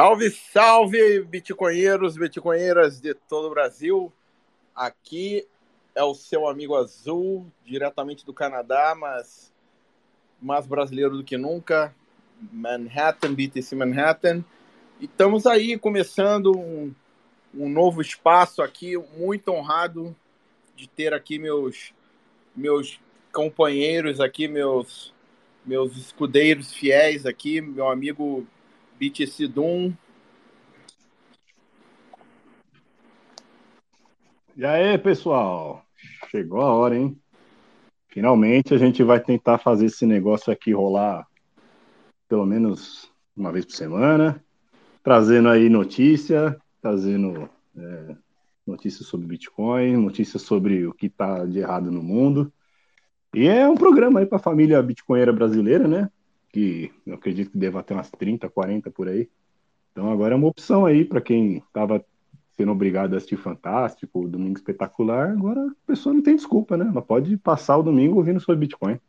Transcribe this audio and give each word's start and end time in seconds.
Salve, 0.00 0.30
salve, 0.30 1.20
bitcoinheiros, 1.24 2.16
bitcoinheiras 2.16 3.02
de 3.02 3.12
todo 3.12 3.48
o 3.48 3.50
Brasil. 3.50 4.10
Aqui 4.74 5.46
é 5.94 6.02
o 6.02 6.14
seu 6.14 6.48
amigo 6.48 6.74
Azul, 6.74 7.46
diretamente 7.66 8.24
do 8.24 8.32
Canadá, 8.32 8.96
mas 8.98 9.52
mais 10.40 10.66
brasileiro 10.66 11.18
do 11.18 11.22
que 11.22 11.36
nunca. 11.36 11.94
Manhattan, 12.50 13.34
BTC 13.34 13.76
Manhattan. 13.76 14.42
E 14.98 15.04
estamos 15.04 15.46
aí 15.46 15.78
começando 15.78 16.58
um, 16.58 16.94
um 17.54 17.68
novo 17.68 18.00
espaço 18.00 18.62
aqui, 18.62 18.96
muito 19.18 19.52
honrado 19.52 20.16
de 20.74 20.88
ter 20.88 21.12
aqui 21.12 21.38
meus 21.38 21.92
meus 22.56 22.98
companheiros 23.34 24.18
aqui, 24.18 24.48
meus 24.48 25.12
meus 25.62 25.94
escudeiros 25.94 26.72
fiéis 26.72 27.26
aqui, 27.26 27.60
meu 27.60 27.90
amigo 27.90 28.46
BTC 29.00 29.48
Doom. 29.48 29.94
E 34.54 34.62
aí, 34.62 34.98
pessoal? 34.98 35.82
Chegou 36.30 36.60
a 36.60 36.74
hora, 36.74 36.98
hein? 36.98 37.18
Finalmente 38.08 38.74
a 38.74 38.76
gente 38.76 39.02
vai 39.02 39.18
tentar 39.18 39.56
fazer 39.56 39.86
esse 39.86 40.04
negócio 40.04 40.52
aqui 40.52 40.72
rolar 40.72 41.26
pelo 42.28 42.44
menos 42.44 43.10
uma 43.34 43.50
vez 43.50 43.64
por 43.64 43.72
semana, 43.72 44.44
trazendo 45.02 45.48
aí 45.48 45.70
notícia, 45.70 46.60
trazendo 46.82 47.48
é, 47.74 48.16
notícias 48.66 49.08
sobre 49.08 49.26
Bitcoin, 49.26 49.96
notícias 49.96 50.42
sobre 50.42 50.86
o 50.86 50.92
que 50.92 51.06
está 51.06 51.46
de 51.46 51.58
errado 51.58 51.90
no 51.90 52.02
mundo. 52.02 52.52
E 53.34 53.48
é 53.48 53.66
um 53.66 53.76
programa 53.76 54.20
aí 54.20 54.26
para 54.26 54.36
a 54.36 54.42
família 54.42 54.82
bitcoinera 54.82 55.32
brasileira, 55.32 55.88
né? 55.88 56.10
Que 56.52 56.92
eu 57.06 57.14
acredito 57.14 57.50
que 57.50 57.58
deva 57.58 57.82
ter 57.82 57.94
umas 57.94 58.10
30, 58.10 58.48
40 58.48 58.90
por 58.90 59.08
aí. 59.08 59.28
Então 59.92 60.10
agora 60.10 60.34
é 60.34 60.36
uma 60.36 60.48
opção 60.48 60.86
aí 60.86 61.04
para 61.04 61.20
quem 61.20 61.58
estava 61.58 62.04
sendo 62.52 62.72
obrigado 62.72 63.14
a 63.14 63.16
assistir 63.16 63.36
Fantástico, 63.36 64.28
Domingo 64.28 64.58
Espetacular. 64.58 65.30
Agora 65.30 65.60
a 65.60 65.86
pessoa 65.86 66.14
não 66.14 66.22
tem 66.22 66.36
desculpa, 66.36 66.76
né? 66.76 66.86
Ela 66.86 67.02
pode 67.02 67.36
passar 67.38 67.78
o 67.78 67.82
domingo 67.82 68.18
ouvindo 68.18 68.40
sobre 68.40 68.60
Bitcoin. 68.60 69.00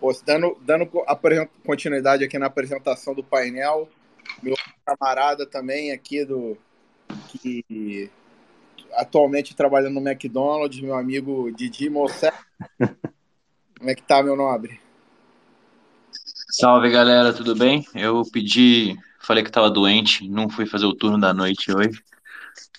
Pô, 0.00 0.12
dando, 0.24 0.56
dando 0.62 0.86
continuidade 1.64 2.24
aqui 2.24 2.38
na 2.38 2.46
apresentação 2.46 3.14
do 3.14 3.22
painel, 3.22 3.88
meu 4.42 4.54
camarada 4.84 5.46
também 5.46 5.92
aqui 5.92 6.24
do 6.24 6.56
que 7.28 8.10
atualmente 8.92 9.56
trabalhando 9.56 10.00
no 10.00 10.08
McDonald's, 10.08 10.80
meu 10.80 10.94
amigo 10.94 11.50
Didi 11.52 11.88
Mossé. 11.88 12.32
Como 13.78 13.90
é 13.90 13.94
que 13.94 14.02
tá, 14.02 14.22
meu 14.22 14.36
nobre? 14.36 14.83
Salve, 16.56 16.88
galera, 16.88 17.32
tudo 17.32 17.56
bem? 17.56 17.84
Eu 17.96 18.22
pedi, 18.32 18.96
falei 19.18 19.42
que 19.42 19.50
tava 19.50 19.68
doente, 19.68 20.28
não 20.28 20.48
fui 20.48 20.64
fazer 20.66 20.86
o 20.86 20.94
turno 20.94 21.18
da 21.18 21.34
noite 21.34 21.74
hoje. 21.74 22.00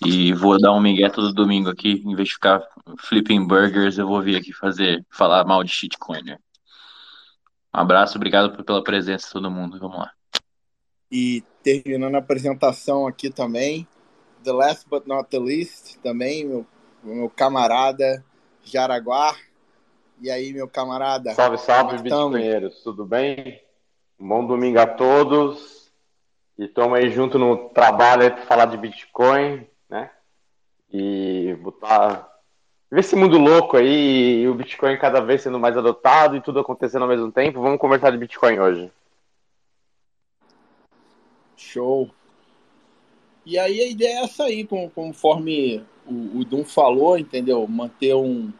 E 0.02 0.32
vou 0.32 0.58
dar 0.58 0.72
um 0.72 0.80
migué 0.80 1.10
todo 1.10 1.30
domingo 1.30 1.68
aqui, 1.68 2.02
em 2.06 2.16
vez 2.16 2.28
de 2.28 2.34
ficar 2.36 2.66
flipping 3.00 3.46
burgers, 3.46 3.98
eu 3.98 4.08
vou 4.08 4.22
vir 4.22 4.34
aqui 4.34 4.50
fazer, 4.50 5.04
falar 5.10 5.44
mal 5.44 5.62
de 5.62 5.70
shitcoin, 5.70 6.22
né? 6.22 6.38
Um 7.74 7.80
abraço, 7.80 8.16
obrigado 8.16 8.64
pela 8.64 8.82
presença 8.82 9.26
de 9.26 9.32
todo 9.34 9.50
mundo, 9.50 9.78
vamos 9.78 9.98
lá. 9.98 10.10
E 11.12 11.44
terminando 11.62 12.14
a 12.14 12.20
apresentação 12.20 13.06
aqui 13.06 13.28
também, 13.28 13.86
the 14.42 14.52
last 14.52 14.88
but 14.88 15.06
not 15.06 15.28
the 15.28 15.38
least, 15.38 15.98
também, 15.98 16.46
meu, 16.46 16.66
meu 17.04 17.28
camarada 17.28 18.24
Jaraguá. 18.64 19.36
E 20.18 20.30
aí, 20.30 20.50
meu 20.54 20.66
camarada? 20.66 21.34
Salve, 21.34 21.58
salve, 21.58 21.98
bitcoinheiros, 21.98 22.80
tudo 22.82 23.04
bem? 23.04 23.65
Bom 24.18 24.46
domingo 24.46 24.78
a 24.80 24.86
todos. 24.86 25.92
E 26.58 26.64
estamos 26.64 26.98
aí 26.98 27.10
junto 27.10 27.38
no 27.38 27.68
trabalho 27.68 28.32
para 28.32 28.46
falar 28.46 28.64
de 28.64 28.78
Bitcoin, 28.78 29.66
né? 29.90 30.10
E 30.90 31.54
botar. 31.60 32.26
Ver 32.90 33.00
esse 33.00 33.14
mundo 33.14 33.36
louco 33.36 33.76
aí, 33.76 34.42
e 34.42 34.48
o 34.48 34.54
Bitcoin 34.54 34.96
cada 34.96 35.20
vez 35.20 35.42
sendo 35.42 35.58
mais 35.58 35.76
adotado 35.76 36.36
e 36.36 36.40
tudo 36.40 36.60
acontecendo 36.60 37.02
ao 37.02 37.08
mesmo 37.08 37.30
tempo. 37.30 37.60
Vamos 37.60 37.78
conversar 37.78 38.10
de 38.10 38.16
Bitcoin 38.16 38.58
hoje. 38.58 38.90
Show. 41.56 42.10
E 43.44 43.58
aí 43.58 43.80
a 43.80 43.88
ideia 43.88 44.20
é 44.20 44.24
essa 44.24 44.44
aí, 44.44 44.66
conforme 44.94 45.84
o, 46.06 46.38
o 46.38 46.44
Dum 46.44 46.64
falou, 46.64 47.18
entendeu? 47.18 47.66
Manter 47.66 48.14
um, 48.14 48.50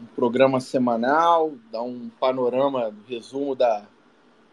um, 0.00 0.06
programa 0.16 0.58
semanal, 0.58 1.52
dar 1.70 1.82
um 1.82 2.08
panorama, 2.18 2.88
um 2.88 3.08
resumo 3.08 3.54
da, 3.54 3.84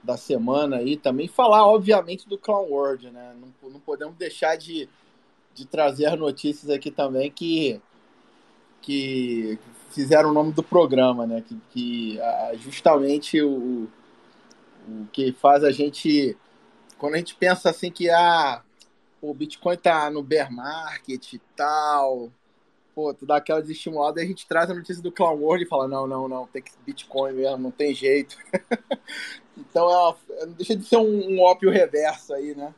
da 0.07 0.15
semana 0.15 0.77
aí, 0.77 0.95
também 0.95 1.27
falar, 1.27 1.67
obviamente, 1.67 2.29
do 2.29 2.37
Clown 2.37 2.69
World, 2.69 3.11
né? 3.11 3.35
Não, 3.41 3.69
não 3.69 3.79
podemos 3.81 4.15
deixar 4.15 4.55
de, 4.55 4.87
de 5.53 5.65
trazer 5.65 6.05
as 6.05 6.17
notícias 6.17 6.71
aqui 6.71 6.89
também 6.89 7.29
que, 7.29 7.81
que 8.81 9.59
fizeram 9.91 10.29
o 10.29 10.33
nome 10.33 10.53
do 10.53 10.63
programa, 10.63 11.27
né? 11.27 11.43
Que, 11.45 11.59
que 11.71 12.19
justamente 12.59 13.41
o, 13.41 13.89
o 14.87 15.05
que 15.11 15.33
faz 15.33 15.65
a 15.65 15.71
gente. 15.71 16.37
Quando 16.97 17.15
a 17.15 17.17
gente 17.17 17.35
pensa 17.35 17.69
assim 17.69 17.91
que 17.91 18.09
ah, 18.09 18.63
o 19.21 19.33
Bitcoin 19.33 19.75
tá 19.75 20.09
no 20.09 20.23
bear 20.23 20.49
market 20.49 21.33
e 21.33 21.39
tal. 21.53 22.31
Pô, 22.97 23.13
tu 23.13 23.27
dá 23.27 23.35
aquela 23.35 23.61
desestimulada 23.61 24.19
e 24.19 24.23
a 24.23 24.27
gente 24.27 24.47
traz 24.47 24.71
a 24.71 24.73
notícia 24.73 25.03
do 25.03 25.11
Clown 25.11 25.35
World 25.35 25.63
e 25.63 25.67
fala: 25.67 25.87
não, 25.87 26.07
não, 26.07 26.27
não, 26.27 26.47
tem 26.47 26.63
que 26.63 26.71
Bitcoin 26.83 27.33
mesmo, 27.33 27.59
não 27.59 27.69
tem 27.69 27.93
jeito. 27.93 28.35
então 29.55 29.87
é 29.87 29.95
uma, 29.95 30.17
deixa 30.55 30.75
de 30.75 30.83
ser 30.83 30.97
um, 30.97 31.35
um 31.35 31.39
ópio 31.39 31.69
reverso 31.69 32.33
aí, 32.33 32.55
né? 32.55 32.73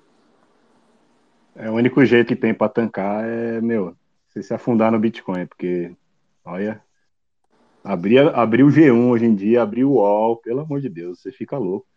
É 1.55 1.69
o 1.69 1.73
único 1.75 2.03
jeito 2.03 2.27
que 2.27 2.35
tem 2.35 2.53
para 2.53 2.67
tancar 2.67 3.23
é, 3.23 3.61
meu, 3.61 3.95
você 4.27 4.43
se 4.43 4.53
afundar 4.53 4.91
no 4.91 4.99
Bitcoin, 4.99 5.45
porque, 5.45 5.95
olha, 6.43 6.83
abrir, 7.81 8.19
abrir 8.35 8.63
o 8.63 8.69
G1 8.69 9.11
hoje 9.11 9.23
em 9.23 9.33
dia, 9.33 9.61
abrir 9.61 9.85
o 9.85 9.91
UOL, 9.91 10.35
pelo 10.35 10.59
amor 10.59 10.81
de 10.81 10.89
Deus, 10.89 11.21
você 11.21 11.31
fica 11.31 11.57
louco. 11.57 11.87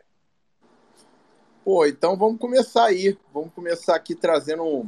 Pô, 1.65 1.85
então 1.87 2.17
vamos 2.17 2.39
começar 2.39 2.85
aí. 2.85 3.19
Vamos 3.35 3.53
começar 3.53 3.97
aqui 3.97 4.15
trazendo 4.15 4.87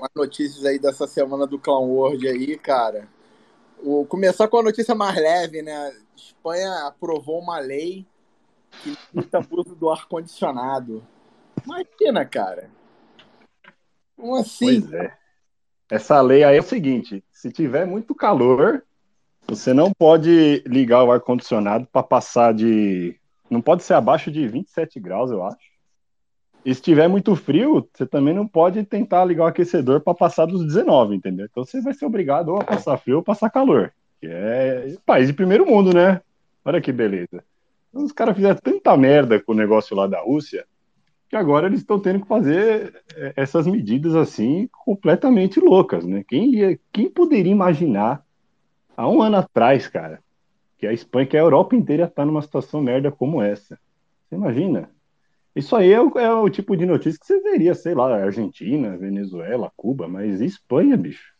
umas 0.00 0.10
notícias 0.16 0.64
aí 0.64 0.78
dessa 0.78 1.06
semana 1.06 1.46
do 1.46 1.58
Clown 1.58 1.86
World 1.88 2.26
aí, 2.26 2.56
cara. 2.56 3.06
O, 3.82 4.04
começar 4.06 4.48
com 4.48 4.58
a 4.58 4.62
notícia 4.62 4.94
mais 4.94 5.14
leve, 5.16 5.62
né? 5.62 5.94
Espanha 6.16 6.86
aprovou 6.86 7.38
uma 7.38 7.58
lei 7.58 8.06
que 8.82 8.96
limita 9.12 9.40
o 9.40 9.60
uso 9.60 9.74
do 9.74 9.90
ar-condicionado. 9.90 11.02
Imagina, 11.64 12.24
cara. 12.24 12.70
Como 14.16 14.36
assim? 14.36 14.80
Pois 14.80 14.92
é. 14.92 15.16
Essa 15.90 16.20
lei 16.20 16.44
aí 16.44 16.56
é 16.56 16.60
o 16.60 16.64
seguinte: 16.64 17.22
se 17.30 17.50
tiver 17.50 17.86
muito 17.86 18.14
calor, 18.14 18.84
você 19.46 19.74
não 19.74 19.92
pode 19.92 20.62
ligar 20.66 21.04
o 21.04 21.12
ar-condicionado 21.12 21.86
para 21.92 22.02
passar 22.02 22.54
de. 22.54 23.18
Não 23.50 23.60
pode 23.60 23.82
ser 23.82 23.94
abaixo 23.94 24.30
de 24.30 24.46
27 24.46 25.00
graus, 25.00 25.30
eu 25.30 25.42
acho. 25.42 25.69
E 26.64 26.74
se 26.74 26.82
tiver 26.82 27.08
muito 27.08 27.34
frio, 27.34 27.88
você 27.92 28.06
também 28.06 28.34
não 28.34 28.46
pode 28.46 28.84
tentar 28.84 29.24
ligar 29.24 29.44
o 29.44 29.46
aquecedor 29.46 30.00
para 30.00 30.14
passar 30.14 30.46
dos 30.46 30.64
19, 30.64 31.16
entendeu? 31.16 31.46
Então 31.50 31.64
você 31.64 31.80
vai 31.80 31.94
ser 31.94 32.04
obrigado 32.04 32.50
ou 32.50 32.60
a 32.60 32.64
passar 32.64 32.98
frio 32.98 33.16
ou 33.16 33.22
passar 33.22 33.50
calor. 33.50 33.92
Que 34.20 34.26
é 34.26 34.94
país 35.06 35.26
de 35.26 35.32
primeiro 35.32 35.66
mundo, 35.66 35.94
né? 35.94 36.20
Olha 36.64 36.80
que 36.80 36.92
beleza. 36.92 37.42
Então, 37.88 38.04
os 38.04 38.12
caras 38.12 38.36
fizeram 38.36 38.58
tanta 38.62 38.96
merda 38.96 39.40
com 39.40 39.52
o 39.52 39.56
negócio 39.56 39.96
lá 39.96 40.06
da 40.06 40.20
Rússia 40.20 40.64
que 41.30 41.36
agora 41.36 41.68
eles 41.68 41.80
estão 41.80 41.98
tendo 42.00 42.22
que 42.22 42.26
fazer 42.26 43.04
é, 43.14 43.32
essas 43.36 43.64
medidas 43.64 44.16
assim 44.16 44.68
completamente 44.84 45.60
loucas, 45.60 46.04
né? 46.04 46.24
Quem, 46.26 46.56
ia, 46.56 46.78
quem 46.92 47.08
poderia 47.08 47.52
imaginar 47.52 48.20
há 48.96 49.08
um 49.08 49.22
ano 49.22 49.36
atrás, 49.36 49.86
cara, 49.86 50.20
que 50.76 50.88
a 50.88 50.92
Espanha, 50.92 51.26
que 51.26 51.36
a 51.36 51.40
Europa 51.40 51.76
inteira 51.76 52.06
está 52.06 52.26
numa 52.26 52.42
situação 52.42 52.82
merda 52.82 53.12
como 53.12 53.40
essa? 53.40 53.78
Você 54.28 54.34
imagina? 54.34 54.90
Isso 55.54 55.74
aí 55.74 55.92
é 55.92 56.00
o, 56.00 56.18
é 56.18 56.32
o, 56.32 56.48
tipo 56.48 56.76
de 56.76 56.86
notícia 56.86 57.18
que 57.18 57.26
você 57.26 57.40
veria, 57.40 57.74
sei 57.74 57.94
lá, 57.94 58.14
Argentina, 58.14 58.96
Venezuela, 58.96 59.72
Cuba, 59.76 60.06
mas 60.06 60.40
Espanha, 60.40 60.96
bicho. 60.96 61.32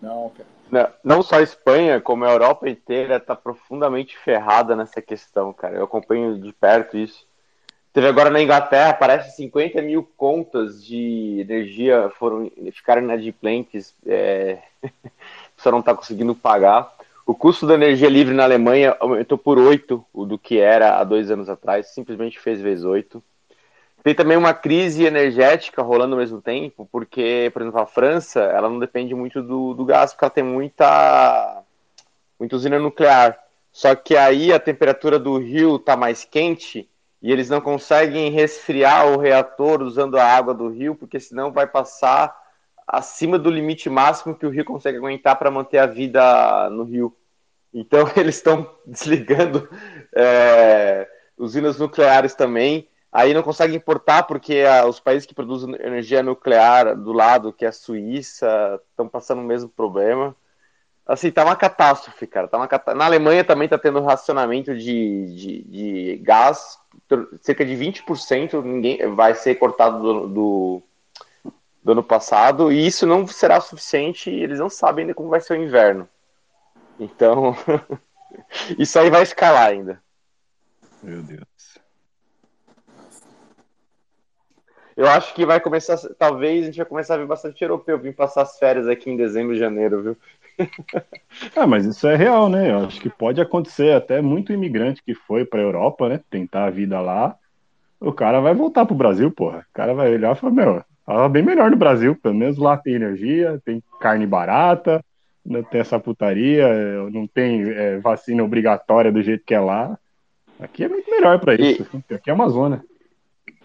Não, 0.00 0.30
cara. 0.30 0.54
Não, 0.70 0.88
não 1.16 1.22
só 1.22 1.36
a 1.36 1.42
Espanha, 1.42 2.00
como 2.00 2.24
a 2.24 2.30
Europa 2.30 2.68
inteira 2.68 3.16
está 3.16 3.36
profundamente 3.36 4.16
ferrada 4.16 4.74
nessa 4.74 5.00
questão, 5.02 5.52
cara. 5.52 5.76
Eu 5.76 5.84
acompanho 5.84 6.38
de 6.38 6.52
perto 6.52 6.96
isso. 6.96 7.26
Teve 7.92 8.08
agora 8.08 8.28
na 8.28 8.42
Inglaterra, 8.42 8.92
parece 8.92 9.36
50 9.36 9.80
mil 9.80 10.02
contas 10.16 10.84
de 10.84 11.38
energia 11.38 12.10
foram 12.18 12.50
ficaram 12.72 13.02
inadimplentes, 13.02 13.94
é... 14.04 14.58
só 15.56 15.70
não 15.70 15.78
está 15.78 15.94
conseguindo 15.94 16.34
pagar. 16.34 16.92
O 17.26 17.34
custo 17.34 17.66
da 17.66 17.74
energia 17.74 18.08
livre 18.08 18.34
na 18.34 18.44
Alemanha 18.44 18.96
aumentou 19.00 19.38
por 19.38 19.58
8 19.58 20.04
do 20.14 20.38
que 20.38 20.58
era 20.58 20.98
há 20.98 21.04
dois 21.04 21.30
anos 21.30 21.48
atrás, 21.48 21.88
simplesmente 21.88 22.38
fez 22.38 22.60
vezes 22.60 22.84
8. 22.84 23.22
Tem 24.02 24.14
também 24.14 24.36
uma 24.36 24.52
crise 24.52 25.04
energética 25.04 25.80
rolando 25.80 26.14
ao 26.14 26.20
mesmo 26.20 26.42
tempo, 26.42 26.86
porque, 26.92 27.50
por 27.54 27.62
exemplo, 27.62 27.80
a 27.80 27.86
França 27.86 28.40
ela 28.40 28.68
não 28.68 28.78
depende 28.78 29.14
muito 29.14 29.42
do, 29.42 29.72
do 29.72 29.86
gás, 29.86 30.12
porque 30.12 30.24
ela 30.26 30.30
tem 30.30 30.44
muita, 30.44 31.62
muita 32.38 32.56
usina 32.56 32.78
nuclear. 32.78 33.38
Só 33.72 33.94
que 33.94 34.14
aí 34.14 34.52
a 34.52 34.60
temperatura 34.60 35.18
do 35.18 35.38
rio 35.38 35.76
está 35.76 35.96
mais 35.96 36.26
quente 36.26 36.86
e 37.22 37.32
eles 37.32 37.48
não 37.48 37.62
conseguem 37.62 38.30
resfriar 38.30 39.06
o 39.08 39.18
reator 39.18 39.80
usando 39.80 40.18
a 40.18 40.24
água 40.24 40.52
do 40.52 40.68
rio, 40.68 40.94
porque 40.94 41.18
senão 41.18 41.50
vai 41.50 41.66
passar 41.66 42.43
acima 42.86 43.38
do 43.38 43.50
limite 43.50 43.88
máximo 43.88 44.34
que 44.34 44.46
o 44.46 44.50
rio 44.50 44.64
consegue 44.64 44.98
aguentar 44.98 45.36
para 45.38 45.50
manter 45.50 45.78
a 45.78 45.86
vida 45.86 46.68
no 46.70 46.84
rio. 46.84 47.16
Então 47.72 48.08
eles 48.16 48.36
estão 48.36 48.70
desligando 48.86 49.68
é, 50.14 51.08
usinas 51.36 51.78
nucleares 51.78 52.34
também. 52.34 52.88
Aí 53.12 53.32
não 53.32 53.42
conseguem 53.42 53.76
importar 53.76 54.24
porque 54.24 54.62
a, 54.62 54.86
os 54.86 54.98
países 54.98 55.26
que 55.26 55.34
produzem 55.34 55.74
energia 55.80 56.22
nuclear 56.22 56.96
do 56.96 57.12
lado, 57.12 57.52
que 57.52 57.64
é 57.64 57.68
a 57.68 57.72
Suíça, 57.72 58.80
estão 58.90 59.08
passando 59.08 59.40
o 59.40 59.44
mesmo 59.44 59.68
problema. 59.68 60.34
Assim, 61.06 61.30
tá 61.30 61.44
uma 61.44 61.54
catástrofe, 61.54 62.26
cara. 62.26 62.48
Tá 62.48 62.56
uma 62.56 62.66
cat... 62.66 62.94
Na 62.94 63.04
Alemanha 63.04 63.44
também 63.44 63.68
tá 63.68 63.78
tendo 63.78 64.00
racionamento 64.00 64.74
de, 64.74 65.34
de, 65.36 65.62
de 65.64 66.16
gás, 66.22 66.78
cerca 67.40 67.64
de 67.64 67.74
20% 67.74 68.62
ninguém 68.62 69.14
vai 69.14 69.34
ser 69.34 69.56
cortado 69.56 70.00
do, 70.00 70.28
do, 70.28 70.82
do 71.84 71.92
ano 71.92 72.02
passado, 72.02 72.72
e 72.72 72.86
isso 72.86 73.06
não 73.06 73.26
será 73.26 73.60
suficiente, 73.60 74.30
eles 74.30 74.58
não 74.58 74.70
sabem 74.70 75.02
ainda 75.02 75.14
como 75.14 75.28
vai 75.28 75.40
ser 75.40 75.52
o 75.52 75.62
inverno. 75.62 76.08
Então, 76.98 77.54
isso 78.78 78.98
aí 78.98 79.10
vai 79.10 79.22
escalar 79.22 79.68
ainda. 79.68 80.02
Meu 81.02 81.22
Deus. 81.22 81.44
Eu 84.96 85.08
acho 85.08 85.34
que 85.34 85.44
vai 85.44 85.60
começar, 85.60 85.98
talvez 86.16 86.62
a 86.62 86.66
gente 86.66 86.76
vai 86.76 86.86
começar 86.86 87.14
a 87.14 87.18
ver 87.18 87.26
bastante 87.26 87.60
europeu 87.62 87.98
vir 87.98 88.14
passar 88.14 88.42
as 88.42 88.58
férias 88.58 88.88
aqui 88.88 89.10
em 89.10 89.16
dezembro 89.16 89.54
e 89.54 89.58
janeiro, 89.58 90.02
viu? 90.02 90.16
ah, 91.56 91.66
mas 91.66 91.84
isso 91.84 92.06
é 92.06 92.14
real, 92.14 92.48
né? 92.48 92.70
Eu 92.70 92.86
acho 92.86 93.00
que 93.00 93.10
pode 93.10 93.40
acontecer 93.40 93.92
até 93.92 94.22
muito 94.22 94.52
imigrante 94.52 95.02
que 95.02 95.12
foi 95.12 95.44
para 95.44 95.60
a 95.60 95.64
Europa, 95.64 96.08
né? 96.08 96.20
Tentar 96.30 96.66
a 96.66 96.70
vida 96.70 97.00
lá. 97.00 97.36
O 97.98 98.12
cara 98.12 98.40
vai 98.40 98.54
voltar 98.54 98.86
pro 98.86 98.94
Brasil, 98.94 99.30
porra. 99.32 99.66
O 99.68 99.74
cara 99.74 99.92
vai 99.92 100.12
olhar 100.12 100.34
e 100.34 100.38
falar, 100.38 100.52
meu, 100.52 100.84
tava 101.06 101.28
bem 101.28 101.42
melhor 101.42 101.70
no 101.70 101.76
Brasil. 101.76 102.16
Pelo 102.16 102.34
menos 102.34 102.58
lá 102.58 102.76
tem 102.76 102.94
energia, 102.94 103.60
tem 103.64 103.82
carne 104.00 104.26
barata, 104.26 105.04
não 105.44 105.62
tem 105.62 105.80
essa 105.80 106.00
putaria, 106.00 106.66
não 107.10 107.26
tem 107.26 107.62
é, 107.70 107.98
vacina 107.98 108.42
obrigatória 108.42 109.12
do 109.12 109.22
jeito 109.22 109.44
que 109.44 109.54
é 109.54 109.60
lá. 109.60 109.98
Aqui 110.58 110.84
é 110.84 110.88
muito 110.88 111.10
melhor 111.10 111.38
para 111.38 111.54
isso. 111.54 111.86
E, 112.10 112.14
aqui 112.14 112.30
é 112.30 112.32
Amazônia. 112.32 112.82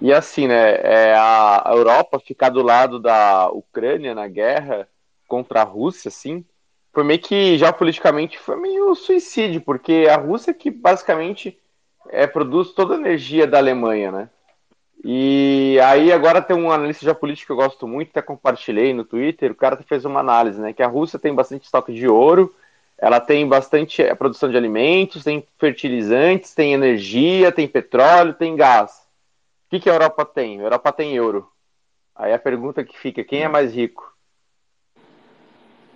E 0.01 0.13
assim, 0.13 0.47
né? 0.47 0.75
É, 0.75 1.13
a 1.15 1.63
Europa 1.68 2.19
ficar 2.19 2.50
do 2.50 2.62
lado 2.62 3.00
da 3.00 3.50
Ucrânia 3.50 4.15
na 4.15 4.27
guerra 4.27 4.88
contra 5.27 5.62
a 5.62 5.65
Rússia, 5.65 6.09
assim, 6.09 6.44
foi 6.92 7.03
meio 7.03 7.19
que 7.19 7.57
já 7.57 7.71
politicamente 7.71 8.39
foi 8.39 8.59
meio 8.59 8.95
suicídio, 8.95 9.62
porque 9.62 10.07
a 10.09 10.18
Rússia 10.18 10.53
que 10.53 10.71
basicamente 10.71 11.57
é, 12.09 12.25
produz 12.25 12.71
toda 12.71 12.95
a 12.95 12.97
energia 12.97 13.45
da 13.45 13.57
Alemanha, 13.57 14.12
né? 14.12 14.30
E 15.03 15.79
aí 15.81 16.11
agora 16.11 16.41
tem 16.41 16.55
um 16.55 16.71
analista 16.71 17.05
geopolítico 17.05 17.47
que 17.47 17.51
eu 17.53 17.55
gosto 17.55 17.87
muito, 17.87 18.09
até 18.09 18.21
compartilhei 18.21 18.93
no 18.93 19.05
Twitter, 19.05 19.51
o 19.51 19.55
cara 19.55 19.77
fez 19.77 20.03
uma 20.03 20.19
análise, 20.19 20.59
né? 20.59 20.73
Que 20.73 20.83
a 20.83 20.87
Rússia 20.87 21.17
tem 21.17 21.33
bastante 21.33 21.63
estoque 21.63 21.93
de 21.93 22.07
ouro, 22.07 22.53
ela 22.97 23.21
tem 23.21 23.47
bastante 23.47 24.01
é, 24.01 24.13
produção 24.13 24.49
de 24.49 24.57
alimentos, 24.57 25.23
tem 25.23 25.45
fertilizantes, 25.57 26.53
tem 26.53 26.73
energia, 26.73 27.51
tem 27.51 27.68
petróleo, 27.68 28.33
tem 28.33 28.57
gás. 28.57 28.91
O 28.91 29.69
que, 29.69 29.79
que 29.79 29.89
a 29.89 29.94
Europa 29.94 30.25
tem? 30.25 30.59
A 30.59 30.63
Europa 30.63 30.91
tem 30.91 31.15
euro. 31.15 31.49
Aí 32.13 32.33
a 32.33 32.39
pergunta 32.39 32.83
que 32.83 32.97
fica, 32.97 33.23
quem 33.23 33.44
é 33.44 33.47
mais 33.47 33.73
rico? 33.73 34.13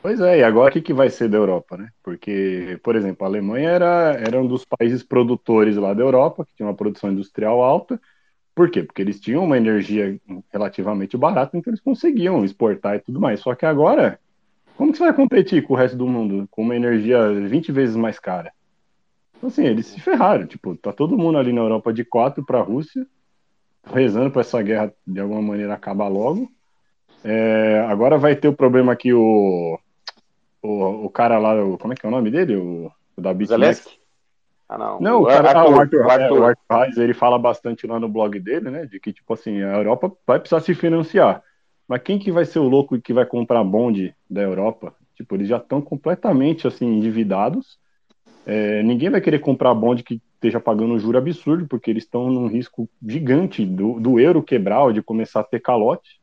Pois 0.01 0.19
é, 0.21 0.39
e 0.39 0.43
agora 0.43 0.69
o 0.69 0.73
que, 0.73 0.81
que 0.81 0.93
vai 0.93 1.09
ser 1.09 1.27
da 1.27 1.37
Europa, 1.37 1.75
né? 1.75 1.89
Porque, 2.01 2.79
por 2.83 2.95
exemplo, 2.95 3.25
a 3.25 3.29
Alemanha 3.29 3.69
era, 3.69 4.17
era 4.19 4.41
um 4.41 4.47
dos 4.47 4.65
países 4.65 5.03
produtores 5.03 5.75
lá 5.75 5.93
da 5.93 6.01
Europa, 6.01 6.45
que 6.45 6.55
tinha 6.55 6.67
uma 6.67 6.75
produção 6.75 7.11
industrial 7.11 7.61
alta. 7.61 7.99
Por 8.55 8.69
quê? 8.69 8.83
Porque 8.83 9.01
eles 9.01 9.19
tinham 9.19 9.43
uma 9.43 9.57
energia 9.57 10.19
relativamente 10.51 11.17
barata, 11.17 11.57
então 11.57 11.71
eles 11.71 11.81
conseguiam 11.81 12.45
exportar 12.45 12.95
e 12.95 12.99
tudo 12.99 13.19
mais. 13.19 13.39
Só 13.39 13.55
que 13.55 13.65
agora, 13.65 14.19
como 14.77 14.91
que 14.91 14.97
você 14.97 15.05
vai 15.05 15.13
competir 15.13 15.63
com 15.63 15.73
o 15.73 15.77
resto 15.77 15.97
do 15.97 16.07
mundo 16.07 16.47
com 16.51 16.61
uma 16.61 16.75
energia 16.75 17.31
20 17.31 17.71
vezes 17.71 17.95
mais 17.95 18.19
cara? 18.19 18.51
Então, 19.35 19.49
assim, 19.49 19.65
eles 19.65 19.87
se 19.87 19.99
ferraram. 19.99 20.45
Tipo, 20.45 20.75
tá 20.75 20.93
todo 20.93 21.17
mundo 21.17 21.37
ali 21.37 21.51
na 21.51 21.61
Europa 21.61 21.91
de 21.91 22.05
quatro 22.05 22.45
para 22.45 22.59
a 22.59 22.63
Rússia, 22.63 23.05
rezando 23.85 24.29
para 24.29 24.41
essa 24.41 24.61
guerra 24.61 24.93
de 25.05 25.19
alguma 25.19 25.41
maneira 25.41 25.73
acabar 25.73 26.07
logo. 26.07 26.49
É, 27.23 27.85
agora 27.89 28.17
vai 28.17 28.35
ter 28.35 28.47
o 28.47 28.53
problema 28.55 28.95
que 28.95 29.13
o 29.13 29.79
o, 30.63 31.05
o 31.05 31.09
cara 31.09 31.37
lá, 31.37 31.53
o, 31.61 31.77
como 31.77 31.93
é 31.93 31.95
que 31.95 32.05
é 32.05 32.09
o 32.09 32.11
nome 32.11 32.31
dele? 32.31 32.55
O, 32.55 32.91
o 33.17 33.21
da 33.21 33.33
Zelensky? 33.33 33.99
Ah, 34.67 34.77
não. 34.77 34.99
Não, 34.99 35.21
o, 35.21 35.25
cara, 35.25 35.49
Arthur, 35.49 35.59
ah, 35.59 35.69
o 35.69 35.79
Arthur, 35.79 36.01
Arthur. 36.09 36.21
É, 36.21 36.31
o 36.31 36.43
Arthur 36.45 36.77
Reis, 36.79 36.97
ele 36.97 37.13
fala 37.13 37.37
bastante 37.37 37.85
lá 37.85 37.99
no 37.99 38.09
blog 38.09 38.39
dele, 38.39 38.69
né? 38.69 38.85
De 38.85 38.99
que, 38.99 39.13
tipo 39.13 39.33
assim, 39.33 39.61
a 39.61 39.77
Europa 39.77 40.11
vai 40.25 40.39
precisar 40.39 40.61
se 40.61 40.73
financiar. 40.73 41.43
Mas 41.87 42.01
quem 42.01 42.17
que 42.17 42.31
vai 42.31 42.45
ser 42.45 42.59
o 42.59 42.67
louco 42.67 42.99
que 42.99 43.13
vai 43.13 43.25
comprar 43.25 43.63
bonde 43.63 44.15
da 44.29 44.41
Europa? 44.41 44.95
Tipo, 45.15 45.35
eles 45.35 45.47
já 45.47 45.57
estão 45.57 45.81
completamente, 45.81 46.67
assim, 46.67 46.85
endividados. 46.85 47.77
É, 48.45 48.81
ninguém 48.83 49.09
vai 49.09 49.21
querer 49.21 49.39
comprar 49.39 49.73
bonde 49.73 50.03
que 50.03 50.21
esteja 50.35 50.59
pagando 50.59 50.93
um 50.93 50.99
juro 50.99 51.17
absurdo, 51.17 51.67
porque 51.67 51.89
eles 51.89 52.03
estão 52.03 52.29
num 52.29 52.47
risco 52.47 52.89
gigante 53.05 53.65
do, 53.65 53.99
do 53.99 54.19
euro 54.19 54.41
quebrar 54.41 54.83
ou 54.83 54.93
de 54.93 55.01
começar 55.01 55.41
a 55.41 55.43
ter 55.43 55.59
calote. 55.59 56.19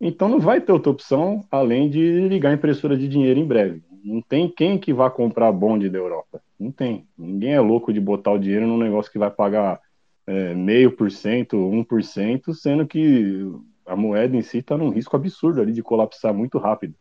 Então 0.00 0.28
não 0.28 0.40
vai 0.40 0.60
ter 0.60 0.72
outra 0.72 0.90
opção 0.90 1.44
além 1.50 1.88
de 1.88 2.28
ligar 2.28 2.50
a 2.50 2.54
impressora 2.54 2.96
de 2.96 3.08
dinheiro 3.08 3.40
em 3.40 3.46
breve. 3.46 3.82
Não 4.04 4.20
tem 4.20 4.48
quem 4.48 4.78
que 4.78 4.92
vá 4.92 5.10
comprar 5.10 5.50
bonde 5.52 5.88
da 5.88 5.98
Europa. 5.98 6.42
Não 6.58 6.70
tem. 6.70 7.06
Ninguém 7.16 7.54
é 7.54 7.60
louco 7.60 7.92
de 7.92 8.00
botar 8.00 8.32
o 8.32 8.38
dinheiro 8.38 8.66
num 8.66 8.76
negócio 8.76 9.10
que 9.10 9.18
vai 9.18 9.30
pagar 9.30 9.80
é, 10.26 10.54
meio 10.54 10.92
por 10.92 11.10
cento, 11.10 11.56
um 11.56 11.82
por 11.82 12.02
cento, 12.02 12.52
sendo 12.52 12.86
que 12.86 13.50
a 13.86 13.96
moeda 13.96 14.36
em 14.36 14.42
si 14.42 14.58
está 14.58 14.76
num 14.76 14.90
risco 14.90 15.16
absurdo 15.16 15.60
ali 15.60 15.72
de 15.72 15.82
colapsar 15.82 16.34
muito 16.34 16.58
rápido. 16.58 16.94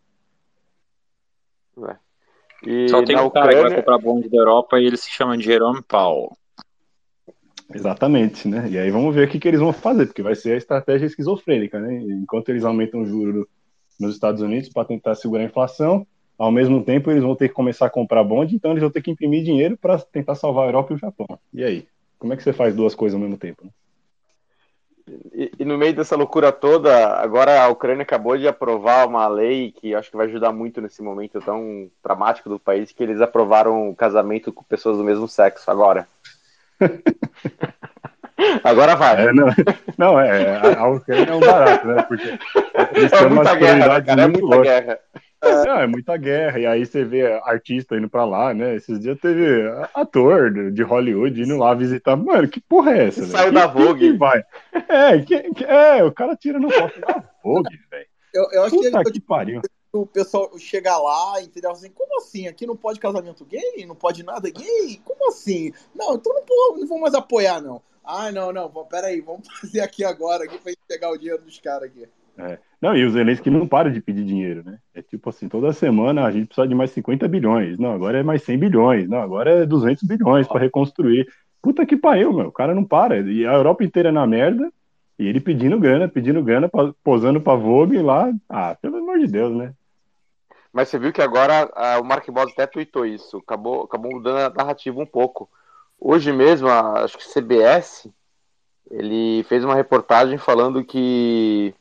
Só 2.88 3.04
tem 3.04 3.18
um 3.18 3.30
cara 3.30 3.48
Ucrânia... 3.48 3.64
que 3.64 3.70
vai 3.70 3.76
comprar 3.76 3.98
bonde 3.98 4.30
da 4.30 4.38
Europa 4.38 4.80
e 4.80 4.86
ele 4.86 4.98
se 4.98 5.10
chama 5.10 5.38
Jerome 5.38 5.82
Powell. 5.82 6.32
Exatamente, 7.74 8.48
né? 8.48 8.68
E 8.70 8.78
aí 8.78 8.90
vamos 8.90 9.14
ver 9.14 9.28
o 9.28 9.32
que, 9.32 9.40
que 9.40 9.48
eles 9.48 9.60
vão 9.60 9.72
fazer, 9.72 10.08
porque 10.08 10.22
vai 10.22 10.36
ser 10.36 10.54
a 10.54 10.58
estratégia 10.58 11.06
esquizofrênica, 11.06 11.80
né? 11.80 11.96
Enquanto 12.02 12.50
eles 12.50 12.64
aumentam 12.64 13.02
o 13.02 13.06
juro 13.06 13.48
nos 14.00 14.14
Estados 14.16 14.42
Unidos 14.42 14.70
para 14.70 14.86
tentar 14.86 15.16
segurar 15.16 15.44
a 15.44 15.46
inflação, 15.46 16.06
ao 16.38 16.52
mesmo 16.52 16.84
tempo 16.84 17.12
eles 17.12 17.24
vão 17.24 17.36
ter 17.36 17.50
que 17.50 17.54
começar 17.54 17.86
a 17.86 17.90
comprar 17.90 18.24
bonde, 18.24 18.56
então 18.56 18.72
eles 18.72 18.82
vão 18.82 18.92
ter 18.92 19.02
que 19.02 19.12
imprimir 19.12 19.44
dinheiro 19.44 19.78
para 19.78 20.00
tentar 20.00 20.36
salvar 20.36 20.66
a 20.66 20.68
Europa 20.68 20.94
e 20.94 20.96
o 20.96 21.00
Japão. 21.00 21.28
E 21.54 21.64
aí? 21.64 21.88
Como 22.20 22.34
é 22.34 22.38
que 22.38 22.44
você 22.44 22.54
faz 22.54 22.76
duas 22.76 22.96
coisas 22.96 23.16
ao 23.16 23.22
mesmo 23.22 23.38
tempo? 23.38 23.66
Né? 23.66 23.72
E, 25.34 25.52
e, 25.60 25.66
no 25.66 25.78
meio 25.78 25.94
dessa 25.94 26.16
loucura 26.16 26.52
toda, 26.52 27.16
agora 27.18 27.62
a 27.62 27.68
Ucrânia 27.68 28.04
acabou 28.04 28.38
de 28.38 28.48
aprovar 28.48 29.06
uma 29.06 29.28
lei 29.28 29.74
que 29.74 29.94
acho 29.94 30.10
que 30.10 30.16
vai 30.16 30.28
ajudar 30.28 30.54
muito 30.54 30.80
nesse 30.80 31.02
momento 31.02 31.42
tão 31.42 31.90
dramático 32.02 32.50
do 32.50 32.58
país, 32.58 32.94
que 32.94 33.04
eles 33.04 33.20
aprovaram 33.20 33.90
o 33.90 33.96
casamento 33.96 34.54
com 34.54 34.64
pessoas 34.64 34.98
do 34.98 35.04
mesmo 35.04 35.28
sexo 35.28 35.70
agora. 35.70 36.08
Agora 38.64 38.96
vai. 38.96 39.28
É, 39.28 39.34
não, 39.34 39.48
não, 39.98 40.20
é, 40.20 40.76
a 40.76 40.88
Ucrânia 40.88 41.32
é 41.32 41.36
um 41.36 41.40
barato, 41.40 41.88
né? 41.88 42.02
Porque 42.04 42.40
eles 42.96 43.14
é 43.14 43.18
têm 43.18 43.28
umas 43.28 43.58
guerra, 43.58 44.02
cara, 44.02 44.22
é 44.24 44.28
muita 44.28 44.62
guerra. 44.62 45.00
É, 45.42 45.66
não, 45.66 45.80
é 45.80 45.88
muita 45.88 46.16
guerra, 46.16 46.60
e 46.60 46.66
aí 46.66 46.86
você 46.86 47.04
vê 47.04 47.34
artista 47.44 47.98
indo 47.98 48.10
pra 48.10 48.24
lá, 48.24 48.54
né? 48.54 48.76
Esses 48.76 48.98
dias 49.00 49.20
teve 49.20 49.70
ator 49.94 50.72
de 50.72 50.82
Hollywood 50.84 51.42
indo 51.42 51.58
lá 51.58 51.74
visitar. 51.74 52.16
Mano, 52.16 52.48
que 52.48 52.62
porra 52.62 52.94
é 52.94 53.08
essa? 53.08 53.26
Saiu 53.26 53.52
da 53.52 53.68
Vogue. 53.68 54.12
Que 54.12 54.18
vai? 54.18 54.42
É, 54.88 55.20
que, 55.20 55.54
que, 55.54 55.66
é, 55.66 56.04
o 56.04 56.12
cara 56.12 56.36
tira 56.36 56.60
no 56.60 56.70
foto 56.72 57.00
da 57.02 57.22
Vogue, 57.44 57.78
velho. 57.92 58.06
Eu, 58.34 58.48
eu 58.52 58.64
acho 58.64 58.76
Puta 58.76 59.04
que, 59.04 59.12
que 59.12 59.20
pariu 59.22 59.62
o 59.94 60.08
pessoal 60.08 60.52
chega 60.58 60.98
lá, 60.98 61.40
entendeu? 61.42 61.70
Assim, 61.70 61.90
como 61.92 62.18
assim? 62.18 62.48
Aqui 62.48 62.66
não 62.66 62.76
pode 62.76 63.00
casamento 63.00 63.46
gay? 63.46 63.86
Não 63.86 63.96
pode 63.96 64.24
nada 64.24 64.50
gay? 64.50 65.00
Como 65.06 65.30
assim? 65.30 65.72
Não, 65.96 66.16
então 66.16 66.34
não, 66.34 66.78
não 66.78 66.88
vou 66.88 67.00
mais 67.00 67.14
apoiar, 67.14 67.62
não. 67.62 67.80
Ah, 68.04 68.32
não, 68.32 68.52
não, 68.52 68.70
peraí, 68.90 69.22
vamos 69.22 69.48
fazer 69.62 69.82
aqui 69.82 70.04
agora 70.04 70.46
aqui 70.46 70.58
pra 70.58 70.72
gente 70.72 70.82
pegar 70.88 71.12
o 71.12 71.18
dinheiro 71.18 71.44
dos 71.44 71.60
caras 71.60 71.84
aqui. 71.84 72.08
É. 72.36 72.58
Não, 72.82 72.98
e 72.98 73.06
o 73.06 73.12
Zelensky 73.12 73.52
não 73.52 73.68
para 73.68 73.92
de 73.92 74.02
pedir 74.02 74.26
dinheiro, 74.26 74.64
né? 74.66 74.80
É 74.96 75.04
tipo 75.04 75.30
assim, 75.30 75.48
toda 75.48 75.72
semana 75.72 76.26
a 76.26 76.32
gente 76.32 76.48
precisa 76.48 76.68
de 76.68 76.74
mais 76.74 76.90
50 76.90 77.28
bilhões. 77.28 77.78
Não, 77.78 77.92
agora 77.92 78.18
é 78.18 78.24
mais 78.24 78.42
100 78.42 78.58
bilhões. 78.58 79.08
Não, 79.08 79.20
agora 79.20 79.62
é 79.62 79.66
200 79.66 80.04
bilhões 80.04 80.48
para 80.48 80.60
reconstruir. 80.60 81.28
Puta 81.62 81.86
que 81.86 81.96
pariu, 81.96 82.34
meu. 82.34 82.48
O 82.48 82.52
cara 82.52 82.74
não 82.74 82.84
para. 82.84 83.20
E 83.20 83.46
a 83.46 83.54
Europa 83.54 83.84
inteira 83.84 84.12
na 84.12 84.26
merda. 84.26 84.70
E 85.20 85.28
ele 85.28 85.40
pedindo 85.40 85.80
grana, 85.80 86.10
pedindo 86.10 86.44
grana, 86.44 86.70
posando 87.04 87.40
pra 87.40 87.54
Vogue 87.54 88.02
lá. 88.02 88.34
Ah, 88.50 88.76
pelo 88.82 88.98
amor 88.98 89.20
de 89.20 89.28
Deus, 89.28 89.56
né? 89.56 89.74
Mas 90.74 90.90
você 90.90 90.98
viu 90.98 91.14
que 91.14 91.22
agora 91.22 91.72
a, 91.76 92.00
o 92.00 92.04
Mark 92.04 92.28
Boss 92.32 92.52
até 92.52 92.66
tweetou 92.66 93.06
isso. 93.06 93.38
Acabou, 93.38 93.84
acabou 93.84 94.12
mudando 94.12 94.40
a 94.40 94.50
narrativa 94.50 95.00
um 95.00 95.06
pouco. 95.06 95.48
Hoje 96.00 96.34
mesmo, 96.34 96.68
a, 96.68 97.04
acho 97.04 97.16
que 97.16 97.30
CBS, 97.30 98.10
ele 98.90 99.44
fez 99.44 99.64
uma 99.64 99.76
reportagem 99.76 100.36
falando 100.40 100.84
que, 100.84 101.76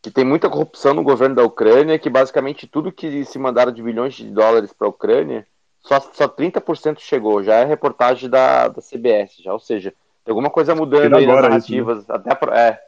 que 0.00 0.12
tem 0.12 0.24
muita 0.24 0.48
corrupção 0.48 0.94
no 0.94 1.02
governo 1.02 1.34
da 1.34 1.42
Ucrânia, 1.42 1.98
que 1.98 2.08
basicamente 2.08 2.68
tudo 2.68 2.92
que 2.92 3.24
se 3.24 3.36
mandaram 3.36 3.72
de 3.72 3.82
bilhões 3.82 4.14
de 4.14 4.30
dólares 4.30 4.72
para 4.72 4.86
a 4.86 4.90
Ucrânia, 4.90 5.44
só, 5.80 6.00
só 6.00 6.28
30% 6.28 7.00
chegou. 7.00 7.42
Já 7.42 7.56
é 7.56 7.64
reportagem 7.64 8.30
da, 8.30 8.68
da 8.68 8.80
CBS, 8.80 9.42
já, 9.42 9.52
ou 9.52 9.58
seja, 9.58 9.92
Tem 10.24 10.30
alguma 10.30 10.50
coisa 10.50 10.72
mudando 10.72 11.16
aí 11.16 11.26
nas 11.26 11.42
narrativas. 11.42 11.98
Isso, 11.98 12.08
né? 12.08 12.16
Até 12.16 12.34
pro... 12.36 12.54
É. 12.54 12.80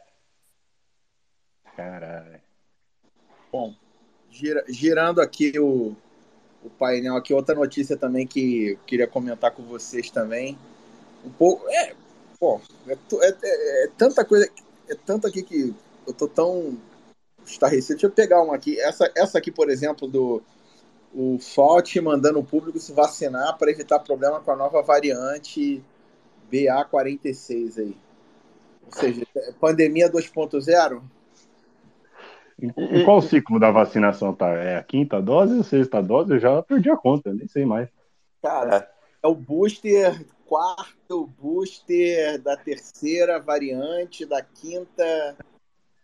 Caralho. 1.77 2.41
Bom, 3.53 3.75
gira, 4.37 4.65
girando 4.69 5.21
aqui 5.21 5.59
o, 5.59 5.97
o 6.63 6.71
painel 6.79 7.17
aqui, 7.17 7.33
outra 7.33 7.55
notícia 7.55 7.97
também 7.97 8.27
que 8.27 8.79
queria 8.87 9.07
comentar 9.07 9.51
com 9.53 9.63
vocês 9.63 10.11
também. 10.11 10.59
Um 11.25 11.31
pouco. 11.31 11.69
É, 11.69 11.95
pô, 12.39 12.61
é, 12.87 12.93
é, 12.93 13.37
é, 13.43 13.85
é 13.85 13.89
tanta 13.97 14.25
coisa. 14.25 14.49
É 14.89 14.95
tanto 14.95 15.27
aqui 15.27 15.43
que 15.43 15.75
eu 16.07 16.13
tô 16.13 16.29
tão 16.29 16.79
estarrecido. 17.45 17.95
Deixa 17.95 18.07
eu 18.07 18.11
pegar 18.11 18.43
uma 18.43 18.55
aqui. 18.55 18.79
Essa, 18.81 19.11
essa 19.17 19.39
aqui, 19.39 19.51
por 19.51 19.71
exemplo, 19.71 20.07
do 20.07 20.43
o 21.15 21.39
FOT 21.39 21.99
mandando 22.01 22.39
o 22.39 22.45
público 22.45 22.79
se 22.79 22.93
vacinar 22.93 23.57
para 23.57 23.71
evitar 23.71 24.01
problema 24.01 24.39
com 24.39 24.51
a 24.51 24.57
nova 24.57 24.83
variante 24.83 25.83
BA46 26.53 27.79
aí. 27.79 27.97
Ou 28.85 28.93
seja, 28.93 29.27
pandemia 29.59 30.11
2.0? 30.11 31.03
Em 32.61 33.05
qual 33.05 33.21
ciclo 33.21 33.61
da 33.61 33.71
vacinação 33.71 34.35
tá? 34.35 34.49
É 34.49 34.77
a 34.79 34.83
quinta 34.83 35.21
dose 35.21 35.55
ou 35.57 35.63
sexta 35.63 36.03
dose? 36.03 36.33
Eu 36.33 36.39
já 36.39 36.63
perdi 36.63 36.91
a 36.91 36.97
conta, 36.97 37.33
nem 37.33 37.47
sei 37.47 37.67
mais. 37.67 37.89
Cara, 38.43 38.77
é, 38.77 39.27
é 39.27 39.29
o 39.29 39.35
booster 39.35 40.25
quarto, 40.47 41.29
booster 41.41 42.41
da 42.41 42.57
terceira 42.57 43.39
variante, 43.39 44.25
da 44.25 44.41
quinta. 44.41 45.37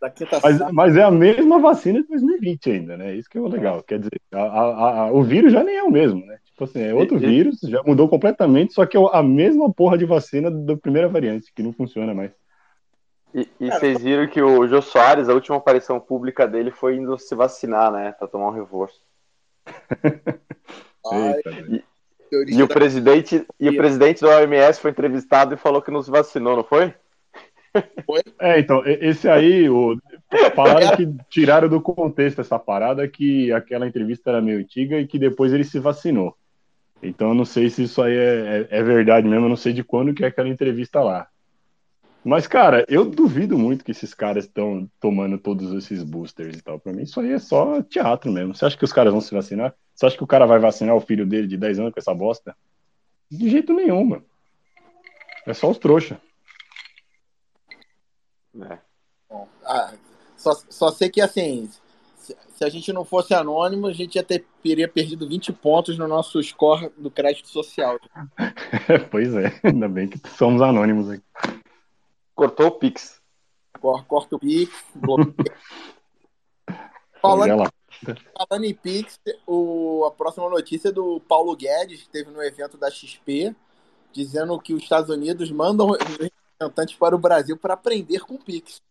Da 0.00 0.10
quinta 0.10 0.40
mas, 0.42 0.58
mas 0.72 0.96
é 0.96 1.02
a 1.02 1.10
mesma 1.10 1.60
vacina 1.60 2.02
de 2.02 2.08
2020 2.08 2.70
ainda, 2.70 2.96
né? 2.96 3.14
Isso 3.14 3.30
que 3.30 3.38
é 3.38 3.40
o 3.40 3.46
legal. 3.46 3.82
Quer 3.82 4.00
dizer, 4.00 4.20
a, 4.32 4.42
a, 4.42 5.00
a, 5.04 5.12
o 5.12 5.22
vírus 5.22 5.52
já 5.52 5.62
nem 5.62 5.76
é 5.76 5.82
o 5.82 5.90
mesmo, 5.90 6.26
né? 6.26 6.38
Tipo 6.44 6.64
assim, 6.64 6.82
é 6.82 6.92
outro 6.92 7.18
vírus, 7.18 7.60
já 7.62 7.82
mudou 7.84 8.08
completamente, 8.08 8.74
só 8.74 8.84
que 8.84 8.96
é 8.96 9.00
a 9.12 9.22
mesma 9.22 9.72
porra 9.72 9.96
de 9.96 10.04
vacina 10.04 10.50
da 10.50 10.76
primeira 10.76 11.08
variante, 11.08 11.52
que 11.54 11.62
não 11.62 11.72
funciona 11.72 12.12
mais. 12.12 12.32
E, 13.34 13.48
e 13.58 13.70
vocês 13.70 14.02
viram 14.02 14.26
que 14.26 14.42
o 14.42 14.66
Jô 14.66 14.82
Soares, 14.82 15.28
a 15.28 15.34
última 15.34 15.56
aparição 15.56 15.98
pública 15.98 16.46
dele 16.46 16.70
foi 16.70 16.96
indo 16.96 17.18
se 17.18 17.34
vacinar, 17.34 17.90
né? 17.90 18.12
Pra 18.12 18.28
tomar 18.28 18.48
um 18.48 18.54
reforço. 18.54 19.00
Eita, 21.12 21.50
e, 21.50 21.84
e, 22.48 22.62
o 22.62 22.68
presidente, 22.68 23.46
e 23.58 23.68
o 23.68 23.76
presidente 23.76 24.20
do 24.20 24.28
OMS 24.28 24.80
foi 24.80 24.90
entrevistado 24.90 25.54
e 25.54 25.58
falou 25.58 25.82
que 25.82 25.90
não 25.90 26.02
se 26.02 26.10
vacinou, 26.10 26.56
não 26.56 26.64
foi? 26.64 26.94
Foi? 28.06 28.22
É, 28.38 28.58
então, 28.60 28.82
esse 28.84 29.28
aí, 29.28 29.68
o, 29.68 29.96
falaram 30.54 30.94
que 30.96 31.08
tiraram 31.28 31.68
do 31.68 31.80
contexto 31.80 32.40
essa 32.40 32.58
parada, 32.58 33.08
que 33.08 33.50
aquela 33.52 33.86
entrevista 33.86 34.30
era 34.30 34.42
meio 34.42 34.60
antiga 34.60 34.98
e 34.98 35.06
que 35.06 35.18
depois 35.18 35.52
ele 35.52 35.64
se 35.64 35.78
vacinou. 35.78 36.36
Então, 37.02 37.28
eu 37.28 37.34
não 37.34 37.44
sei 37.44 37.68
se 37.68 37.82
isso 37.82 38.00
aí 38.00 38.16
é, 38.16 38.68
é, 38.70 38.78
é 38.78 38.82
verdade 38.82 39.26
mesmo, 39.26 39.46
eu 39.46 39.50
não 39.50 39.56
sei 39.56 39.72
de 39.72 39.82
quando 39.82 40.14
que 40.14 40.24
é 40.24 40.28
aquela 40.28 40.48
entrevista 40.48 41.00
lá. 41.00 41.26
Mas, 42.24 42.46
cara, 42.46 42.84
eu 42.88 43.04
duvido 43.04 43.58
muito 43.58 43.84
que 43.84 43.90
esses 43.90 44.14
caras 44.14 44.44
estão 44.44 44.88
tomando 45.00 45.36
todos 45.38 45.72
esses 45.72 46.04
boosters 46.04 46.56
e 46.56 46.62
tal. 46.62 46.78
Pra 46.78 46.92
mim, 46.92 47.02
isso 47.02 47.18
aí 47.18 47.32
é 47.32 47.38
só 47.38 47.82
teatro 47.82 48.30
mesmo. 48.30 48.54
Você 48.54 48.64
acha 48.64 48.76
que 48.76 48.84
os 48.84 48.92
caras 48.92 49.12
vão 49.12 49.20
se 49.20 49.34
vacinar? 49.34 49.74
Você 49.94 50.06
acha 50.06 50.16
que 50.16 50.22
o 50.22 50.26
cara 50.26 50.46
vai 50.46 50.60
vacinar 50.60 50.94
o 50.94 51.00
filho 51.00 51.26
dele 51.26 51.48
de 51.48 51.56
10 51.56 51.80
anos 51.80 51.92
com 51.92 51.98
essa 51.98 52.14
bosta? 52.14 52.56
De 53.28 53.50
jeito 53.50 53.72
nenhum, 53.72 54.04
mano. 54.04 54.24
É 55.46 55.52
só 55.52 55.68
os 55.68 55.78
trouxa. 55.78 56.20
É. 58.60 58.78
Bom, 59.28 59.48
ah, 59.64 59.92
só, 60.36 60.52
só 60.68 60.90
sei 60.92 61.10
que, 61.10 61.20
assim, 61.20 61.68
se, 62.16 62.36
se, 62.54 62.64
a 62.64 62.68
gente 62.68 62.92
não 62.92 63.04
fosse 63.04 63.34
anônimo, 63.34 63.88
a 63.88 63.92
gente 63.92 64.14
ia 64.14 64.22
ter, 64.22 64.44
teria 64.62 64.86
perdido 64.86 65.26
20 65.26 65.52
pontos 65.54 65.98
no 65.98 66.06
nosso 66.06 66.40
score 66.40 66.92
do 66.96 67.10
crédito 67.10 67.48
social. 67.48 67.98
pois 69.10 69.34
é, 69.34 69.58
ainda 69.64 69.88
bem 69.88 70.06
que 70.06 70.20
somos 70.28 70.62
anônimos 70.62 71.10
aqui. 71.10 71.24
Cortou 72.42 72.66
o 72.66 72.72
Pix. 72.72 73.20
Corta 73.80 74.34
o 74.34 74.38
Pix. 74.40 74.72
falando, 77.22 77.70
falando 78.36 78.64
em 78.64 78.74
Pix, 78.74 79.20
o, 79.46 80.04
a 80.04 80.10
próxima 80.10 80.50
notícia 80.50 80.88
é 80.88 80.92
do 80.92 81.20
Paulo 81.20 81.54
Guedes, 81.54 82.02
que 82.02 82.08
teve 82.08 82.32
no 82.32 82.42
evento 82.42 82.76
da 82.76 82.90
XP, 82.90 83.54
dizendo 84.12 84.58
que 84.58 84.74
os 84.74 84.82
Estados 84.82 85.08
Unidos 85.08 85.52
mandam 85.52 85.92
representantes 85.92 86.96
para 86.96 87.14
o 87.14 87.18
Brasil 87.18 87.56
para 87.56 87.74
aprender 87.74 88.18
com 88.18 88.34
o 88.34 88.42
Pix. 88.42 88.82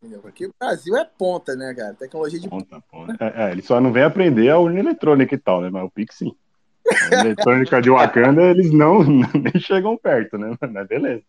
Entendeu? 0.00 0.22
Porque 0.22 0.46
o 0.46 0.54
Brasil 0.58 0.96
é 0.96 1.04
ponta, 1.04 1.54
né, 1.54 1.74
cara? 1.74 1.92
Tecnologia 1.92 2.40
de 2.40 2.48
ponta. 2.48 2.82
ponta. 2.90 3.22
É, 3.22 3.48
é, 3.48 3.52
ele 3.52 3.60
só 3.60 3.78
não 3.82 3.92
vem 3.92 4.02
aprender 4.02 4.48
a 4.48 4.58
urna 4.58 4.80
eletrônica 4.80 5.34
e 5.34 5.38
tal, 5.38 5.60
né? 5.60 5.68
Mas 5.68 5.84
o 5.84 5.90
Pix 5.90 6.16
sim. 6.16 6.34
A 7.12 7.20
eletrônica 7.20 7.82
de 7.82 7.90
Wakanda, 7.90 8.44
eles 8.44 8.72
não 8.72 9.04
nem 9.34 9.60
chegam 9.60 9.94
perto, 9.98 10.38
né? 10.38 10.56
Mas 10.72 10.88
beleza. 10.88 11.22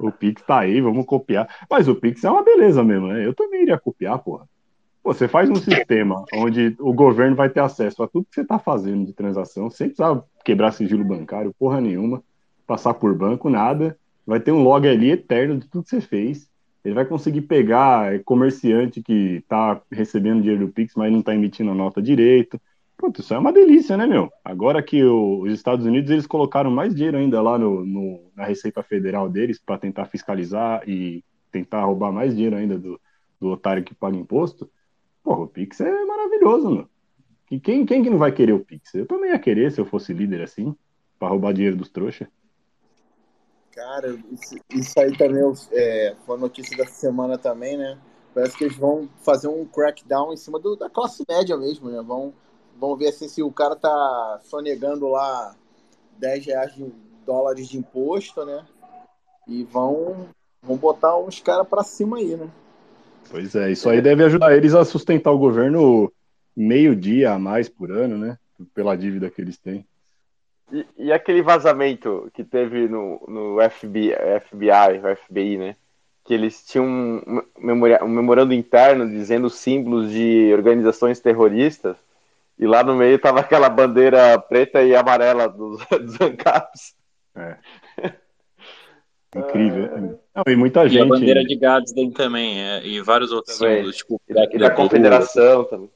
O 0.00 0.10
Pix 0.10 0.42
tá 0.42 0.60
aí, 0.60 0.80
vamos 0.80 1.04
copiar. 1.04 1.48
Mas 1.70 1.88
o 1.88 1.94
Pix 1.94 2.24
é 2.24 2.30
uma 2.30 2.42
beleza 2.42 2.82
mesmo, 2.82 3.08
né? 3.08 3.24
Eu 3.24 3.34
também 3.34 3.62
iria 3.62 3.78
copiar, 3.78 4.18
porra. 4.18 4.48
Você 5.02 5.26
faz 5.28 5.48
um 5.48 5.56
sistema 5.56 6.24
onde 6.34 6.76
o 6.78 6.92
governo 6.92 7.34
vai 7.34 7.48
ter 7.48 7.60
acesso 7.60 8.02
a 8.02 8.08
tudo 8.08 8.26
que 8.26 8.34
você 8.34 8.44
tá 8.44 8.58
fazendo 8.58 9.06
de 9.06 9.12
transação, 9.12 9.70
sem 9.70 9.88
precisar 9.88 10.22
quebrar 10.44 10.72
sigilo 10.72 11.04
bancário, 11.04 11.54
porra 11.58 11.80
nenhuma, 11.80 12.22
passar 12.66 12.94
por 12.94 13.14
banco, 13.14 13.48
nada. 13.48 13.96
Vai 14.26 14.40
ter 14.40 14.52
um 14.52 14.62
log 14.62 14.86
ali 14.86 15.10
eterno 15.10 15.58
de 15.58 15.68
tudo 15.68 15.84
que 15.84 15.90
você 15.90 16.00
fez. 16.00 16.48
Ele 16.84 16.94
vai 16.94 17.04
conseguir 17.04 17.42
pegar 17.42 18.22
comerciante 18.24 19.02
que 19.02 19.42
tá 19.48 19.80
recebendo 19.90 20.40
dinheiro 20.40 20.66
do 20.66 20.72
Pix, 20.72 20.94
mas 20.94 21.12
não 21.12 21.22
tá 21.22 21.34
emitindo 21.34 21.70
a 21.70 21.74
nota 21.74 22.00
direito. 22.00 22.60
Pronto, 23.00 23.22
isso 23.22 23.32
é 23.32 23.38
uma 23.38 23.50
delícia, 23.50 23.96
né, 23.96 24.06
meu? 24.06 24.30
Agora 24.44 24.82
que 24.82 25.02
o, 25.02 25.40
os 25.40 25.54
Estados 25.54 25.86
Unidos 25.86 26.10
eles 26.10 26.26
colocaram 26.26 26.70
mais 26.70 26.94
dinheiro 26.94 27.16
ainda 27.16 27.40
lá 27.40 27.58
no, 27.58 27.82
no 27.82 28.30
na 28.36 28.44
Receita 28.44 28.82
Federal 28.82 29.26
deles 29.26 29.58
para 29.58 29.78
tentar 29.78 30.04
fiscalizar 30.04 30.86
e 30.86 31.24
tentar 31.50 31.82
roubar 31.86 32.12
mais 32.12 32.34
dinheiro 32.34 32.56
ainda 32.56 32.78
do, 32.78 33.00
do 33.40 33.48
otário 33.48 33.82
que 33.82 33.94
paga 33.94 34.18
imposto. 34.18 34.70
Porra, 35.22 35.40
o 35.40 35.48
Pix 35.48 35.80
é 35.80 36.04
maravilhoso, 36.04 36.70
meu. 36.70 36.88
E 37.50 37.58
quem, 37.58 37.86
quem 37.86 38.02
que 38.02 38.10
não 38.10 38.18
vai 38.18 38.32
querer 38.32 38.52
o 38.52 38.62
Pix? 38.62 38.94
Eu 38.94 39.06
também 39.06 39.30
ia 39.30 39.38
querer 39.38 39.72
se 39.72 39.80
eu 39.80 39.86
fosse 39.86 40.12
líder 40.12 40.42
assim, 40.42 40.76
para 41.18 41.28
roubar 41.28 41.54
dinheiro 41.54 41.76
dos 41.76 41.88
trouxas. 41.88 42.28
Cara, 43.72 44.14
isso, 44.30 44.56
isso 44.74 45.00
aí 45.00 45.16
também 45.16 45.42
é, 45.72 46.14
foi 46.26 46.38
notícia 46.38 46.76
da 46.76 46.84
semana 46.84 47.38
também, 47.38 47.78
né? 47.78 47.98
Parece 48.34 48.58
que 48.58 48.64
eles 48.64 48.76
vão 48.76 49.08
fazer 49.22 49.48
um 49.48 49.64
crackdown 49.64 50.34
em 50.34 50.36
cima 50.36 50.60
do, 50.60 50.76
da 50.76 50.90
classe 50.90 51.24
média 51.26 51.56
mesmo, 51.56 51.88
né? 51.88 52.02
Vão 52.02 52.34
Vamos 52.80 52.98
ver 52.98 53.08
assim, 53.08 53.28
se 53.28 53.42
o 53.42 53.52
cara 53.52 53.76
tá 53.76 54.40
sonegando 54.44 55.06
lá 55.08 55.54
10 56.18 56.46
reais 56.46 56.74
de 56.74 56.90
dólares 57.26 57.68
de 57.68 57.76
imposto, 57.76 58.42
né? 58.46 58.64
E 59.46 59.64
vão, 59.64 60.28
vão 60.62 60.78
botar 60.78 61.18
uns 61.18 61.40
caras 61.40 61.68
para 61.68 61.84
cima 61.84 62.16
aí, 62.16 62.36
né? 62.36 62.48
Pois 63.30 63.54
é, 63.54 63.70
isso 63.70 63.88
aí 63.90 64.00
deve 64.00 64.24
ajudar 64.24 64.56
eles 64.56 64.74
a 64.74 64.82
sustentar 64.82 65.30
o 65.30 65.38
governo 65.38 66.10
meio 66.56 66.96
dia 66.96 67.32
a 67.32 67.38
mais 67.38 67.68
por 67.68 67.92
ano, 67.92 68.16
né? 68.16 68.38
Pela 68.74 68.96
dívida 68.96 69.28
que 69.28 69.42
eles 69.42 69.58
têm. 69.58 69.86
E, 70.72 70.86
e 70.96 71.12
aquele 71.12 71.42
vazamento 71.42 72.30
que 72.32 72.42
teve 72.42 72.88
no, 72.88 73.22
no 73.28 73.58
FBI, 73.70 74.12
FBI, 74.40 75.16
FBI, 75.16 75.58
né? 75.58 75.76
Que 76.24 76.32
eles 76.32 76.64
tinham 76.64 76.86
um, 76.86 77.42
um 77.58 78.08
memorando 78.08 78.54
interno 78.54 79.06
dizendo 79.06 79.50
símbolos 79.50 80.10
de 80.10 80.50
organizações 80.54 81.20
terroristas 81.20 81.96
e 82.60 82.66
lá 82.66 82.84
no 82.84 82.94
meio 82.94 83.18
tava 83.18 83.40
aquela 83.40 83.70
bandeira 83.70 84.38
preta 84.38 84.82
e 84.82 84.94
amarela 84.94 85.48
dos, 85.48 85.80
dos 85.88 86.20
ANCAPs. 86.20 86.94
É. 87.34 87.56
Incrível. 89.34 89.84
É. 89.84 90.00
Não, 90.00 90.44
e 90.46 90.56
muita 90.56 90.86
gente. 90.86 90.98
E 90.98 91.02
a 91.02 91.06
bandeira 91.06 91.42
de 91.42 91.56
Gadsden 91.56 92.10
também, 92.10 92.60
é, 92.60 92.86
e 92.86 93.00
vários 93.00 93.32
outros 93.32 93.56
símbolos, 93.56 93.96
tipo, 93.96 94.20
e 94.28 94.34
da, 94.34 94.44
e 94.44 94.58
da 94.58 94.70
Confederação 94.70 95.64
também. 95.64 95.88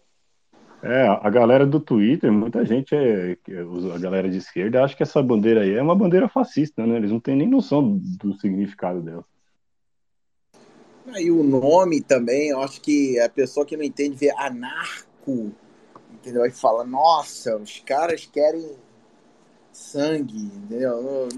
É, 0.83 1.07
a 1.07 1.31
galera 1.31 1.67
do 1.67 1.81
Twitter, 1.81 2.33
muita 2.33 2.65
gente 2.65 2.95
é. 2.95 3.37
A 3.95 3.99
galera 3.99 4.29
de 4.29 4.39
esquerda 4.39 4.85
acha 4.85 4.97
que 4.97 5.03
essa 5.03 5.23
bandeira 5.23 5.63
aí 5.63 5.75
é 5.75 5.83
uma 5.83 5.97
bandeira 5.97 6.29
fascista, 6.29 6.87
né? 6.87 6.97
Eles 6.97 7.11
não 7.11 7.21
têm 7.21 7.37
nem 7.37 7.49
noção 7.49 7.99
do 7.99 8.35
significado 8.39 9.03
dela. 9.03 9.25
E 11.19 11.31
o 11.31 11.43
nome 11.43 12.01
também, 12.01 12.51
eu 12.51 12.61
acho 12.61 12.81
que 12.81 13.19
a 13.19 13.29
pessoa 13.29 13.67
que 13.67 13.77
não 13.77 13.85
entende 13.85 14.15
vê 14.15 14.31
anarco 14.31 15.53
entendeu? 16.25 16.43
Aí 16.43 16.51
fala, 16.51 16.85
nossa, 16.85 17.57
os 17.57 17.81
caras 17.81 18.25
querem 18.25 18.77
sangue, 19.71 20.39
entendeu? 20.39 21.29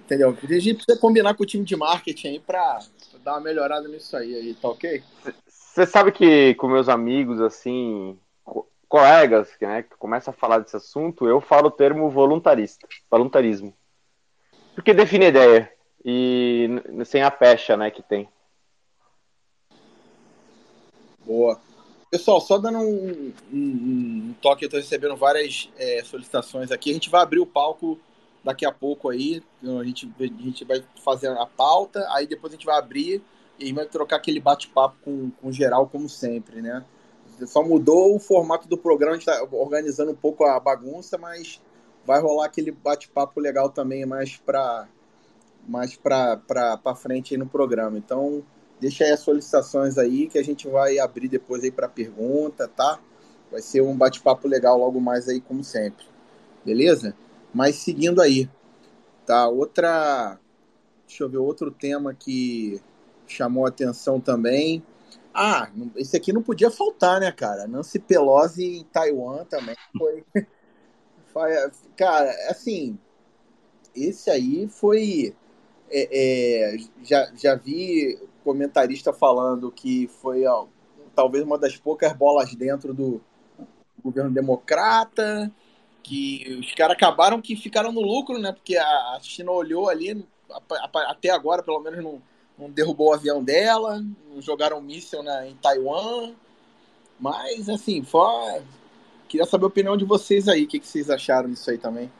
Entendeu? 0.00 0.36
A 0.42 0.46
gente 0.60 0.74
precisa 0.74 1.00
combinar 1.00 1.34
com 1.34 1.42
o 1.42 1.46
time 1.46 1.64
de 1.64 1.74
marketing 1.74 2.28
aí 2.28 2.40
pra, 2.40 2.80
dar 3.24 3.32
uma 3.32 3.40
melhorada 3.40 3.88
nisso 3.88 4.14
aí, 4.14 4.34
aí 4.34 4.54
tá 4.54 4.68
ok? 4.68 5.02
Você 5.48 5.86
sabe 5.86 6.12
que 6.12 6.54
com 6.56 6.68
meus 6.68 6.88
amigos, 6.88 7.40
assim, 7.40 8.18
co 8.44 8.68
colegas, 8.86 9.48
né, 9.60 9.82
que 9.82 9.96
começam 9.96 10.32
a 10.32 10.36
falar 10.36 10.58
desse 10.58 10.76
assunto, 10.76 11.26
eu 11.26 11.40
falo 11.40 11.68
o 11.68 11.72
termo 11.72 12.10
voluntarista, 12.10 12.86
voluntarismo. 13.10 13.74
Porque 14.74 14.92
define 14.92 15.24
a 15.24 15.28
ideia 15.28 15.72
e 16.04 16.68
sem 17.06 17.22
a 17.22 17.30
pecha, 17.30 17.76
né, 17.76 17.90
que 17.90 18.02
tem. 18.02 18.28
Boa. 21.24 21.58
Pessoal, 22.14 22.40
só 22.40 22.58
dando 22.58 22.78
um, 22.78 23.32
um, 23.52 23.58
um 23.58 24.34
toque, 24.40 24.64
eu 24.64 24.68
estou 24.68 24.78
recebendo 24.78 25.16
várias 25.16 25.68
é, 25.76 26.00
solicitações 26.04 26.70
aqui. 26.70 26.90
A 26.90 26.92
gente 26.92 27.10
vai 27.10 27.20
abrir 27.20 27.40
o 27.40 27.46
palco 27.46 27.98
daqui 28.44 28.64
a 28.64 28.70
pouco 28.70 29.08
aí. 29.08 29.42
Então, 29.60 29.80
a 29.80 29.84
gente, 29.84 30.08
a 30.20 30.24
gente 30.24 30.64
vai 30.64 30.80
fazer 31.04 31.26
a 31.36 31.44
pauta, 31.44 32.06
aí 32.12 32.28
depois 32.28 32.52
a 32.52 32.56
gente 32.56 32.66
vai 32.66 32.78
abrir 32.78 33.20
e 33.58 33.72
vai 33.72 33.84
trocar 33.86 34.14
aquele 34.14 34.38
bate-papo 34.38 34.94
com, 35.04 35.28
com 35.42 35.50
geral, 35.50 35.88
como 35.88 36.08
sempre, 36.08 36.62
né? 36.62 36.84
Só 37.46 37.64
mudou 37.64 38.14
o 38.14 38.20
formato 38.20 38.68
do 38.68 38.78
programa, 38.78 39.16
a 39.16 39.18
gente 39.18 39.28
está 39.28 39.44
organizando 39.50 40.12
um 40.12 40.16
pouco 40.16 40.44
a 40.44 40.60
bagunça, 40.60 41.18
mas 41.18 41.60
vai 42.06 42.20
rolar 42.20 42.46
aquele 42.46 42.70
bate-papo 42.70 43.40
legal 43.40 43.70
também 43.70 44.06
mais 44.06 44.36
para 44.36 44.86
mais 45.66 45.96
para 45.96 46.94
frente 46.94 47.34
aí 47.34 47.38
no 47.38 47.48
programa. 47.48 47.98
Então, 47.98 48.44
deixa 48.84 49.04
aí 49.04 49.12
as 49.12 49.20
solicitações 49.20 49.96
aí 49.96 50.26
que 50.26 50.36
a 50.38 50.44
gente 50.44 50.68
vai 50.68 50.98
abrir 50.98 51.26
depois 51.26 51.64
aí 51.64 51.70
para 51.70 51.88
pergunta, 51.88 52.68
tá? 52.68 53.00
Vai 53.50 53.62
ser 53.62 53.80
um 53.80 53.96
bate-papo 53.96 54.46
legal 54.46 54.78
logo 54.78 55.00
mais 55.00 55.26
aí, 55.26 55.40
como 55.40 55.64
sempre. 55.64 56.04
Beleza? 56.62 57.16
Mas 57.52 57.76
seguindo 57.76 58.20
aí, 58.20 58.46
tá? 59.24 59.48
Outra. 59.48 60.38
Deixa 61.06 61.24
eu 61.24 61.30
ver, 61.30 61.38
outro 61.38 61.70
tema 61.70 62.12
que 62.12 62.78
chamou 63.26 63.64
atenção 63.64 64.20
também. 64.20 64.84
Ah, 65.32 65.70
esse 65.96 66.14
aqui 66.14 66.30
não 66.30 66.42
podia 66.42 66.70
faltar, 66.70 67.20
né, 67.20 67.32
cara? 67.32 67.66
Nancy 67.66 67.98
Pelosi 67.98 68.80
em 68.80 68.84
Taiwan 68.84 69.46
também 69.46 69.76
foi. 69.98 70.24
cara, 71.96 72.30
assim, 72.50 72.98
esse 73.96 74.28
aí 74.30 74.68
foi. 74.68 75.34
É, 75.90 76.74
é, 76.74 76.76
já, 77.02 77.32
já 77.34 77.54
vi 77.54 78.18
comentarista 78.44 79.12
falando 79.12 79.72
que 79.72 80.06
foi 80.20 80.46
ó, 80.46 80.66
talvez 81.14 81.44
uma 81.44 81.58
das 81.58 81.76
poucas 81.76 82.12
bolas 82.12 82.54
dentro 82.54 82.92
do 82.92 83.20
governo 84.02 84.30
democrata, 84.30 85.50
que 86.02 86.58
os 86.60 86.72
caras 86.74 86.96
acabaram 86.96 87.40
que 87.40 87.56
ficaram 87.56 87.90
no 87.90 88.02
lucro, 88.02 88.38
né? 88.38 88.52
Porque 88.52 88.76
a 88.76 89.18
China 89.22 89.52
olhou 89.52 89.88
ali, 89.88 90.24
até 91.08 91.30
agora, 91.30 91.62
pelo 91.62 91.80
menos, 91.80 92.04
não, 92.04 92.22
não 92.58 92.70
derrubou 92.70 93.08
o 93.08 93.14
avião 93.14 93.42
dela, 93.42 94.04
não 94.30 94.42
jogaram 94.42 94.78
um 94.78 94.82
míssil 94.82 95.22
na, 95.22 95.46
em 95.46 95.54
Taiwan. 95.56 96.34
Mas, 97.18 97.68
assim, 97.68 98.02
foi. 98.02 98.62
Queria 99.26 99.46
saber 99.46 99.64
a 99.64 99.68
opinião 99.68 99.96
de 99.96 100.04
vocês 100.04 100.46
aí. 100.46 100.64
O 100.64 100.68
que, 100.68 100.78
que 100.78 100.86
vocês 100.86 101.08
acharam 101.08 101.48
disso 101.48 101.70
aí 101.70 101.78
também? 101.78 102.12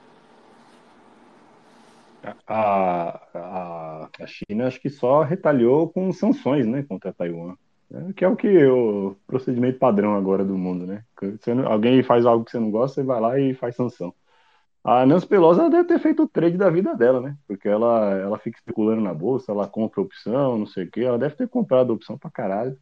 A, 2.47 3.21
a, 3.35 4.09
a 4.21 4.27
China 4.27 4.67
acho 4.67 4.81
que 4.81 4.89
só 4.89 5.23
retaliou 5.23 5.89
com 5.89 6.13
sanções 6.13 6.67
né, 6.67 6.83
contra 6.83 7.13
Taiwan. 7.13 7.55
Né, 7.91 8.13
que 8.17 8.25
é 8.25 8.29
o 8.29 8.37
que 8.37 8.67
o 8.67 9.17
procedimento 9.27 9.79
padrão 9.79 10.17
agora 10.17 10.45
do 10.45 10.57
mundo, 10.57 10.87
né? 10.87 11.05
Se 11.41 11.51
alguém 11.51 12.03
faz 12.03 12.25
algo 12.25 12.45
que 12.45 12.51
você 12.51 12.59
não 12.59 12.71
gosta, 12.71 12.97
você 12.97 13.07
vai 13.07 13.21
lá 13.21 13.39
e 13.39 13.55
faz 13.55 13.77
sanção. 13.77 14.15
A 14.83 15.07
Nancy 15.07 15.27
Pelosi 15.27 15.61
deve 15.71 15.85
ter 15.85 15.99
feito 15.99 16.25
o 16.25 16.29
trade 16.29 16.59
da 16.59 16.69
vida 16.69 16.95
dela, 16.95 17.19
né? 17.19 17.37
Porque 17.49 17.67
ela, 17.67 18.11
ela 18.19 18.39
fica 18.39 18.59
especulando 18.59 19.01
na 19.01 19.15
bolsa, 19.15 19.51
ela 19.51 19.67
compra 19.67 20.03
opção, 20.03 20.59
não 20.59 20.67
sei 20.67 20.85
o 20.85 20.91
quê. 20.91 21.01
Ela 21.01 21.19
deve 21.19 21.37
ter 21.37 21.49
comprado 21.49 21.91
opção 21.93 22.19
pra 22.19 22.31
caralho. 22.31 22.77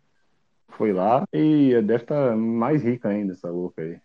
Foi 0.70 0.92
lá 0.92 1.24
e 1.32 1.70
deve 1.82 2.02
estar 2.02 2.30
tá 2.30 2.36
mais 2.36 2.82
rica 2.82 3.08
ainda, 3.08 3.34
essa 3.34 3.48
louca 3.48 3.82
aí. 3.82 4.00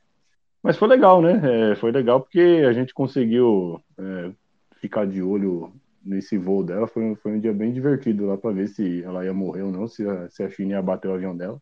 Mas 0.62 0.78
foi 0.78 0.88
legal, 0.88 1.22
né? 1.22 1.72
É, 1.72 1.76
foi 1.76 1.92
legal 1.92 2.22
porque 2.22 2.64
a 2.68 2.74
gente 2.74 2.94
conseguiu 2.94 3.82
é, 3.98 4.32
ficar 4.80 5.06
de 5.06 5.22
olho 5.22 5.72
nesse 6.04 6.38
voo 6.38 6.64
dela. 6.64 6.88
Foi, 6.88 7.16
foi 7.16 7.34
um 7.34 7.40
dia 7.40 7.54
bem 7.54 7.72
divertido 7.72 8.26
lá 8.26 8.38
para 8.38 8.52
ver 8.52 8.68
se 8.68 9.04
ela 9.04 9.26
ia 9.26 9.34
morrer 9.34 9.64
ou 9.64 9.72
não, 9.72 9.88
se 9.88 10.08
a, 10.08 10.30
se 10.30 10.44
a 10.44 10.50
China 10.50 10.72
ia 10.72 10.82
bater 10.82 11.08
o 11.08 11.14
avião 11.14 11.36
dela. 11.36 11.62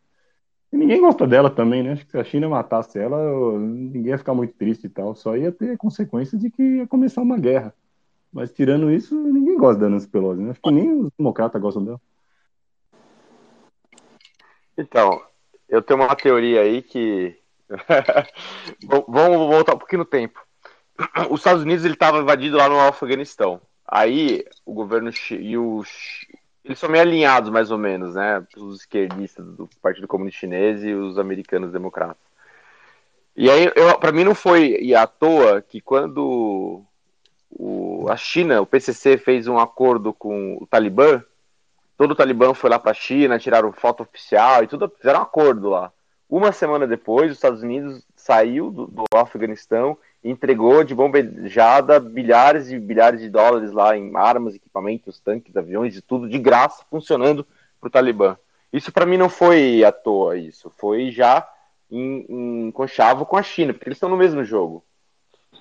E 0.72 0.78
ninguém 0.78 1.00
gosta 1.00 1.26
dela 1.26 1.50
também, 1.50 1.84
né? 1.84 1.94
Acho 1.94 2.06
que 2.06 2.12
se 2.12 2.18
a 2.18 2.24
China 2.24 2.50
matasse 2.50 3.00
ela, 3.00 3.58
ninguém 3.58 4.12
ia 4.12 4.18
ficar 4.18 4.34
muito 4.34 4.54
triste 4.56 4.88
e 4.88 4.90
tal. 4.90 5.16
Só 5.16 5.38
ia 5.38 5.52
ter 5.52 5.78
consequência 5.78 6.38
de 6.38 6.50
que 6.50 6.62
ia 6.62 6.88
começar 6.88 7.22
uma 7.22 7.38
guerra. 7.38 7.74
Mas 8.32 8.52
tirando 8.52 8.92
isso, 8.92 9.16
ninguém 9.16 9.58
gosta 9.58 9.82
da 9.82 9.90
Nancy 9.90 10.08
Pelosi, 10.08 10.42
né? 10.42 10.52
Acho 10.52 10.62
que 10.62 10.72
nem 10.72 10.92
os 10.92 11.12
democratas 11.18 11.62
gostam 11.62 11.86
dela. 11.86 12.02
Então, 14.78 15.22
eu 15.70 15.82
tenho 15.82 16.02
uma 16.02 16.16
teoria 16.16 16.62
aí 16.62 16.82
que. 16.82 17.40
Vamos 19.08 19.38
voltar 19.48 19.76
um 19.76 19.78
pouquinho 19.78 20.00
no 20.00 20.06
tempo. 20.06 20.45
Os 21.30 21.40
Estados 21.40 21.64
Unidos 21.64 21.84
ele 21.86 21.94
estava 21.94 22.20
invadido 22.20 22.58
lá 22.58 22.70
no 22.70 22.80
Afeganistão. 22.80 23.62
Aí 23.88 24.44
o 24.66 24.74
governo 24.74 25.12
e 25.32 25.58
os 25.58 25.90
eles 26.66 26.80
são 26.80 26.90
meio 26.90 27.04
alinhados, 27.04 27.52
mais 27.52 27.70
ou 27.70 27.78
menos, 27.78 28.16
né? 28.16 28.44
Os 28.58 28.80
esquerdistas 28.80 29.46
do 29.46 29.70
Partido 29.82 30.08
Comunista 30.08 30.40
Chinês 30.40 30.84
e 30.84 30.94
os 30.94 31.20
americanos 31.20 31.72
democratas. 31.72 32.18
E 33.36 33.50
aí, 33.52 33.70
para 34.00 34.12
mim, 34.12 34.24
não 34.24 34.34
foi 34.34 34.94
à 34.96 35.06
toa 35.06 35.62
que 35.62 35.80
quando 35.80 36.82
o, 37.52 38.08
a 38.10 38.18
China, 38.18 38.62
o 38.62 38.66
PCC, 38.66 39.18
fez 39.18 39.48
um 39.48 39.60
acordo 39.60 40.12
com 40.12 40.58
o 40.60 40.66
Talibã, 40.66 41.24
todo 41.96 42.12
o 42.12 42.16
Talibã 42.16 42.54
foi 42.56 42.70
lá 42.72 42.80
para 42.80 42.92
a 42.92 42.96
China, 42.96 43.38
tiraram 43.38 43.72
foto 43.72 44.02
oficial 44.02 44.64
e 44.64 44.68
tudo, 44.68 44.92
fizeram 44.98 45.20
um 45.20 45.24
acordo 45.24 45.70
lá. 45.70 45.92
Uma 46.28 46.52
semana 46.52 46.88
depois, 46.88 47.30
os 47.30 47.38
Estados 47.38 47.62
Unidos 47.62 48.04
saiu 48.16 48.72
do, 48.72 48.88
do 48.88 49.04
Afeganistão 49.14 49.96
entregou 50.26 50.84
de 50.84 50.96
bombejada 50.96 52.00
bilhares 52.00 52.72
e 52.72 52.80
bilhares 52.80 53.22
de 53.22 53.30
dólares 53.30 53.72
lá 53.72 53.96
em 53.96 54.12
armas, 54.16 54.56
equipamentos, 54.56 55.20
tanques, 55.20 55.56
aviões 55.56 55.96
e 55.96 56.02
tudo 56.02 56.28
de 56.28 56.40
graça 56.40 56.84
funcionando 56.90 57.46
para 57.80 57.88
o 57.88 57.92
Talibã. 57.92 58.36
Isso 58.74 58.92
para 58.92 59.06
mim 59.06 59.18
não 59.18 59.30
foi 59.30 59.84
à 59.84 59.92
toa, 59.92 60.36
isso 60.36 60.72
foi 60.78 61.12
já 61.12 61.48
em, 61.92 62.26
em 62.28 62.72
conchavo 62.72 63.24
com 63.24 63.38
a 63.38 63.44
China, 63.44 63.72
porque 63.72 63.88
eles 63.88 63.98
estão 63.98 64.10
no 64.10 64.18
mesmo 64.18 64.44
jogo. 64.44 64.84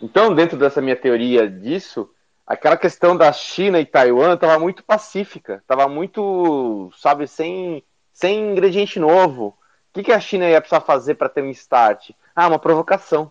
Então, 0.00 0.34
dentro 0.34 0.56
dessa 0.56 0.80
minha 0.80 0.96
teoria 0.96 1.46
disso, 1.46 2.10
aquela 2.46 2.76
questão 2.76 3.14
da 3.14 3.30
China 3.32 3.78
e 3.78 3.84
Taiwan 3.84 4.32
estava 4.32 4.58
muito 4.58 4.82
pacífica, 4.82 5.56
estava 5.56 5.86
muito, 5.86 6.90
sabe, 6.96 7.28
sem, 7.28 7.84
sem 8.14 8.52
ingrediente 8.52 8.98
novo. 8.98 9.48
O 9.48 9.54
que, 9.92 10.04
que 10.04 10.12
a 10.12 10.18
China 10.18 10.48
ia 10.48 10.60
precisar 10.60 10.80
fazer 10.80 11.16
para 11.16 11.28
ter 11.28 11.42
um 11.42 11.50
start? 11.50 12.10
Ah, 12.34 12.48
uma 12.48 12.58
provocação 12.58 13.30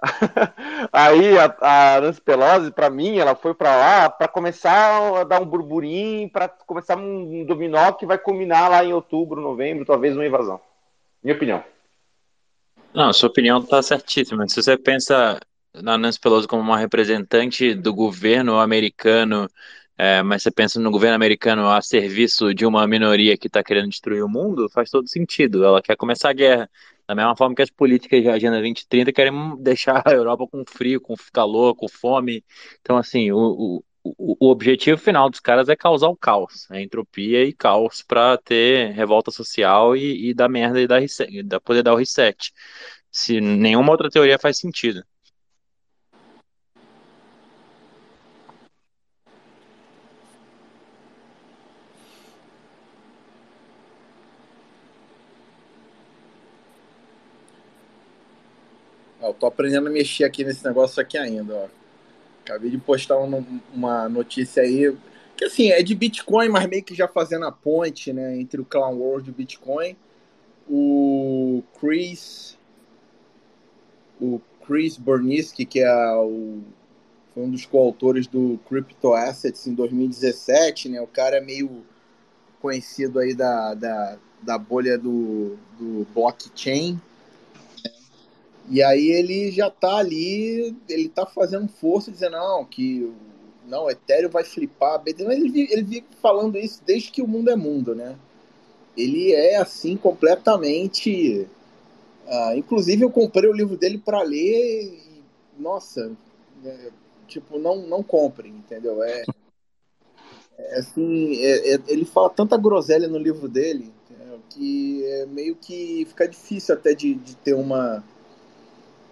Aí 0.92 1.38
a, 1.38 1.56
a 1.60 2.00
Nancy 2.00 2.20
Pelosi, 2.20 2.70
para 2.70 2.90
mim, 2.90 3.16
ela 3.16 3.34
foi 3.34 3.54
para 3.54 3.74
lá 3.74 4.10
para 4.10 4.28
começar 4.28 5.20
a 5.20 5.24
dar 5.24 5.40
um 5.40 5.46
burburinho, 5.46 6.28
para 6.30 6.48
começar 6.48 6.96
um 6.96 7.44
dominó 7.44 7.92
que 7.92 8.06
vai 8.06 8.18
culminar 8.18 8.70
lá 8.70 8.84
em 8.84 8.92
outubro, 8.92 9.40
novembro, 9.40 9.84
talvez 9.84 10.14
uma 10.14 10.26
invasão. 10.26 10.60
Minha 11.22 11.36
opinião. 11.36 11.64
Não, 12.94 13.12
sua 13.12 13.28
opinião 13.28 13.58
está 13.58 13.82
certíssima. 13.82 14.48
Se 14.48 14.62
você 14.62 14.76
pensa 14.76 15.40
na 15.74 15.98
Nancy 15.98 16.20
Pelosi 16.20 16.46
como 16.46 16.62
uma 16.62 16.78
representante 16.78 17.74
do 17.74 17.92
governo 17.92 18.58
americano, 18.60 19.48
é, 19.96 20.22
mas 20.22 20.42
você 20.42 20.50
pensa 20.50 20.78
no 20.78 20.90
governo 20.90 21.16
americano 21.16 21.68
a 21.68 21.80
serviço 21.80 22.52
de 22.54 22.66
uma 22.66 22.86
minoria 22.86 23.36
que 23.36 23.46
está 23.46 23.62
querendo 23.62 23.88
destruir 23.88 24.22
o 24.24 24.28
mundo, 24.28 24.68
faz 24.68 24.90
todo 24.90 25.08
sentido. 25.08 25.64
Ela 25.64 25.82
quer 25.82 25.96
começar 25.96 26.30
a 26.30 26.34
guerra. 26.34 26.70
Da 27.06 27.14
mesma 27.14 27.36
forma 27.36 27.54
que 27.54 27.62
as 27.62 27.70
políticas 27.70 28.22
de 28.22 28.28
Agenda 28.28 28.60
2030 28.60 29.12
querem 29.12 29.32
deixar 29.62 30.02
a 30.06 30.12
Europa 30.12 30.46
com 30.46 30.64
frio, 30.66 31.00
com 31.00 31.14
calor, 31.32 31.74
com 31.74 31.88
fome. 31.88 32.44
Então, 32.80 32.96
assim, 32.96 33.30
o, 33.30 33.82
o, 34.04 34.46
o 34.46 34.50
objetivo 34.50 34.98
final 34.98 35.30
dos 35.30 35.40
caras 35.40 35.68
é 35.68 35.76
causar 35.76 36.08
o 36.08 36.16
caos, 36.16 36.70
a 36.70 36.80
entropia 36.80 37.44
e 37.44 37.52
caos 37.52 38.02
para 38.02 38.36
ter 38.38 38.92
revolta 38.92 39.30
social 39.30 39.96
e, 39.96 40.30
e 40.30 40.34
dar 40.34 40.48
merda 40.48 40.80
e 40.80 40.86
dar, 40.86 40.98
reset, 40.98 41.30
poder 41.64 41.82
dar 41.82 41.94
o 41.94 41.96
reset. 41.96 42.52
Se 43.10 43.40
nenhuma 43.40 43.92
outra 43.92 44.10
teoria 44.10 44.38
faz 44.38 44.58
sentido. 44.58 45.02
Ó, 59.24 59.32
tô 59.32 59.46
aprendendo 59.46 59.88
a 59.88 59.90
mexer 59.90 60.24
aqui 60.24 60.44
nesse 60.44 60.64
negócio 60.64 61.00
aqui 61.00 61.16
ainda, 61.16 61.54
ó. 61.54 61.66
Acabei 62.44 62.70
de 62.70 62.76
postar 62.76 63.16
uma, 63.16 63.42
uma 63.72 64.08
notícia 64.08 64.62
aí, 64.62 64.94
que 65.34 65.46
assim, 65.46 65.70
é 65.70 65.82
de 65.82 65.94
Bitcoin, 65.94 66.50
mas 66.50 66.68
meio 66.68 66.84
que 66.84 66.94
já 66.94 67.08
fazendo 67.08 67.46
a 67.46 67.52
ponte, 67.52 68.12
né, 68.12 68.38
entre 68.38 68.60
o 68.60 68.64
Clown 68.66 68.96
World 68.98 69.28
e 69.28 69.32
o 69.32 69.34
Bitcoin. 69.34 69.96
O 70.68 71.62
Chris 71.80 72.58
o 74.20 74.40
Chris 74.66 74.96
Berniski, 74.96 75.64
que 75.64 75.80
é 75.80 76.14
o, 76.16 76.60
foi 77.32 77.42
um 77.42 77.50
dos 77.50 77.66
coautores 77.66 78.26
do 78.26 78.58
Crypto 78.68 79.12
Assets 79.12 79.66
em 79.66 79.74
2017, 79.74 80.88
né? 80.88 81.00
O 81.00 81.06
cara 81.06 81.36
é 81.36 81.40
meio 81.40 81.84
conhecido 82.60 83.18
aí 83.18 83.34
da, 83.34 83.74
da, 83.74 84.18
da 84.42 84.56
bolha 84.56 84.96
do, 84.96 85.56
do 85.78 86.06
blockchain, 86.14 87.00
e 88.68 88.82
aí 88.82 89.10
ele 89.10 89.50
já 89.50 89.70
tá 89.70 89.96
ali, 89.96 90.74
ele 90.88 91.08
tá 91.08 91.26
fazendo 91.26 91.68
força, 91.68 92.10
dizendo, 92.10 92.32
não, 92.32 92.64
que 92.64 93.12
não, 93.66 93.84
o 93.84 93.90
Ethereum 93.90 94.30
vai 94.30 94.44
flipar. 94.44 95.02
Ele 95.06 95.68
ele 95.70 95.82
vive 95.82 96.06
falando 96.20 96.58
isso 96.58 96.82
desde 96.84 97.10
que 97.10 97.22
o 97.22 97.28
mundo 97.28 97.50
é 97.50 97.56
mundo, 97.56 97.94
né? 97.94 98.16
Ele 98.96 99.32
é 99.32 99.56
assim 99.56 99.96
completamente. 99.96 101.46
Uh, 102.26 102.56
inclusive 102.56 103.04
eu 103.04 103.10
comprei 103.10 103.50
o 103.50 103.54
livro 103.54 103.76
dele 103.76 103.98
para 103.98 104.22
ler 104.22 104.84
e, 104.84 105.22
nossa, 105.60 106.10
é, 106.64 106.90
tipo, 107.28 107.58
não, 107.58 107.86
não 107.86 108.02
comprem, 108.02 108.52
entendeu? 108.52 109.02
É, 109.02 109.24
é 110.58 110.78
assim, 110.78 111.36
é, 111.36 111.74
é, 111.74 111.80
ele 111.88 112.06
fala 112.06 112.30
tanta 112.30 112.56
groselha 112.56 113.08
no 113.08 113.18
livro 113.18 113.46
dele 113.46 113.92
que 114.54 115.04
é 115.04 115.26
meio 115.26 115.56
que 115.56 116.04
fica 116.08 116.28
difícil 116.28 116.74
até 116.74 116.94
de, 116.94 117.14
de 117.14 117.36
ter 117.36 117.54
uma 117.54 118.04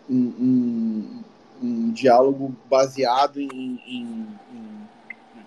um, 0.09 1.23
um, 1.63 1.93
diálogo 1.93 2.55
baseado 2.69 3.41
em, 3.41 3.49
em, 3.51 4.29
em, 4.53 4.79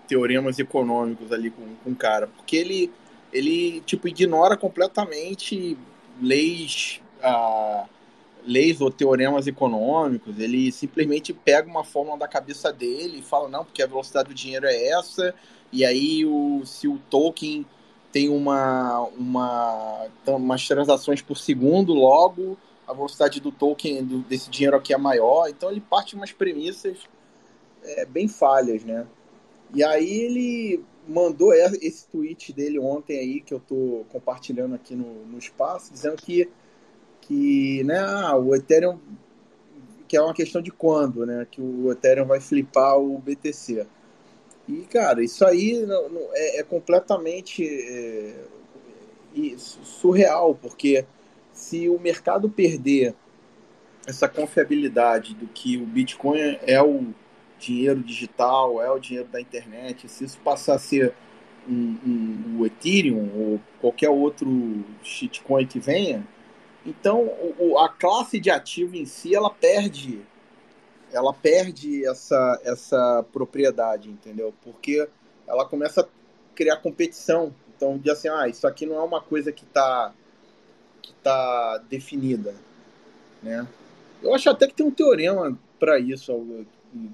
teoremas 0.07 0.59
econômicos 0.59 1.31
ali 1.31 1.49
com, 1.49 1.63
com 1.83 1.91
o 1.91 1.95
cara, 1.95 2.27
porque 2.27 2.55
ele 2.55 2.91
ele 3.33 3.81
tipo 3.81 4.07
ignora 4.07 4.55
completamente 4.55 5.77
leis 6.21 7.01
ah, 7.21 7.85
leis 8.45 8.79
ou 8.79 8.91
teoremas 8.91 9.47
econômicos, 9.47 10.39
ele 10.39 10.71
simplesmente 10.71 11.33
pega 11.33 11.67
uma 11.67 11.83
fórmula 11.83 12.17
da 12.17 12.27
cabeça 12.27 12.71
dele 12.71 13.19
e 13.19 13.23
fala, 13.23 13.49
não, 13.49 13.65
porque 13.65 13.81
a 13.81 13.87
velocidade 13.87 14.29
do 14.29 14.35
dinheiro 14.35 14.67
é 14.67 14.89
essa, 14.89 15.33
e 15.71 15.83
aí 15.83 16.25
o, 16.25 16.61
se 16.65 16.87
o 16.87 16.99
Tolkien 17.09 17.65
tem 18.11 18.29
uma, 18.29 19.01
uma, 19.17 20.07
umas 20.27 20.67
transações 20.67 21.21
por 21.21 21.37
segundo, 21.37 21.93
logo 21.93 22.57
a 22.87 22.93
velocidade 22.93 23.39
do 23.39 23.51
token 23.51 24.03
do, 24.03 24.19
desse 24.19 24.49
dinheiro 24.49 24.77
aqui 24.77 24.93
é 24.93 24.97
maior. 24.97 25.47
Então 25.49 25.71
ele 25.71 25.81
parte 25.81 26.09
de 26.11 26.15
umas 26.15 26.31
premissas 26.31 26.99
é, 27.83 28.05
bem 28.05 28.27
falhas, 28.27 28.83
né? 28.83 29.05
E 29.73 29.83
aí 29.83 30.09
ele 30.09 30.83
mandou 31.07 31.53
esse 31.53 32.07
tweet 32.07 32.53
dele 32.53 32.79
ontem 32.79 33.19
aí, 33.19 33.41
que 33.41 33.53
eu 33.53 33.59
tô 33.59 34.05
compartilhando 34.09 34.75
aqui 34.75 34.95
no, 34.95 35.25
no 35.25 35.37
espaço, 35.37 35.91
dizendo 35.91 36.15
que, 36.17 36.49
que 37.21 37.83
né, 37.83 37.99
ah, 37.99 38.35
o 38.35 38.55
Ethereum, 38.55 38.97
que 40.07 40.17
é 40.17 40.21
uma 40.21 40.33
questão 40.33 40.61
de 40.61 40.71
quando, 40.71 41.25
né? 41.25 41.47
Que 41.49 41.61
o 41.61 41.91
Ethereum 41.91 42.25
vai 42.25 42.39
flipar 42.39 42.97
o 42.97 43.17
BTC. 43.19 43.85
E, 44.67 44.77
cara, 44.83 45.23
isso 45.23 45.45
aí 45.45 45.85
não, 45.85 46.09
não, 46.09 46.21
é, 46.33 46.59
é, 46.59 46.63
completamente 46.63 47.63
é, 47.67 48.45
surreal, 49.59 50.55
porque 50.55 51.05
se 51.55 51.89
o 51.89 51.97
mercado 51.97 52.49
perder 52.49 53.15
essa 54.05 54.27
confiabilidade 54.27 55.33
do 55.33 55.47
que 55.47 55.77
o 55.77 55.85
Bitcoin 55.85 56.59
é 56.61 56.79
o 56.81 57.07
dinheiro 57.57 58.03
digital, 58.03 58.81
é 58.81 58.91
o 58.91 58.99
dinheiro 58.99 59.27
da 59.29 59.41
internet, 59.41 60.07
se 60.07 60.25
isso 60.25 60.37
passar 60.39 60.75
a 60.75 60.79
ser 60.79 61.13
um, 61.67 61.97
um, 62.05 62.57
o 62.59 62.65
Ethereum 62.65 63.31
ou 63.33 63.61
qualquer 63.81 64.09
outro 64.09 64.83
shitcoin 65.01 65.65
que 65.65 65.79
venha, 65.79 66.27
então 66.85 67.21
o, 67.57 67.79
a 67.79 67.89
classe 67.89 68.39
de 68.39 68.51
ativo 68.51 68.95
em 68.95 69.05
si 69.05 69.33
ela 69.33 69.49
perde 69.49 70.21
ela 71.11 71.33
perde 71.33 72.05
essa, 72.05 72.59
essa 72.63 73.25
propriedade, 73.31 74.09
entendeu? 74.09 74.53
Porque 74.61 75.07
ela 75.47 75.65
começa 75.65 76.01
a 76.01 76.07
criar 76.53 76.77
competição. 76.77 77.55
Então, 77.75 77.97
diz 77.97 78.11
assim, 78.11 78.27
ah, 78.27 78.49
isso 78.49 78.67
aqui 78.67 78.85
não 78.85 78.97
é 78.97 79.03
uma 79.03 79.21
coisa 79.21 79.51
que 79.51 79.63
está 79.63 80.13
que 81.05 81.13
tá 81.23 81.77
definida, 81.89 82.55
né? 83.43 83.67
Eu 84.23 84.33
acho 84.33 84.49
até 84.49 84.67
que 84.67 84.73
tem 84.73 84.85
um 84.85 84.91
teorema 84.91 85.57
para 85.79 85.99
isso, 85.99 86.65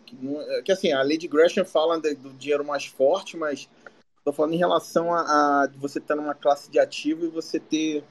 que, 0.06 0.18
que, 0.64 0.72
assim, 0.72 0.94
a 0.94 1.04
Lady 1.04 1.28
Gresham 1.28 1.66
fala 1.66 2.00
do 2.00 2.30
dinheiro 2.34 2.66
mais 2.66 2.86
forte, 2.86 3.36
mas 3.36 3.68
estou 4.18 4.32
falando 4.32 4.54
em 4.54 4.58
relação 4.58 5.14
a, 5.14 5.64
a 5.64 5.70
você 5.76 6.00
estar 6.00 6.16
tá 6.16 6.22
numa 6.22 6.34
classe 6.34 6.72
de 6.72 6.80
ativo 6.80 7.26
e 7.26 7.30
você 7.30 7.60
ter 7.60 8.04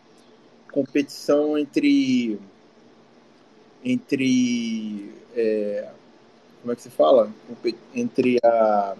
competição 0.70 1.56
entre 1.56 2.38
entre 3.82 5.14
é, 5.34 5.88
como 6.60 6.72
é 6.72 6.76
que 6.76 6.82
se 6.82 6.90
fala? 6.90 7.32
Entre 7.94 8.38
a, 8.44 8.94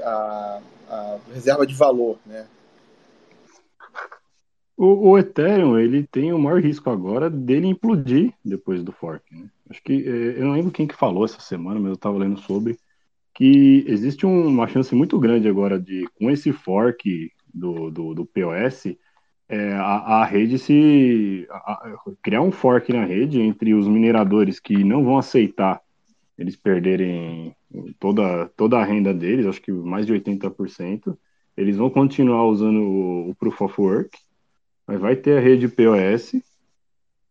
a, 0.00 0.60
a 0.88 1.18
reserva 1.34 1.66
de 1.66 1.74
valor, 1.74 2.18
né? 2.24 2.46
O, 4.76 5.10
o, 5.10 5.18
Ethereum, 5.18 5.78
ele 5.78 6.06
tem 6.06 6.32
o 6.32 6.38
maior 6.38 6.60
risco 6.60 6.90
agora 6.90 7.30
dele 7.30 7.66
implodir 7.66 8.32
depois 8.44 8.82
do 8.82 8.92
fork, 8.92 9.24
né? 9.34 9.48
Acho 9.70 9.82
que, 9.82 9.92
é, 10.06 10.38
eu 10.38 10.44
não 10.44 10.52
lembro 10.52 10.70
quem 10.70 10.86
que 10.86 10.94
falou 10.94 11.24
essa 11.24 11.40
semana, 11.40 11.80
mas 11.80 11.88
eu 11.88 11.94
estava 11.94 12.18
lendo 12.18 12.38
sobre, 12.38 12.78
que 13.34 13.84
existe 13.88 14.26
uma 14.26 14.68
chance 14.68 14.94
muito 14.94 15.18
grande 15.18 15.48
agora 15.48 15.80
de, 15.80 16.06
com 16.18 16.30
esse 16.30 16.52
fork 16.52 17.32
do, 17.52 17.90
do, 17.90 18.14
do 18.14 18.26
POS, 18.26 18.96
é, 19.48 19.72
a, 19.74 20.20
a, 20.20 20.24
rede 20.24 20.58
se 20.58 21.46
a, 21.50 21.72
a, 21.72 21.96
criar 22.22 22.42
um 22.42 22.52
fork 22.52 22.92
na 22.92 23.04
rede 23.04 23.40
entre 23.40 23.74
os 23.74 23.88
mineradores 23.88 24.60
que 24.60 24.84
não 24.84 25.04
vão 25.04 25.18
aceitar 25.18 25.80
eles 26.38 26.56
perderem 26.56 27.54
toda, 27.98 28.48
toda 28.56 28.78
a 28.78 28.84
renda 28.84 29.14
deles, 29.14 29.46
acho 29.46 29.62
que 29.62 29.72
mais 29.72 30.06
de 30.06 30.12
80%, 30.12 31.16
eles 31.56 31.76
vão 31.76 31.88
continuar 31.88 32.44
usando 32.44 32.80
o, 32.80 33.30
o 33.30 33.34
Proof 33.34 33.62
of 33.62 33.80
Work, 33.80 34.18
mas 34.86 35.00
vai 35.00 35.16
ter 35.16 35.38
a 35.38 35.40
rede 35.40 35.68
POS 35.68 36.34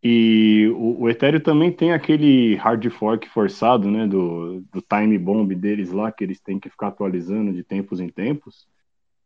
e 0.08 0.68
o, 0.76 1.02
o 1.02 1.10
Ethereum 1.10 1.40
também 1.40 1.72
tem 1.72 1.92
aquele 1.92 2.54
hard 2.58 2.88
fork 2.92 3.28
forçado, 3.28 3.90
né, 3.90 4.06
do, 4.06 4.62
do 4.72 4.80
time 4.80 5.18
bomb 5.18 5.56
deles 5.56 5.92
lá, 5.92 6.12
que 6.12 6.24
eles 6.24 6.40
têm 6.40 6.60
que 6.60 6.70
ficar 6.70 6.90
atualizando 6.90 7.52
de 7.52 7.64
tempos 7.64 8.00
em 8.00 8.08
tempos. 8.08 8.68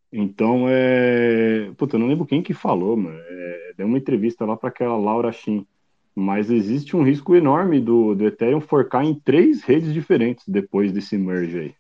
Então, 0.10 0.68
é. 0.70 1.70
Puta, 1.76 1.98
eu 1.98 2.00
não 2.00 2.08
lembro 2.08 2.26
quem 2.26 2.42
que 2.42 2.54
falou, 2.54 2.96
mano. 2.96 3.20
É... 3.20 3.74
Deu 3.76 3.88
uma 3.88 3.98
entrevista 3.98 4.46
lá 4.46 4.56
para 4.56 4.70
aquela 4.70 4.96
Laura 4.96 5.34
Shin. 5.34 5.68
Mas 6.16 6.50
existe 6.50 6.96
um 6.96 7.04
risco 7.04 7.36
enorme 7.36 7.82
do, 7.82 8.16
do 8.16 8.26
Ethereum 8.26 8.62
forcar 8.62 9.04
em 9.04 9.14
três 9.14 9.62
redes 9.62 9.94
diferentes 9.94 10.48
depois 10.48 10.94
desse 10.94 11.18
merge 11.18 11.60
aí. 11.60 11.76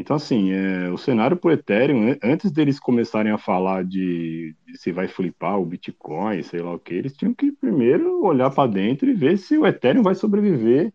Então, 0.00 0.16
assim, 0.16 0.52
é, 0.52 0.90
o 0.90 0.96
cenário 0.98 1.36
para 1.36 1.48
o 1.48 1.52
Ethereum, 1.52 2.16
antes 2.22 2.50
deles 2.50 2.80
começarem 2.80 3.32
a 3.32 3.38
falar 3.38 3.84
de, 3.84 4.56
de, 4.66 4.78
se 4.78 4.92
vai 4.92 5.08
flipar 5.08 5.60
o 5.60 5.66
Bitcoin, 5.66 6.42
sei 6.42 6.60
lá 6.60 6.74
o 6.74 6.78
que, 6.78 6.94
eles 6.94 7.16
tinham 7.16 7.34
que 7.34 7.52
primeiro 7.52 8.24
olhar 8.24 8.50
para 8.50 8.70
dentro 8.70 9.08
e 9.10 9.14
ver 9.14 9.36
se 9.38 9.58
o 9.58 9.66
Ethereum 9.66 10.02
vai 10.02 10.14
sobreviver 10.14 10.92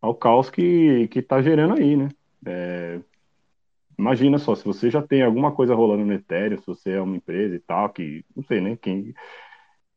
ao 0.00 0.14
caos 0.14 0.50
que 0.50 1.08
está 1.14 1.42
gerando 1.42 1.74
aí, 1.74 1.96
né? 1.96 2.08
É, 2.46 3.00
Imagina 3.98 4.38
só, 4.38 4.54
se 4.54 4.64
você 4.64 4.90
já 4.90 5.02
tem 5.02 5.22
alguma 5.22 5.52
coisa 5.52 5.74
rolando 5.74 6.04
no 6.04 6.12
Ethereum, 6.12 6.58
se 6.58 6.66
você 6.66 6.92
é 6.92 7.00
uma 7.00 7.16
empresa 7.16 7.54
e 7.54 7.58
tal, 7.58 7.88
que 7.88 8.24
não 8.34 8.44
sei, 8.44 8.60
né? 8.60 8.76
Quem, 8.76 9.14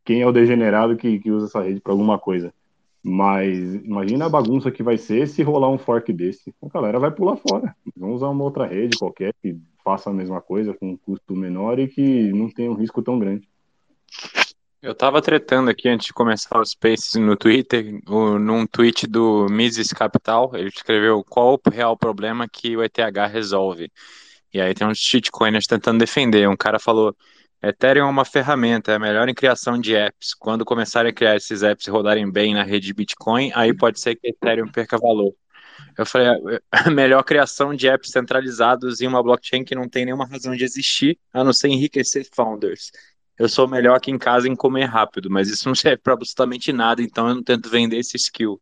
quem 0.05 0.21
é 0.21 0.27
o 0.27 0.31
degenerado 0.31 0.95
que, 0.95 1.19
que 1.19 1.31
usa 1.31 1.47
essa 1.47 1.61
rede 1.61 1.81
para 1.81 1.91
alguma 1.91 2.17
coisa. 2.17 2.53
Mas 3.01 3.75
imagina 3.75 4.25
a 4.25 4.29
bagunça 4.29 4.69
que 4.69 4.83
vai 4.83 4.97
ser 4.97 5.27
se 5.27 5.41
rolar 5.41 5.69
um 5.69 5.77
fork 5.77 6.11
desse. 6.11 6.53
A 6.61 6.67
galera 6.67 6.99
vai 6.99 7.11
pular 7.11 7.37
fora. 7.37 7.75
Vamos 7.95 8.17
usar 8.17 8.29
uma 8.29 8.43
outra 8.43 8.65
rede 8.65 8.97
qualquer 8.97 9.33
que 9.41 9.57
faça 9.83 10.09
a 10.09 10.13
mesma 10.13 10.41
coisa 10.41 10.73
com 10.73 10.91
um 10.91 10.97
custo 10.97 11.33
menor 11.33 11.79
e 11.79 11.87
que 11.87 12.31
não 12.33 12.49
tenha 12.49 12.69
um 12.69 12.75
risco 12.75 13.01
tão 13.01 13.17
grande. 13.17 13.47
Eu 14.81 14.95
tava 14.95 15.21
tretando 15.21 15.69
aqui 15.69 15.89
antes 15.89 16.07
de 16.07 16.13
começar 16.13 16.59
os 16.59 16.71
Spaces 16.71 17.15
no 17.15 17.35
Twitter, 17.35 17.99
o, 18.07 18.39
num 18.39 18.65
tweet 18.65 19.07
do 19.07 19.47
Mises 19.49 19.91
Capital, 19.91 20.51
ele 20.53 20.69
escreveu 20.69 21.21
qual 21.21 21.55
o 21.55 21.69
real 21.69 21.97
problema 21.97 22.47
que 22.47 22.77
o 22.77 22.83
ETH 22.83 22.97
resolve. 23.29 23.91
E 24.53 24.61
aí 24.61 24.73
tem 24.73 24.87
uns 24.87 24.97
shitcoiners 24.97 25.67
tentando 25.67 25.99
defender. 25.99 26.47
Um 26.47 26.55
cara 26.55 26.79
falou: 26.79 27.13
Ethereum 27.61 28.07
é 28.07 28.09
uma 28.09 28.25
ferramenta, 28.25 28.91
é 28.91 28.95
a 28.95 28.99
melhor 28.99 29.27
em 29.27 29.33
criação 29.33 29.77
de 29.79 29.95
apps. 29.95 30.33
Quando 30.33 30.63
começarem 30.63 31.11
a 31.11 31.13
criar 31.13 31.35
esses 31.35 31.61
apps 31.61 31.87
e 31.87 31.91
rodarem 31.91 32.31
bem 32.31 32.53
na 32.53 32.63
rede 32.63 32.87
de 32.87 32.93
Bitcoin, 32.93 33.51
aí 33.53 33.75
pode 33.75 33.99
ser 33.99 34.15
que 34.15 34.29
Ethereum 34.29 34.71
perca 34.71 34.97
valor. 34.97 35.33
Eu 35.97 36.05
falei, 36.05 36.27
a 36.71 36.89
melhor 36.89 37.23
criação 37.23 37.73
de 37.73 37.87
apps 37.87 38.11
centralizados 38.11 39.01
em 39.01 39.07
uma 39.07 39.21
blockchain 39.21 39.63
que 39.63 39.75
não 39.75 39.89
tem 39.89 40.05
nenhuma 40.05 40.25
razão 40.25 40.55
de 40.55 40.63
existir, 40.63 41.17
a 41.33 41.43
não 41.43 41.53
ser 41.53 41.69
enriquecer 41.69 42.27
founders 42.33 42.91
eu 43.39 43.47
sou 43.47 43.67
melhor 43.67 43.95
aqui 43.95 44.11
em 44.11 44.17
casa 44.17 44.49
em 44.49 44.55
comer 44.55 44.83
rápido, 44.83 45.29
mas 45.31 45.49
isso 45.49 45.67
não 45.67 45.73
serve 45.73 45.97
para 45.97 46.13
absolutamente 46.13 46.73
nada, 46.73 47.01
então 47.01 47.29
eu 47.29 47.35
não 47.35 47.43
tento 47.43 47.69
vender 47.69 47.97
esse 47.97 48.17
skill. 48.17 48.61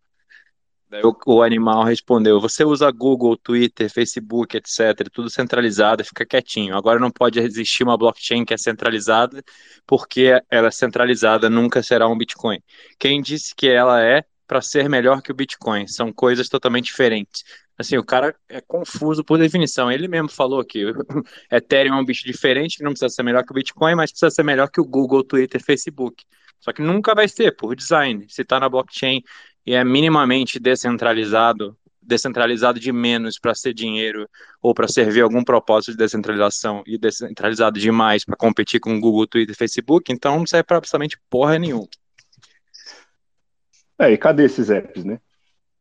Daí 0.90 1.02
o, 1.04 1.16
o, 1.26 1.42
animal 1.42 1.84
respondeu: 1.84 2.40
Você 2.40 2.64
usa 2.64 2.90
Google, 2.92 3.36
Twitter, 3.36 3.90
Facebook, 3.92 4.56
etc., 4.56 5.10
tudo 5.12 5.30
centralizado, 5.30 6.04
fica 6.04 6.26
quietinho. 6.26 6.78
Agora 6.78 7.00
não 7.00 7.12
pode 7.12 7.40
existir 7.40 7.84
uma 7.84 7.98
blockchain 7.98 8.46
que 8.46 8.54
é 8.54 8.58
centralizada, 8.58 9.44
porque 9.86 10.42
ela 10.50 10.68
é 10.68 10.72
centralizada 10.72 11.50
nunca 11.50 11.84
será 11.84 12.08
um 12.08 12.18
Bitcoin. 12.18 12.62
Quem 12.98 13.22
disse 13.22 13.54
que 13.54 13.68
ela 13.68 14.02
é 14.02 14.24
para 14.48 14.62
ser 14.62 14.88
melhor 14.88 15.22
que 15.22 15.32
o 15.32 15.36
Bitcoin? 15.36 15.88
São 15.88 16.14
coisas 16.14 16.48
totalmente 16.48 16.86
diferentes. 16.86 17.44
Assim, 17.78 17.98
o 17.98 18.04
cara 18.04 18.34
é 18.48 18.62
confuso 18.62 19.24
por 19.24 19.38
definição. 19.38 19.92
Ele 19.92 20.08
mesmo 20.08 20.30
falou 20.30 20.64
que 20.64 20.86
Ethereum 21.52 21.96
é 21.96 22.02
um 22.02 22.06
bicho 22.06 22.26
diferente, 22.26 22.78
que 22.78 22.84
não 22.84 22.92
precisa 22.92 23.10
ser 23.10 23.24
melhor 23.24 23.44
que 23.44 23.52
o 23.52 23.54
Bitcoin, 23.54 23.94
mas 23.94 24.12
precisa 24.12 24.32
ser 24.32 24.44
melhor 24.44 24.70
que 24.70 24.80
o 24.80 24.86
Google, 24.86 25.24
Twitter, 25.24 25.62
Facebook. 25.62 26.24
Só 26.60 26.72
que 26.74 26.82
nunca 26.82 27.14
vai 27.14 27.28
ser, 27.28 27.56
por 27.56 27.76
design. 27.76 28.26
Se 28.30 28.42
está 28.42 28.60
na 28.60 28.70
blockchain 28.70 29.22
e 29.68 29.76
é 29.76 29.84
minimamente 29.84 30.60
descentralizado, 30.60 31.78
descentralizado 32.02 32.80
de 32.80 32.92
menos 32.94 33.38
para 33.38 33.54
ser 33.54 33.74
dinheiro 33.74 34.28
ou 34.62 34.74
para 34.74 34.88
servir 34.88 35.22
algum 35.22 35.44
propósito 35.44 35.92
de 35.92 35.98
descentralização 35.98 36.82
e 36.88 36.98
descentralizado 36.98 37.78
demais 37.78 38.24
para 38.24 38.38
competir 38.38 38.80
com 38.80 38.96
o 38.96 39.00
Google, 39.00 39.28
Twitter, 39.28 39.56
Facebook, 39.56 40.12
então 40.12 40.40
não 40.40 40.48
serve 40.48 40.64
para 40.64 40.78
absolutamente 40.78 41.20
porra 41.30 41.60
nenhuma. 41.60 41.88
É, 44.00 44.12
e 44.12 44.18
cadê 44.18 44.46
esses 44.46 44.70
apps, 44.70 45.04
né? 45.04 45.20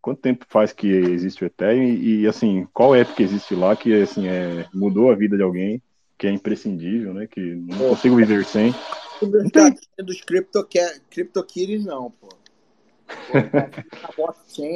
quanto 0.07 0.21
tempo 0.21 0.47
faz 0.49 0.73
que 0.73 0.87
existe 0.87 1.43
o 1.43 1.47
Ethereum 1.47 1.83
e, 1.83 2.21
e, 2.21 2.27
assim, 2.29 2.65
qual 2.73 2.95
app 2.95 3.13
que 3.13 3.25
existe 3.25 3.57
lá 3.57 3.75
que 3.75 3.93
assim 3.93 4.29
é, 4.29 4.65
mudou 4.73 5.11
a 5.11 5.17
vida 5.17 5.37
de 5.37 5.43
alguém, 5.43 5.83
que 6.17 6.29
é 6.29 6.31
imprescindível, 6.31 7.13
né? 7.13 7.27
Que 7.27 7.41
não 7.41 7.77
pô, 7.77 7.89
consigo 7.89 8.15
viver 8.15 8.45
sem. 8.45 8.73
Não 9.21 9.51
tem... 9.51 9.75
dos 9.99 10.21
crypto, 10.21 10.65
CryptoKitties, 11.11 11.85
não, 11.85 12.13
pô. 12.13 12.36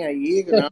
Aí, 0.02 0.46
não. 0.46 0.70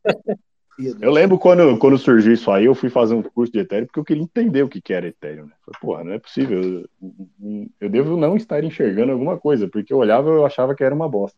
Eu 1.01 1.11
lembro 1.11 1.39
quando, 1.39 1.77
quando 1.79 1.99
surgiu 1.99 2.33
isso 2.33 2.51
aí, 2.53 2.67
eu 2.67 2.75
fui 2.75 2.89
fazer 2.89 3.13
um 3.13 3.23
curso 3.23 3.53
de 3.53 3.59
Ethereum 3.59 3.87
porque 3.87 3.99
eu 3.99 4.05
queria 4.05 4.23
entender 4.23 4.63
o 4.63 4.69
que, 4.69 4.81
que 4.81 4.93
era 4.93 5.09
Ethereum. 5.09 5.47
Né? 5.47 5.53
Falei, 5.65 5.81
porra, 5.81 6.05
não 6.05 6.13
é 6.13 6.19
possível. 6.21 6.63
Eu, 6.63 7.69
eu 7.81 7.89
devo 7.91 8.17
não 8.17 8.37
estar 8.37 8.63
enxergando 8.63 9.11
alguma 9.11 9.37
coisa, 9.37 9.67
porque 9.67 9.93
eu 9.93 9.99
olhava 9.99 10.29
e 10.29 10.33
eu 10.33 10.47
achava 10.47 10.77
que 10.77 10.85
era 10.85 10.95
uma 10.95 11.09
bosta. 11.09 11.37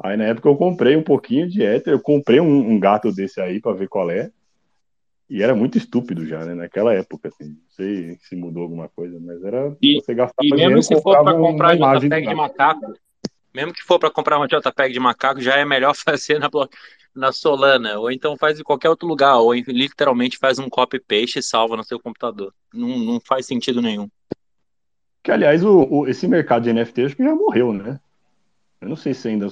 Aí 0.00 0.16
na 0.16 0.24
época 0.24 0.48
eu 0.48 0.56
comprei 0.56 0.96
um 0.96 1.02
pouquinho 1.02 1.48
de 1.48 1.62
Ether, 1.62 1.94
eu 1.94 2.00
comprei 2.00 2.40
um, 2.40 2.72
um 2.72 2.78
gato 2.78 3.10
desse 3.10 3.40
aí 3.40 3.58
para 3.58 3.72
ver 3.72 3.88
qual 3.88 4.10
é. 4.10 4.30
E 5.30 5.42
era 5.42 5.54
muito 5.54 5.76
estúpido 5.76 6.24
já, 6.26 6.44
né? 6.44 6.54
Naquela 6.54 6.94
época, 6.94 7.28
assim. 7.28 7.48
Não 7.48 7.70
sei 7.70 8.16
se 8.20 8.36
mudou 8.36 8.62
alguma 8.62 8.88
coisa, 8.88 9.18
mas 9.20 9.42
era 9.42 9.76
e, 9.82 10.00
você 10.00 10.14
gastava 10.14 10.46
E 10.46 10.54
mesmo 10.54 10.82
se 10.82 11.00
for 11.02 11.22
para 11.22 11.36
comprar 11.36 11.76
uma 11.76 11.98
JPEG 11.98 12.28
de 12.28 12.34
macaco, 12.34 12.94
mesmo 13.54 13.72
que 13.72 13.82
for 13.82 13.98
para 13.98 14.10
comprar 14.10 14.36
uma 14.36 14.46
JPEG 14.46 14.92
de 14.92 15.00
macaco, 15.00 15.40
já 15.40 15.56
é 15.56 15.64
melhor 15.64 15.94
fazer 15.96 16.38
na, 16.38 16.48
na 17.14 17.32
Solana, 17.32 17.98
ou 17.98 18.10
então 18.10 18.36
faz 18.36 18.58
em 18.58 18.62
qualquer 18.62 18.88
outro 18.88 19.06
lugar, 19.06 19.36
ou 19.38 19.54
literalmente 19.54 20.38
faz 20.38 20.58
um 20.58 20.68
copy-paste 20.68 21.38
e 21.38 21.42
salva 21.42 21.76
no 21.76 21.84
seu 21.84 21.98
computador. 21.98 22.52
Não, 22.72 22.98
não 22.98 23.20
faz 23.20 23.46
sentido 23.46 23.82
nenhum. 23.82 24.08
Que, 25.22 25.32
aliás, 25.32 25.64
o, 25.64 25.86
o, 25.90 26.06
esse 26.06 26.26
mercado 26.26 26.64
de 26.64 26.72
NFT 26.72 27.04
acho 27.04 27.16
que 27.16 27.24
já 27.24 27.34
morreu, 27.34 27.72
né? 27.72 28.00
Eu 28.80 28.88
não 28.88 28.96
sei 28.96 29.12
se 29.12 29.28
ainda 29.28 29.48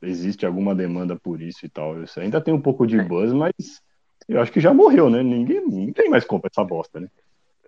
existe 0.00 0.46
alguma 0.46 0.74
demanda 0.74 1.14
por 1.14 1.42
isso 1.42 1.66
e 1.66 1.68
tal. 1.68 2.02
Isso 2.02 2.18
ainda 2.18 2.40
tem 2.40 2.52
um 2.52 2.60
pouco 2.60 2.86
de 2.86 3.00
buzz, 3.00 3.32
mas 3.32 3.52
eu 4.26 4.40
acho 4.40 4.50
que 4.50 4.60
já 4.60 4.72
morreu, 4.72 5.10
né? 5.10 5.22
Ninguém, 5.22 5.66
ninguém 5.66 6.08
mais 6.08 6.24
compra 6.24 6.50
essa 6.50 6.64
bosta, 6.64 6.98
né? 6.98 7.08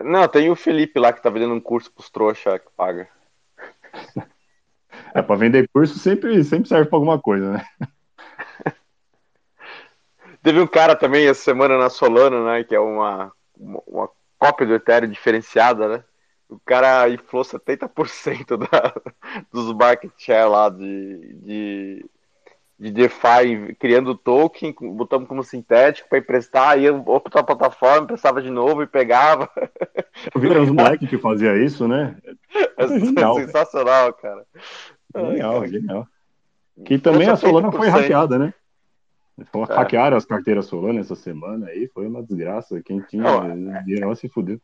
Não, 0.00 0.26
tem 0.26 0.50
o 0.50 0.56
Felipe 0.56 0.98
lá 0.98 1.12
que 1.12 1.22
tá 1.22 1.28
vendendo 1.28 1.54
um 1.54 1.60
curso 1.60 1.92
pros 1.92 2.10
trouxa 2.10 2.58
que 2.58 2.70
paga. 2.76 3.08
É, 5.14 5.22
pra 5.22 5.36
vender 5.36 5.68
curso 5.72 5.98
sempre, 5.98 6.42
sempre 6.44 6.68
serve 6.68 6.88
pra 6.88 6.96
alguma 6.96 7.20
coisa, 7.20 7.52
né? 7.52 7.64
Teve 10.42 10.60
um 10.60 10.66
cara 10.66 10.96
também 10.96 11.26
essa 11.28 11.42
semana 11.42 11.78
na 11.78 11.88
Solana, 11.88 12.44
né? 12.44 12.64
Que 12.64 12.74
é 12.74 12.80
uma, 12.80 13.32
uma, 13.56 13.82
uma 13.86 14.10
cópia 14.38 14.66
do 14.66 14.74
Ethereum 14.74 15.10
diferenciada, 15.10 15.88
né? 15.88 16.04
o 16.52 16.60
cara 16.64 17.08
inflou 17.08 17.42
70% 17.42 18.56
da, 18.56 18.94
dos 19.50 19.72
market 19.72 20.12
share 20.18 20.48
lá 20.48 20.68
de, 20.68 21.34
de, 21.34 22.06
de 22.78 22.90
DeFi, 22.90 23.74
criando 23.78 24.14
token, 24.14 24.74
botamos 24.94 25.28
como 25.28 25.42
sintético 25.42 26.08
para 26.08 26.18
emprestar, 26.18 26.78
ia 26.78 26.92
outra 26.92 27.42
plataforma, 27.42 28.04
emprestava 28.04 28.42
de 28.42 28.50
novo 28.50 28.82
e 28.82 28.86
pegava. 28.86 29.48
Eu 30.34 30.40
vi 30.40 30.48
uns 30.50 30.70
moleques 30.70 31.08
que 31.08 31.18
fazia 31.18 31.56
isso, 31.56 31.88
né? 31.88 32.16
É, 32.76 32.86
genial, 32.86 33.36
sensacional, 33.36 34.12
cara. 34.12 34.44
Genial, 35.14 35.66
genial. 35.66 36.08
Que 36.84 36.98
também 36.98 37.28
a 37.28 37.36
Solana 37.36 37.70
foi 37.70 37.88
hackeada, 37.88 38.38
né? 38.38 38.54
É. 39.38 39.74
Hackearam 39.74 40.16
as 40.16 40.24
carteiras 40.24 40.66
Solana 40.66 41.00
essa 41.00 41.14
semana 41.14 41.66
aí, 41.66 41.88
foi 41.88 42.06
uma 42.06 42.22
desgraça. 42.22 42.82
Quem 42.82 43.00
tinha 43.00 43.22
Não, 43.22 43.82
dinheiro 43.84 44.14
se 44.14 44.28
fudeu 44.28 44.60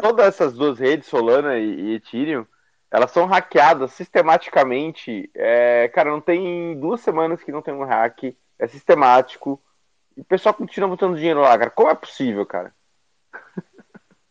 todas 0.00 0.26
essas 0.26 0.54
duas 0.54 0.78
redes, 0.78 1.08
Solana 1.08 1.58
e, 1.58 1.80
e 1.80 1.94
Ethereum, 1.94 2.46
elas 2.90 3.10
são 3.10 3.26
hackeadas 3.26 3.92
sistematicamente. 3.92 5.30
É, 5.34 5.88
cara, 5.88 6.10
não 6.10 6.20
tem 6.20 6.78
duas 6.78 7.00
semanas 7.00 7.42
que 7.42 7.52
não 7.52 7.62
tem 7.62 7.74
um 7.74 7.84
hack. 7.84 8.36
É 8.58 8.66
sistemático. 8.66 9.62
E 10.16 10.20
o 10.20 10.24
pessoal 10.24 10.54
continua 10.54 10.88
botando 10.88 11.16
dinheiro 11.16 11.40
lá, 11.40 11.56
cara. 11.58 11.70
Como 11.70 11.90
é 11.90 11.94
possível, 11.94 12.44
cara? 12.46 12.74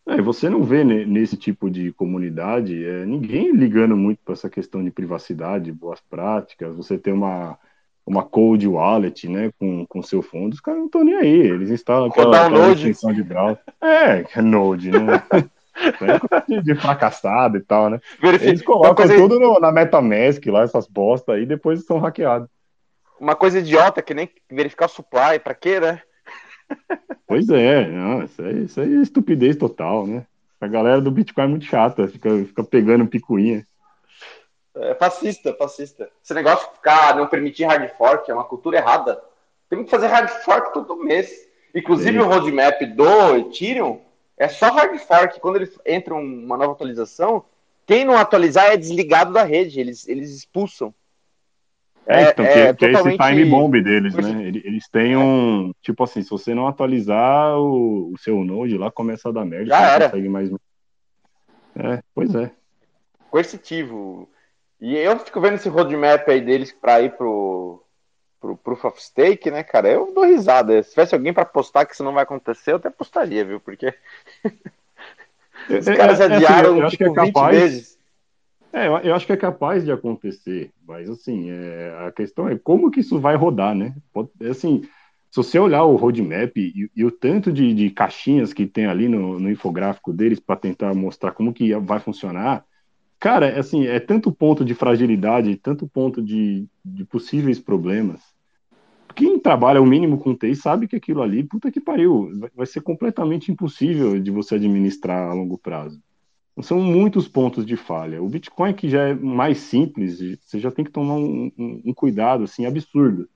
É, 0.08 0.22
você 0.22 0.50
não 0.50 0.64
vê 0.64 0.86
nesse 0.86 1.36
tipo 1.36 1.70
de 1.70 1.92
comunidade 1.92 2.86
é, 2.86 3.06
ninguém 3.06 3.52
ligando 3.52 3.98
muito 3.98 4.20
para 4.24 4.34
essa 4.34 4.50
questão 4.50 4.82
de 4.82 4.90
privacidade, 4.90 5.72
boas 5.72 6.00
práticas. 6.00 6.76
Você 6.78 6.98
tem 6.98 7.14
uma, 7.14 7.60
uma 8.06 8.24
cold 8.24 8.66
wallet, 8.66 9.28
né, 9.28 9.52
com, 9.60 9.86
com 9.86 10.02
seu 10.02 10.22
fundo, 10.22 10.54
os 10.54 10.62
caras 10.62 10.80
não 10.80 10.86
estão 10.86 11.04
nem 11.04 11.16
aí. 11.16 11.40
Eles 11.42 11.70
instalam 11.70 12.08
aquela, 12.08 12.46
aquela 12.46 12.72
extensão 12.72 13.12
de 13.14 13.22
browser. 13.22 13.62
É, 13.82 14.26
é 14.34 14.42
Node, 14.42 14.92
né? 14.92 15.24
de, 16.48 16.62
de 16.64 16.76
fracassado 16.76 17.58
e 17.58 17.62
tal, 17.62 17.90
né? 17.90 18.00
Verifica, 18.22 18.50
Eles 18.50 18.62
colocam 18.62 18.96
coisa... 18.96 19.16
tudo 19.16 19.38
no, 19.38 19.60
na 19.60 19.74
MetaMask 19.74 20.46
lá, 20.48 20.64
essas 20.64 20.88
bostas 20.88 21.36
aí, 21.36 21.44
e 21.44 21.46
depois 21.46 21.86
são 21.86 22.00
hackeados. 22.00 22.48
Uma 23.20 23.36
coisa 23.36 23.60
idiota 23.60 24.02
que 24.02 24.14
nem 24.14 24.30
verificar 24.50 24.88
supply, 24.88 25.38
pra 25.44 25.54
quê, 25.54 25.80
né? 25.82 26.02
Pois 27.28 27.50
é, 27.50 27.88
não, 27.88 28.24
isso, 28.24 28.42
aí, 28.42 28.64
isso 28.64 28.80
aí 28.80 28.96
é 28.96 29.02
estupidez 29.02 29.58
total, 29.58 30.08
né? 30.08 30.26
A 30.60 30.68
galera 30.68 31.02
do 31.02 31.12
Bitcoin 31.12 31.44
é 31.44 31.48
muito 31.48 31.66
chata, 31.66 32.08
fica, 32.08 32.30
fica 32.30 32.64
pegando 32.64 33.06
picuinha. 33.06 33.66
É 34.76 34.96
fascista, 34.96 35.54
fascista. 35.54 36.10
Esse 36.24 36.34
negócio 36.34 36.68
de 36.70 36.76
ficar, 36.76 37.16
não 37.16 37.28
permitir 37.28 37.66
hard 37.66 37.90
fork 37.98 38.30
é 38.30 38.34
uma 38.34 38.44
cultura 38.44 38.78
errada. 38.78 39.22
Tem 39.70 39.84
que 39.84 39.90
fazer 39.90 40.08
hard 40.08 40.30
fork 40.44 40.74
todo 40.74 40.96
mês. 40.96 41.48
Inclusive 41.76 42.18
Sim. 42.18 42.24
o 42.24 42.28
roadmap 42.28 42.82
do 42.96 43.36
Ethereum 43.36 44.00
é 44.38 44.48
só 44.48 44.72
hard 44.72 44.98
fork. 45.00 45.40
Quando 45.40 45.58
eles 45.58 45.78
entram 45.86 46.20
uma 46.20 46.58
nova 46.58 46.72
atualização, 46.72 47.44
quem 47.86 48.06
não 48.06 48.18
atualizar 48.18 48.66
é 48.66 48.78
desligado 48.78 49.34
da 49.34 49.44
rede, 49.44 49.80
eles, 49.80 50.08
eles 50.08 50.32
expulsam. 50.32 50.94
É, 52.10 52.30
então, 52.30 52.46
que, 52.46 52.52
é, 52.52 52.74
que 52.74 52.86
é 52.86 52.92
esse 52.94 53.18
time 53.18 53.46
bomb 53.46 53.84
deles, 53.84 54.16
né? 54.16 54.48
Eles 54.48 54.88
têm 54.88 55.18
um. 55.18 55.74
Tipo 55.82 56.06
assim, 56.06 56.22
se 56.22 56.30
você 56.30 56.56
não 56.56 56.66
atualizar 56.66 57.58
o, 57.58 58.14
o 58.14 58.18
seu 58.18 58.46
Node 58.46 58.78
lá, 58.78 58.90
começa 58.90 59.28
a 59.28 59.32
dar 59.34 59.44
merda. 59.44 59.66
Já 59.68 59.82
era. 59.82 60.06
Consegue 60.10 60.30
mais... 60.30 60.50
É, 61.76 62.02
pois 62.16 62.34
é. 62.34 62.50
Coercitivo. 63.30 64.30
E 64.80 64.96
eu 64.96 65.20
fico 65.20 65.42
vendo 65.42 65.56
esse 65.56 65.68
roadmap 65.68 66.28
aí 66.30 66.40
deles 66.40 66.72
para 66.72 67.02
ir 67.02 67.12
pro, 67.18 67.84
pro 68.40 68.56
Proof 68.56 68.86
of 68.86 69.04
Stake, 69.04 69.52
né, 69.52 69.62
cara? 69.62 69.90
Eu 69.90 70.14
dou 70.14 70.24
risada. 70.24 70.82
Se 70.84 70.92
tivesse 70.92 71.14
alguém 71.14 71.34
para 71.34 71.44
postar 71.44 71.86
que 71.86 71.94
isso 71.94 72.06
não 72.06 72.14
vai 72.14 72.24
acontecer, 72.24 72.72
eu 72.72 72.78
até 72.78 72.90
postaria, 72.90 73.44
viu? 73.44 73.60
Porque 73.60 73.94
os 75.70 75.86
caras 75.86 76.22
é, 76.22 76.24
é, 76.24 76.36
adiaram 76.36 76.82
é, 76.82 76.86
assim, 76.86 76.98
tipo, 76.98 77.12
é 77.12 77.14
capaz... 77.14 77.58
20 77.58 77.60
vezes. 77.62 77.97
É, 78.74 78.88
eu 78.88 79.16
acho 79.16 79.26
que 79.26 79.32
é 79.32 79.38
capaz 79.38 79.84
de 79.84 79.92
acontecer, 79.92 80.72
mas 80.86 81.10
assim, 81.10 81.50
é, 81.50 82.06
a 82.06 82.12
questão 82.12 82.48
é 82.50 82.58
como 82.58 82.92
que 82.92 83.00
isso 83.00 83.20
vai 83.20 83.36
rodar, 83.36 83.74
né? 83.74 83.96
Assim, 84.50 84.84
se 85.32 85.38
você 85.38 85.58
olhar 85.58 85.84
o 85.84 85.96
roadmap 85.96 86.56
e, 86.58 86.90
e 86.96 87.06
o 87.06 87.12
tanto 87.12 87.52
de, 87.52 87.74
de, 87.74 87.90
caixinhas 87.90 88.54
que 88.54 88.66
tem 88.66 88.86
ali 88.86 89.08
no, 89.08 89.40
no 89.40 89.50
infográfico 89.50 90.12
deles 90.14 90.40
para 90.40 90.56
tentar 90.56 90.94
mostrar 90.94 91.32
como 91.32 91.54
que 91.54 91.74
vai 91.76 92.00
funcionar, 92.00 92.66
cara, 93.20 93.60
assim, 93.60 93.88
é 93.88 94.00
tanto 94.00 94.32
ponto 94.32 94.66
de 94.66 94.74
fragilidade, 94.74 95.56
tanto 95.56 95.88
ponto 95.88 96.22
de, 96.22 96.68
de 96.84 97.06
possíveis 97.06 97.60
problemas, 97.60 98.22
quem 99.18 99.40
trabalha 99.40 99.82
o 99.82 99.86
mínimo 99.86 100.20
com 100.20 100.36
TI 100.36 100.56
sabe 100.56 100.88
que 100.88 100.96
aquilo 100.96 101.24
ali, 101.24 101.44
puta 101.44 101.72
que 101.72 101.82
pariu, 101.82 102.30
vai 102.56 102.68
ser 102.68 102.82
completamente 102.82 103.52
impossível 103.52 104.20
de 104.20 104.30
você 104.30 104.56
administrar 104.56 105.30
a 105.30 105.34
longo 105.34 105.58
prazo. 105.58 106.00
São 106.62 106.80
muitos 106.80 107.28
pontos 107.28 107.66
de 107.66 107.76
falha. 107.76 108.22
O 108.22 108.28
Bitcoin, 108.28 108.74
que 108.74 108.90
já 108.90 109.10
é 109.10 109.14
mais 109.14 109.60
simples, 109.60 110.20
você 110.42 110.60
já 110.60 110.72
tem 110.72 110.84
que 110.84 110.92
tomar 110.92 111.16
um, 111.16 111.52
um, 111.58 111.82
um 111.86 111.94
cuidado 111.94 112.44
assim 112.44 112.66
absurdo. 112.66 113.30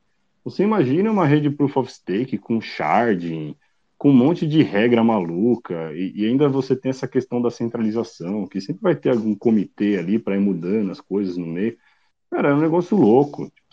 Você 0.44 0.64
imagina 0.64 1.12
uma 1.12 1.26
rede 1.26 1.50
Proof 1.50 1.78
of 1.78 1.92
Stake 1.92 2.38
com 2.38 2.60
sharding, 2.60 3.56
com 3.98 4.10
um 4.10 4.14
monte 4.14 4.48
de 4.48 4.64
regra 4.64 5.04
maluca, 5.04 5.94
e, 5.94 6.12
e, 6.16 6.26
ainda 6.26 6.50
você 6.50 6.76
tem 6.76 6.90
essa 6.90 7.08
questão 7.08 7.40
da 7.40 7.52
centralização, 7.52 8.48
que 8.48 8.60
sempre 8.60 8.82
vai 8.82 8.96
ter 8.96 9.12
algum 9.12 9.36
comitê 9.36 9.98
ali 9.98 10.18
para 10.18 10.36
ir 10.36 10.40
mudando 10.40 10.92
as 10.92 11.00
coisas 11.00 11.38
no 11.38 11.46
meio. 11.46 11.78
Cara, 12.32 12.50
é 12.50 12.54
um 12.56 12.60
negócio 12.60 12.98
louco. 12.98 13.46
Tipo, 13.52 13.70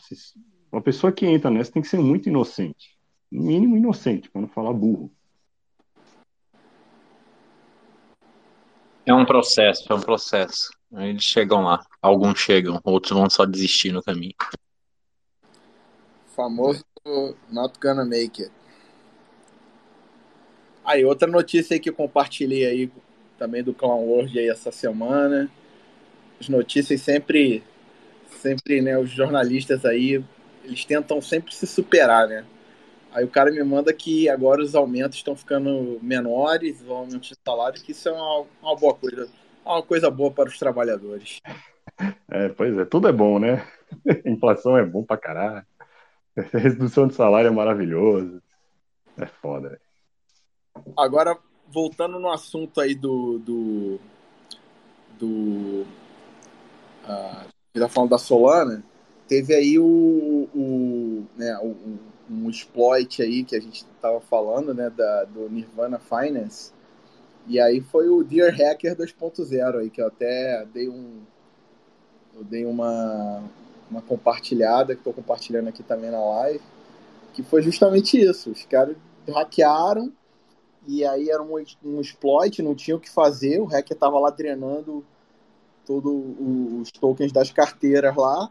uma 0.71 0.83
pessoa 0.83 1.11
que 1.11 1.25
entra 1.25 1.51
nessa 1.51 1.73
tem 1.73 1.81
que 1.81 1.89
ser 1.89 1.99
muito 1.99 2.29
inocente. 2.29 2.99
No 3.33 3.45
mínimo 3.45 3.77
inocente, 3.77 4.31
para 4.31 4.43
não 4.43 4.49
falar 4.49 4.75
burro. 4.75 5.11
É 9.09 9.15
um 9.15 9.25
processo, 9.25 9.91
é 9.91 9.95
um 9.95 10.03
processo. 10.03 10.69
Eles 10.93 11.23
chegam 11.23 11.63
lá. 11.63 11.83
Alguns 12.03 12.39
chegam, 12.39 12.79
outros 12.85 13.19
vão 13.19 13.31
só 13.31 13.47
desistir 13.47 13.91
no 13.91 14.03
caminho. 14.03 14.35
Famoso 16.37 16.85
not 17.51 17.79
gonna 17.81 18.05
make 18.05 18.43
it. 18.43 18.53
Aí, 20.85 21.07
outra 21.07 21.27
notícia 21.27 21.73
aí 21.73 21.81
que 21.81 21.89
eu 21.89 21.95
compartilhei 21.95 22.67
aí 22.67 22.93
também 23.39 23.63
do 23.63 23.73
Clown 23.73 24.05
World 24.05 24.39
aí 24.39 24.51
essa 24.51 24.71
semana. 24.71 25.51
As 26.39 26.51
notícias 26.51 27.01
sempre, 27.01 27.65
sempre, 28.43 28.83
né, 28.83 28.99
os 28.99 29.09
jornalistas 29.09 29.87
aí 29.87 30.23
eles 30.65 30.85
tentam 30.85 31.23
sempre 31.23 31.55
se 31.55 31.67
superar, 31.67 32.29
né? 32.29 32.45
Aí 33.13 33.25
o 33.25 33.29
cara 33.29 33.51
me 33.51 33.63
manda 33.63 33.93
que 33.93 34.29
agora 34.29 34.63
os 34.63 34.75
aumentos 34.75 35.19
estão 35.19 35.35
ficando 35.35 35.99
menores, 36.03 36.81
os 36.83 36.91
aumentos 36.91 37.29
de 37.29 37.37
salário, 37.45 37.83
que 37.83 37.93
isso 37.93 38.09
é 38.09 38.13
uma, 38.13 38.47
uma 38.63 38.77
boa 38.77 38.95
coisa, 38.95 39.29
uma 39.65 39.83
coisa 39.83 40.11
boa 40.11 40.31
para 40.31 40.49
os 40.49 40.59
trabalhadores. 40.59 41.41
É, 42.31 42.51
pois 42.51 42.77
é, 42.79 42.85
tudo 42.85 43.09
é 43.09 43.13
bom, 43.13 43.41
né? 43.41 43.67
Inflação 44.25 44.77
é 44.77 44.85
bom 44.85 45.03
pra 45.03 45.17
caralho. 45.17 45.67
Redução 46.53 47.09
de 47.09 47.15
salário 47.15 47.49
é 47.49 47.51
maravilhoso. 47.51 48.41
É 49.17 49.27
foda. 49.27 49.81
Agora, 50.97 51.37
voltando 51.67 52.19
no 52.19 52.31
assunto 52.31 52.81
aí 52.81 52.95
do. 52.95 53.39
do. 53.39 54.01
do 55.19 55.87
uh, 57.05 57.49
tá 57.75 57.89
falando 57.89 58.11
da 58.11 58.19
Solana, 58.19 58.85
teve 59.27 59.55
aí 59.55 59.79
o. 59.79 60.49
o 60.55 61.27
né, 61.37 61.59
o, 61.59 61.99
um 62.31 62.49
exploit 62.51 63.23
aí 63.23 63.45
que 63.45 63.57
a 63.57 63.61
gente 63.61 63.85
tava 64.01 64.21
falando, 64.21 64.75
né, 64.75 64.91
da, 64.91 65.25
do 65.25 65.49
Nirvana 65.49 65.99
Finance. 65.99 66.73
E 67.47 67.59
aí 67.59 67.81
foi 67.81 68.09
o 68.09 68.23
Dear 68.23 68.53
Hacker 68.53 68.95
2.0 68.95 69.81
aí, 69.81 69.91
que 69.91 70.01
eu 70.01 70.07
até 70.07 70.67
dei 70.73 70.89
um. 70.89 71.21
Eu 72.37 72.45
dei 72.45 72.65
uma, 72.65 73.43
uma 73.91 74.03
compartilhada, 74.03 74.95
que 74.95 75.01
estou 75.01 75.13
compartilhando 75.13 75.69
aqui 75.69 75.83
também 75.83 76.11
na 76.11 76.21
live, 76.21 76.61
que 77.33 77.43
foi 77.43 77.63
justamente 77.63 78.21
isso. 78.21 78.51
Os 78.51 78.65
caras 78.65 78.97
hackearam 79.27 80.13
e 80.87 81.05
aí 81.05 81.29
era 81.29 81.43
um, 81.43 81.55
um 81.85 82.01
exploit, 82.01 82.63
não 82.63 82.75
tinha 82.75 82.97
o 82.97 83.01
que 83.01 83.11
fazer, 83.11 83.61
o 83.61 83.67
hacker 83.67 83.95
estava 83.95 84.19
lá 84.19 84.31
drenando 84.31 85.05
todos 85.85 86.13
os 86.81 86.91
tokens 86.91 87.33
das 87.33 87.51
carteiras 87.51 88.17
lá. 88.17 88.51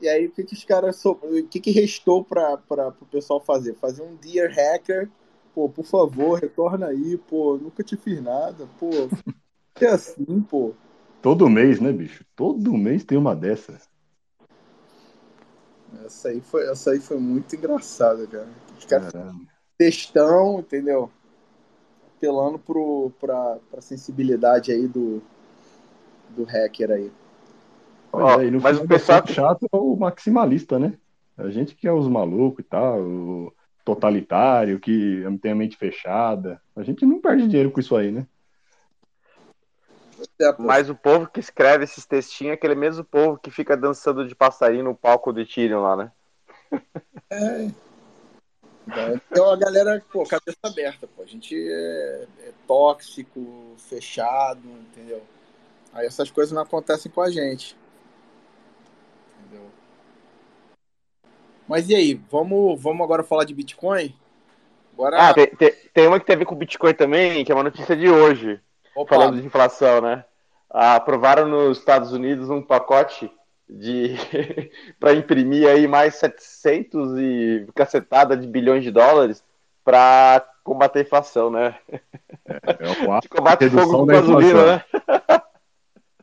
E 0.00 0.08
aí 0.08 0.26
o 0.26 0.30
que, 0.30 0.44
que 0.44 0.54
os 0.54 0.64
caras. 0.64 1.04
O 1.04 1.18
que, 1.48 1.60
que 1.60 1.70
restou 1.70 2.24
para 2.24 2.58
o 3.00 3.06
pessoal 3.06 3.40
fazer? 3.40 3.74
Fazer 3.74 4.02
um 4.02 4.16
Dear 4.16 4.50
Hacker. 4.50 5.10
Pô, 5.54 5.68
por 5.68 5.84
favor, 5.84 6.38
retorna 6.38 6.86
aí, 6.86 7.18
pô, 7.18 7.58
nunca 7.60 7.82
te 7.82 7.96
fiz 7.96 8.22
nada, 8.22 8.68
pô. 8.78 8.90
É 9.80 9.86
assim, 9.86 10.42
pô. 10.42 10.74
Todo 11.22 11.48
mês, 11.48 11.80
né, 11.80 11.90
bicho? 11.90 12.22
Todo 12.36 12.76
mês 12.76 13.02
tem 13.02 13.16
uma 13.16 13.34
dessa. 13.34 13.80
Essa 16.04 16.28
aí 16.28 16.40
foi, 16.42 16.68
essa 16.68 16.90
aí 16.90 17.00
foi 17.00 17.18
muito 17.18 17.56
engraçada, 17.56 18.26
cara. 18.26 18.48
Os 18.76 18.84
caras 18.84 19.10
textão, 19.80 20.60
entendeu? 20.60 21.10
Apelando 22.14 22.58
pro, 22.58 23.10
pra, 23.18 23.58
pra 23.70 23.80
sensibilidade 23.80 24.70
aí 24.70 24.86
do, 24.86 25.22
do 26.36 26.44
hacker 26.44 26.90
aí. 26.90 27.10
Ó, 28.12 28.40
é, 28.40 28.50
mas 28.50 28.78
o 28.78 28.86
pessoal 28.86 29.26
chato 29.26 29.66
é 29.72 29.76
o 29.76 29.96
maximalista, 29.96 30.78
né? 30.78 30.94
A 31.38 31.48
gente 31.48 31.74
que 31.74 31.86
é 31.86 31.92
os 31.92 32.08
malucos 32.08 32.64
e 32.64 32.68
tal, 32.68 33.00
o 33.00 33.52
totalitário, 33.84 34.78
que 34.78 35.24
tem 35.40 35.52
a 35.52 35.54
mente 35.54 35.76
fechada. 35.76 36.60
A 36.76 36.82
gente 36.82 37.06
não 37.06 37.20
perde 37.20 37.48
dinheiro 37.48 37.70
com 37.70 37.80
isso 37.80 37.96
aí, 37.96 38.10
né? 38.10 38.26
É, 40.38 40.54
mas 40.58 40.90
o 40.90 40.94
povo 40.94 41.26
que 41.26 41.40
escreve 41.40 41.84
esses 41.84 42.04
textinhos 42.04 42.52
é 42.52 42.54
aquele 42.54 42.74
mesmo 42.74 43.04
povo 43.04 43.38
que 43.38 43.50
fica 43.50 43.76
dançando 43.76 44.26
de 44.26 44.34
passarinho 44.34 44.84
no 44.84 44.94
palco 44.94 45.32
do 45.32 45.46
Tyrion 45.46 45.80
lá, 45.80 45.96
né? 45.96 46.12
É. 47.30 47.70
Então 49.30 49.50
a 49.50 49.56
galera, 49.56 50.02
pô, 50.12 50.24
cabeça 50.24 50.58
aberta, 50.62 51.08
pô. 51.16 51.22
A 51.22 51.26
gente 51.26 51.56
é, 51.56 52.26
é 52.40 52.52
tóxico, 52.66 53.74
fechado, 53.78 54.60
entendeu? 54.68 55.22
Aí 55.92 56.06
essas 56.06 56.30
coisas 56.30 56.52
não 56.52 56.62
acontecem 56.62 57.10
com 57.10 57.22
a 57.22 57.30
gente. 57.30 57.76
Entendeu? 59.50 59.68
Mas 61.66 61.88
e 61.88 61.94
aí, 61.94 62.20
vamos, 62.30 62.80
vamos 62.80 63.02
agora 63.02 63.24
falar 63.24 63.44
de 63.44 63.54
Bitcoin? 63.54 64.14
Agora... 64.92 65.28
Ah, 65.28 65.34
tem, 65.34 65.46
tem, 65.48 65.72
tem 65.92 66.06
uma 66.06 66.20
que 66.20 66.26
tem 66.26 66.36
a 66.36 66.38
ver 66.38 66.44
com 66.44 66.54
Bitcoin 66.54 66.94
também, 66.94 67.44
que 67.44 67.50
é 67.50 67.54
uma 67.54 67.64
notícia 67.64 67.96
de 67.96 68.08
hoje. 68.08 68.60
Opa. 68.94 69.16
Falando 69.16 69.40
de 69.40 69.46
inflação, 69.46 70.00
né? 70.00 70.24
Aprovaram 70.68 71.48
nos 71.48 71.78
Estados 71.78 72.12
Unidos 72.12 72.48
um 72.48 72.62
pacote 72.62 73.30
de 73.68 74.14
para 75.00 75.14
imprimir 75.14 75.68
aí 75.68 75.88
mais 75.88 76.14
700 76.16 77.18
e 77.18 77.66
cacetada 77.74 78.36
de 78.36 78.46
bilhões 78.46 78.84
de 78.84 78.90
dólares 78.90 79.44
para 79.84 80.44
combater 80.62 81.00
a 81.00 81.02
inflação, 81.02 81.50
né? 81.50 81.76
É, 82.46 82.60
é 82.78 83.08
o 83.08 83.18
de 83.20 83.28
combate 83.28 83.68
fogo 83.68 83.98
com 83.98 84.06
gasolina, 84.06 84.76
né? 84.76 84.84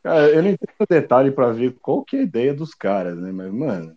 Cara, 0.08 0.30
eu 0.30 0.42
não 0.42 0.50
entendo 0.52 0.72
o 0.80 0.86
detalhe 0.88 1.32
para 1.32 1.52
ver 1.52 1.76
qual 1.82 2.02
que 2.02 2.16
é 2.16 2.20
a 2.20 2.24
ideia 2.24 2.54
dos 2.54 2.74
caras, 2.74 3.18
né? 3.18 3.30
Mas, 3.30 3.52
mano, 3.52 3.94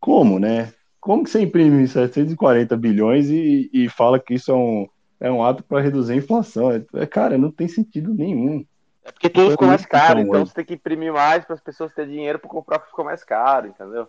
como, 0.00 0.40
né? 0.40 0.72
Como 1.00 1.22
que 1.22 1.30
você 1.30 1.40
imprime 1.40 1.86
740 1.86 2.76
bilhões 2.76 3.30
e, 3.30 3.70
e 3.72 3.88
fala 3.88 4.18
que 4.18 4.34
isso 4.34 4.50
é 4.50 4.54
um, 4.54 4.88
é 5.20 5.30
um 5.30 5.40
ato 5.40 5.62
para 5.62 5.80
reduzir 5.80 6.14
a 6.14 6.16
inflação? 6.16 6.72
É, 6.94 7.06
cara, 7.06 7.38
não 7.38 7.48
tem 7.48 7.68
sentido 7.68 8.12
nenhum. 8.12 8.66
É 9.04 9.12
porque 9.12 9.30
tudo 9.30 9.52
ficou 9.52 9.68
mais 9.68 9.86
caro, 9.86 10.18
então 10.18 10.44
você 10.44 10.52
tem 10.52 10.64
que 10.64 10.74
imprimir 10.74 11.12
mais 11.12 11.44
para 11.44 11.54
as 11.54 11.60
pessoas 11.60 11.94
terem 11.94 12.10
dinheiro 12.10 12.40
para 12.40 12.50
comprar 12.50 12.80
porque 12.80 12.90
ficou 12.90 13.04
mais 13.04 13.22
caro, 13.22 13.68
entendeu? 13.68 14.08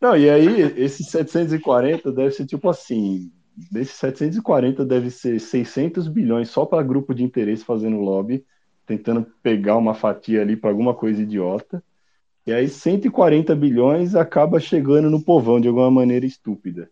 Não, 0.00 0.16
e 0.16 0.30
aí, 0.30 0.60
esses 0.76 1.08
740 1.10 2.12
deve 2.12 2.30
ser 2.30 2.46
tipo 2.46 2.68
assim: 2.68 3.32
desses 3.72 3.96
740 3.96 4.84
deve 4.84 5.10
ser 5.10 5.40
600 5.40 6.06
bilhões 6.06 6.48
só 6.48 6.64
para 6.64 6.80
grupo 6.84 7.12
de 7.12 7.24
interesse 7.24 7.64
fazendo 7.64 7.98
lobby, 7.98 8.44
tentando 8.86 9.26
pegar 9.42 9.76
uma 9.76 9.94
fatia 9.94 10.40
ali 10.40 10.56
para 10.56 10.70
alguma 10.70 10.94
coisa 10.94 11.22
idiota. 11.22 11.82
E 12.46 12.52
aí 12.52 12.68
140 12.68 13.54
bilhões 13.56 14.14
acaba 14.14 14.60
chegando 14.60 15.10
no 15.10 15.20
povão 15.20 15.60
de 15.60 15.66
alguma 15.66 15.90
maneira 15.90 16.24
estúpida. 16.24 16.88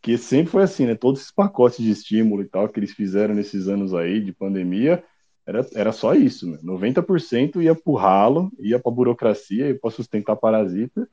Que 0.00 0.16
sempre 0.16 0.50
foi 0.50 0.62
assim, 0.62 0.86
né? 0.86 0.94
Todos 0.94 1.20
esses 1.20 1.32
pacotes 1.32 1.84
de 1.84 1.90
estímulo 1.90 2.42
e 2.42 2.46
tal 2.46 2.68
que 2.68 2.80
eles 2.80 2.92
fizeram 2.92 3.34
nesses 3.34 3.68
anos 3.68 3.92
aí 3.92 4.20
de 4.20 4.32
pandemia, 4.32 5.04
era, 5.46 5.66
era 5.74 5.92
só 5.92 6.14
isso, 6.14 6.50
né? 6.50 6.58
90% 6.62 7.62
ia 7.62 7.74
pro 7.74 7.94
ralo, 7.94 8.50
ia 8.58 8.78
pra 8.78 8.90
burocracia, 8.90 9.68
ia 9.68 9.78
pra 9.78 9.90
sustentar 9.90 10.36
parasita. 10.36 11.08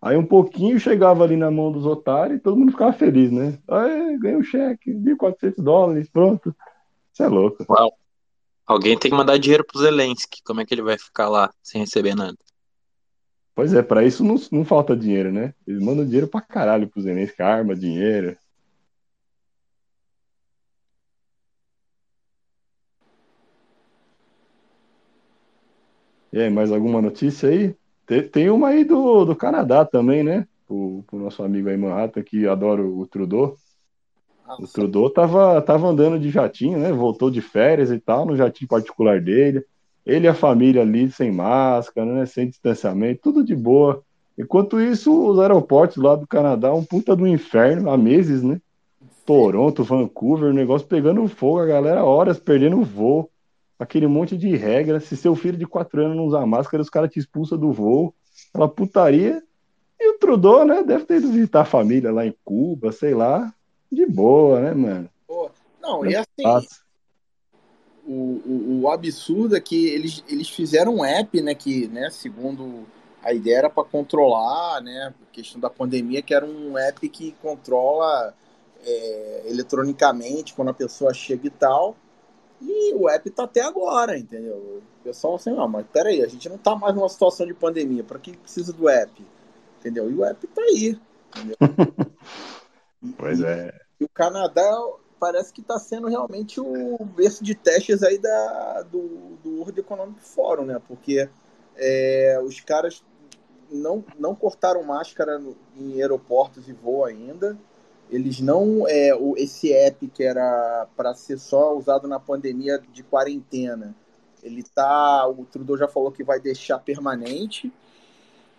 Aí 0.00 0.16
um 0.16 0.24
pouquinho 0.24 0.78
chegava 0.78 1.24
ali 1.24 1.36
na 1.36 1.50
mão 1.50 1.72
dos 1.72 1.84
otários 1.84 2.38
e 2.38 2.42
todo 2.42 2.56
mundo 2.56 2.72
ficava 2.72 2.92
feliz, 2.92 3.32
né? 3.32 3.58
Aí, 3.68 4.16
ganhei 4.18 4.38
um 4.38 4.42
cheque, 4.42 4.92
1.400 4.92 5.62
dólares, 5.62 6.08
pronto. 6.08 6.54
Isso 7.12 7.22
é 7.22 7.28
louco. 7.28 7.64
Uau. 7.68 7.92
Alguém 8.68 8.98
tem 8.98 9.10
que 9.10 9.16
mandar 9.16 9.38
dinheiro 9.38 9.64
pro 9.64 9.80
Zelensky. 9.80 10.42
Como 10.44 10.60
é 10.60 10.66
que 10.66 10.74
ele 10.74 10.82
vai 10.82 10.98
ficar 10.98 11.30
lá 11.30 11.50
sem 11.62 11.80
receber 11.80 12.14
nada? 12.14 12.36
Pois 13.54 13.72
é, 13.72 13.82
para 13.82 14.04
isso 14.04 14.22
não, 14.22 14.36
não 14.52 14.62
falta 14.62 14.94
dinheiro, 14.94 15.32
né? 15.32 15.54
Eles 15.66 15.82
mandam 15.82 16.04
dinheiro 16.04 16.28
pra 16.28 16.42
caralho 16.42 16.86
pro 16.86 17.00
Zelensky, 17.00 17.40
arma, 17.40 17.74
dinheiro. 17.74 18.36
E 26.30 26.38
aí, 26.38 26.50
mais 26.50 26.70
alguma 26.70 27.00
notícia 27.00 27.48
aí? 27.48 27.74
Tem, 28.30 28.50
uma 28.50 28.68
aí 28.68 28.84
do, 28.84 29.24
do 29.24 29.34
Canadá 29.34 29.82
também, 29.82 30.22
né? 30.22 30.46
O, 30.68 31.02
o 31.10 31.16
nosso 31.16 31.42
amigo 31.42 31.70
aí, 31.70 31.76
Manhattan, 31.78 32.22
que 32.22 32.46
adora 32.46 32.86
o 32.86 33.06
Trudeau. 33.06 33.56
O 34.58 34.66
Trudeau 34.66 35.10
tava, 35.10 35.60
tava 35.60 35.88
andando 35.88 36.18
de 36.18 36.30
jatinho, 36.30 36.78
né? 36.78 36.92
Voltou 36.92 37.30
de 37.30 37.40
férias 37.40 37.90
e 37.90 37.98
tal, 37.98 38.24
no 38.24 38.36
jatinho 38.36 38.68
particular 38.68 39.20
dele. 39.20 39.64
Ele 40.06 40.26
e 40.26 40.28
a 40.28 40.34
família 40.34 40.82
ali 40.82 41.10
sem 41.10 41.30
máscara, 41.30 42.10
né? 42.12 42.24
Sem 42.24 42.48
distanciamento, 42.48 43.20
tudo 43.22 43.44
de 43.44 43.54
boa. 43.54 44.02
Enquanto 44.38 44.80
isso, 44.80 45.30
os 45.30 45.38
aeroportos 45.38 45.96
lá 45.96 46.14
do 46.14 46.26
Canadá, 46.26 46.72
um 46.72 46.84
puta 46.84 47.14
do 47.14 47.26
inferno, 47.26 47.90
há 47.90 47.96
meses, 47.98 48.42
né? 48.42 48.60
Toronto, 49.26 49.84
Vancouver, 49.84 50.48
o 50.48 50.54
negócio 50.54 50.86
pegando 50.86 51.26
fogo, 51.28 51.58
a 51.58 51.66
galera 51.66 52.04
horas 52.04 52.38
perdendo 52.38 52.82
voo 52.82 53.28
aquele 53.78 54.06
monte 54.06 54.36
de 54.36 54.56
regra. 54.56 54.98
Se 55.00 55.16
seu 55.16 55.34
filho 55.36 55.58
de 55.58 55.66
4 55.66 56.02
anos 56.02 56.16
não 56.16 56.24
usar 56.24 56.46
máscara, 56.46 56.82
os 56.82 56.88
caras 56.88 57.10
te 57.10 57.18
expulsam 57.18 57.58
do 57.58 57.72
voo. 57.72 58.14
Aquela 58.52 58.68
putaria. 58.68 59.42
E 60.00 60.10
o 60.10 60.18
Trudeau, 60.18 60.64
né? 60.64 60.82
Deve 60.82 61.04
ter 61.04 61.18
ido 61.18 61.28
visitar 61.28 61.60
a 61.60 61.66
família 61.66 62.10
lá 62.10 62.26
em 62.26 62.34
Cuba, 62.44 62.92
sei 62.92 63.14
lá. 63.14 63.52
De 63.90 64.06
boa, 64.06 64.60
né, 64.60 64.74
mano? 64.74 65.10
Pô, 65.26 65.50
não, 65.80 66.04
e 66.04 66.14
assim. 66.14 66.68
O, 68.06 68.12
o, 68.12 68.80
o, 68.82 68.90
absurdo 68.90 69.54
é 69.54 69.60
que 69.60 69.88
eles, 69.88 70.24
eles 70.28 70.48
fizeram 70.48 70.96
um 70.96 71.04
app, 71.04 71.42
né? 71.42 71.54
Que, 71.54 71.86
né, 71.88 72.08
segundo 72.10 72.86
a 73.22 73.34
ideia 73.34 73.58
era 73.58 73.70
para 73.70 73.84
controlar, 73.84 74.80
né? 74.80 75.12
A 75.20 75.32
questão 75.32 75.60
da 75.60 75.68
pandemia, 75.68 76.22
que 76.22 76.32
era 76.32 76.46
um 76.46 76.78
app 76.78 77.06
que 77.08 77.32
controla 77.42 78.34
é, 78.82 79.42
eletronicamente 79.46 80.54
quando 80.54 80.68
a 80.68 80.74
pessoa 80.74 81.12
chega 81.12 81.46
e 81.46 81.50
tal. 81.50 81.96
E 82.60 82.94
o 82.94 83.08
app 83.08 83.30
tá 83.30 83.44
até 83.44 83.60
agora, 83.60 84.18
entendeu? 84.18 84.56
O 84.56 84.82
pessoal 85.04 85.36
assim, 85.36 85.50
não, 85.50 85.68
mas 85.68 85.86
peraí, 85.92 86.22
a 86.22 86.26
gente 86.26 86.48
não 86.48 86.58
tá 86.58 86.74
mais 86.74 86.94
numa 86.94 87.08
situação 87.08 87.46
de 87.46 87.54
pandemia, 87.54 88.02
para 88.02 88.18
que 88.18 88.36
precisa 88.36 88.72
do 88.72 88.88
app? 88.88 89.24
Entendeu? 89.78 90.10
E 90.10 90.14
o 90.14 90.24
app 90.24 90.46
tá 90.48 90.62
aí, 90.62 90.98
entendeu? 91.28 91.56
pois 93.16 93.40
é. 93.40 93.72
E 94.00 94.04
o 94.04 94.08
Canadá 94.08 94.70
parece 95.18 95.52
que 95.52 95.60
está 95.60 95.78
sendo 95.78 96.08
realmente 96.08 96.60
o 96.60 97.04
berço 97.04 97.42
de 97.42 97.54
testes 97.54 98.02
aí 98.02 98.18
da, 98.18 98.82
do, 98.82 99.36
do 99.42 99.58
World 99.58 99.80
Economic 99.80 100.20
Forum, 100.20 100.64
né? 100.64 100.80
Porque 100.86 101.28
é, 101.76 102.40
os 102.42 102.60
caras 102.60 103.02
não, 103.70 104.04
não 104.18 104.34
cortaram 104.34 104.82
máscara 104.82 105.38
no, 105.38 105.56
em 105.76 106.00
aeroportos 106.00 106.68
e 106.68 106.72
voo 106.72 107.04
ainda. 107.04 107.58
Eles 108.10 108.40
não. 108.40 108.86
É, 108.88 109.14
o, 109.14 109.36
esse 109.36 109.72
app 109.72 110.06
que 110.08 110.22
era 110.22 110.86
para 110.96 111.14
ser 111.14 111.38
só 111.38 111.76
usado 111.76 112.08
na 112.08 112.18
pandemia 112.18 112.80
de 112.92 113.02
quarentena, 113.02 113.94
ele 114.42 114.62
tá. 114.62 115.26
O 115.26 115.44
Trudeau 115.44 115.76
já 115.76 115.88
falou 115.88 116.10
que 116.12 116.24
vai 116.24 116.40
deixar 116.40 116.78
permanente. 116.78 117.72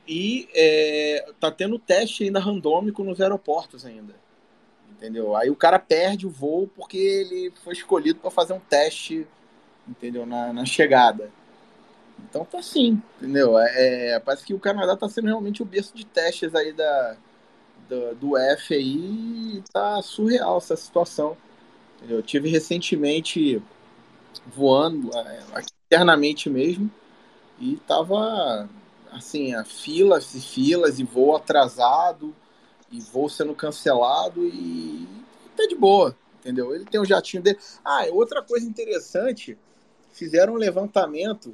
e 0.07 0.47
é, 0.53 1.31
tá 1.39 1.51
tendo 1.51 1.79
teste 1.79 2.23
ainda 2.23 2.39
randômico 2.39 3.03
nos 3.03 3.21
aeroportos 3.21 3.85
ainda. 3.85 4.13
Entendeu? 4.99 5.33
Aí 5.33 5.49
o 5.49 5.55
cara 5.55 5.79
perde 5.79 6.27
o 6.27 6.29
voo 6.29 6.69
porque 6.75 6.97
ele 6.97 7.53
foi 7.63 7.71
escolhido 7.71 8.19
para 8.19 8.29
fazer 8.29 8.51
um 8.51 8.59
teste, 8.59 9.25
entendeu? 9.87 10.25
Na, 10.25 10.51
na 10.51 10.65
chegada. 10.65 11.31
Então 12.29 12.43
tá 12.43 12.59
assim, 12.59 13.01
entendeu? 13.17 13.57
É, 13.57 14.09
é, 14.09 14.19
parece 14.19 14.45
que 14.45 14.53
o 14.53 14.59
Canadá 14.59 14.97
tá 14.97 15.07
sendo 15.07 15.27
realmente 15.27 15.61
o 15.61 15.65
berço 15.65 15.95
de 15.95 16.05
testes 16.05 16.53
aí 16.53 16.73
da, 16.73 17.15
do, 17.87 18.15
do 18.15 18.37
F 18.37 18.73
aí 18.73 19.63
tá 19.71 20.01
surreal 20.01 20.57
essa 20.57 20.75
situação. 20.75 21.37
Eu 22.09 22.21
tive 22.21 22.49
recentemente 22.49 23.61
voando 24.53 25.09
é, 25.17 25.63
internamente 25.87 26.49
mesmo 26.49 26.91
e 27.57 27.77
tava 27.87 28.69
assim, 29.13 29.53
a 29.55 29.63
filas 29.63 30.35
e 30.35 30.41
filas 30.41 30.99
e 30.99 31.05
voo 31.05 31.37
atrasado 31.37 32.35
e 32.91 32.99
voo 32.99 33.29
sendo 33.29 33.53
cancelado 33.53 34.45
e 34.45 35.07
tá 35.55 35.65
de 35.67 35.75
boa, 35.75 36.15
entendeu? 36.39 36.73
Ele 36.73 36.85
tem 36.85 36.99
um 36.99 37.05
jatinho 37.05 37.43
dele. 37.43 37.57
Ah, 37.83 38.05
outra 38.11 38.41
coisa 38.41 38.65
interessante, 38.65 39.57
fizeram 40.11 40.53
um 40.53 40.57
levantamento 40.57 41.53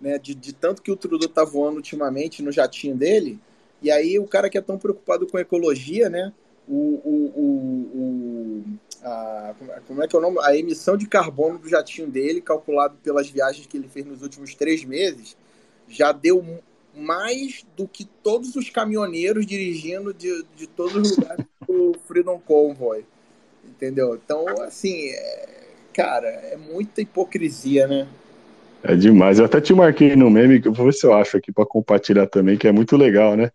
né, 0.00 0.18
de, 0.18 0.34
de 0.34 0.52
tanto 0.52 0.82
que 0.82 0.90
o 0.90 0.96
Trudeau 0.96 1.28
tá 1.28 1.44
voando 1.44 1.76
ultimamente 1.76 2.42
no 2.42 2.52
jatinho 2.52 2.96
dele, 2.96 3.38
e 3.82 3.90
aí 3.90 4.18
o 4.18 4.26
cara 4.26 4.48
que 4.48 4.58
é 4.58 4.60
tão 4.60 4.78
preocupado 4.78 5.26
com 5.26 5.38
ecologia, 5.38 6.08
né, 6.08 6.32
o, 6.68 6.74
o, 6.74 7.32
o, 7.36 7.44
o 7.94 8.64
a, 9.02 9.54
como 9.86 10.02
é 10.02 10.08
que 10.08 10.14
é 10.14 10.18
o 10.18 10.22
nome? 10.22 10.38
A 10.42 10.56
emissão 10.56 10.96
de 10.96 11.06
carbono 11.06 11.58
do 11.58 11.68
jatinho 11.68 12.08
dele, 12.08 12.40
calculado 12.40 12.96
pelas 13.02 13.28
viagens 13.28 13.66
que 13.66 13.76
ele 13.76 13.88
fez 13.88 14.04
nos 14.04 14.22
últimos 14.22 14.54
três 14.54 14.84
meses, 14.84 15.36
já 15.88 16.12
deu 16.12 16.44
mais 16.98 17.64
do 17.76 17.86
que 17.86 18.04
todos 18.04 18.56
os 18.56 18.68
caminhoneiros 18.70 19.46
dirigindo 19.46 20.12
de, 20.12 20.44
de 20.56 20.66
todos 20.66 20.94
os 20.96 21.16
lugares 21.16 21.46
do 21.66 21.94
Freedom 22.06 22.38
Convoy. 22.38 23.04
Entendeu? 23.64 24.14
Então, 24.22 24.46
assim, 24.62 25.10
é, 25.10 25.48
cara, 25.92 26.28
é 26.28 26.56
muita 26.56 27.00
hipocrisia, 27.00 27.86
né? 27.86 28.08
É 28.82 28.94
demais. 28.94 29.38
Eu 29.38 29.44
até 29.44 29.60
te 29.60 29.74
marquei 29.74 30.14
no 30.16 30.30
meme, 30.30 30.60
que 30.60 30.68
eu 30.68 30.72
vou 30.72 30.86
ver 30.86 30.92
se 30.92 31.06
eu 31.06 31.12
acho 31.12 31.36
aqui 31.36 31.52
para 31.52 31.66
compartilhar 31.66 32.26
também, 32.26 32.56
que 32.56 32.68
é 32.68 32.72
muito 32.72 32.96
legal, 32.96 33.36
né? 33.36 33.50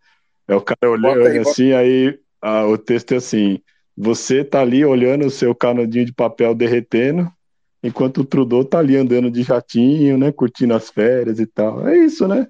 É 0.48 0.56
o 0.56 0.62
cara 0.62 0.92
olhando 0.92 1.26
aí, 1.26 1.38
assim, 1.40 1.72
aí 1.72 2.20
ah, 2.42 2.66
o 2.66 2.78
texto 2.78 3.14
é 3.14 3.18
assim: 3.18 3.60
você 3.96 4.44
tá 4.44 4.62
ali 4.62 4.84
olhando 4.84 5.26
o 5.26 5.32
seu 5.32 5.56
canudinho 5.56 6.06
de 6.06 6.14
papel 6.14 6.54
derretendo, 6.54 7.32
enquanto 7.82 8.20
o 8.20 8.26
Trudeau 8.26 8.66
tá 8.66 8.80
ali 8.80 8.98
andando 8.98 9.32
de 9.32 9.44
jatinho, 9.44 10.18
né? 10.18 10.32
Curtindo 10.32 10.74
as 10.74 10.90
férias 10.90 11.40
e 11.40 11.46
tal. 11.46 11.88
É 11.88 11.98
isso, 11.98 12.28
né? 12.28 12.48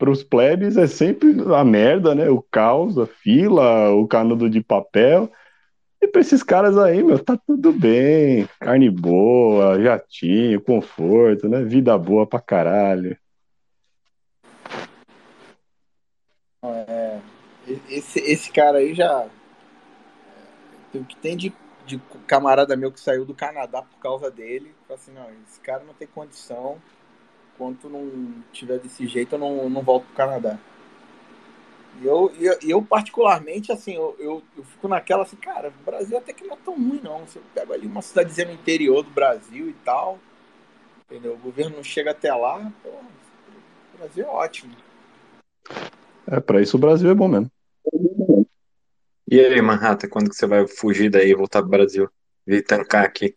Para 0.00 0.10
os 0.10 0.24
plebes 0.24 0.78
é 0.78 0.86
sempre 0.86 1.28
a 1.54 1.62
merda, 1.62 2.14
né? 2.14 2.30
O 2.30 2.40
caos, 2.40 2.96
a 2.96 3.04
fila, 3.04 3.90
o 3.90 4.08
canudo 4.08 4.48
de 4.48 4.62
papel. 4.62 5.30
E 6.00 6.08
para 6.08 6.22
esses 6.22 6.42
caras 6.42 6.78
aí, 6.78 7.02
meu, 7.02 7.22
tá 7.22 7.38
tudo 7.46 7.70
bem. 7.70 8.48
Carne 8.58 8.88
boa, 8.88 9.78
jatinho, 9.78 10.58
conforto, 10.58 11.50
né? 11.50 11.62
Vida 11.62 11.98
boa 11.98 12.26
pra 12.26 12.40
caralho. 12.40 13.14
É, 16.64 17.20
esse, 17.90 18.20
esse 18.20 18.50
cara 18.50 18.78
aí 18.78 18.94
já. 18.94 19.28
O 20.94 21.04
que 21.04 21.16
tem 21.16 21.36
de, 21.36 21.52
de 21.84 22.00
camarada 22.26 22.74
meu 22.74 22.90
que 22.90 22.98
saiu 22.98 23.26
do 23.26 23.34
Canadá 23.34 23.82
por 23.82 23.98
causa 23.98 24.30
dele. 24.30 24.74
Assim, 24.88 25.12
não, 25.12 25.26
esse 25.46 25.60
cara 25.60 25.84
não 25.84 25.92
tem 25.92 26.08
condição. 26.08 26.78
Enquanto 27.60 27.90
não 27.90 28.42
tiver 28.54 28.78
desse 28.78 29.06
jeito, 29.06 29.34
eu 29.34 29.38
não, 29.38 29.68
não 29.68 29.82
volto 29.82 30.06
pro 30.06 30.14
Canadá. 30.14 30.58
E 32.00 32.06
eu, 32.06 32.32
eu, 32.40 32.58
eu, 32.62 32.82
particularmente, 32.82 33.70
assim, 33.70 33.96
eu, 33.96 34.16
eu, 34.18 34.42
eu, 34.56 34.64
fico 34.64 34.88
naquela 34.88 35.24
assim, 35.24 35.36
cara, 35.36 35.68
o 35.68 35.84
Brasil 35.84 36.16
até 36.16 36.32
que 36.32 36.46
não 36.46 36.54
é 36.54 36.58
tão 36.64 36.74
ruim, 36.74 37.02
não. 37.04 37.18
Você 37.26 37.38
pega 37.54 37.74
ali 37.74 37.86
uma 37.86 38.00
cidadezinha 38.00 38.46
no 38.46 38.54
interior 38.54 39.02
do 39.02 39.10
Brasil 39.10 39.68
e 39.68 39.74
tal, 39.84 40.18
entendeu? 41.04 41.34
O 41.34 41.36
governo 41.38 41.76
não 41.76 41.84
chega 41.84 42.12
até 42.12 42.34
lá, 42.34 42.72
pô, 42.82 42.88
o 42.88 43.98
Brasil 43.98 44.24
é 44.24 44.28
ótimo. 44.28 44.74
É, 46.28 46.40
pra 46.40 46.62
isso 46.62 46.78
o 46.78 46.80
Brasil 46.80 47.10
é 47.10 47.14
bom 47.14 47.28
mesmo. 47.28 47.50
E 49.30 49.38
aí, 49.38 49.60
Manhattan, 49.60 50.08
quando 50.08 50.30
que 50.30 50.34
você 50.36 50.46
vai 50.46 50.66
fugir 50.66 51.10
daí 51.10 51.28
e 51.28 51.36
voltar 51.36 51.60
pro 51.60 51.68
Brasil? 51.68 52.08
Vir 52.46 52.64
tancar 52.64 53.04
aqui? 53.04 53.36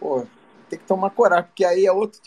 Pô, 0.00 0.26
tem 0.70 0.78
que 0.78 0.86
tomar 0.86 1.10
coragem, 1.10 1.44
porque 1.44 1.64
aí 1.64 1.84
é 1.84 1.92
outro, 1.92 2.20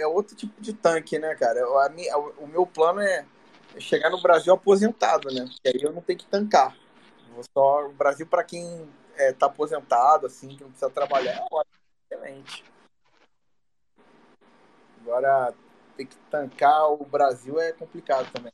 é 0.00 0.06
outro 0.06 0.34
tipo 0.34 0.60
de 0.60 0.72
tanque, 0.72 1.18
né, 1.18 1.34
cara? 1.34 1.60
A 1.84 1.88
minha, 1.88 2.16
o 2.16 2.46
meu 2.46 2.66
plano 2.66 3.00
é 3.00 3.24
chegar 3.78 4.10
no 4.10 4.20
Brasil 4.20 4.52
aposentado, 4.52 5.32
né? 5.32 5.44
Porque 5.44 5.68
aí 5.68 5.82
eu 5.82 5.92
não 5.92 6.02
tenho 6.02 6.18
que 6.18 6.26
tancar. 6.26 6.76
Vou 7.34 7.44
só 7.52 7.86
o 7.86 7.92
Brasil 7.92 8.26
para 8.26 8.42
quem 8.42 8.88
é, 9.16 9.32
tá 9.32 9.46
aposentado, 9.46 10.26
assim, 10.26 10.48
que 10.48 10.62
não 10.62 10.70
precisa 10.70 10.90
trabalhar, 10.90 11.36
é 11.36 12.14
excelente. 12.14 12.64
Agora 15.02 15.54
ter 15.96 16.06
que 16.06 16.16
tancar 16.30 16.92
o 16.92 17.04
Brasil 17.04 17.60
é 17.60 17.72
complicado 17.72 18.30
também. 18.32 18.52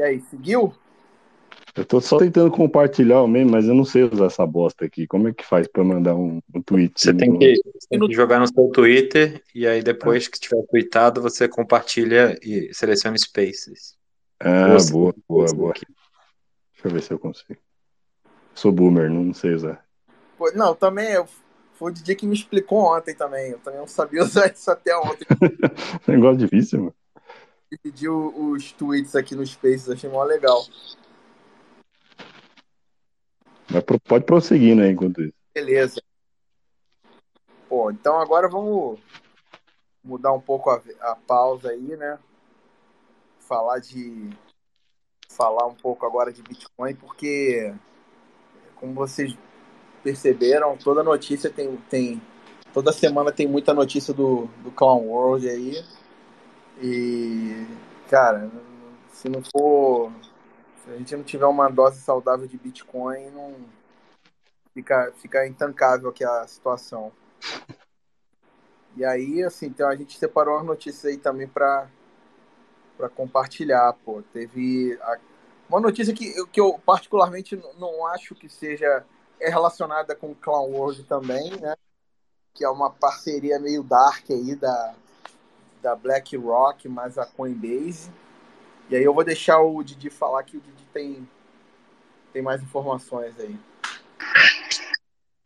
E 0.00 0.02
aí, 0.02 0.20
seguiu? 0.30 0.72
Eu 1.76 1.84
tô 1.84 2.00
só 2.00 2.16
tentando 2.16 2.50
compartilhar 2.50 3.20
o 3.20 3.28
meme, 3.28 3.50
mas 3.50 3.66
eu 3.66 3.74
não 3.74 3.84
sei 3.84 4.04
usar 4.04 4.26
essa 4.26 4.46
bosta 4.46 4.86
aqui. 4.86 5.06
Como 5.06 5.28
é 5.28 5.32
que 5.34 5.44
faz 5.44 5.68
para 5.68 5.84
mandar 5.84 6.14
um, 6.14 6.40
um 6.54 6.62
tweet? 6.62 6.98
Você 6.98 7.12
tem, 7.12 7.38
que, 7.38 7.60
tem 7.90 8.00
que 8.00 8.14
jogar 8.14 8.40
no 8.40 8.46
seu 8.46 8.68
Twitter 8.68 9.42
e 9.54 9.66
aí 9.66 9.82
depois 9.82 10.26
que 10.26 10.40
tiver 10.40 10.62
tweetado, 10.70 11.20
você 11.20 11.46
compartilha 11.46 12.34
e 12.42 12.72
seleciona 12.72 13.18
Spaces. 13.18 13.94
Ah, 14.40 14.72
você, 14.72 14.90
boa, 14.90 15.14
boa, 15.28 15.54
boa. 15.54 15.70
Aqui. 15.72 15.84
Deixa 16.72 16.88
eu 16.88 16.90
ver 16.90 17.02
se 17.02 17.12
eu 17.12 17.18
consigo. 17.18 17.60
Sou 18.54 18.72
boomer, 18.72 19.10
não 19.10 19.34
sei 19.34 19.52
usar. 19.52 19.84
Não, 20.54 20.74
também 20.74 21.12
eu, 21.12 21.26
foi 21.74 21.90
o 21.90 21.94
DJ 21.94 22.14
que 22.14 22.26
me 22.26 22.34
explicou 22.34 22.96
ontem 22.96 23.14
também. 23.14 23.50
Eu 23.50 23.58
também 23.58 23.80
não 23.80 23.86
sabia 23.86 24.22
usar 24.24 24.50
isso 24.50 24.70
até 24.70 24.96
ontem. 24.96 25.26
Negócio 26.08 26.38
difícil, 26.38 26.78
mano 26.78 26.94
dividir 27.70 28.10
os 28.10 28.72
tweets 28.72 29.14
aqui 29.14 29.34
no 29.34 29.46
Spaces, 29.46 29.88
achei 29.88 30.10
mó 30.10 30.22
legal. 30.24 30.64
Mas 33.70 33.84
pode 34.04 34.24
prosseguir, 34.24 34.74
né, 34.74 34.90
enquanto 34.90 35.22
isso. 35.22 35.34
Beleza. 35.54 36.02
Pô, 37.68 37.90
então 37.90 38.18
agora 38.18 38.48
vamos 38.48 38.98
mudar 40.02 40.32
um 40.32 40.40
pouco 40.40 40.70
a, 40.70 40.82
a 41.00 41.14
pausa 41.14 41.70
aí, 41.70 41.96
né? 41.96 42.18
Falar 43.38 43.78
de. 43.78 44.30
Falar 45.30 45.66
um 45.66 45.74
pouco 45.74 46.04
agora 46.04 46.32
de 46.32 46.42
Bitcoin, 46.42 46.94
porque, 46.96 47.72
como 48.74 48.94
vocês 48.94 49.36
perceberam, 50.02 50.76
toda 50.76 51.04
notícia 51.04 51.48
tem. 51.48 51.76
tem 51.88 52.20
toda 52.72 52.92
semana 52.92 53.30
tem 53.32 53.46
muita 53.46 53.72
notícia 53.72 54.12
do, 54.12 54.48
do 54.64 54.70
Clown 54.72 55.06
World 55.06 55.48
aí. 55.48 55.84
E, 56.82 57.66
cara, 58.08 58.50
se 59.12 59.28
não 59.28 59.42
for. 59.42 60.10
Se 60.82 60.90
a 60.90 60.96
gente 60.96 61.16
não 61.16 61.22
tiver 61.22 61.46
uma 61.46 61.68
dose 61.68 62.00
saudável 62.00 62.46
de 62.46 62.56
Bitcoin, 62.56 63.30
não 63.30 63.54
fica, 64.72 65.12
fica 65.16 65.46
intancável 65.46 66.08
aqui 66.08 66.24
a 66.24 66.46
situação. 66.46 67.12
E 68.96 69.04
aí, 69.04 69.42
assim, 69.42 69.66
então 69.66 69.88
a 69.88 69.94
gente 69.94 70.18
separou 70.18 70.58
as 70.58 70.64
notícias 70.64 71.04
aí 71.04 71.18
também 71.18 71.46
para 71.46 71.88
para 72.96 73.08
compartilhar, 73.08 73.94
pô. 74.04 74.22
Teve 74.32 74.98
a, 75.00 75.18
uma 75.68 75.80
notícia 75.80 76.12
que, 76.12 76.44
que 76.46 76.60
eu 76.60 76.78
particularmente 76.84 77.56
não 77.78 78.06
acho 78.06 78.34
que 78.34 78.48
seja 78.48 79.04
é 79.40 79.48
relacionada 79.48 80.14
com 80.14 80.34
Clown 80.34 80.70
World 80.70 81.04
também, 81.04 81.50
né? 81.58 81.74
Que 82.52 82.62
é 82.62 82.68
uma 82.68 82.90
parceria 82.90 83.58
meio 83.58 83.82
dark 83.82 84.30
aí 84.30 84.54
da, 84.54 84.94
da 85.82 85.94
BlackRock 85.96 86.88
mais 86.88 87.18
a 87.18 87.26
Coinbase. 87.26 88.10
E 88.88 88.96
aí 88.96 89.04
eu 89.04 89.14
vou 89.14 89.24
deixar 89.24 89.60
o 89.60 89.82
Didi 89.82 90.10
falar 90.10 90.42
que 90.42 90.56
o 90.56 90.60
Didi 90.60 90.84
tem, 90.92 91.28
tem 92.32 92.42
mais 92.42 92.62
informações 92.62 93.38
aí. 93.38 93.56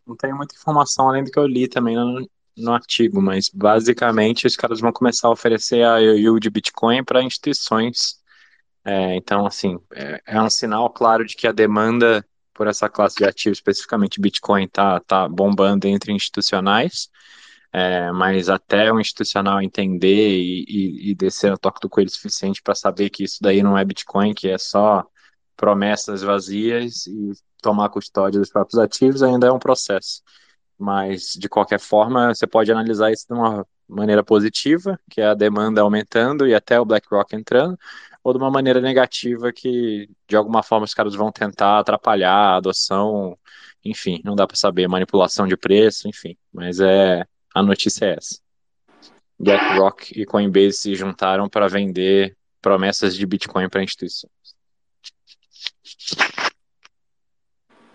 Não 0.07 0.16
tenho 0.16 0.37
muita 0.37 0.55
informação 0.55 1.09
além 1.09 1.24
do 1.24 1.30
que 1.30 1.39
eu 1.39 1.47
li 1.47 1.68
também 1.68 1.97
no, 1.97 2.28
no 2.57 2.72
artigo, 2.72 3.20
mas 3.20 3.49
basicamente 3.49 4.47
os 4.47 4.57
caras 4.57 4.80
vão 4.80 4.93
começar 4.93 5.28
a 5.28 5.32
oferecer 5.32 5.85
a 5.85 5.99
yield 5.99 6.41
de 6.41 6.51
Bitcoin 6.51 7.03
para 7.05 7.22
instituições. 7.22 8.22
É, 8.85 9.16
então, 9.16 9.47
assim, 9.47 9.78
é, 9.95 10.20
é, 10.26 10.43
um 10.43 10.51
sinal 10.51 10.91
claro 10.91 11.24
de 11.24 11.35
que 11.37 11.47
a 11.47 11.53
demanda 11.53 12.24
por 12.53 12.68
essa 12.68 12.89
classe 12.89 13.16
de 13.16 13.24
ativos, 13.24 13.59
especificamente 13.59 14.20
Bitcoin, 14.20 14.68
tá, 14.68 15.01
tá 15.01 15.28
bombando 15.28 15.89
entre 15.89 16.12
institucionais. 16.12 17.11
É, 17.77 18.12
mas 18.12 18.49
até 18.49 18.93
o 18.93 19.01
institucional 19.01 19.61
entender 19.61 20.39
e, 20.39 20.64
e, 20.68 21.11
e, 21.11 21.14
descer 21.16 21.51
no 21.51 21.59
toque 21.59 21.81
do 21.81 21.91
coelho 21.91 22.09
suficiente 22.09 22.62
para 22.62 22.72
saber 22.72 23.11
que 23.11 23.25
isso 23.25 23.39
daí 23.43 23.64
não 23.64 23.77
é 23.77 23.85
Bitcoin, 23.85 24.33
que 24.33 24.49
é 24.49 24.57
só 24.57 25.05
promessas 25.57 26.22
vazias 26.22 27.05
e 27.09 27.33
tomar 27.61 27.89
custódia 27.89 28.39
dos 28.39 28.49
próprios 28.49 28.79
ativos 28.79 29.25
ainda 29.25 29.49
é 29.49 29.53
um 29.53 29.59
processo. 29.59 30.22
Mas, 30.79 31.33
de 31.33 31.49
qualquer 31.49 31.81
forma, 31.81 32.33
você 32.33 32.47
pode 32.47 32.70
analisar 32.70 33.11
isso 33.11 33.27
de 33.27 33.35
uma 33.35 33.66
maneira 33.89 34.22
positiva, 34.22 34.97
que 35.11 35.20
é 35.20 35.27
a 35.27 35.35
demanda 35.35 35.81
aumentando 35.81 36.47
e 36.47 36.55
até 36.55 36.79
o 36.79 36.85
BlackRock 36.85 37.35
entrando, 37.35 37.77
ou 38.22 38.33
de 38.33 38.39
uma 38.39 38.53
maneira 38.53 38.81
negativa, 38.81 39.53
que 39.53 40.09
de 40.29 40.37
alguma 40.37 40.62
forma 40.62 40.85
os 40.85 40.95
caras 40.95 41.14
vão 41.16 41.33
tentar 41.33 41.81
atrapalhar 41.81 42.33
a 42.33 42.57
adoção, 42.57 43.37
enfim, 43.85 44.20
não 44.25 44.37
dá 44.37 44.47
para 44.47 44.57
saber, 44.57 44.87
manipulação 44.87 45.47
de 45.49 45.57
preço, 45.57 46.09
enfim. 46.09 46.37
Mas 46.53 46.79
é 46.79 47.27
a 47.55 47.63
notícia 47.63 48.07
é 48.07 48.17
essa. 48.19 48.41
BlackRock 49.39 50.13
e 50.21 50.27
Coinbase 50.27 50.73
se 50.73 50.95
juntaram 50.95 51.49
para 51.49 51.69
vender 51.69 52.37
promessas 52.61 53.15
de 53.15 53.25
Bitcoin 53.25 53.69
para 53.69 53.83
instituições. 53.83 54.33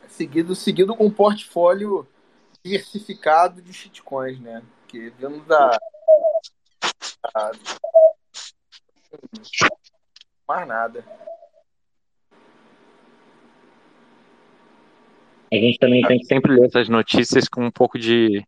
Seguido, 0.07 0.55
seguido 0.55 0.95
com 0.95 1.05
um 1.05 1.11
portfólio 1.11 2.07
diversificado 2.63 3.61
de 3.61 3.73
shitcoins, 3.73 4.39
né? 4.39 4.63
Que 4.87 5.09
vendo 5.11 5.43
da, 5.45 5.77
da 7.33 7.51
mais 10.47 10.67
nada. 10.67 11.05
A 15.51 15.55
gente 15.55 15.79
também 15.79 16.01
tem 16.03 16.19
que 16.19 16.25
sempre 16.25 16.53
ler 16.53 16.67
essas 16.67 16.89
notícias 16.89 17.47
com 17.47 17.65
um 17.65 17.71
pouco 17.71 17.97
de 17.97 18.45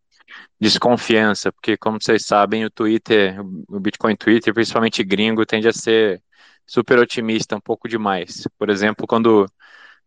desconfiança, 0.60 1.52
porque 1.52 1.78
como 1.78 2.02
vocês 2.02 2.26
sabem, 2.26 2.66
o 2.66 2.70
Twitter, 2.70 3.40
o 3.68 3.80
Bitcoin 3.80 4.16
Twitter, 4.16 4.54
principalmente 4.54 5.04
gringo, 5.04 5.46
tende 5.46 5.68
a 5.68 5.74
ser 5.74 6.22
super 6.66 7.00
otimista, 7.00 7.56
um 7.56 7.62
pouco 7.62 7.88
demais. 7.88 8.48
Por 8.58 8.70
exemplo, 8.70 9.08
quando 9.08 9.46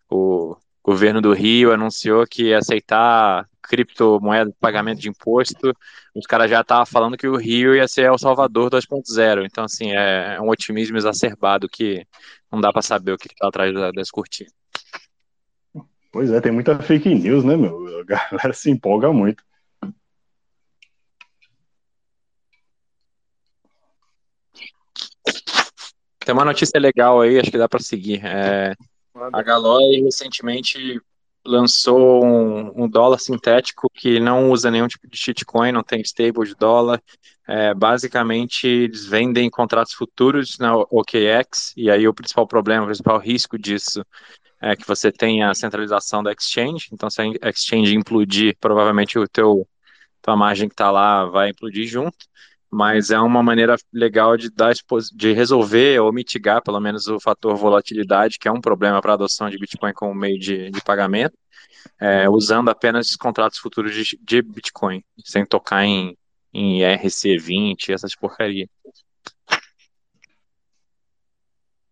o 0.09 0.57
governo 0.83 1.21
do 1.21 1.33
Rio 1.33 1.73
anunciou 1.73 2.27
que 2.27 2.45
ia 2.45 2.59
aceitar 2.59 3.49
criptomoeda 3.63 4.51
de 4.51 4.57
pagamento 4.61 5.01
de 5.01 5.09
imposto, 5.09 5.75
os 6.15 6.27
caras 6.27 6.51
já 6.51 6.61
estavam 6.61 6.87
falando 6.87 7.17
que 7.17 7.27
o 7.27 7.37
Rio 7.37 7.75
ia 7.75 7.89
ser 7.89 8.03
El 8.03 8.19
Salvador 8.19 8.71
2.0. 8.71 9.45
Então, 9.45 9.65
assim, 9.65 9.93
é, 9.93 10.37
é 10.37 10.41
um 10.41 10.49
otimismo 10.49 10.97
exacerbado 10.97 11.69
que 11.69 12.07
não 12.53 12.61
dá 12.61 12.73
para 12.73 12.83
saber 12.83 13.13
o 13.13 13.19
que 13.19 13.27
está 13.27 13.49
atrás 13.49 13.73
das 13.95 14.11
cortinas. 14.11 14.53
Pois 16.13 16.31
é, 16.31 16.41
tem 16.41 16.53
muita 16.53 16.79
fake 16.79 17.13
news, 17.13 17.43
né, 17.43 17.57
meu? 17.57 18.01
A 18.01 18.05
galera 18.05 18.53
se 18.53 18.71
empolga 18.71 19.13
muito. 19.13 19.43
Tem 26.25 26.35
uma 26.35 26.45
notícia 26.45 26.81
legal 26.81 27.21
aí, 27.21 27.39
acho 27.39 27.51
que 27.51 27.59
dá 27.59 27.69
para 27.69 27.81
seguir. 27.81 28.25
É, 28.25 28.75
a 29.33 29.43
Galoy 29.43 30.03
recentemente 30.03 31.01
lançou 31.47 32.25
um, 32.25 32.85
um, 32.85 32.89
dólar 32.89 33.19
sintético 33.19 33.91
que 33.93 34.19
não 34.19 34.51
usa 34.51 34.71
nenhum 34.71 34.89
tipo 34.89 35.07
de 35.07 35.17
shitcoin, 35.17 35.73
não 35.73 35.83
tem 35.83 36.01
stable 36.01 36.49
de 36.49 36.55
dólar. 36.55 37.03
É, 37.47 37.75
basicamente, 37.75 38.67
eles 38.67 39.05
vendem 39.05 39.51
contratos 39.51 39.93
futuros 39.93 40.59
na 40.59 40.75
OKX, 40.75 41.75
e 41.77 41.91
aí 41.91 42.09
o 42.09 42.15
principal 42.15 42.47
problema, 42.47 42.85
o 42.85 42.87
principal 42.87 43.19
risco 43.19 43.59
disso 43.59 44.03
é 44.63 44.75
que 44.75 44.87
você 44.87 45.13
tem 45.13 45.43
a 45.43 45.53
centralização 45.55 46.23
da 46.23 46.33
exchange. 46.33 46.89
Então, 46.91 47.11
se 47.11 47.21
a 47.21 47.51
exchange 47.51 47.95
implodir, 47.95 48.57
provavelmente 48.59 49.19
o 49.19 49.29
teu 49.29 49.69
tua 50.23 50.35
margem 50.35 50.69
que 50.69 50.73
está 50.73 50.91
lá 50.91 51.27
vai 51.27 51.51
implodir 51.51 51.87
junto 51.87 52.17
mas 52.75 53.11
é 53.11 53.19
uma 53.21 53.41
maneira 53.41 53.77
legal 53.93 54.37
de 54.37 54.51
dar 54.51 54.75
de 55.15 55.33
resolver 55.33 56.01
ou 56.01 56.13
mitigar 56.13 56.61
pelo 56.61 56.81
menos 56.81 57.07
o 57.07 57.21
fator 57.21 57.55
volatilidade, 57.57 58.37
que 58.39 58.49
é 58.49 58.53
um 58.53 58.61
problema 58.61 59.01
para 59.01 59.13
a 59.13 59.15
adoção 59.15 59.49
de 59.49 59.57
Bitcoin 59.57 59.93
como 59.93 60.13
meio 60.13 60.39
de, 60.39 60.71
de 60.73 60.83
pagamento, 60.83 61.39
é, 62.01 62.29
usando 62.29 62.71
apenas 62.71 63.15
contratos 63.15 63.59
futuros 63.59 63.95
de, 63.95 64.19
de, 64.21 64.43
Bitcoin, 64.43 65.05
sem 65.25 65.47
tocar 65.47 65.85
em, 65.85 66.17
em 66.53 66.81
RC20, 66.81 67.91
essas 67.91 68.17
porcarias. 68.17 68.69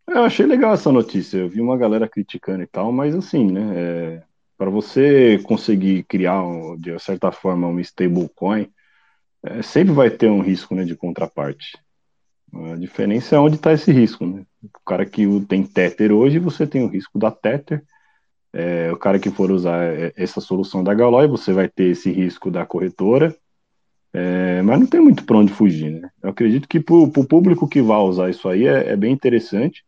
Eu 0.09 0.25
achei 0.25 0.45
legal 0.47 0.75
essa 0.75 0.91
notícia. 0.91 1.39
Eu 1.39 1.49
vi 1.49 1.61
uma 1.61 1.79
galera 1.79 2.09
criticando 2.09 2.63
e 2.65 2.67
tal, 2.67 2.91
mas 2.91 3.15
assim, 3.15 3.51
né? 3.51 3.73
É, 3.77 4.23
para 4.59 4.69
você 4.69 5.39
conseguir 5.45 6.03
criar, 6.05 6.43
de 6.79 6.99
certa 6.99 7.31
forma, 7.31 7.69
um 7.69 7.79
stablecoin, 7.79 8.69
é, 9.45 9.63
sempre 9.63 9.93
vai 9.93 10.11
ter 10.11 10.31
um 10.31 10.41
risco 10.41 10.75
né, 10.75 10.85
de 10.85 10.95
contraparte. 10.95 11.73
A 12.55 12.77
diferença 12.77 13.35
é 13.35 13.39
onde 13.39 13.57
está 13.57 13.73
esse 13.73 13.91
risco. 13.91 14.27
Né? 14.27 14.45
O 14.63 14.85
cara 14.85 15.07
que 15.07 15.27
tem 15.49 15.65
Tether 15.65 16.13
hoje, 16.13 16.39
você 16.39 16.67
tem 16.67 16.85
o 16.85 16.89
risco 16.89 17.19
da 17.19 17.31
Tether. 17.31 17.83
É, 18.53 18.93
o 18.93 18.97
cara 18.97 19.19
que 19.19 19.31
for 19.31 19.51
usar 19.51 19.83
é, 19.85 20.13
essa 20.15 20.41
solução 20.41 20.85
da 20.85 20.93
Galoy, 20.93 21.27
você 21.27 21.53
vai 21.53 21.69
ter 21.69 21.85
esse 21.85 22.11
risco 22.11 22.51
da 22.51 22.67
corretora. 22.67 23.35
É, 24.13 24.61
mas 24.61 24.79
não 24.79 24.87
tem 24.87 25.01
muito 25.01 25.25
para 25.25 25.39
onde 25.39 25.53
fugir. 25.53 25.91
Né? 25.91 26.11
Eu 26.23 26.31
acredito 26.31 26.69
que 26.69 26.79
para 26.79 26.95
o 26.95 27.27
público 27.27 27.67
que 27.67 27.81
vai 27.81 27.99
usar 27.99 28.29
isso 28.29 28.47
aí 28.49 28.67
é, 28.67 28.91
é, 28.91 28.97
bem 28.97 29.13
interessante. 29.13 29.83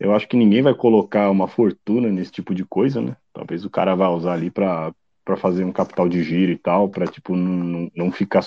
Eu 0.00 0.14
acho 0.14 0.26
que 0.26 0.36
ninguém 0.36 0.62
vai 0.62 0.74
colocar 0.74 1.30
uma 1.30 1.46
fortuna 1.46 2.08
nesse 2.08 2.32
tipo 2.32 2.54
de 2.54 2.64
coisa. 2.64 3.02
Né? 3.02 3.14
Talvez 3.34 3.64
o 3.64 3.70
cara 3.70 3.94
vá 3.94 4.08
usar 4.08 4.32
ali 4.32 4.50
para 4.50 4.94
fazer 5.36 5.64
um 5.64 5.72
capital 5.72 6.08
de 6.08 6.22
giro 6.22 6.52
e 6.52 6.56
tal, 6.56 6.88
para 6.88 7.06
tipo, 7.06 7.36
não, 7.36 7.90
não 7.94 8.10
ficar 8.10 8.42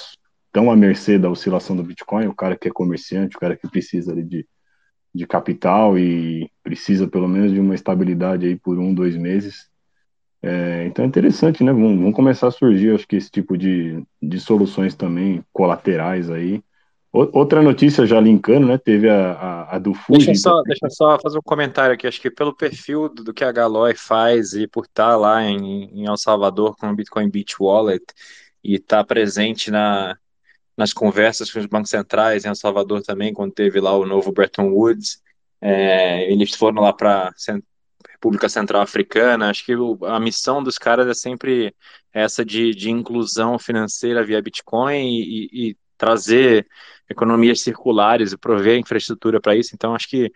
tão 0.51 0.71
à 0.71 0.75
mercê 0.75 1.17
da 1.17 1.29
oscilação 1.29 1.75
do 1.75 1.83
Bitcoin, 1.83 2.27
o 2.27 2.35
cara 2.35 2.57
que 2.57 2.67
é 2.67 2.71
comerciante, 2.71 3.35
o 3.35 3.39
cara 3.39 3.55
que 3.55 3.67
precisa 3.67 4.11
ali 4.11 4.23
de, 4.23 4.47
de 5.13 5.27
capital 5.27 5.97
e 5.97 6.49
precisa 6.63 7.07
pelo 7.07 7.27
menos 7.27 7.51
de 7.51 7.59
uma 7.59 7.75
estabilidade 7.75 8.45
aí 8.45 8.55
por 8.55 8.77
um, 8.79 8.93
dois 8.93 9.15
meses. 9.15 9.69
É, 10.41 10.85
então 10.85 11.03
é 11.03 11.07
interessante, 11.07 11.63
né? 11.63 11.71
Vão, 11.71 11.99
vão, 12.01 12.11
começar 12.11 12.47
a 12.47 12.51
surgir, 12.51 12.95
acho 12.95 13.07
que 13.07 13.17
esse 13.17 13.29
tipo 13.29 13.57
de, 13.57 14.01
de 14.21 14.39
soluções 14.39 14.95
também 14.95 15.43
colaterais 15.51 16.29
aí. 16.29 16.63
Outra 17.11 17.63
notícia 17.63 18.05
já 18.05 18.21
linkando, 18.21 18.67
né? 18.67 18.77
Teve 18.77 19.09
a, 19.09 19.31
a, 19.31 19.75
a 19.75 19.79
do 19.79 19.95
Fuji. 19.95 20.27
Deixa 20.27 20.31
eu, 20.31 20.35
só, 20.35 20.61
deixa 20.61 20.85
eu 20.85 20.91
só 20.91 21.19
fazer 21.19 21.39
um 21.39 21.43
comentário 21.43 21.95
aqui. 21.95 22.05
Acho 22.05 22.21
que 22.21 22.29
pelo 22.29 22.55
perfil 22.55 23.09
do, 23.09 23.23
do 23.23 23.33
que 23.33 23.43
a 23.43 23.51
Galoy 23.51 23.95
faz 23.95 24.53
e 24.53 24.67
por 24.67 24.85
estar 24.85 25.15
lá 25.17 25.43
em, 25.43 25.85
em 25.91 26.05
El 26.05 26.17
Salvador 26.17 26.75
com 26.77 26.87
o 26.87 26.95
Bitcoin 26.95 27.27
Beach 27.27 27.55
Wallet 27.59 28.05
e 28.63 28.75
estar 28.75 29.03
presente 29.05 29.71
na, 29.71 30.15
nas 30.79 30.93
conversas 30.93 31.51
com 31.51 31.59
os 31.59 31.65
bancos 31.65 31.89
centrais 31.89 32.45
em 32.45 32.47
El 32.47 32.55
Salvador 32.55 33.01
também, 33.01 33.33
quando 33.33 33.51
teve 33.51 33.81
lá 33.81 33.93
o 33.97 34.05
novo 34.05 34.31
Bretton 34.31 34.69
Woods. 34.69 35.21
É, 35.59 36.31
eles 36.31 36.55
foram 36.55 36.81
lá 36.81 36.93
para 36.93 37.33
República 38.09 38.47
Central 38.47 38.81
Africana. 38.81 39.49
Acho 39.49 39.65
que 39.65 39.73
a 40.07 40.19
missão 40.21 40.63
dos 40.63 40.77
caras 40.77 41.05
é 41.05 41.13
sempre 41.13 41.75
essa 42.13 42.45
de, 42.45 42.71
de 42.73 42.89
inclusão 42.89 43.59
financeira 43.59 44.23
via 44.23 44.41
Bitcoin 44.41 44.95
e, 44.95 45.19
e, 45.21 45.69
e 45.71 45.77
trazer 45.97 46.65
economias 47.09 47.59
circulares 47.59 48.31
e 48.31 48.37
prover 48.37 48.79
infraestrutura 48.79 49.41
para 49.41 49.57
isso. 49.57 49.71
Então, 49.75 49.93
acho 49.93 50.07
que 50.07 50.31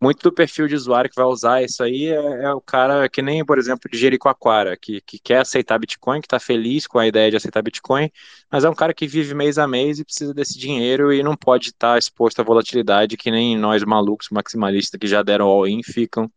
muito 0.00 0.22
do 0.22 0.32
perfil 0.32 0.68
de 0.68 0.74
usuário 0.74 1.08
que 1.08 1.16
vai 1.16 1.24
usar 1.24 1.62
isso 1.62 1.82
aí 1.82 2.08
é, 2.08 2.44
é 2.44 2.52
o 2.52 2.60
cara 2.60 3.08
que 3.08 3.22
nem, 3.22 3.44
por 3.44 3.58
exemplo, 3.58 3.90
de 3.90 3.96
Jericoacoara, 3.96 4.76
que, 4.76 5.00
que 5.00 5.18
quer 5.18 5.38
aceitar 5.40 5.78
Bitcoin, 5.78 6.20
que 6.20 6.26
está 6.26 6.38
feliz 6.38 6.86
com 6.86 6.98
a 6.98 7.06
ideia 7.06 7.30
de 7.30 7.36
aceitar 7.36 7.62
Bitcoin, 7.62 8.10
mas 8.50 8.64
é 8.64 8.70
um 8.70 8.74
cara 8.74 8.92
que 8.92 9.06
vive 9.06 9.34
mês 9.34 9.58
a 9.58 9.66
mês 9.66 9.98
e 9.98 10.04
precisa 10.04 10.34
desse 10.34 10.58
dinheiro 10.58 11.12
e 11.12 11.22
não 11.22 11.36
pode 11.36 11.68
estar 11.68 11.92
tá 11.92 11.98
exposto 11.98 12.40
à 12.40 12.44
volatilidade 12.44 13.16
que 13.16 13.30
nem 13.30 13.56
nós 13.56 13.82
malucos 13.84 14.28
maximalistas 14.30 14.98
que 14.98 15.06
já 15.06 15.22
deram 15.22 15.46
all-in 15.46 15.82
ficam 15.82 16.30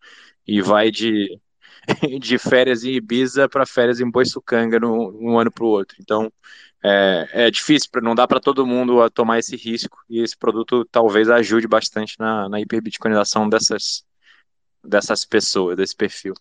e 0.47 0.62
vai 0.62 0.89
de, 0.89 1.39
de 2.20 2.38
férias 2.38 2.84
em 2.84 2.93
Ibiza 2.93 3.47
para 3.49 3.66
férias 3.66 3.99
em 3.99 4.10
Boiçucanga 4.10 4.80
no, 4.80 5.12
um 5.20 5.38
ano 5.38 5.51
para 5.51 5.64
o 5.66 5.68
outro. 5.68 5.97
Então, 5.99 6.32
é, 6.84 7.27
é 7.34 7.51
difícil, 7.51 7.89
não 8.01 8.15
dá 8.15 8.27
para 8.27 8.39
todo 8.39 8.65
mundo 8.65 9.09
tomar 9.09 9.39
esse 9.39 9.55
risco 9.55 9.97
e 10.09 10.21
esse 10.21 10.38
produto 10.38 10.86
talvez 10.86 11.30
ajude 11.30 11.67
bastante 11.67 12.15
na, 12.17 12.47
na 12.47 12.59
hiperbitcoinização 12.61 13.49
dessas, 13.49 14.03
dessas 14.84 15.25
pessoas, 15.25 15.75
desse 15.75 15.95
perfil. 15.95 16.34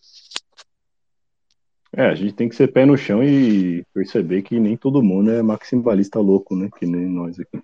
É, 1.92 2.06
a 2.06 2.14
gente 2.14 2.34
tem 2.34 2.48
que 2.48 2.54
ser 2.54 2.68
pé 2.68 2.84
no 2.84 2.96
chão 2.96 3.24
e 3.24 3.84
perceber 3.94 4.42
que 4.42 4.60
nem 4.60 4.76
todo 4.76 5.02
mundo 5.02 5.30
é 5.30 5.42
maximalista 5.42 6.20
louco, 6.20 6.54
né? 6.54 6.68
Que 6.78 6.86
nem 6.86 7.06
nós 7.06 7.40
aqui. 7.40 7.60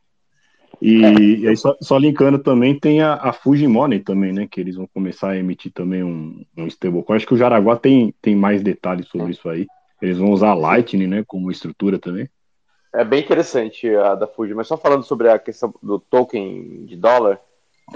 E, 0.80 1.04
é. 1.04 1.12
e 1.12 1.48
aí, 1.48 1.56
só, 1.56 1.76
só, 1.80 1.96
linkando 1.98 2.38
também, 2.38 2.78
tem 2.78 3.00
a, 3.00 3.14
a 3.14 3.32
Fujimori 3.32 4.00
também, 4.00 4.32
né? 4.32 4.48
Que 4.50 4.60
eles 4.60 4.76
vão 4.76 4.88
começar 4.92 5.30
a 5.30 5.36
emitir 5.36 5.72
também 5.72 6.02
um, 6.02 6.44
um 6.56 6.66
stablecoin. 6.66 7.16
Acho 7.16 7.26
que 7.26 7.34
o 7.34 7.36
Jaraguá 7.36 7.76
tem, 7.76 8.14
tem 8.20 8.34
mais 8.34 8.62
detalhes 8.62 9.06
sobre 9.08 9.32
isso 9.32 9.48
aí. 9.48 9.66
Eles 10.00 10.18
vão 10.18 10.30
usar 10.30 10.54
Lightning, 10.54 11.06
né? 11.06 11.24
Como 11.26 11.50
estrutura 11.50 11.98
também. 11.98 12.28
É 12.94 13.02
bem 13.02 13.20
interessante 13.20 13.92
a 13.94 14.14
da 14.14 14.28
Fuji, 14.28 14.54
mas 14.54 14.68
só 14.68 14.76
falando 14.76 15.02
sobre 15.02 15.28
a 15.28 15.36
questão 15.36 15.74
do 15.82 15.98
token 15.98 16.86
de 16.86 16.96
dólar, 16.96 17.40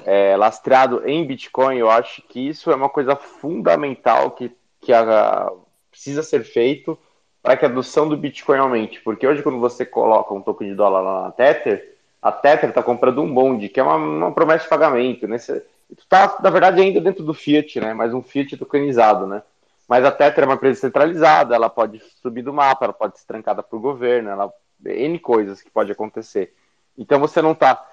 é, 0.04 0.36
lastreado 0.36 1.08
em 1.08 1.24
Bitcoin, 1.24 1.76
eu 1.76 1.88
acho 1.88 2.20
que 2.22 2.48
isso 2.48 2.70
é 2.70 2.74
uma 2.74 2.88
coisa 2.88 3.14
fundamental 3.14 4.32
que, 4.32 4.50
que 4.80 4.92
a, 4.92 5.52
precisa 5.88 6.22
ser 6.24 6.42
feito 6.42 6.98
para 7.40 7.56
que 7.56 7.64
a 7.64 7.68
adoção 7.68 8.08
do 8.08 8.16
Bitcoin 8.16 8.58
aumente. 8.58 9.00
Porque 9.00 9.26
hoje, 9.26 9.42
quando 9.42 9.60
você 9.60 9.86
coloca 9.86 10.34
um 10.34 10.42
token 10.42 10.68
de 10.68 10.74
dólar 10.74 11.00
lá 11.00 11.22
na 11.22 11.30
Tether, 11.30 11.96
a 12.20 12.32
Tether 12.32 12.70
está 12.70 12.82
comprando 12.82 13.22
um 13.22 13.32
bonde, 13.32 13.68
que 13.68 13.78
é 13.78 13.82
uma, 13.82 13.94
uma 13.94 14.32
promessa 14.32 14.64
de 14.64 14.70
pagamento. 14.70 15.28
Né? 15.28 15.36
está, 15.36 16.38
na 16.42 16.50
verdade, 16.50 16.80
ainda 16.80 17.00
dentro 17.00 17.24
do 17.24 17.32
Fiat, 17.32 17.80
né? 17.80 17.94
Mas 17.94 18.12
um 18.12 18.20
Fiat 18.20 18.56
tokenizado, 18.56 19.28
né? 19.28 19.42
Mas 19.88 20.04
a 20.04 20.10
Tether 20.10 20.42
é 20.42 20.46
uma 20.46 20.54
empresa 20.54 20.80
centralizada, 20.80 21.54
ela 21.54 21.70
pode 21.70 22.02
subir 22.20 22.42
do 22.42 22.52
mapa, 22.52 22.84
ela 22.84 22.92
pode 22.92 23.18
ser 23.18 23.26
trancada 23.26 23.62
por 23.62 23.80
governo, 23.80 24.28
ela 24.28 24.52
N 24.84 25.18
coisas 25.18 25.62
que 25.62 25.70
pode 25.70 25.92
acontecer. 25.92 26.54
Então 26.96 27.18
você 27.20 27.40
não 27.40 27.52
está. 27.52 27.84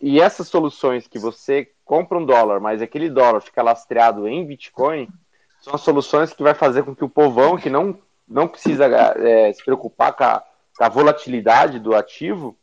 E 0.00 0.20
essas 0.20 0.48
soluções 0.48 1.06
que 1.06 1.18
você 1.18 1.70
compra 1.84 2.18
um 2.18 2.24
dólar, 2.24 2.60
mas 2.60 2.82
aquele 2.82 3.10
dólar 3.10 3.40
fica 3.40 3.62
lastreado 3.62 4.28
em 4.28 4.44
Bitcoin, 4.44 5.08
são 5.60 5.74
as 5.74 5.80
soluções 5.80 6.32
que 6.32 6.42
vai 6.42 6.54
fazer 6.54 6.82
com 6.82 6.94
que 6.94 7.04
o 7.04 7.08
povão 7.08 7.56
que 7.56 7.70
não, 7.70 7.98
não 8.28 8.46
precisa 8.46 8.84
é, 8.86 9.52
se 9.52 9.64
preocupar 9.64 10.12
com 10.12 10.24
a, 10.24 10.42
com 10.76 10.84
a, 10.84 10.88
volatilidade 10.88 11.78
do 11.78 11.94
ativo, 11.94 12.56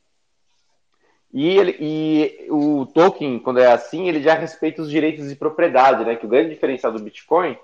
e, 1.33 1.47
ele, 1.47 1.77
e 1.79 2.47
o 2.49 2.85
token, 2.85 3.39
quando 3.39 3.59
é 3.59 3.71
assim, 3.71 4.07
ele 4.07 4.21
já 4.21 4.33
respeita 4.33 4.81
os 4.81 4.89
direitos 4.89 5.29
de 5.29 5.35
propriedade, 5.35 6.03
né? 6.03 6.15
Que 6.15 6.25
o 6.25 6.29
grande 6.29 6.49
diferencial 6.49 6.91
do 6.91 7.01
Bitcoin, 7.01 7.57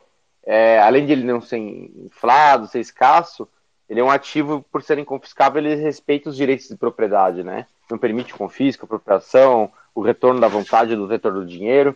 é, 0.46 0.80
além 0.80 1.06
de 1.06 1.12
ele 1.12 1.24
não 1.24 1.42
ser 1.42 1.58
inflado, 1.58 2.68
ser 2.68 2.80
escasso, 2.80 3.48
ele 3.90 4.00
é 4.00 4.04
um 4.04 4.12
ativo, 4.12 4.66
por 4.72 4.84
ser 4.84 4.98
inconfiscável, 4.98 5.64
ele 5.64 5.76
respeita 5.76 6.30
os 6.30 6.36
direitos 6.36 6.68
de 6.68 6.76
propriedade, 6.76 7.44
né? 7.44 7.66
Não 7.90 7.98
permite 7.98 8.34
confisco, 8.34 8.86
apropriação, 8.86 9.72
o 9.96 10.02
retorno 10.02 10.40
da 10.40 10.48
vontade 10.48 10.96
do 10.96 11.08
retorno 11.08 11.42
do 11.42 11.48
dinheiro. 11.48 11.96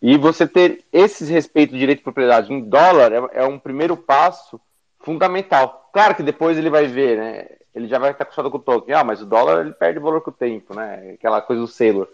E 0.00 0.16
você 0.16 0.46
ter 0.46 0.84
esse 0.92 1.24
respeito 1.24 1.72
do 1.72 1.78
direito 1.78 1.98
de 1.98 2.04
propriedade 2.04 2.52
em 2.52 2.60
dólar 2.60 3.12
é, 3.12 3.42
é, 3.42 3.44
um 3.44 3.58
primeiro 3.58 3.96
passo 3.96 4.60
fundamental. 5.00 5.90
Claro 5.92 6.14
que 6.14 6.22
depois 6.22 6.56
ele 6.56 6.70
vai 6.70 6.86
ver, 6.86 7.18
né? 7.18 7.46
Ele 7.74 7.88
já 7.88 7.98
vai 7.98 8.12
estar 8.12 8.22
acostumado 8.22 8.50
com 8.50 8.58
o 8.58 8.60
token. 8.60 8.94
Ah, 8.94 9.02
mas 9.02 9.20
o 9.20 9.26
dólar 9.26 9.60
ele 9.62 9.72
perde 9.72 9.98
valor 9.98 10.20
com 10.20 10.30
o 10.30 10.34
tempo, 10.34 10.74
né? 10.74 11.14
Aquela 11.14 11.40
coisa 11.40 11.62
do 11.62 11.68
Sailor. 11.68 12.08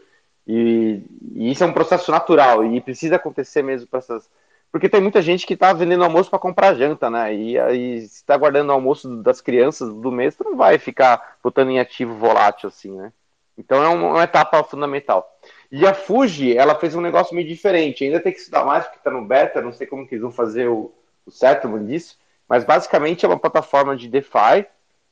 E, 0.47 1.03
e 1.35 1.51
isso 1.51 1.63
é 1.63 1.67
um 1.67 1.73
processo 1.73 2.11
natural 2.11 2.65
e 2.65 2.81
precisa 2.81 3.17
acontecer 3.17 3.63
mesmo 3.63 3.87
para 3.87 3.99
essas 3.99 4.29
porque 4.73 4.89
tem 4.89 5.01
muita 5.01 5.21
gente 5.21 5.47
que 5.47 5.55
está 5.55 5.73
vendendo 5.73 6.05
almoço 6.05 6.31
para 6.31 6.39
comprar 6.39 6.75
janta, 6.75 7.11
né? 7.11 7.35
E 7.35 7.59
aí, 7.59 8.01
se 8.03 8.17
está 8.17 8.37
guardando 8.37 8.71
o 8.71 8.73
almoço 8.73 9.17
das 9.17 9.41
crianças 9.41 9.93
do 9.93 10.13
mês, 10.13 10.37
tu 10.37 10.45
não 10.45 10.57
vai 10.57 10.79
ficar 10.79 11.39
botando 11.43 11.71
em 11.71 11.81
ativo 11.81 12.15
volátil 12.15 12.69
assim, 12.69 12.97
né? 12.97 13.13
Então 13.59 13.83
é 13.83 13.89
uma, 13.89 14.23
etapa 14.23 14.63
fundamental. 14.65 15.29
E 15.71 15.87
a 15.87 15.93
Fuji, 15.93 16.57
ela 16.57 16.75
fez 16.75 16.95
um 16.95 17.01
negócio 17.01 17.35
meio 17.35 17.47
diferente. 17.47 18.05
Ainda 18.05 18.21
tem 18.21 18.33
que 18.33 18.39
estudar 18.39 18.65
mais, 18.65 18.85
porque 18.85 18.99
está 18.99 19.11
no 19.11 19.25
beta, 19.25 19.61
não 19.61 19.73
sei 19.73 19.87
como 19.87 20.07
que 20.07 20.15
eles 20.15 20.23
vão 20.23 20.31
fazer 20.31 20.69
o, 20.69 20.93
o 21.27 21.31
settlement 21.31 21.85
disso. 21.85 22.19
Mas 22.49 22.65
basicamente 22.65 23.25
é 23.25 23.29
uma 23.29 23.39
plataforma 23.39 23.97
de 23.97 24.09
DeFi. 24.09 24.67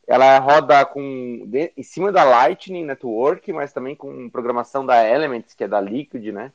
Ela 0.06 0.38
roda 0.38 0.84
com 0.86 1.44
de, 1.46 1.72
em 1.76 1.82
cima 1.82 2.10
da 2.10 2.24
Lightning 2.24 2.84
Network, 2.84 3.52
mas 3.52 3.72
também 3.72 3.94
com 3.94 4.30
programação 4.30 4.86
da 4.86 5.06
Elements, 5.06 5.52
que 5.52 5.64
é 5.64 5.68
da 5.68 5.80
Liquid, 5.80 6.32
né? 6.32 6.50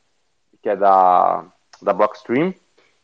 Que 0.62 0.70
é 0.70 0.76
da, 0.76 1.45
da 1.82 1.93
Blockstream. 1.93 2.56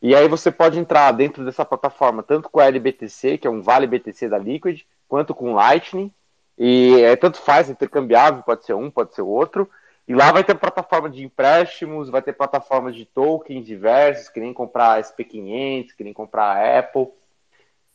E 0.01 0.15
aí 0.15 0.27
você 0.27 0.49
pode 0.49 0.79
entrar 0.79 1.11
dentro 1.11 1.43
dessa 1.43 1.65
plataforma 1.65 2.23
tanto 2.23 2.49
com 2.49 2.59
a 2.59 2.65
LBTC, 2.65 3.37
que 3.37 3.47
é 3.47 3.49
um 3.49 3.61
vale 3.61 3.85
BTC 3.85 4.29
da 4.29 4.37
Liquid, 4.37 4.81
quanto 5.07 5.35
com 5.35 5.53
Lightning. 5.53 6.11
E 6.57 7.01
é, 7.01 7.15
tanto 7.15 7.39
faz, 7.41 7.69
intercambiável, 7.69 8.43
pode 8.43 8.65
ser 8.65 8.73
um, 8.73 8.89
pode 8.89 9.13
ser 9.13 9.21
outro. 9.21 9.69
E 10.07 10.15
lá 10.15 10.31
vai 10.31 10.43
ter 10.43 10.55
plataforma 10.55 11.09
de 11.09 11.23
empréstimos, 11.23 12.09
vai 12.09 12.21
ter 12.21 12.33
plataforma 12.33 12.91
de 12.91 13.05
tokens 13.05 13.65
diversos, 13.65 14.29
que 14.29 14.39
nem 14.39 14.53
comprar 14.53 14.99
SP500, 15.01 15.93
que 15.95 16.03
nem 16.03 16.13
comprar 16.13 16.79
Apple. 16.79 17.09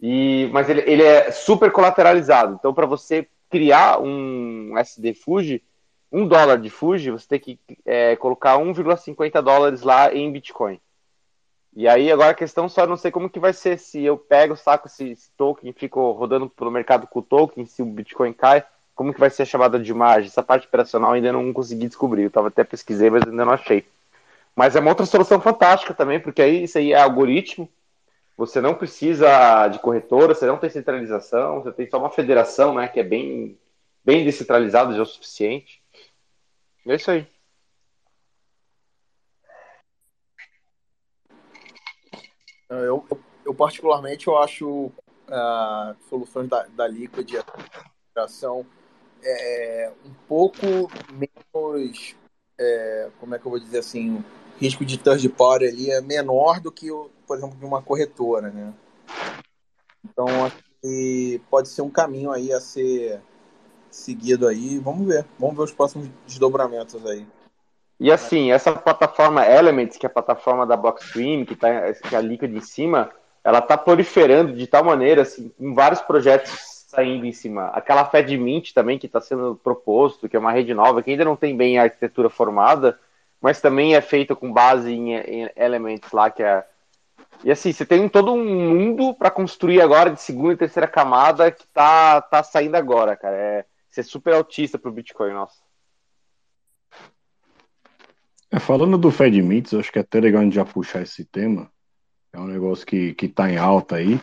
E, 0.01 0.49
mas 0.53 0.69
ele, 0.69 0.83
ele 0.87 1.03
é 1.03 1.33
super 1.33 1.73
colateralizado. 1.73 2.55
Então, 2.55 2.73
para 2.73 2.87
você 2.87 3.27
criar 3.51 4.01
um 4.01 4.77
SD 4.79 5.15
Fuji, 5.15 5.63
um 6.13 6.29
dólar 6.29 6.59
de 6.59 6.71
Fuji, 6.71 7.11
você 7.11 7.27
tem 7.27 7.41
que 7.41 7.59
é, 7.85 8.15
colocar 8.17 8.59
1,50 8.59 9.43
dólares 9.43 9.83
lá 9.83 10.15
em 10.15 10.31
Bitcoin. 10.31 10.79
E 11.77 11.89
aí 11.89 12.11
agora 12.11 12.31
a 12.31 12.35
questão 12.35 12.69
só 12.69 12.87
não 12.87 12.97
sei 12.97 13.11
como 13.11 13.29
que 13.29 13.41
vai 13.41 13.53
ser 13.53 13.79
se 13.79 14.03
eu 14.03 14.17
pego, 14.17 14.57
saco 14.57 14.87
esse, 14.87 15.11
esse 15.11 15.31
token, 15.37 15.73
fico 15.73 16.13
rodando 16.13 16.49
pelo 16.49 16.71
mercado 16.71 17.07
com 17.07 17.19
o 17.19 17.23
token, 17.23 17.67
se 17.67 17.83
o 17.83 17.87
Bitcoin 17.87 18.33
cai, 18.33 18.65
como 18.95 19.13
que 19.13 19.19
vai 19.19 19.29
ser 19.29 19.43
a 19.43 19.47
chamada 19.47 19.79
de 19.79 19.93
margem? 19.93 20.29
Essa 20.29 20.43
parte 20.43 20.67
operacional 20.69 21.13
ainda 21.13 21.33
não 21.33 21.53
consegui 21.53 21.89
descobrir. 21.89 22.23
Eu 22.23 22.31
tava 22.31 22.49
até 22.49 22.63
pesquisei, 22.63 23.11
mas 23.11 23.25
ainda 23.25 23.45
não 23.45 23.53
achei. 23.53 23.85
Mas 24.55 24.77
é 24.77 24.81
uma 24.81 24.91
outra 24.91 25.05
solução 25.05 25.41
fantástica 25.41 25.93
também, 25.93 26.21
porque 26.21 26.41
aí 26.41 26.63
isso 26.63 26.79
aí 26.79 26.93
é 26.93 27.01
algoritmo. 27.01 27.69
Você 28.37 28.61
não 28.61 28.75
precisa 28.75 29.69
de 29.69 29.81
corretora, 29.81 30.35
você 30.35 30.47
não 30.47 30.59
tem 30.59 30.71
centralização, 30.71 31.63
você 31.63 31.73
tem 31.73 31.89
só 31.89 31.99
uma 31.99 32.11
federação, 32.11 32.75
né, 32.75 32.89
que 32.89 33.01
é 33.01 33.05
bem 33.05 33.59
bem 34.05 34.25
descentralizada 34.25 34.93
já 34.93 34.99
é 34.99 35.03
o 35.03 35.07
suficiente. 35.07 35.83
É 36.87 36.95
isso 36.95 37.11
aí. 37.11 37.27
Eu, 42.69 43.07
eu, 43.45 43.55
particularmente, 43.55 44.27
eu 44.27 44.39
acho 44.39 44.69
uh, 44.69 45.97
soluções 46.09 46.49
da, 46.49 46.67
da 46.69 46.87
Liquid 46.87 47.31
e 47.31 47.39
a 47.39 47.45
é, 49.23 49.93
um 50.05 50.13
pouco 50.29 50.67
menos, 51.13 52.15
é, 52.59 53.11
como 53.19 53.35
é 53.35 53.39
que 53.39 53.47
eu 53.47 53.51
vou 53.51 53.59
dizer 53.59 53.79
assim, 53.79 54.17
o 54.17 54.25
risco 54.59 54.85
de 54.85 54.99
third 54.99 55.29
party 55.31 55.67
ali 55.67 55.91
é 55.91 56.01
menor 56.01 56.61
do 56.61 56.71
que, 56.71 56.89
por 57.27 57.37
exemplo, 57.37 57.57
de 57.57 57.65
uma 57.65 57.83
corretora, 57.83 58.51
né? 58.51 58.73
Então, 60.05 60.27
acho 60.45 60.63
que 60.81 61.41
pode 61.51 61.69
ser 61.69 61.83
um 61.83 61.91
caminho 61.91 62.31
aí 62.31 62.53
a 62.53 62.61
ser 62.61 63.21
seguido 63.91 64.47
aí. 64.47 64.79
Vamos 64.79 65.07
ver. 65.07 65.25
Vamos 65.39 65.57
ver 65.57 65.63
os 65.63 65.73
próximos 65.73 66.09
desdobramentos 66.27 67.05
aí. 67.07 67.27
E 68.05 68.13
assim, 68.13 68.53
essa 68.53 68.71
plataforma 68.71 69.47
Elements, 69.47 69.97
que 69.97 70.05
é 70.05 70.09
a 70.09 70.13
plataforma 70.13 70.67
da 70.67 70.77
Blockstream, 70.77 71.47
que, 71.47 71.57
tá, 71.57 71.91
que 71.91 72.15
é 72.15 72.19
a 72.19 72.21
Liquid 72.21 72.55
em 72.55 72.61
cima, 72.61 73.09
ela 73.43 73.61
está 73.61 73.79
proliferando 73.79 74.53
de 74.53 74.67
tal 74.67 74.85
maneira, 74.85 75.23
assim, 75.23 75.49
com 75.59 75.75
vários 75.75 76.03
projetos 76.03 76.51
saindo 76.87 77.25
em 77.25 77.33
cima. 77.33 77.69
Aquela 77.69 78.05
FedMint 78.05 78.75
também, 78.75 78.99
que 78.99 79.07
está 79.07 79.23
sendo 79.23 79.59
proposto, 79.65 80.29
que 80.29 80.37
é 80.37 80.39
uma 80.39 80.53
rede 80.53 80.75
nova, 80.75 81.03
que 81.03 81.13
ainda 81.13 81.25
não 81.25 81.35
tem 81.35 81.57
bem 81.57 81.79
a 81.79 81.85
arquitetura 81.85 82.29
formada, 82.29 83.01
mas 83.41 83.63
também 83.63 83.97
é 83.97 84.03
feita 84.03 84.37
com 84.37 84.53
base 84.53 84.93
em, 84.93 85.15
em 85.15 85.51
Elements 85.57 86.13
lá, 86.13 86.29
que 86.29 86.43
é... 86.43 86.63
E 87.43 87.51
assim, 87.51 87.73
você 87.73 87.87
tem 87.87 88.07
todo 88.07 88.35
um 88.35 88.45
mundo 88.45 89.15
para 89.15 89.31
construir 89.31 89.81
agora 89.81 90.11
de 90.11 90.21
segunda 90.21 90.53
e 90.53 90.59
terceira 90.59 90.87
camada 90.87 91.51
que 91.51 91.67
tá, 91.69 92.21
tá 92.21 92.43
saindo 92.43 92.75
agora, 92.75 93.17
cara. 93.17 93.35
É 93.35 93.65
ser 93.91 94.03
super 94.03 94.35
autista 94.35 94.79
pro 94.79 94.93
Bitcoin, 94.93 95.33
nossa. 95.33 95.65
É, 98.55 98.61
falando 98.61 98.97
do 98.97 99.11
Fed 99.11 99.43
Meets, 99.43 99.75
acho 99.75 99.91
que 99.91 99.99
é 99.99 100.03
até 100.03 100.21
legal 100.21 100.41
a 100.41 100.45
gente 100.45 100.55
já 100.55 100.65
puxar 100.65 101.03
esse 101.03 101.25
tema. 101.25 101.69
É 102.33 102.39
um 102.39 102.47
negócio 102.47 102.87
que, 102.87 103.13
que 103.15 103.27
tá 103.27 103.51
em 103.51 103.57
alta 103.57 103.97
aí. 103.97 104.21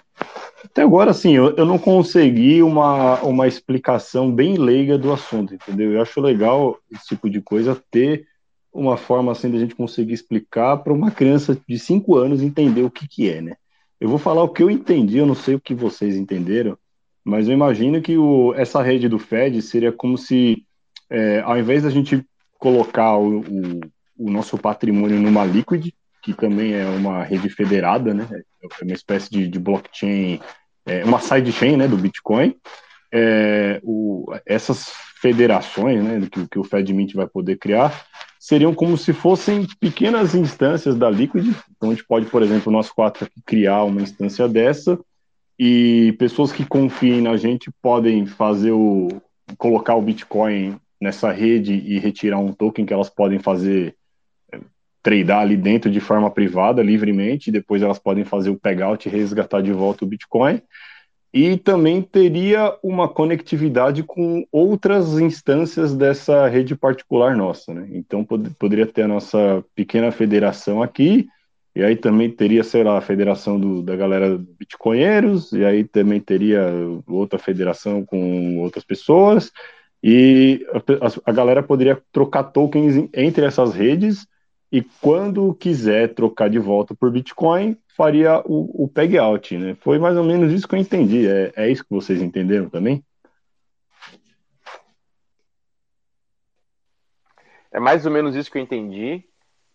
Até 0.64 0.84
agora, 0.84 1.12
assim, 1.12 1.34
eu, 1.34 1.54
eu 1.58 1.66
não 1.66 1.78
consegui 1.78 2.64
uma, 2.64 3.22
uma 3.24 3.46
explicação 3.46 4.32
bem 4.32 4.56
leiga 4.56 4.98
do 4.98 5.12
assunto, 5.12 5.54
entendeu? 5.54 5.92
Eu 5.92 6.02
acho 6.02 6.22
legal 6.22 6.80
esse 6.90 7.08
tipo 7.08 7.30
de 7.30 7.42
coisa 7.42 7.78
ter 7.92 8.26
uma 8.72 8.96
forma 8.96 9.34
assim 9.34 9.50
de 9.52 9.58
a 9.58 9.60
gente 9.60 9.76
conseguir 9.76 10.14
explicar 10.14 10.78
para 10.78 10.94
uma 10.94 11.12
criança 11.12 11.60
de 11.68 11.78
5 11.78 12.16
anos 12.16 12.42
entender 12.42 12.84
o 12.84 12.92
que, 12.92 13.10
que 13.10 13.30
é, 13.30 13.42
né? 13.42 13.58
Eu 14.00 14.08
vou 14.08 14.18
falar 14.18 14.44
o 14.44 14.50
que 14.50 14.64
eu 14.64 14.72
entendi, 14.72 15.18
eu 15.18 15.26
não 15.26 15.36
sei 15.36 15.56
o 15.56 15.60
que 15.60 15.76
vocês 15.76 16.16
entenderam, 16.16 16.78
mas 17.22 17.50
eu 17.50 17.54
imagino 17.54 18.02
que 18.02 18.18
o, 18.18 18.54
essa 18.54 18.82
rede 18.82 19.10
do 19.10 19.20
Fed 19.20 19.62
seria 19.62 19.92
como 19.92 20.18
se, 20.18 20.66
é, 21.10 21.42
ao 21.42 21.60
invés 21.60 21.84
da 21.84 21.90
gente 21.90 22.26
colocar 22.58 23.18
o, 23.18 23.42
o 23.42 23.82
o 24.22 24.30
nosso 24.30 24.58
patrimônio 24.58 25.20
numa 25.20 25.44
Liquid, 25.46 25.94
que 26.22 26.34
também 26.34 26.74
é 26.74 26.86
uma 26.86 27.24
rede 27.24 27.50
federada, 27.50 28.14
né? 28.14 28.28
É 28.32 28.84
uma 28.84 28.94
espécie 28.94 29.30
de, 29.32 29.48
de 29.48 29.60
blockchain, 29.60 30.40
é 30.86 31.04
uma 31.04 31.20
sidechain 31.20 31.78
né, 31.78 31.88
do 31.88 31.98
Bitcoin. 31.98 32.56
É, 33.12 33.80
o, 33.84 34.26
essas 34.46 34.92
federações 35.20 36.04
né, 36.04 36.22
que, 36.32 36.48
que 36.48 36.60
o 36.60 36.64
FedMint 36.64 37.14
vai 37.14 37.28
poder 37.28 37.58
criar 37.58 38.06
seriam 38.40 38.74
como 38.74 38.98
se 38.98 39.14
fossem 39.14 39.68
pequenas 39.80 40.34
instâncias 40.34 40.96
da 40.96 41.10
Liquid. 41.10 41.54
Então 41.76 41.90
a 41.90 41.94
gente 41.94 42.06
pode, 42.06 42.26
por 42.28 42.42
exemplo, 42.42 42.72
nós 42.72 42.90
quatro 42.90 43.28
criar 43.46 43.84
uma 43.84 44.02
instância 44.02 44.48
dessa 44.48 45.00
e 45.60 46.16
pessoas 46.18 46.52
que 46.52 46.66
confiem 46.66 47.22
na 47.22 47.38
gente 47.38 47.70
podem 47.82 48.26
fazer 48.26 48.72
o 48.72 49.10
colocar 49.58 49.96
o 49.96 50.02
Bitcoin 50.02 50.80
nessa 51.00 51.32
rede 51.32 51.74
e 51.74 52.00
retirar 52.00 52.40
um 52.40 52.54
token 52.54 52.86
que 52.86 52.94
elas 52.94 53.10
podem 53.10 53.38
fazer 53.38 53.96
tradear 55.02 55.42
ali 55.42 55.58
dentro 55.58 55.90
de 55.90 56.00
forma 56.00 56.30
privada, 56.30 56.84
livremente, 56.84 57.50
e 57.50 57.54
depois 57.54 57.82
elas 57.82 58.00
podem 58.00 58.24
fazer 58.24 58.50
o 58.50 58.60
payout 58.60 59.08
e 59.08 59.12
resgatar 59.12 59.62
de 59.62 59.72
volta 59.72 60.06
o 60.06 60.08
Bitcoin. 60.08 60.62
E 61.34 61.58
também 61.58 62.02
teria 62.02 62.76
uma 62.84 63.08
conectividade 63.08 64.04
com 64.04 64.46
outras 64.52 65.18
instâncias 65.18 65.96
dessa 65.96 66.48
rede 66.48 66.76
particular 66.76 67.38
nossa, 67.38 67.74
né? 67.74 67.88
Então 67.94 68.24
pod 68.24 68.50
poderia 68.60 68.86
ter 68.86 69.04
a 69.04 69.08
nossa 69.08 69.64
pequena 69.74 70.12
federação 70.12 70.84
aqui, 70.84 71.28
e 71.74 71.82
aí 71.82 71.96
também 71.96 72.30
teria, 72.30 72.66
sei 72.66 72.84
lá, 72.84 72.98
a 72.98 73.02
federação 73.02 73.58
do, 73.58 73.82
da 73.82 73.96
galera 73.96 74.38
bitcoinheiros, 74.60 75.54
e 75.54 75.64
aí 75.64 75.86
também 75.86 76.20
teria 76.20 76.70
outra 77.08 77.40
federação 77.40 78.06
com 78.06 78.60
outras 78.60 78.84
pessoas, 78.84 79.52
e 80.04 80.66
a, 80.74 81.32
a 81.32 81.34
galera 81.34 81.64
poderia 81.64 81.98
trocar 82.12 82.44
tokens 82.44 83.08
entre 83.14 83.46
essas 83.46 83.74
redes 83.74 84.28
e 84.72 84.82
quando 84.82 85.54
quiser 85.54 86.14
trocar 86.14 86.50
de 86.50 86.58
volta 86.58 86.96
por 86.96 87.12
Bitcoin, 87.12 87.78
faria 87.96 88.40
o, 88.46 88.86
o 88.86 88.88
peg 88.88 89.18
out, 89.18 89.58
né? 89.58 89.76
Foi 89.82 90.00
mais 90.00 90.16
ou 90.16 90.24
menos 90.24 90.54
isso 90.54 90.68
que 90.68 90.76
eu 90.76 90.80
entendi. 90.80 91.28
É, 91.28 91.52
é 91.56 91.70
isso 91.70 91.84
que 91.84 91.94
vocês 91.94 92.22
entenderam 92.22 92.70
também? 92.70 93.04
É 97.72 97.80
mais 97.80 98.06
ou 98.06 98.12
menos 98.12 98.36
isso 98.36 98.50
que 98.50 98.58
eu 98.58 98.62
entendi. 98.62 99.24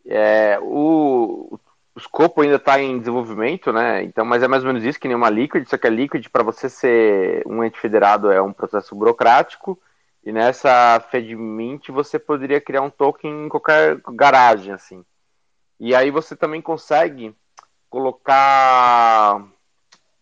É, 0.07 0.59
o, 0.63 1.59
o 1.95 1.99
escopo 1.99 2.41
ainda 2.41 2.57
está 2.57 2.81
em 2.81 2.99
desenvolvimento, 2.99 3.73
né? 3.73 4.03
Então, 4.03 4.25
mas 4.25 4.43
é 4.43 4.49
mais 4.49 4.63
ou 4.63 4.69
menos 4.69 4.85
isso 4.85 5.01
que 5.01 5.09
nem 5.09 5.17
uma 5.17 5.31
Liquid, 5.31 5.67
só 5.67 5.77
que 5.77 5.87
a 5.87 5.91
Liquid, 5.91 6.27
para 6.29 6.43
você 6.43 6.69
ser 6.69 7.43
um 7.47 7.63
ente 7.63 7.79
federado, 7.79 8.31
é 8.31 8.41
um 8.41 8.53
processo 8.53 8.95
burocrático. 8.95 9.79
E 10.27 10.33
nessa 10.33 10.99
FedMint 11.09 11.93
você 11.93 12.19
poderia 12.19 12.61
criar 12.61 12.83
um 12.83 12.91
token 12.91 13.47
em 13.47 13.49
qualquer 13.49 14.01
garagem, 14.13 14.73
assim. 14.73 15.05
E 15.79 15.95
aí 15.95 16.11
você 16.11 16.35
também 16.35 16.61
consegue 16.61 17.33
colocar 17.89 19.47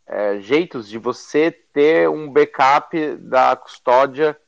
é, 0.07 0.39
jeitos 0.41 0.87
de 0.87 0.99
você 0.99 1.51
ter 1.51 2.07
um 2.11 2.31
backup 2.31 3.17
da 3.17 3.57
custódia 3.57 4.39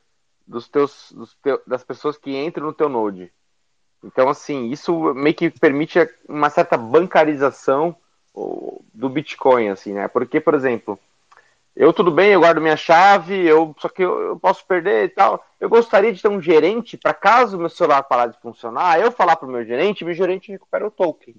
dos 0.46 0.68
teus, 0.68 1.10
dos 1.12 1.34
teu, 1.36 1.62
das 1.66 1.82
pessoas 1.82 2.18
que 2.18 2.36
entram 2.36 2.66
no 2.66 2.74
teu 2.74 2.90
node. 2.90 3.32
Então, 4.04 4.28
assim, 4.28 4.68
isso 4.68 5.14
meio 5.14 5.34
que 5.34 5.48
permite 5.48 5.98
uma 6.28 6.50
certa 6.50 6.76
bancarização 6.76 7.96
do 8.92 9.08
Bitcoin, 9.08 9.70
assim, 9.70 9.94
né? 9.94 10.06
Porque, 10.06 10.38
por 10.38 10.52
exemplo, 10.52 11.00
eu 11.76 11.92
tudo 11.92 12.10
bem, 12.10 12.32
eu 12.32 12.40
guardo 12.40 12.60
minha 12.60 12.76
chave, 12.76 13.34
eu 13.46 13.76
só 13.78 13.88
que 13.90 14.02
eu, 14.02 14.18
eu 14.28 14.38
posso 14.38 14.64
perder 14.66 15.04
e 15.04 15.08
tal. 15.10 15.44
Eu 15.60 15.68
gostaria 15.68 16.10
de 16.10 16.22
ter 16.22 16.28
um 16.28 16.40
gerente 16.40 16.96
para 16.96 17.12
caso 17.12 17.58
meu 17.58 17.68
celular 17.68 18.02
parar 18.04 18.28
de 18.28 18.40
funcionar, 18.40 18.98
eu 18.98 19.12
falar 19.12 19.36
para 19.36 19.46
o 19.46 19.52
meu 19.52 19.62
gerente, 19.62 20.04
meu 20.04 20.14
gerente 20.14 20.50
recupera 20.50 20.86
o 20.86 20.90
token. 20.90 21.34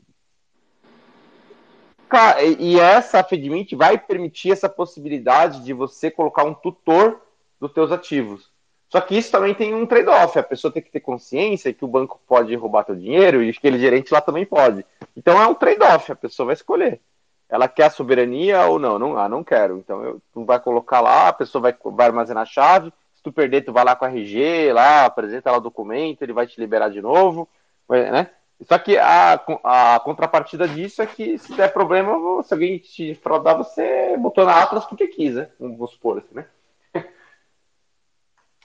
E 2.59 2.79
essa 2.79 3.23
FedMint 3.23 3.73
vai 3.73 3.97
permitir 3.97 4.51
essa 4.51 4.69
possibilidade 4.69 5.63
de 5.63 5.73
você 5.73 6.11
colocar 6.11 6.43
um 6.43 6.53
tutor 6.53 7.19
dos 7.59 7.73
teus 7.73 7.91
ativos. 7.91 8.49
Só 8.89 9.01
que 9.01 9.17
isso 9.17 9.31
também 9.31 9.53
tem 9.53 9.73
um 9.73 9.85
trade-off. 9.85 10.37
A 10.39 10.43
pessoa 10.43 10.71
tem 10.71 10.81
que 10.81 10.91
ter 10.91 11.01
consciência 11.01 11.73
que 11.73 11.83
o 11.83 11.87
banco 11.87 12.21
pode 12.25 12.55
roubar 12.55 12.85
teu 12.85 12.95
dinheiro 12.95 13.43
e 13.43 13.49
aquele 13.49 13.77
gerente 13.77 14.13
lá 14.13 14.21
também 14.21 14.45
pode. 14.45 14.85
Então 15.15 15.41
é 15.41 15.47
um 15.47 15.53
trade-off. 15.53 16.11
A 16.11 16.15
pessoa 16.15 16.45
vai 16.45 16.53
escolher. 16.53 17.01
Ela 17.49 17.67
quer 17.67 17.85
a 17.85 17.89
soberania 17.89 18.65
ou 18.65 18.77
não? 18.77 18.99
Não, 18.99 19.17
ah, 19.17 19.29
não 19.29 19.43
quero. 19.43 19.77
Então 19.77 20.03
eu, 20.03 20.21
tu 20.33 20.43
vai 20.43 20.59
colocar 20.59 20.99
lá, 20.99 21.29
a 21.29 21.33
pessoa 21.33 21.61
vai, 21.61 21.75
vai 21.83 22.07
armazenar 22.07 22.43
a 22.43 22.45
chave. 22.45 22.91
Se 23.15 23.23
tu 23.23 23.31
perder, 23.31 23.63
tu 23.63 23.71
vai 23.71 23.83
lá 23.83 23.95
com 23.95 24.05
a 24.05 24.09
RG, 24.09 24.73
lá, 24.73 25.05
apresenta 25.05 25.51
lá 25.51 25.57
o 25.57 25.61
documento, 25.61 26.21
ele 26.21 26.33
vai 26.33 26.45
te 26.45 26.59
liberar 26.59 26.89
de 26.89 27.01
novo. 27.01 27.47
Né? 27.89 28.29
Só 28.63 28.77
que 28.77 28.97
a, 28.97 29.33
a 29.63 29.99
contrapartida 30.03 30.67
disso 30.67 31.01
é 31.01 31.05
que 31.05 31.37
se 31.37 31.53
der 31.55 31.71
problema, 31.71 32.43
se 32.43 32.53
alguém 32.53 32.79
te 32.79 33.13
fraudar, 33.15 33.57
você 33.57 34.17
botou 34.17 34.45
na 34.45 34.61
Atlas 34.61 34.85
porque 34.85 35.07
quis, 35.07 35.35
né? 35.35 35.49
Vamos 35.59 35.91
supor 35.91 36.17
assim, 36.17 36.35
né? 36.35 36.45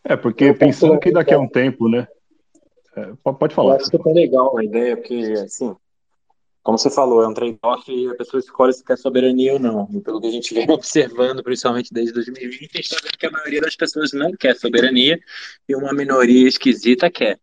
É, 0.05 0.16
porque 0.16 0.53
pensando 0.53 0.99
que 0.99 1.12
daqui 1.12 1.33
a 1.33 1.39
um 1.39 1.47
tempo, 1.47 1.89
né? 1.89 2.09
É, 2.97 3.12
pode 3.22 3.55
falar. 3.55 3.74
Eu 3.74 3.76
acho 3.76 3.91
que 3.91 4.09
é 4.09 4.12
legal 4.12 4.59
a 4.59 4.64
ideia, 4.64 4.97
porque, 4.97 5.33
assim, 5.45 5.76
como 6.63 6.79
você 6.79 6.91
falou, 6.91 7.23
é 7.23 7.29
um 7.29 7.35
trade-off 7.35 7.91
e 7.91 8.09
a 8.09 8.15
pessoa 8.15 8.41
escolhe 8.41 8.73
se 8.73 8.85
quer 8.85 8.97
soberania 8.97 9.55
ou 9.55 9.59
não. 9.59 9.89
E 9.93 10.01
pelo 10.01 10.21
que 10.21 10.29
a 10.29 10.31
gente 10.31 10.55
vem 10.55 10.67
observando, 10.71 11.43
principalmente 11.43 11.93
desde 11.93 12.13
2020, 12.13 12.71
a 12.73 12.77
gente 12.77 12.85
está 12.85 13.01
vendo 13.03 13.19
que 13.19 13.27
a 13.27 13.31
maioria 13.31 13.61
das 13.61 13.75
pessoas 13.75 14.13
não 14.13 14.33
quer 14.33 14.55
soberania 14.55 15.21
e 15.69 15.75
uma 15.75 15.93
minoria 15.93 16.47
esquisita 16.49 17.11
quer. 17.11 17.39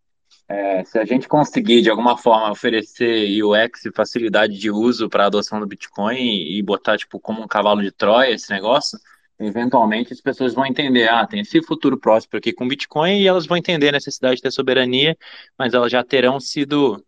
É, 0.48 0.82
se 0.84 0.98
a 0.98 1.04
gente 1.04 1.28
conseguir, 1.28 1.80
de 1.80 1.90
alguma 1.90 2.16
forma, 2.16 2.50
oferecer 2.50 3.40
UX 3.40 3.84
e 3.84 3.92
facilidade 3.92 4.58
de 4.58 4.68
uso 4.68 5.08
para 5.08 5.24
a 5.24 5.26
adoção 5.26 5.60
do 5.60 5.66
Bitcoin 5.66 6.18
e 6.18 6.60
botar, 6.62 6.98
tipo, 6.98 7.20
como 7.20 7.40
um 7.40 7.46
cavalo 7.46 7.82
de 7.82 7.92
Troia 7.92 8.34
esse 8.34 8.50
negócio, 8.50 8.98
eventualmente 9.38 10.12
as 10.12 10.20
pessoas 10.20 10.52
vão 10.52 10.66
entender, 10.66 11.08
ah, 11.08 11.24
tem 11.26 11.40
esse 11.40 11.62
futuro 11.62 11.96
próspero 11.96 12.38
aqui 12.38 12.52
com 12.52 12.66
Bitcoin 12.66 13.20
e 13.20 13.28
elas 13.28 13.46
vão 13.46 13.56
entender 13.56 13.90
a 13.90 13.92
necessidade 13.92 14.36
de 14.36 14.42
ter 14.42 14.50
soberania, 14.50 15.16
mas 15.56 15.72
elas 15.72 15.92
já 15.92 16.02
terão 16.02 16.40
sido 16.40 17.00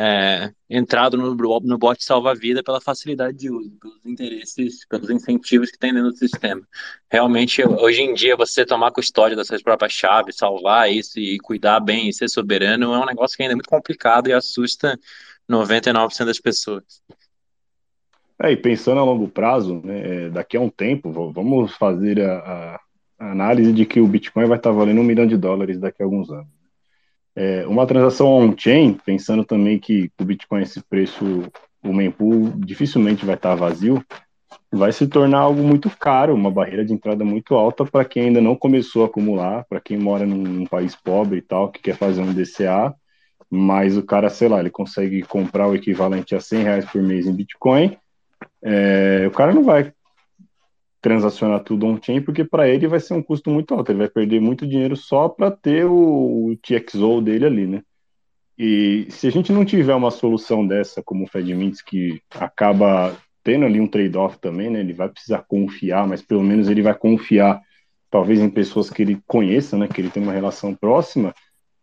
é, 0.00 0.52
entrado 0.70 1.16
no, 1.16 1.34
no 1.34 1.78
salva-vida 1.98 2.62
pela 2.62 2.80
facilidade 2.80 3.36
de 3.36 3.50
uso, 3.50 3.72
pelos 3.80 4.06
interesses, 4.06 4.86
pelos 4.86 5.10
incentivos 5.10 5.72
que 5.72 5.78
tem 5.78 5.92
dentro 5.92 6.10
do 6.10 6.16
sistema. 6.16 6.62
Realmente, 7.10 7.66
hoje 7.66 8.02
em 8.02 8.14
dia, 8.14 8.36
você 8.36 8.64
tomar 8.64 8.92
custódia 8.92 9.36
das 9.36 9.48
suas 9.48 9.60
próprias 9.60 9.92
chaves, 9.92 10.36
salvar 10.36 10.88
isso 10.88 11.18
e 11.18 11.36
cuidar 11.40 11.80
bem 11.80 12.08
e 12.08 12.12
ser 12.12 12.28
soberano 12.28 12.94
é 12.94 12.98
um 12.98 13.06
negócio 13.06 13.36
que 13.36 13.42
ainda 13.42 13.54
é 13.54 13.56
muito 13.56 13.68
complicado 13.68 14.28
e 14.28 14.32
assusta 14.32 14.96
99% 15.50 16.24
das 16.24 16.38
pessoas. 16.38 16.84
É, 18.40 18.52
e 18.52 18.56
pensando 18.56 19.00
a 19.00 19.04
longo 19.04 19.26
prazo, 19.26 19.80
né, 19.82 20.26
é, 20.26 20.28
daqui 20.28 20.56
a 20.56 20.60
um 20.60 20.70
tempo, 20.70 21.10
vamos 21.32 21.74
fazer 21.74 22.20
a, 22.20 22.78
a 23.18 23.32
análise 23.32 23.72
de 23.72 23.84
que 23.84 24.00
o 24.00 24.06
Bitcoin 24.06 24.46
vai 24.46 24.58
estar 24.58 24.70
valendo 24.70 25.00
um 25.00 25.04
milhão 25.04 25.26
de 25.26 25.36
dólares 25.36 25.80
daqui 25.80 26.04
a 26.04 26.06
alguns 26.06 26.30
anos. 26.30 26.57
É, 27.40 27.64
uma 27.68 27.86
transação 27.86 28.26
on-chain, 28.26 28.94
pensando 29.06 29.44
também 29.44 29.78
que 29.78 30.10
o 30.20 30.24
Bitcoin, 30.24 30.60
esse 30.60 30.82
preço, 30.82 31.44
o 31.84 31.92
mempool 31.92 32.50
dificilmente 32.56 33.24
vai 33.24 33.36
estar 33.36 33.54
vazio, 33.54 34.04
vai 34.72 34.90
se 34.90 35.06
tornar 35.06 35.38
algo 35.38 35.62
muito 35.62 35.88
caro, 35.88 36.34
uma 36.34 36.50
barreira 36.50 36.84
de 36.84 36.92
entrada 36.92 37.24
muito 37.24 37.54
alta 37.54 37.84
para 37.84 38.04
quem 38.04 38.24
ainda 38.24 38.40
não 38.40 38.56
começou 38.56 39.04
a 39.04 39.06
acumular, 39.06 39.64
para 39.68 39.80
quem 39.80 39.96
mora 39.96 40.26
num, 40.26 40.42
num, 40.42 40.66
país 40.66 40.96
pobre 40.96 41.38
e 41.38 41.42
tal, 41.42 41.70
que 41.70 41.80
quer 41.80 41.96
fazer 41.96 42.22
um 42.22 42.34
DCA, 42.34 42.92
mas 43.48 43.96
o 43.96 44.02
cara, 44.02 44.28
sei 44.28 44.48
lá, 44.48 44.58
ele 44.58 44.68
consegue 44.68 45.22
comprar 45.22 45.68
o 45.68 45.76
equivalente 45.76 46.34
a 46.34 46.40
100 46.40 46.62
reais 46.64 46.84
por 46.86 47.00
mês 47.00 47.24
em 47.24 47.32
Bitcoin, 47.32 47.96
é, 48.60 49.26
o 49.28 49.30
cara 49.30 49.52
não 49.54 49.62
vai 49.62 49.92
transacionar 51.00 51.62
tudo 51.62 51.86
on-chain, 51.86 52.20
porque 52.20 52.44
para 52.44 52.68
ele 52.68 52.88
vai 52.88 53.00
ser 53.00 53.14
um 53.14 53.22
custo 53.22 53.50
muito 53.50 53.74
alto, 53.74 53.90
ele 53.90 53.98
vai 53.98 54.08
perder 54.08 54.40
muito 54.40 54.66
dinheiro 54.66 54.96
só 54.96 55.28
para 55.28 55.50
ter 55.50 55.84
o, 55.84 56.50
o 56.50 56.56
TXO 56.56 57.20
dele 57.20 57.46
ali, 57.46 57.66
né? 57.66 57.82
E 58.58 59.06
se 59.10 59.28
a 59.28 59.30
gente 59.30 59.52
não 59.52 59.64
tiver 59.64 59.94
uma 59.94 60.10
solução 60.10 60.66
dessa, 60.66 61.02
como 61.02 61.24
o 61.24 61.28
FedMints, 61.28 61.80
que 61.80 62.20
acaba 62.34 63.16
tendo 63.44 63.64
ali 63.64 63.80
um 63.80 63.86
trade-off 63.86 64.38
também, 64.40 64.68
né? 64.68 64.80
Ele 64.80 64.92
vai 64.92 65.08
precisar 65.08 65.44
confiar, 65.46 66.06
mas 66.06 66.20
pelo 66.20 66.42
menos 66.42 66.68
ele 66.68 66.82
vai 66.82 66.94
confiar, 66.94 67.60
talvez, 68.10 68.40
em 68.40 68.50
pessoas 68.50 68.90
que 68.90 69.02
ele 69.02 69.20
conheça, 69.26 69.76
né? 69.76 69.86
Que 69.86 70.00
ele 70.00 70.10
tem 70.10 70.22
uma 70.22 70.32
relação 70.32 70.74
próxima 70.74 71.32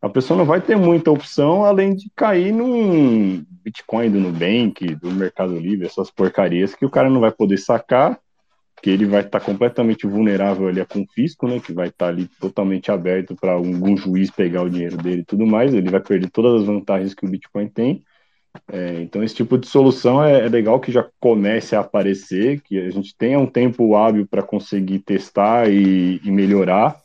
a 0.06 0.10
pessoa 0.10 0.38
não 0.38 0.46
vai 0.46 0.62
ter 0.62 0.78
muita 0.78 1.10
opção 1.10 1.66
além 1.66 1.96
de 1.96 2.12
cair 2.16 2.54
num 2.54 3.44
Bitcoin 3.64 4.12
do 4.12 4.20
Nubank, 4.20 4.94
do 4.98 5.10
Mercado 5.12 5.58
Livre, 5.58 5.88
essas 5.88 6.12
porcarias 6.12 6.76
que 6.76 6.86
o 6.86 6.92
cara 6.92 7.10
não 7.10 7.20
vai 7.20 7.32
poder 7.32 7.58
sacar, 7.58 8.20
que 8.82 8.90
ele 8.90 9.06
vai 9.06 9.22
estar 9.22 9.40
tá 9.40 9.46
completamente 9.46 10.06
vulnerável 10.06 10.68
ali 10.68 10.80
a 10.80 10.86
confisco, 10.86 11.48
né, 11.48 11.60
que 11.60 11.74
vai 11.74 11.88
estar 11.88 12.06
tá 12.06 12.12
ali 12.12 12.28
totalmente 12.40 12.92
aberto 12.92 13.36
para 13.36 13.54
algum 13.54 13.96
juiz 13.96 14.30
pegar 14.30 14.64
o 14.64 14.70
dinheiro 14.70 14.98
dele 14.98 15.22
e 15.22 15.26
tudo 15.26 15.46
mais, 15.46 15.74
ele 15.74 15.90
vai 15.90 16.02
perder 16.02 16.30
todas 16.30 16.62
as 16.62 16.68
vantagens 16.68 17.14
que 17.14 17.26
o 17.26 17.30
Bitcoin 17.30 17.68
tem. 17.68 18.04
É, 18.72 19.02
então, 19.02 19.24
esse 19.24 19.36
tipo 19.36 19.58
de 19.58 19.68
solução 19.68 20.24
é, 20.24 20.46
é, 20.46 20.50
legal 20.50 20.80
que 20.80 20.92
já 20.92 21.06
comece 21.20 21.76
a 21.76 21.82
aparecer, 21.82 22.62
que 22.62 22.80
a 22.80 22.90
gente 22.90 23.16
tenha 23.16 23.40
um 23.40 23.46
tempo 23.46 23.96
hábil 23.96 24.28
para 24.28 24.42
conseguir 24.42 25.00
testar 25.00 25.70
e, 25.70 26.22
e 26.24 26.32
melhorar, 26.32 26.96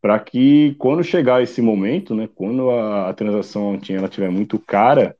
para 0.00 0.18
que 0.18 0.74
quando 0.78 1.04
chegar 1.04 1.42
esse 1.42 1.60
momento, 1.60 2.14
né, 2.14 2.28
quando 2.34 2.70
a, 2.70 3.10
a 3.10 3.14
transação 3.14 3.74
on 3.74 3.80
ela 3.90 4.08
tiver 4.08 4.30
muito 4.30 4.58
cara, 4.58 5.16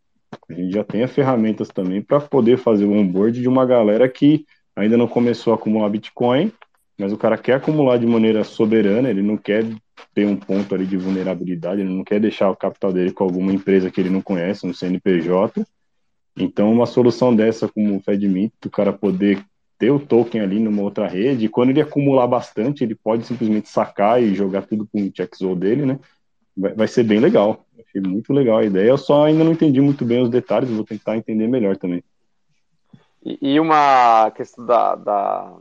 a 0.48 0.52
gente 0.52 0.72
já 0.72 0.84
tenha 0.84 1.08
ferramentas 1.08 1.68
também 1.68 2.00
para 2.00 2.20
poder 2.20 2.56
fazer 2.56 2.84
o 2.84 2.92
onboard 2.92 3.40
de 3.40 3.48
uma 3.48 3.66
galera 3.66 4.08
que 4.08 4.46
ainda 4.76 4.96
não 4.96 5.08
começou 5.08 5.52
a 5.52 5.56
acumular 5.56 5.88
Bitcoin, 5.88 6.52
mas 6.98 7.12
o 7.12 7.16
cara 7.16 7.38
quer 7.38 7.54
acumular 7.54 7.96
de 7.96 8.06
maneira 8.06 8.44
soberana, 8.44 9.08
ele 9.08 9.22
não 9.22 9.36
quer 9.36 9.64
ter 10.14 10.26
um 10.26 10.36
ponto 10.36 10.74
ali 10.74 10.86
de 10.86 10.96
vulnerabilidade, 10.96 11.80
ele 11.80 11.90
não 11.90 12.04
quer 12.04 12.20
deixar 12.20 12.50
o 12.50 12.56
capital 12.56 12.92
dele 12.92 13.12
com 13.12 13.24
alguma 13.24 13.52
empresa 13.52 13.90
que 13.90 14.00
ele 14.00 14.10
não 14.10 14.20
conhece, 14.20 14.66
um 14.66 14.74
CNPJ. 14.74 15.64
Então, 16.36 16.72
uma 16.72 16.86
solução 16.86 17.34
dessa, 17.34 17.68
como 17.68 17.96
o 17.96 18.00
FedMint, 18.00 18.52
o 18.64 18.70
cara 18.70 18.92
poder 18.92 19.42
ter 19.78 19.90
o 19.90 19.98
token 19.98 20.42
ali 20.42 20.60
numa 20.60 20.82
outra 20.82 21.08
rede, 21.08 21.46
e 21.46 21.48
quando 21.48 21.70
ele 21.70 21.80
acumular 21.80 22.26
bastante, 22.26 22.84
ele 22.84 22.94
pode 22.94 23.24
simplesmente 23.24 23.68
sacar 23.70 24.22
e 24.22 24.34
jogar 24.34 24.62
tudo 24.62 24.86
com 24.86 25.02
o 25.02 25.10
checkzone 25.14 25.58
dele, 25.58 25.86
né? 25.86 25.98
Vai, 26.54 26.74
vai, 26.74 26.88
ser 26.88 27.02
bem 27.02 27.18
legal. 27.18 27.64
Achei 27.78 28.00
muito 28.02 28.30
legal 28.32 28.58
a 28.58 28.64
ideia. 28.64 28.90
Eu 28.90 28.98
só 28.98 29.24
ainda 29.24 29.42
não 29.42 29.52
entendi 29.52 29.80
muito 29.80 30.04
bem 30.04 30.20
os 30.20 30.28
detalhes, 30.28 30.68
vou 30.68 30.84
tentar 30.84 31.16
entender 31.16 31.48
melhor 31.48 31.78
também. 31.78 32.04
E, 33.24 33.38
e 33.40 33.60
uma 33.60 34.30
questão 34.30 34.64
da, 34.64 34.94
da, 34.94 35.52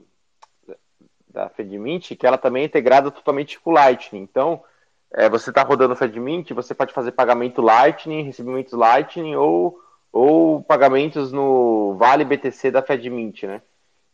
da 1.30 1.50
FedMint, 1.50 2.16
que 2.16 2.26
ela 2.26 2.38
também 2.38 2.64
é 2.64 2.66
integrada 2.66 3.12
totalmente 3.12 3.60
com 3.60 3.72
o 3.72 3.74
Lightning. 3.74 4.22
Então, 4.22 4.64
é, 5.12 5.30
você 5.30 5.50
está 5.50 5.64
rodando 5.64 5.94
o 5.94 5.98
FedMint, 5.98 6.52
você 6.54 6.74
pode 6.74 6.94
fazer 6.94 7.12
pagamento 7.12 7.62
Lightning, 7.62 8.24
recebimentos 8.24 8.74
Lightning 8.74 9.36
ou, 9.36 9.80
ou 10.12 10.62
pagamentos 10.64 11.32
no 11.32 11.96
Vale 11.96 12.24
BTC 12.24 12.72
da 12.72 12.82
FedMint, 12.82 13.44
né? 13.44 13.62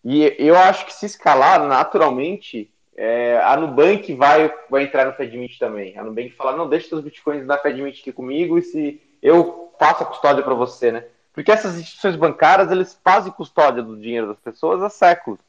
E 0.04 0.36
eu 0.38 0.56
acho 0.56 0.86
que 0.86 0.94
se 0.94 1.06
escalar 1.06 1.64
naturalmente, 1.64 2.72
é, 2.96 3.40
a 3.44 3.58
Nubank 3.58 4.14
vai, 4.14 4.54
vai 4.70 4.84
entrar 4.84 5.06
no 5.06 5.14
FedMint 5.14 5.58
também. 5.58 5.98
A 5.98 6.04
Nubank 6.04 6.30
fala, 6.32 6.56
não, 6.56 6.70
deixa 6.70 6.90
seus 6.90 7.02
bitcoins 7.02 7.46
na 7.46 7.58
FedMint 7.58 8.00
aqui 8.00 8.12
comigo 8.12 8.58
e 8.58 8.62
se 8.62 9.02
eu 9.22 9.74
faça 9.80 10.06
custódia 10.06 10.44
para 10.44 10.54
você, 10.54 10.92
né? 10.92 11.06
Porque 11.36 11.52
essas 11.52 11.78
instituições 11.78 12.16
bancárias, 12.16 12.72
eles 12.72 12.98
fazem 13.04 13.32
custódia 13.32 13.84
do 13.84 14.00
dinheiro 14.00 14.28
das 14.28 14.40
pessoas 14.40 14.82
há 14.82 14.90
séculos. 14.90 15.40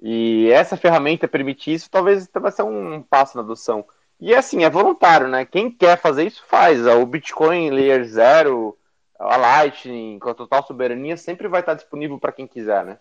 E 0.00 0.48
essa 0.52 0.76
ferramenta 0.76 1.26
permitir 1.26 1.72
isso, 1.72 1.90
talvez 1.90 2.30
vai 2.32 2.52
ser 2.52 2.62
um 2.62 3.02
passo 3.02 3.36
na 3.36 3.42
adoção. 3.42 3.84
E 4.20 4.32
assim, 4.32 4.62
é 4.62 4.70
voluntário, 4.70 5.26
né? 5.26 5.44
Quem 5.44 5.68
quer 5.68 5.98
fazer 5.98 6.24
isso 6.24 6.44
faz. 6.46 6.86
O 6.86 7.04
Bitcoin 7.04 7.70
Layer 7.70 8.04
Zero, 8.04 8.78
a 9.18 9.36
Lightning, 9.36 10.20
com 10.20 10.30
a 10.30 10.34
total 10.34 10.64
soberania, 10.64 11.16
sempre 11.16 11.48
vai 11.48 11.58
estar 11.58 11.74
disponível 11.74 12.16
para 12.16 12.32
quem 12.32 12.46
quiser, 12.46 12.84
né? 12.84 12.98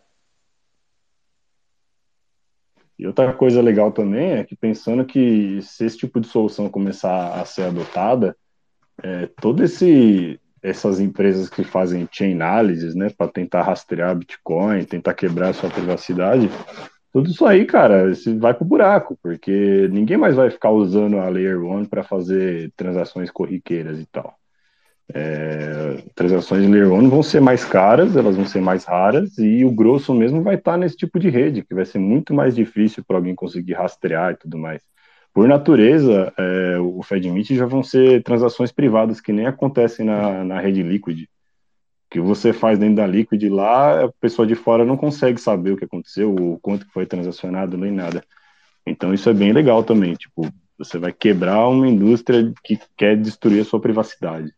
E 2.97 3.05
outra 3.05 3.32
coisa 3.34 3.61
legal 3.61 3.91
também 3.91 4.32
é 4.32 4.43
que 4.43 4.55
pensando 4.55 5.05
que 5.05 5.61
se 5.61 5.86
esse 5.86 5.99
tipo 5.99 6.19
de 6.19 6.28
solução 6.28 6.67
começar 6.67 7.39
a 7.39 7.45
ser 7.45 7.65
adotada, 7.65 8.36
é, 9.03 9.28
todo 9.28 9.63
esse 9.63 10.39
essas 10.68 10.99
empresas 10.99 11.49
que 11.49 11.63
fazem 11.63 12.07
chain 12.11 12.34
analysis, 12.34 12.93
né, 12.93 13.09
para 13.09 13.32
tentar 13.32 13.61
rastrear 13.61 14.15
Bitcoin, 14.15 14.84
tentar 14.84 15.13
quebrar 15.13 15.53
sua 15.53 15.70
privacidade, 15.70 16.49
tudo 17.13 17.30
isso 17.30 17.45
aí, 17.45 17.65
cara, 17.65 18.11
vai 18.38 18.53
pro 18.53 18.65
buraco, 18.65 19.18
porque 19.24 19.88
ninguém 19.91 20.18
mais 20.18 20.36
vai 20.36 20.49
ficar 20.49 20.72
usando 20.72 21.18
a 21.18 21.30
Layer 21.30 21.63
1 21.63 21.86
para 21.86 22.03
fazer 22.03 22.72
transações 22.76 23.32
corriqueiras 23.32 23.99
e 23.99 24.05
tal. 24.05 24.36
É, 25.13 26.03
transações 26.13 26.63
em 26.63 26.72
Layer 26.72 26.91
1 26.91 27.09
vão 27.09 27.24
ser 27.24 27.39
mais 27.39 27.63
caras, 27.63 28.15
elas 28.18 28.36
vão 28.36 28.45
ser 28.45 28.61
mais 28.61 28.84
raras, 28.84 29.38
e 29.38 29.63
o 29.63 29.72
grosso 29.72 30.13
mesmo 30.13 30.43
vai 30.43 30.55
estar 30.55 30.78
nesse 30.78 30.97
tipo 30.97 31.18
de 31.18 31.30
rede, 31.30 31.63
que 31.63 31.74
vai 31.74 31.86
ser 31.86 31.97
muito 31.97 32.34
mais 32.34 32.55
difícil 32.55 33.03
para 33.07 33.15
alguém 33.15 33.34
conseguir 33.34 33.74
rastrear 33.74 34.34
e 34.34 34.38
tudo 34.38 34.57
mais 34.57 34.82
por 35.38 35.47
natureza, 35.47 36.33
é, 36.35 36.79
o 36.79 37.03
FedMint 37.03 37.53
já 37.53 37.67
vão 37.67 37.83
ser 37.83 38.23
transações 38.23 38.71
privadas 38.71 39.21
que 39.21 39.31
nem 39.31 39.45
acontecem 39.45 40.03
na, 40.03 40.43
na 40.43 40.59
rede 40.59 40.81
Liquid. 40.81 41.27
Que 42.09 42.19
você 42.19 42.51
faz 42.51 42.79
dentro 42.79 42.95
da 42.95 43.05
Liquid 43.05 43.43
lá, 43.43 44.05
a 44.05 44.11
pessoa 44.13 44.47
de 44.47 44.55
fora 44.55 44.83
não 44.83 44.97
consegue 44.97 45.39
saber 45.39 45.73
o 45.73 45.77
que 45.77 45.85
aconteceu, 45.85 46.33
o 46.33 46.59
quanto 46.59 46.91
foi 46.91 47.05
transacionado, 47.05 47.77
nem 47.77 47.91
nada. 47.91 48.23
Então 48.83 49.13
isso 49.13 49.29
é 49.29 49.33
bem 49.35 49.53
legal 49.53 49.83
também. 49.83 50.15
Tipo, 50.15 50.51
você 50.75 50.97
vai 50.97 51.13
quebrar 51.13 51.67
uma 51.67 51.88
indústria 51.88 52.51
que 52.63 52.79
quer 52.97 53.15
destruir 53.15 53.61
a 53.61 53.65
sua 53.65 53.79
privacidade. 53.79 54.51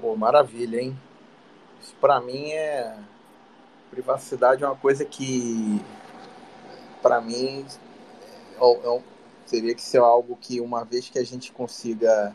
Pô, 0.00 0.16
maravilha, 0.16 0.80
hein? 0.80 0.98
Isso 1.80 1.94
para 2.00 2.20
mim 2.20 2.50
é 2.50 2.96
Privacidade 3.90 4.62
é 4.62 4.66
uma 4.66 4.76
coisa 4.76 5.04
que, 5.04 5.80
para 7.02 7.20
mim, 7.20 7.66
é, 8.60 8.64
é, 8.64 9.02
teria 9.48 9.74
que 9.74 9.82
ser 9.82 9.98
algo 9.98 10.36
que, 10.40 10.60
uma 10.60 10.84
vez 10.84 11.08
que 11.08 11.18
a 11.18 11.24
gente 11.24 11.50
consiga 11.52 12.34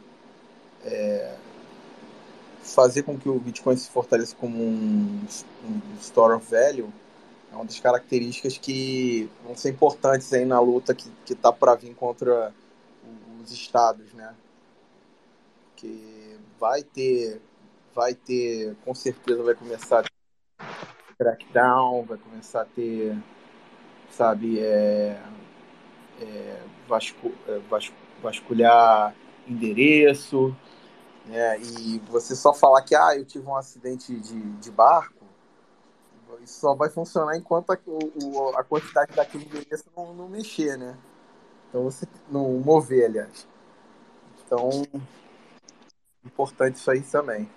é, 0.84 1.36
fazer 2.62 3.04
com 3.04 3.18
que 3.18 3.30
o 3.30 3.40
Bitcoin 3.40 3.78
se 3.78 3.90
fortaleça 3.90 4.36
como 4.36 4.58
um, 4.58 5.26
um, 5.64 5.98
store 6.02 6.34
of 6.34 6.50
value, 6.50 6.92
é 7.52 7.56
uma 7.56 7.66
das 7.66 7.80
características 7.80 8.58
que 8.58 9.30
vão 9.46 9.56
ser 9.56 9.70
importantes 9.70 10.34
aí 10.34 10.44
na 10.44 10.60
luta 10.60 10.94
que 10.94 11.10
está 11.32 11.54
para 11.54 11.76
vir 11.76 11.96
contra 11.96 12.54
os 13.42 13.52
estados, 13.52 14.12
né? 14.14 14.36
Que 15.76 16.38
vai 16.60 16.84
ter, 16.84 17.40
vai 17.94 18.14
ter, 18.14 18.76
com 18.84 18.94
certeza 18.94 19.44
vai 19.44 19.56
começar 19.56 20.04
crackdown, 21.18 22.04
vai 22.04 22.18
começar 22.18 22.62
a 22.62 22.66
ter, 22.66 23.18
sabe, 24.10 24.60
é, 24.60 25.20
é, 26.22 26.62
vascu, 26.88 27.32
é, 27.48 27.60
vas, 27.70 27.92
vasculhar 28.22 29.16
endereço, 29.48 30.56
né? 31.26 31.60
E 31.60 32.00
você 32.10 32.36
só 32.36 32.54
falar 32.54 32.82
que 32.82 32.96
ah, 32.96 33.16
eu 33.16 33.26
tive 33.26 33.48
um 33.48 33.56
acidente 33.56 34.16
de, 34.20 34.42
de 34.58 34.72
barco, 34.72 35.26
isso 36.44 36.60
só 36.60 36.76
vai 36.76 36.90
funcionar 36.90 37.36
enquanto 37.36 37.72
a, 37.72 37.78
o, 37.88 38.50
a 38.56 38.64
quantidade 38.64 39.16
daquele 39.16 39.46
endereço 39.46 39.86
não, 39.96 40.14
não 40.14 40.30
mexer, 40.30 40.78
né? 40.78 40.96
Então 41.70 41.84
você 41.84 42.08
não 42.30 42.52
mover, 42.60 43.06
aliás. 43.06 43.48
Então, 44.46 44.70
importante 46.24 46.76
isso 46.76 46.90
aí 46.92 47.02
também. 47.02 47.50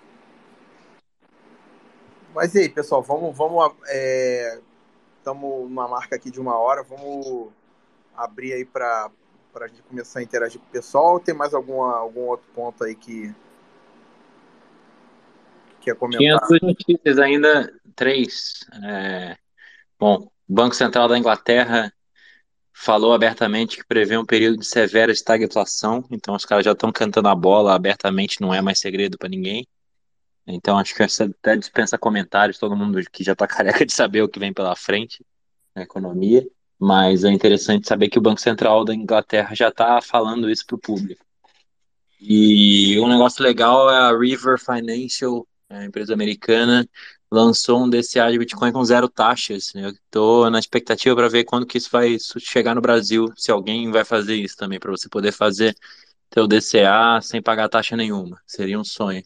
Mas 2.33 2.53
e 2.55 2.59
aí, 2.59 2.69
pessoal, 2.69 3.01
vamos, 3.01 3.35
vamos 3.35 3.73
estamos 5.17 5.43
é, 5.43 5.63
numa 5.63 5.87
marca 5.87 6.15
aqui 6.15 6.29
de 6.29 6.39
uma 6.39 6.57
hora, 6.57 6.83
vamos 6.83 7.49
abrir 8.15 8.53
aí 8.53 8.65
para 8.65 9.09
a 9.55 9.67
gente 9.67 9.81
começar 9.83 10.19
a 10.19 10.23
interagir 10.23 10.59
com 10.59 10.67
o 10.67 10.71
pessoal. 10.71 11.13
Ou 11.13 11.19
tem 11.19 11.33
mais 11.33 11.53
alguma, 11.53 11.95
algum 11.97 12.21
outro 12.21 12.47
ponto 12.53 12.83
aí 12.83 12.95
que 12.95 13.33
quer 15.81 15.95
comentar? 15.95 16.19
Tinha 16.19 16.37
duas 16.37 16.61
notícias 16.61 17.19
ainda, 17.19 17.73
três. 17.95 18.65
É... 18.83 19.37
Bom, 19.99 20.29
o 20.47 20.53
Banco 20.53 20.75
Central 20.75 21.07
da 21.07 21.17
Inglaterra 21.17 21.91
falou 22.73 23.13
abertamente 23.13 23.75
que 23.77 23.85
prevê 23.85 24.17
um 24.17 24.25
período 24.25 24.59
de 24.59 24.65
severa 24.65 25.11
estagflação, 25.11 26.05
então 26.09 26.33
os 26.33 26.45
caras 26.45 26.63
já 26.63 26.71
estão 26.71 26.91
cantando 26.91 27.27
a 27.27 27.35
bola 27.35 27.75
abertamente, 27.75 28.39
não 28.39 28.53
é 28.53 28.61
mais 28.61 28.79
segredo 28.79 29.17
para 29.17 29.27
ninguém. 29.27 29.67
Então 30.51 30.77
acho 30.77 30.95
que 30.95 31.03
essa 31.03 31.25
até 31.25 31.55
dispensa 31.55 31.97
comentários, 31.97 32.57
todo 32.57 32.75
mundo 32.75 32.99
que 33.11 33.23
já 33.23 33.33
está 33.33 33.45
careca 33.47 33.85
de 33.85 33.93
saber 33.93 34.23
o 34.23 34.29
que 34.29 34.39
vem 34.39 34.53
pela 34.53 34.75
frente 34.75 35.23
na 35.75 35.83
economia, 35.83 36.45
mas 36.79 37.23
é 37.23 37.29
interessante 37.29 37.87
saber 37.87 38.09
que 38.09 38.17
o 38.17 38.21
Banco 38.21 38.41
Central 38.41 38.83
da 38.83 38.93
Inglaterra 38.95 39.53
já 39.53 39.69
está 39.69 40.01
falando 40.01 40.49
isso 40.49 40.65
para 40.65 40.75
o 40.75 40.79
público. 40.79 41.23
E 42.19 42.99
um 42.99 43.07
negócio 43.07 43.43
legal 43.43 43.89
é 43.89 43.97
a 43.97 44.17
River 44.17 44.59
Financial, 44.59 45.47
a 45.69 45.85
empresa 45.85 46.13
americana, 46.13 46.87
lançou 47.31 47.83
um 47.83 47.89
DCA 47.89 48.31
de 48.31 48.39
Bitcoin 48.39 48.71
com 48.71 48.83
zero 48.83 49.07
taxas. 49.07 49.73
Eu 49.75 49.89
estou 49.91 50.49
na 50.49 50.59
expectativa 50.59 51.15
para 51.15 51.29
ver 51.29 51.43
quando 51.45 51.65
que 51.65 51.77
isso 51.77 51.89
vai 51.91 52.17
chegar 52.39 52.75
no 52.75 52.81
Brasil, 52.81 53.31
se 53.37 53.51
alguém 53.51 53.91
vai 53.91 54.03
fazer 54.03 54.35
isso 54.35 54.57
também, 54.57 54.79
para 54.79 54.91
você 54.91 55.07
poder 55.07 55.31
fazer 55.31 55.75
teu 56.29 56.47
DCA 56.47 57.21
sem 57.21 57.41
pagar 57.41 57.69
taxa 57.69 57.95
nenhuma. 57.95 58.41
Seria 58.45 58.79
um 58.79 58.83
sonho. 58.83 59.23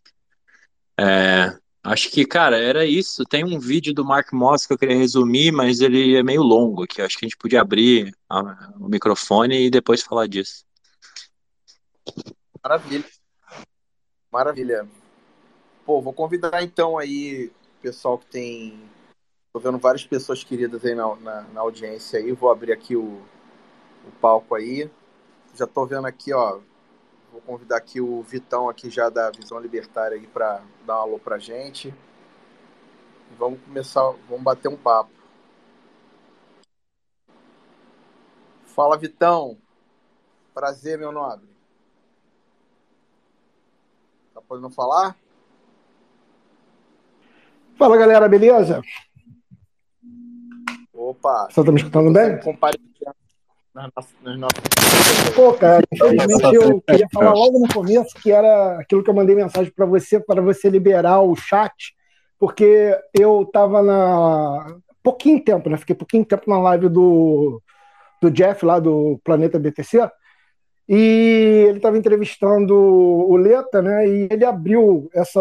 É, 0.99 1.57
acho 1.83 2.09
que, 2.11 2.25
cara, 2.25 2.57
era 2.57 2.85
isso. 2.85 3.23
Tem 3.23 3.43
um 3.43 3.59
vídeo 3.59 3.93
do 3.93 4.05
Mark 4.05 4.31
Moss 4.31 4.65
que 4.65 4.73
eu 4.73 4.77
queria 4.77 4.97
resumir, 4.97 5.51
mas 5.51 5.81
ele 5.81 6.15
é 6.15 6.23
meio 6.23 6.41
longo 6.41 6.83
aqui. 6.83 7.01
Acho 7.01 7.17
que 7.17 7.25
a 7.25 7.27
gente 7.27 7.37
podia 7.37 7.61
abrir 7.61 8.15
a, 8.29 8.73
o 8.79 8.87
microfone 8.87 9.65
e 9.65 9.69
depois 9.69 10.01
falar 10.01 10.27
disso. 10.27 10.65
Maravilha. 12.63 13.05
Maravilha. 14.31 14.87
Pô, 15.85 16.01
vou 16.01 16.13
convidar 16.13 16.63
então 16.63 16.97
aí 16.97 17.51
o 17.79 17.81
pessoal 17.81 18.17
que 18.17 18.25
tem. 18.27 18.79
Tô 19.51 19.59
vendo 19.59 19.77
várias 19.77 20.05
pessoas 20.05 20.43
queridas 20.43 20.83
aí 20.83 20.95
na, 20.95 21.15
na, 21.17 21.41
na 21.41 21.61
audiência 21.61 22.19
aí. 22.19 22.31
Vou 22.31 22.49
abrir 22.49 22.71
aqui 22.71 22.95
o, 22.95 23.21
o 24.07 24.11
palco 24.21 24.55
aí. 24.55 24.89
Já 25.55 25.67
tô 25.67 25.85
vendo 25.85 26.07
aqui, 26.07 26.33
ó, 26.33 26.59
Vou 27.33 27.41
convidar 27.41 27.77
aqui 27.77 27.99
o 27.99 28.21
Vitão 28.21 28.69
aqui 28.69 28.91
já 28.91 29.09
da 29.09 29.31
Visão 29.31 29.59
Libertária 29.59 30.15
aí 30.15 30.27
para 30.27 30.61
dar 30.85 30.99
um 30.99 31.01
alô 31.01 31.19
pra 31.19 31.39
gente. 31.39 31.91
Vamos 33.39 33.59
começar, 33.61 34.03
vamos 34.29 34.43
bater 34.43 34.67
um 34.67 34.77
papo. 34.77 35.09
Fala, 38.65 38.99
Vitão. 38.99 39.57
Prazer, 40.53 40.99
meu 40.99 41.11
nobre. 41.11 41.49
Tá 44.35 44.39
podendo 44.39 44.69
falar? 44.69 45.17
Fala, 47.75 47.97
galera, 47.97 48.29
beleza? 48.29 48.79
Opa. 50.93 51.47
Você 51.49 51.63
tá 51.63 51.71
me 51.71 51.79
escutando 51.79 52.13
bem? 52.13 52.39
Compartilhando 52.41 52.92
nas, 53.73 53.91
nas 54.21 54.39
nossas. 54.39 54.61
Pô, 55.35 55.53
cara, 55.53 55.83
infelizmente 55.91 56.55
eu 56.55 56.81
queria 56.81 57.07
falar 57.11 57.33
logo 57.33 57.59
no 57.59 57.67
começo 57.67 58.15
que 58.21 58.31
era 58.31 58.79
aquilo 58.79 59.03
que 59.03 59.09
eu 59.09 59.13
mandei 59.13 59.35
mensagem 59.35 59.71
para 59.71 59.85
você, 59.85 60.19
para 60.19 60.41
você 60.41 60.69
liberar 60.69 61.21
o 61.21 61.35
chat, 61.35 61.93
porque 62.39 62.95
eu 63.13 63.49
tava 63.51 63.81
na. 63.81 64.77
pouquinho 65.01 65.43
tempo, 65.43 65.69
né? 65.69 65.77
Fiquei 65.77 65.95
pouquinho 65.95 66.25
tempo 66.25 66.49
na 66.49 66.59
live 66.59 66.89
do, 66.89 67.61
do 68.21 68.29
Jeff 68.29 68.63
lá 68.65 68.79
do 68.79 69.19
Planeta 69.23 69.59
BTC. 69.59 70.09
E 70.87 71.65
ele 71.69 71.77
estava 71.77 71.97
entrevistando 71.97 72.75
o 72.75 73.37
Leta, 73.37 73.81
né? 73.81 74.07
E 74.07 74.27
ele 74.29 74.43
abriu 74.43 75.09
essa, 75.13 75.39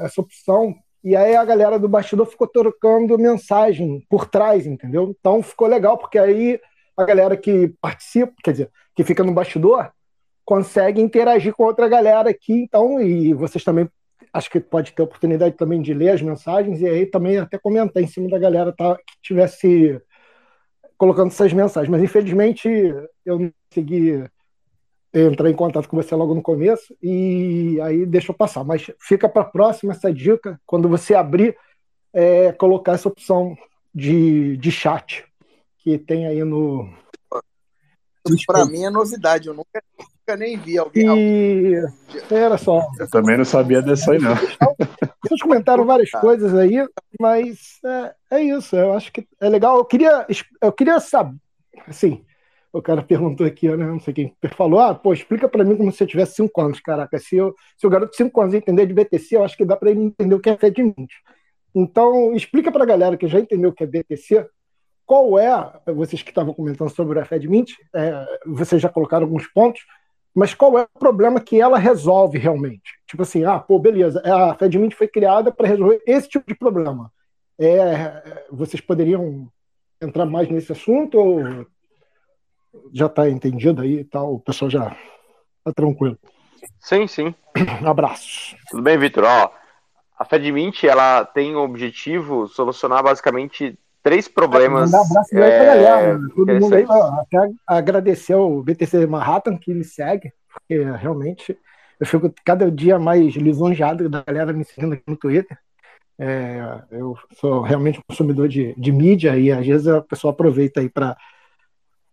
essa 0.00 0.20
opção. 0.20 0.74
E 1.02 1.16
aí 1.16 1.34
a 1.34 1.44
galera 1.44 1.78
do 1.78 1.88
bastidor 1.88 2.26
ficou 2.26 2.46
trocando 2.46 3.18
mensagem 3.18 4.06
por 4.08 4.26
trás, 4.26 4.66
entendeu? 4.66 5.14
Então 5.18 5.42
ficou 5.42 5.66
legal, 5.66 5.98
porque 5.98 6.16
aí 6.16 6.60
a 6.96 7.04
galera 7.04 7.36
que 7.36 7.68
participa, 7.80 8.32
quer 8.42 8.52
dizer, 8.52 8.70
que 8.94 9.04
fica 9.04 9.24
no 9.24 9.32
bastidor, 9.32 9.90
consegue 10.44 11.00
interagir 11.00 11.54
com 11.54 11.64
outra 11.64 11.88
galera 11.88 12.30
aqui, 12.30 12.52
então, 12.52 13.00
e 13.00 13.32
vocês 13.32 13.64
também 13.64 13.88
acho 14.32 14.50
que 14.50 14.58
pode 14.58 14.92
ter 14.92 15.02
oportunidade 15.02 15.56
também 15.56 15.80
de 15.80 15.94
ler 15.94 16.10
as 16.10 16.22
mensagens 16.22 16.80
e 16.80 16.86
aí 16.86 17.06
também 17.06 17.38
até 17.38 17.56
comentar 17.56 18.02
em 18.02 18.06
cima 18.06 18.28
da 18.28 18.38
galera 18.38 18.72
tá, 18.72 18.96
que 18.96 19.14
tivesse 19.22 20.00
colocando 20.98 21.28
essas 21.28 21.52
mensagens. 21.52 21.88
Mas 21.88 22.02
infelizmente 22.02 22.68
eu 23.24 23.38
não 23.38 23.52
consegui 23.68 24.24
entrar 25.12 25.48
em 25.48 25.54
contato 25.54 25.88
com 25.88 25.96
você 25.96 26.14
logo 26.16 26.34
no 26.34 26.42
começo 26.42 26.96
e 27.00 27.78
aí 27.80 28.04
deixa 28.04 28.32
eu 28.32 28.36
passar. 28.36 28.64
Mas 28.64 28.90
fica 29.00 29.28
para 29.28 29.42
a 29.42 29.46
próxima 29.46 29.92
essa 29.92 30.12
dica, 30.12 30.60
quando 30.66 30.88
você 30.88 31.14
abrir, 31.14 31.56
é, 32.12 32.50
colocar 32.52 32.92
essa 32.94 33.08
opção 33.08 33.56
de, 33.94 34.56
de 34.56 34.72
chat 34.72 35.24
que 35.84 35.98
tem 35.98 36.26
aí 36.26 36.42
no. 36.42 36.88
Para 38.46 38.64
mim 38.64 38.84
é 38.84 38.90
novidade, 38.90 39.48
eu 39.48 39.54
nunca, 39.54 39.82
nunca 39.98 40.36
nem 40.36 40.56
vi 40.56 40.78
alguém. 40.78 41.06
E... 41.06 41.84
Era 42.30 42.56
só. 42.56 42.88
Eu 42.98 43.08
também 43.10 43.36
não 43.36 43.44
sabia 43.44 43.82
dessa 43.82 44.12
aí, 44.12 44.18
não. 44.18 44.34
Vocês 45.22 45.42
comentaram 45.42 45.84
várias 45.84 46.10
coisas 46.10 46.54
aí, 46.54 46.76
mas 47.20 47.78
é, 47.84 48.38
é 48.38 48.42
isso. 48.42 48.74
Eu 48.74 48.94
acho 48.94 49.12
que 49.12 49.28
é 49.38 49.48
legal. 49.48 49.76
Eu 49.76 49.84
queria, 49.84 50.26
eu 50.62 50.72
queria 50.72 50.98
saber, 51.00 51.36
assim, 51.86 52.24
o 52.72 52.80
cara 52.80 53.02
perguntou 53.02 53.46
aqui, 53.46 53.68
né? 53.68 53.84
Não 53.84 54.00
sei 54.00 54.14
quem 54.14 54.34
falou, 54.56 54.80
ah, 54.80 54.94
pô, 54.94 55.12
explica 55.12 55.46
para 55.46 55.62
mim 55.62 55.76
como 55.76 55.92
se 55.92 56.02
eu 56.02 56.08
tivesse 56.08 56.36
5 56.36 56.60
anos, 56.62 56.80
caraca. 56.80 57.18
Se, 57.18 57.36
eu, 57.36 57.54
se 57.76 57.86
o 57.86 57.90
garoto 57.90 58.12
de 58.12 58.16
5 58.16 58.40
anos 58.40 58.54
entender 58.54 58.86
de 58.86 58.94
BTC, 58.94 59.36
eu 59.36 59.44
acho 59.44 59.56
que 59.56 59.66
dá 59.66 59.76
para 59.76 59.90
ele 59.90 60.00
entender 60.00 60.34
o 60.34 60.40
que 60.40 60.48
é 60.48 60.56
FedMint. 60.56 61.12
Então, 61.74 62.32
explica 62.34 62.72
para 62.72 62.84
a 62.84 62.86
galera 62.86 63.16
que 63.16 63.28
já 63.28 63.38
entendeu 63.38 63.70
o 63.70 63.72
que 63.72 63.84
é 63.84 63.86
BTC, 63.86 64.46
qual 65.06 65.38
é, 65.38 65.72
vocês 65.92 66.22
que 66.22 66.30
estavam 66.30 66.54
comentando 66.54 66.90
sobre 66.90 67.18
a 67.20 67.24
FedMint, 67.24 67.72
é, 67.94 68.38
vocês 68.46 68.80
já 68.80 68.88
colocaram 68.88 69.24
alguns 69.24 69.46
pontos, 69.46 69.82
mas 70.34 70.54
qual 70.54 70.78
é 70.78 70.82
o 70.82 70.98
problema 70.98 71.40
que 71.40 71.60
ela 71.60 71.78
resolve 71.78 72.38
realmente? 72.38 72.98
Tipo 73.06 73.22
assim, 73.22 73.44
ah, 73.44 73.58
pô, 73.58 73.78
beleza, 73.78 74.20
a 74.24 74.54
FedMint 74.54 74.94
foi 74.94 75.06
criada 75.06 75.52
para 75.52 75.68
resolver 75.68 76.02
esse 76.06 76.28
tipo 76.28 76.46
de 76.48 76.54
problema. 76.54 77.12
É, 77.58 78.46
vocês 78.50 78.80
poderiam 78.80 79.48
entrar 80.00 80.26
mais 80.26 80.48
nesse 80.48 80.72
assunto 80.72 81.18
ou 81.18 81.66
já 82.92 83.06
está 83.06 83.28
entendido 83.28 83.82
aí 83.82 84.00
e 84.00 84.04
tal, 84.04 84.34
o 84.34 84.40
pessoal 84.40 84.70
já 84.70 84.96
está 85.58 85.72
tranquilo. 85.74 86.18
Sim, 86.80 87.06
sim. 87.06 87.34
Abraços. 87.86 88.56
Tudo 88.70 88.82
bem, 88.82 88.98
Vitor? 88.98 89.24
A 89.26 90.24
FedMint 90.24 90.84
ela 90.84 91.24
tem 91.24 91.54
o 91.54 91.62
objetivo 91.62 92.48
solucionar 92.48 93.02
basicamente 93.02 93.78
três 94.04 94.28
problemas. 94.28 94.92
Mandar 94.92 95.06
abraço 95.06 95.36
é, 95.36 95.38
pra 95.38 95.64
galera, 95.64 96.18
né? 96.18 96.28
todo 96.36 96.60
mundo 96.60 96.74
aí, 96.74 96.84
até 96.84 97.52
agradecer 97.66 98.34
ao 98.34 98.62
BTC 98.62 99.06
Manhattan 99.06 99.56
que 99.56 99.72
me 99.72 99.82
segue, 99.82 100.30
porque 100.52 100.82
realmente 100.82 101.58
eu 101.98 102.06
fico 102.06 102.32
cada 102.44 102.70
dia 102.70 102.98
mais 102.98 103.34
lisonjeado 103.34 104.08
da 104.10 104.22
galera 104.22 104.52
me 104.52 104.64
seguindo 104.64 104.92
aqui 104.92 105.04
no 105.06 105.16
Twitter. 105.16 105.58
É, 106.18 106.82
eu 106.92 107.16
sou 107.40 107.62
realmente 107.62 107.98
um 107.98 108.02
consumidor 108.06 108.46
de, 108.46 108.74
de 108.78 108.92
mídia 108.92 109.36
e 109.36 109.50
às 109.50 109.66
vezes 109.66 109.88
a 109.88 110.00
pessoa 110.00 110.32
aproveita 110.32 110.80
aí 110.80 110.88
para 110.88 111.16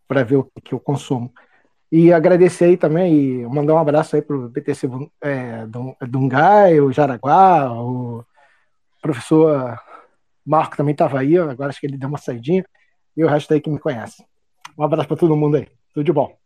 para 0.07 0.23
ver 0.23 0.37
o 0.37 0.51
que 0.63 0.73
eu 0.73 0.79
consumo. 0.79 1.31
E 1.91 2.11
agradecer 2.11 2.65
aí 2.65 2.77
também 2.77 3.13
e 3.13 3.47
mandar 3.47 3.75
um 3.75 3.77
abraço 3.77 4.15
aí 4.15 4.21
para 4.21 4.35
o 4.35 4.49
BTC 4.49 4.89
é, 5.21 5.65
Dungai, 6.07 6.79
o 6.79 6.91
Jaraguá, 6.91 7.71
o 7.73 8.25
professor 9.01 9.77
Marco 10.45 10.77
também 10.77 10.93
estava 10.93 11.19
aí, 11.19 11.37
agora 11.37 11.69
acho 11.69 11.79
que 11.79 11.87
ele 11.87 11.97
deu 11.97 12.09
uma 12.09 12.17
saidinha, 12.17 12.65
e 13.15 13.23
o 13.23 13.27
resto 13.27 13.53
aí 13.53 13.61
que 13.61 13.69
me 13.69 13.79
conhece. 13.79 14.25
Um 14.77 14.83
abraço 14.83 15.07
para 15.07 15.17
todo 15.17 15.35
mundo 15.35 15.57
aí. 15.57 15.67
Tudo 15.93 16.03
de 16.03 16.11
bom. 16.13 16.37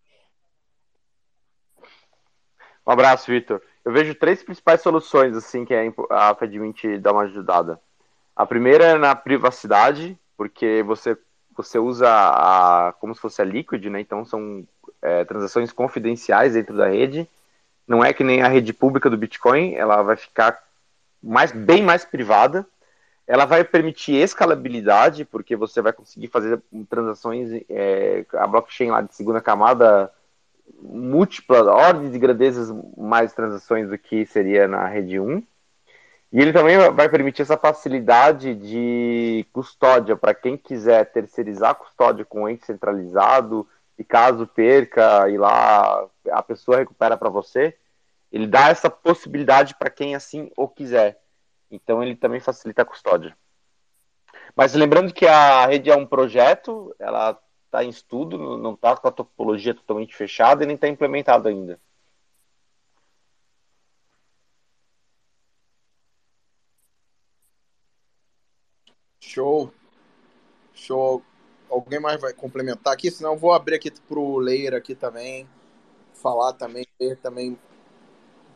Um 2.86 2.92
abraço, 2.92 3.32
Vitor. 3.32 3.62
Eu 3.84 3.92
vejo 3.92 4.16
três 4.16 4.44
principais 4.44 4.82
soluções 4.82 5.36
assim 5.36 5.66
que 5.66 5.74
a 6.10 6.36
FedMint 6.36 6.98
dá 7.00 7.12
uma 7.12 7.24
ajudada. 7.24 7.80
A 8.36 8.46
primeira 8.46 8.86
é 8.86 8.98
na 8.98 9.16
privacidade, 9.16 10.18
porque 10.36 10.84
você 10.84 11.18
você 11.56 11.80
usa 11.80 12.08
a, 12.10 12.94
como 13.00 13.16
se 13.16 13.22
fosse 13.22 13.42
a 13.42 13.46
Liquid, 13.46 13.86
né? 13.86 14.02
Então 14.02 14.26
são 14.26 14.68
é, 15.02 15.24
transações 15.24 15.72
confidenciais 15.72 16.54
dentro 16.54 16.76
da 16.76 16.90
rede. 16.90 17.30
Não 17.88 18.04
é 18.04 18.12
que 18.14 18.24
nem 18.24 18.42
a 18.42 18.48
rede 18.48 18.74
pública 18.74 19.10
do 19.10 19.18
Bitcoin, 19.18 19.74
ela 19.74 20.02
vai 20.02 20.18
ficar 20.18 20.62
mais, 21.24 21.52
bem 21.52 21.82
mais 21.82 22.04
privada. 22.04 22.68
Ela 23.28 23.46
vai 23.46 23.64
permitir 23.64 24.14
escalabilidade, 24.16 25.26
porque 25.26 25.56
você 25.56 25.82
vai 25.82 25.92
conseguir 25.92 26.28
fazer 26.28 26.62
transações, 26.90 27.50
é, 27.70 28.26
a 28.34 28.46
blockchain 28.46 28.92
lá 28.92 29.02
de 29.02 29.16
segunda 29.16 29.42
camada, 29.42 30.12
múltipla, 30.82 31.64
ordens 31.72 32.12
de 32.12 32.20
grandezas 32.20 32.72
mais 32.96 33.34
transações 33.34 33.90
do 33.90 33.98
que 33.98 34.26
seria 34.26 34.68
na 34.68 34.88
rede 34.88 35.20
1. 35.20 35.42
E 36.32 36.42
ele 36.42 36.52
também 36.52 36.78
vai 36.92 37.08
permitir 37.08 37.44
essa 37.44 37.58
facilidade 37.58 38.54
de 38.56 39.46
custódia 39.54 40.16
para 40.18 40.34
quem 40.34 40.58
quiser 40.58 41.06
terceirizar 41.12 41.72
a 41.72 41.76
custódia 41.76 42.26
com 42.26 42.50
ente 42.50 42.66
centralizado 42.66 43.68
e 43.98 44.04
caso 44.04 44.46
perca 44.46 45.30
e 45.30 45.38
lá 45.38 46.06
a 46.30 46.44
pessoa 46.44 46.78
recupera 46.78 47.16
para 47.16 47.30
você. 47.30 47.76
Ele 48.32 48.48
dá 48.48 48.68
essa 48.68 48.90
possibilidade 48.90 49.76
para 49.76 49.90
quem 49.90 50.14
assim 50.14 50.52
o 50.58 50.68
quiser. 50.68 51.22
Então 51.76 52.02
ele 52.04 52.16
também 52.16 52.40
facilita 52.40 52.82
a 52.82 52.86
custódia. 52.86 53.38
Mas 54.56 54.74
lembrando 54.74 55.14
que 55.14 55.26
a 55.28 55.66
rede 55.68 55.90
é 55.90 55.96
um 55.96 56.06
projeto, 56.06 56.96
ela 57.00 57.40
está 57.66 57.84
em 57.84 57.90
estudo, 57.90 58.38
não 58.58 58.74
está 58.74 58.96
com 58.96 59.08
a 59.08 59.12
topologia 59.12 59.74
totalmente 59.74 60.16
fechada 60.16 60.64
e 60.64 60.68
nem 60.68 60.76
está 60.76 60.88
implementado 60.88 61.48
ainda. 61.48 61.80
Show. 69.20 69.74
Show. 70.74 71.22
Alguém 71.70 72.00
mais 72.00 72.22
vai 72.22 72.32
complementar 72.34 72.94
aqui? 72.94 73.12
Senão 73.12 73.34
eu 73.34 73.38
vou 73.38 73.52
abrir 73.54 73.76
aqui 73.76 73.92
pro 73.92 74.38
Leir 74.38 74.74
aqui 74.74 74.96
também. 74.96 75.50
Falar 76.14 76.54
também. 76.54 76.86
Leir 77.00 77.18
também. 77.18 77.60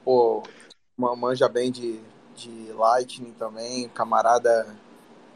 Pô, 0.06 0.44
manja 0.98 1.50
bem 1.50 1.72
de, 1.72 2.00
de 2.40 2.72
Lightning 2.74 3.34
também. 3.38 3.90
Camarada, 3.90 4.76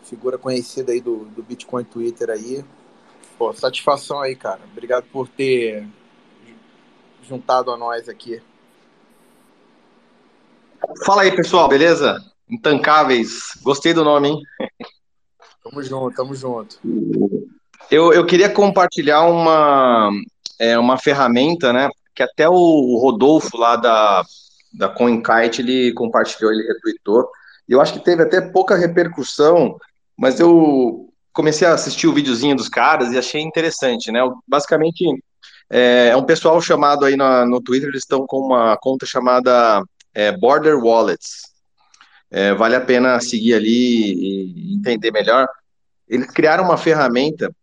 figura 0.04 0.38
conhecida 0.38 0.92
aí 0.92 1.02
do, 1.02 1.26
do 1.26 1.44
Bitcoin 1.44 1.84
Twitter 1.84 2.30
aí. 2.30 2.64
Pô, 3.38 3.54
satisfação 3.54 4.22
aí, 4.22 4.36
cara. 4.36 4.62
Obrigado 4.72 5.06
por 5.12 5.28
ter 5.28 5.88
juntado 7.28 7.72
a 7.72 7.78
nós 7.78 8.08
aqui. 8.08 8.42
Fala 11.06 11.24
aí, 11.24 11.36
pessoal, 11.36 11.68
beleza? 11.68 12.20
Intancáveis. 12.50 13.58
Gostei 13.64 13.94
do 13.94 14.04
nome, 14.04 14.30
hein? 14.30 14.42
Tamo 15.64 15.82
junto, 15.82 16.16
tamo 16.16 16.36
junto. 16.36 16.80
Eu, 17.90 18.12
eu 18.12 18.26
queria 18.26 18.50
compartilhar 18.50 19.24
uma, 19.24 20.10
é, 20.60 20.78
uma 20.78 20.98
ferramenta, 20.98 21.72
né? 21.72 21.90
Que 22.14 22.22
até 22.22 22.48
o 22.50 23.00
Rodolfo 23.02 23.58
lá 23.58 23.76
da, 23.76 24.24
da 24.74 24.90
CoinKite, 24.90 25.62
ele 25.62 25.94
compartilhou, 25.94 26.52
ele 26.52 26.68
retweetou. 26.68 27.30
Eu 27.68 27.82
acho 27.82 27.94
que 27.94 28.04
teve 28.04 28.24
até 28.24 28.42
pouca 28.42 28.76
repercussão, 28.76 29.78
mas 30.18 30.40
eu 30.40 31.10
comecei 31.32 31.68
a 31.68 31.74
assistir 31.74 32.08
o 32.08 32.14
videozinho 32.14 32.56
dos 32.56 32.70
caras 32.70 33.12
e 33.12 33.18
achei 33.18 33.42
interessante, 33.42 34.12
né? 34.12 34.20
Basicamente, 34.48 35.06
é, 35.70 36.10
é 36.10 36.18
um 36.18 36.24
pessoal 36.24 36.62
chamado 36.62 37.06
aí 37.06 37.16
no, 37.16 37.46
no 37.46 37.62
Twitter, 37.62 37.90
eles 37.90 38.02
estão 38.02 38.26
com 38.28 38.40
uma 38.40 38.78
conta 38.78 39.06
chamada 39.06 39.84
é, 40.14 40.32
Border 40.32 40.78
Wallets 40.78 41.54
é, 42.34 42.52
vale 42.56 42.76
a 42.76 42.82
pena 42.82 43.20
seguir 43.22 43.54
ali 43.54 44.14
e 44.16 44.74
entender 44.74 45.12
melhor. 45.12 45.48
Eles 46.10 46.26
criaram 46.32 46.64
uma 46.64 46.78
ferramenta 46.78 47.56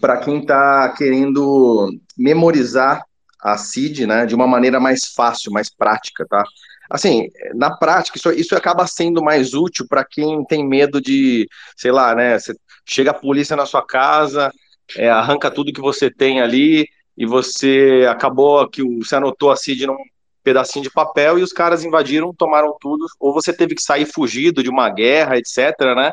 para 0.00 0.18
quem 0.18 0.40
está 0.40 0.94
querendo 0.96 1.90
memorizar 2.16 3.02
a 3.46 3.56
CID 3.56 4.06
né, 4.06 4.26
de 4.26 4.34
uma 4.34 4.46
maneira 4.46 4.80
mais 4.80 5.04
fácil, 5.14 5.52
mais 5.52 5.70
prática, 5.70 6.26
tá? 6.28 6.42
Assim, 6.90 7.28
na 7.54 7.76
prática, 7.76 8.18
isso, 8.18 8.30
isso 8.32 8.56
acaba 8.56 8.86
sendo 8.86 9.22
mais 9.22 9.54
útil 9.54 9.86
para 9.88 10.04
quem 10.04 10.44
tem 10.44 10.66
medo 10.66 11.00
de, 11.00 11.48
sei 11.76 11.92
lá, 11.92 12.14
né? 12.14 12.36
Chega 12.84 13.12
a 13.12 13.14
polícia 13.14 13.56
na 13.56 13.64
sua 13.64 13.84
casa, 13.84 14.52
é, 14.96 15.08
arranca 15.08 15.50
tudo 15.50 15.72
que 15.72 15.80
você 15.80 16.10
tem 16.10 16.40
ali 16.40 16.88
e 17.16 17.24
você 17.24 18.06
acabou 18.10 18.68
que 18.68 18.82
você 18.82 19.16
anotou 19.16 19.50
a 19.50 19.56
CID 19.56 19.86
num 19.86 19.96
pedacinho 20.42 20.82
de 20.84 20.90
papel 20.90 21.38
e 21.38 21.42
os 21.42 21.52
caras 21.52 21.84
invadiram, 21.84 22.34
tomaram 22.34 22.76
tudo, 22.80 23.06
ou 23.18 23.32
você 23.32 23.52
teve 23.52 23.74
que 23.74 23.82
sair 23.82 24.06
fugido 24.06 24.62
de 24.62 24.70
uma 24.70 24.88
guerra, 24.90 25.36
etc, 25.38 25.72
né? 25.94 26.08
O 26.08 26.12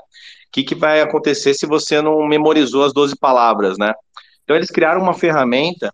que, 0.52 0.64
que 0.64 0.76
vai 0.76 1.02
acontecer 1.02 1.54
se 1.56 1.66
você 1.66 2.00
não 2.02 2.28
memorizou 2.28 2.84
as 2.84 2.94
12 2.94 3.16
palavras, 3.16 3.78
né? 3.78 3.92
Então 4.44 4.56
eles 4.56 4.70
criaram 4.70 5.02
uma 5.02 5.14
ferramenta 5.14 5.94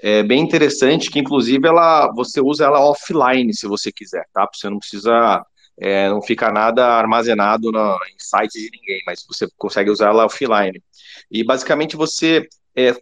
é, 0.00 0.22
bem 0.22 0.40
interessante, 0.42 1.10
que 1.10 1.18
inclusive 1.18 1.66
ela, 1.66 2.12
você 2.14 2.40
usa 2.40 2.64
ela 2.64 2.80
offline, 2.80 3.52
se 3.54 3.66
você 3.66 3.90
quiser, 3.90 4.24
tá? 4.32 4.48
Você 4.52 4.68
não 4.70 4.78
precisa, 4.78 5.44
é, 5.78 6.08
não 6.08 6.22
fica 6.22 6.50
nada 6.50 6.86
armazenado 6.86 7.72
no, 7.72 7.94
em 7.94 8.18
site 8.18 8.54
de 8.54 8.70
ninguém, 8.72 9.02
mas 9.06 9.24
você 9.26 9.48
consegue 9.56 9.90
usar 9.90 10.08
ela 10.08 10.26
offline. 10.26 10.82
E 11.30 11.44
basicamente 11.44 11.96
você 11.96 12.46
é, 12.76 12.94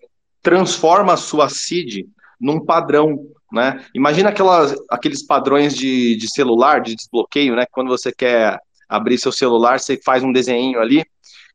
transforma 0.43 1.13
a 1.13 1.19
sua 1.19 1.49
seed 1.49 2.07
num 2.41 2.65
padrão, 2.65 3.19
né? 3.53 3.85
Imagina 3.95 4.31
aquelas, 4.31 4.75
aqueles 4.91 5.23
padrões 5.25 5.75
de, 5.75 6.17
de 6.17 6.31
celular, 6.31 6.81
de 6.81 6.95
desbloqueio, 6.95 7.55
né? 7.55 7.67
Quando 7.71 7.89
você 7.89 8.13
quer 8.13 8.59
abrir 8.89 9.19
seu 9.19 9.33
celular, 9.33 9.81
você 9.81 10.01
faz 10.05 10.23
um 10.23 10.33
desenho 10.33 10.81
ali. 10.81 11.05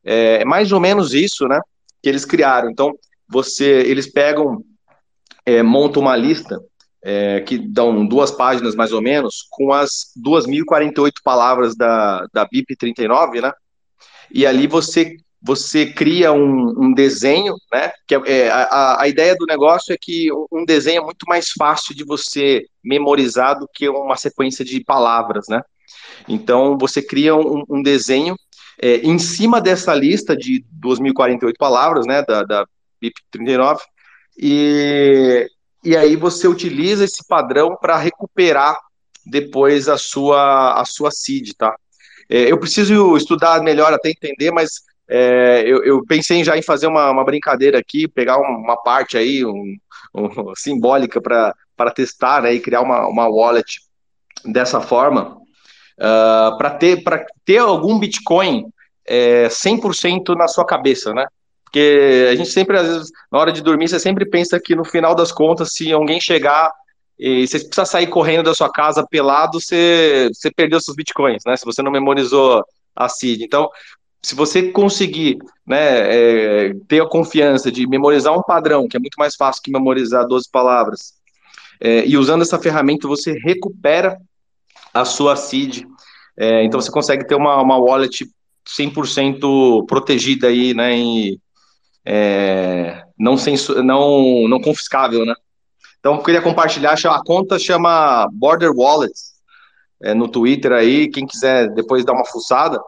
É, 0.03 0.41
é 0.41 0.45
mais 0.45 0.71
ou 0.71 0.79
menos 0.79 1.13
isso, 1.13 1.47
né? 1.47 1.59
que 2.01 2.09
eles 2.09 2.25
criaram. 2.25 2.69
Então, 2.69 2.93
você, 3.27 3.65
eles 3.65 4.11
pegam, 4.11 4.63
é, 5.45 5.63
montam 5.63 6.01
uma 6.01 6.15
lista 6.15 6.59
é, 7.03 7.41
que 7.41 7.57
dão 7.57 8.05
duas 8.05 8.31
páginas 8.31 8.75
mais 8.75 8.91
ou 8.91 9.01
menos, 9.01 9.45
com 9.49 9.73
as 9.73 10.11
2.048 10.23 11.13
palavras 11.23 11.75
da, 11.75 12.27
da 12.31 12.45
BIP 12.45 12.75
39, 12.75 13.41
né? 13.41 13.51
E 14.31 14.45
ali 14.45 14.67
você 14.67 15.17
você 15.43 15.91
cria 15.91 16.31
um, 16.31 16.75
um 16.77 16.93
desenho, 16.93 17.55
né? 17.73 17.91
Que 18.07 18.13
é, 18.13 18.21
é, 18.27 18.49
a, 18.51 19.01
a 19.01 19.07
ideia 19.07 19.35
do 19.35 19.47
negócio 19.47 19.91
é 19.91 19.97
que 19.99 20.29
um 20.51 20.63
desenho 20.63 21.01
é 21.01 21.03
muito 21.03 21.25
mais 21.27 21.49
fácil 21.49 21.95
de 21.95 22.03
você 22.03 22.63
memorizar 22.83 23.57
do 23.57 23.67
que 23.73 23.89
uma 23.89 24.15
sequência 24.15 24.63
de 24.63 24.83
palavras, 24.83 25.47
né? 25.49 25.63
Então 26.27 26.77
você 26.77 27.01
cria 27.01 27.35
um, 27.35 27.63
um 27.67 27.81
desenho 27.81 28.35
é, 28.79 28.97
em 28.97 29.17
cima 29.17 29.59
dessa 29.59 29.95
lista 29.95 30.37
de 30.37 30.63
2.048 30.79 31.53
palavras, 31.57 32.05
né? 32.05 32.23
Da, 32.23 32.43
da 32.43 32.65
BIP 33.01 33.15
39, 33.31 33.81
e, 34.41 35.47
e 35.83 35.95
aí 35.95 36.15
você 36.15 36.47
utiliza 36.47 37.05
esse 37.05 37.25
padrão 37.27 37.77
para 37.79 37.97
recuperar 37.97 38.75
depois 39.25 39.87
a 39.87 39.97
sua, 39.97 40.81
a 40.81 40.83
sua 40.83 41.11
seed, 41.11 41.51
tá? 41.55 41.75
É, 42.27 42.51
eu 42.51 42.57
preciso 42.57 43.15
estudar 43.15 43.61
melhor 43.61 43.93
até 43.93 44.09
entender, 44.09 44.49
mas 44.51 44.81
é, 45.07 45.63
eu, 45.65 45.83
eu, 45.83 46.03
pensei 46.05 46.43
já 46.43 46.57
em 46.57 46.61
fazer 46.61 46.87
uma, 46.87 47.11
uma 47.11 47.23
brincadeira 47.23 47.77
aqui, 47.77 48.07
pegar 48.07 48.37
uma 48.37 48.77
parte 48.77 49.17
aí, 49.17 49.45
um, 49.45 49.75
um, 50.15 50.29
simbólica 50.55 51.21
para 51.21 51.91
testar, 51.93 52.41
né, 52.41 52.53
e 52.53 52.59
criar 52.59 52.81
uma, 52.81 53.05
uma 53.07 53.27
wallet 53.27 53.81
dessa 54.45 54.81
forma, 54.81 55.35
uh, 55.99 56.03
ah, 56.03 56.55
para 56.57 56.71
ter, 56.71 57.03
ter 57.45 57.57
algum 57.57 57.99
Bitcoin 57.99 58.65
é, 59.05 59.47
100% 59.49 60.35
na 60.35 60.47
sua 60.47 60.65
cabeça, 60.65 61.13
né? 61.13 61.25
Porque 61.71 62.27
a 62.29 62.35
gente 62.35 62.49
sempre, 62.49 62.77
às 62.77 62.85
vezes, 62.85 63.11
na 63.31 63.39
hora 63.39 63.51
de 63.51 63.61
dormir, 63.61 63.87
você 63.87 63.97
sempre 63.97 64.25
pensa 64.25 64.59
que 64.59 64.75
no 64.75 64.83
final 64.83 65.15
das 65.15 65.31
contas, 65.31 65.69
se 65.71 65.89
alguém 65.89 66.19
chegar 66.19 66.69
e 67.17 67.47
você 67.47 67.59
precisa 67.59 67.85
sair 67.85 68.07
correndo 68.07 68.43
da 68.43 68.53
sua 68.53 68.69
casa 68.69 69.07
pelado, 69.09 69.61
você, 69.61 70.29
você 70.33 70.51
perdeu 70.51 70.81
seus 70.81 70.97
bitcoins, 70.97 71.43
né? 71.45 71.55
Se 71.55 71.63
você 71.63 71.81
não 71.81 71.91
memorizou 71.91 72.61
a 72.93 73.07
seed. 73.07 73.41
Então, 73.41 73.69
se 74.21 74.35
você 74.35 74.69
conseguir 74.71 75.37
né, 75.65 76.67
é, 76.67 76.73
ter 76.89 77.01
a 77.01 77.07
confiança 77.07 77.71
de 77.71 77.87
memorizar 77.87 78.37
um 78.37 78.43
padrão, 78.43 78.85
que 78.87 78.97
é 78.97 78.99
muito 78.99 79.15
mais 79.17 79.35
fácil 79.35 79.63
que 79.63 79.71
memorizar 79.71 80.27
12 80.27 80.49
palavras, 80.51 81.13
é, 81.79 82.05
e 82.05 82.17
usando 82.17 82.41
essa 82.41 82.59
ferramenta 82.59 83.07
você 83.07 83.31
recupera 83.31 84.17
a 84.93 85.05
sua 85.05 85.37
seed. 85.37 85.83
É, 86.37 86.63
então 86.65 86.81
você 86.81 86.91
consegue 86.91 87.25
ter 87.25 87.35
uma, 87.35 87.61
uma 87.61 87.77
wallet 87.77 88.27
100% 88.67 89.85
protegida 89.85 90.47
aí, 90.47 90.73
né, 90.73 90.91
é, 92.05 93.03
não, 93.17 93.37
sensu, 93.37 93.83
não, 93.83 94.47
não 94.47 94.59
confiscável, 94.59 95.25
né? 95.25 95.33
Então, 95.99 96.15
eu 96.15 96.23
queria 96.23 96.41
compartilhar, 96.41 96.93
a 96.93 97.23
conta 97.23 97.59
chama 97.59 98.27
Border 98.31 98.71
Wallets, 98.75 99.33
é, 100.01 100.13
no 100.13 100.27
Twitter 100.27 100.71
aí, 100.71 101.09
quem 101.09 101.27
quiser 101.27 101.69
depois 101.73 102.03
dar 102.03 102.13
uma 102.13 102.25
fuçada. 102.25 102.79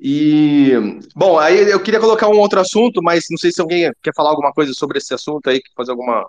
E, 0.00 0.72
bom, 1.14 1.38
aí 1.38 1.70
eu 1.70 1.80
queria 1.82 2.00
colocar 2.00 2.28
um 2.28 2.38
outro 2.38 2.60
assunto, 2.60 3.02
mas 3.02 3.24
não 3.30 3.38
sei 3.38 3.50
se 3.52 3.60
alguém 3.60 3.90
quer 4.02 4.14
falar 4.14 4.30
alguma 4.30 4.52
coisa 4.52 4.72
sobre 4.72 4.98
esse 4.98 5.14
assunto 5.14 5.48
aí, 5.48 5.60
fazer 5.76 5.92
alguma, 5.92 6.28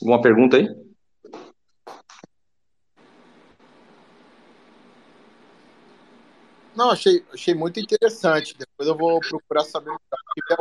alguma 0.00 0.20
pergunta 0.20 0.56
aí. 0.56 0.68
Não, 6.74 6.90
achei, 6.90 7.24
achei 7.32 7.54
muito 7.54 7.78
interessante. 7.78 8.56
Depois 8.58 8.88
eu 8.88 8.96
vou 8.96 9.20
procurar 9.20 9.62
saber 9.64 9.92
se 9.92 10.42
tiver 10.48 10.60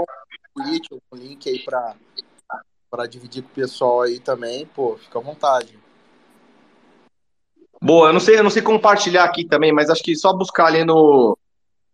tweet, 0.53 0.87
um 0.93 1.15
link 1.15 1.49
aí 1.49 1.59
para 1.59 1.95
para 2.89 3.07
dividir 3.07 3.41
com 3.41 3.49
o 3.49 3.55
pessoal 3.55 4.03
aí 4.03 4.19
também, 4.19 4.67
pô, 4.67 4.95
fica 4.97 5.17
à 5.17 5.21
vontade. 5.21 5.79
Boa, 7.81 8.09
eu 8.09 8.13
não 8.13 8.19
sei, 8.19 8.37
eu 8.37 8.43
não 8.43 8.51
sei 8.51 8.61
compartilhar 8.61 9.23
aqui 9.23 9.45
também, 9.45 9.73
mas 9.73 9.89
acho 9.89 10.03
que 10.03 10.15
só 10.15 10.31
buscar 10.31 10.67
ali 10.67 10.85
no, 10.85 11.35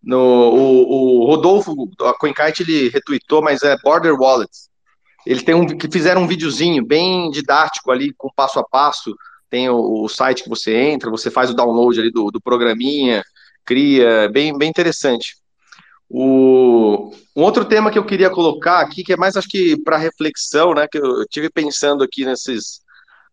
no 0.04 0.20
o, 0.20 1.22
o 1.22 1.26
Rodolfo, 1.26 1.90
a 2.02 2.14
CoinKite, 2.14 2.64
ele 2.64 2.90
retweetou, 2.90 3.42
mas 3.42 3.64
é 3.64 3.78
Border 3.82 4.14
Wallets. 4.14 4.70
Eles 5.26 5.42
tem 5.42 5.56
um 5.56 5.66
que 5.66 5.90
fizeram 5.90 6.24
um 6.24 6.28
videozinho 6.28 6.86
bem 6.86 7.32
didático 7.32 7.92
ali, 7.92 8.14
com 8.18 8.30
passo 8.36 8.60
a 8.60 8.64
passo. 8.64 9.16
Tem 9.50 9.70
o, 9.70 10.04
o 10.04 10.10
site 10.10 10.44
que 10.44 10.50
você 10.50 10.76
entra, 10.76 11.10
você 11.10 11.32
faz 11.32 11.50
o 11.50 11.56
download 11.56 11.98
ali 11.98 12.12
do, 12.12 12.30
do 12.30 12.42
programinha, 12.42 13.24
cria, 13.66 14.30
bem, 14.30 14.56
bem 14.58 14.70
interessante. 14.70 15.38
O, 16.10 17.12
um 17.36 17.44
outro 17.44 17.64
tema 17.64 17.92
que 17.92 18.00
eu 18.00 18.06
queria 18.06 18.32
colocar 18.32 18.80
aqui, 18.80 19.04
que 19.04 19.14
é 19.14 19.18
mais 19.18 19.38
acho 19.38 19.48
que 19.48 19.80
para 19.84 19.98
reflexão, 19.98 20.74
né, 20.74 20.88
que 20.92 20.98
eu 20.98 21.26
tive 21.28 21.50
pensando 21.52 22.04
aqui 22.04 22.26
nesses, 22.26 22.82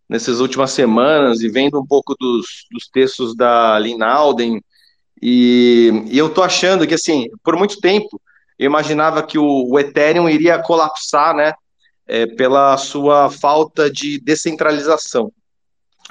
nessas 0.07 0.41
últimas 0.41 0.73
semanas 0.73 1.41
e 1.41 1.49
vendo 1.49 1.81
um 1.81 1.87
pouco 1.87 2.15
dos, 2.19 2.67
dos 2.71 2.87
textos 2.93 3.35
da 3.35 3.79
Lynn 3.79 4.03
Alden, 4.03 4.63
e, 5.23 6.05
e, 6.11 6.19
eu 6.19 6.29
tô 6.29 6.43
achando 6.43 6.87
que, 6.87 6.93
assim, 6.93 7.27
por 7.43 7.57
muito 7.57 7.81
tempo, 7.81 8.21
eu 8.59 8.67
imaginava 8.67 9.23
que 9.23 9.39
o, 9.39 9.67
o 9.71 9.81
Ethereum 9.81 10.29
iria 10.29 10.63
colapsar, 10.63 11.35
né, 11.35 11.55
é, 12.07 12.27
pela 12.27 12.77
sua 12.77 13.31
falta 13.31 13.91
de 13.91 14.21
descentralização, 14.21 15.33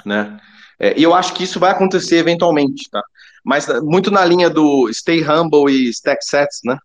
né, 0.04 0.40
é, 0.80 0.98
e 0.98 1.02
eu 1.04 1.14
acho 1.14 1.32
que 1.32 1.44
isso 1.44 1.60
vai 1.60 1.70
acontecer 1.70 2.16
eventualmente, 2.16 2.90
tá? 2.90 3.02
Mas 3.46 3.68
muito 3.84 4.10
na 4.10 4.24
linha 4.24 4.50
do 4.50 4.92
Stay 4.92 5.22
Humble 5.22 5.72
e 5.72 5.88
Stack 5.90 6.24
Sets, 6.24 6.62
né? 6.64 6.76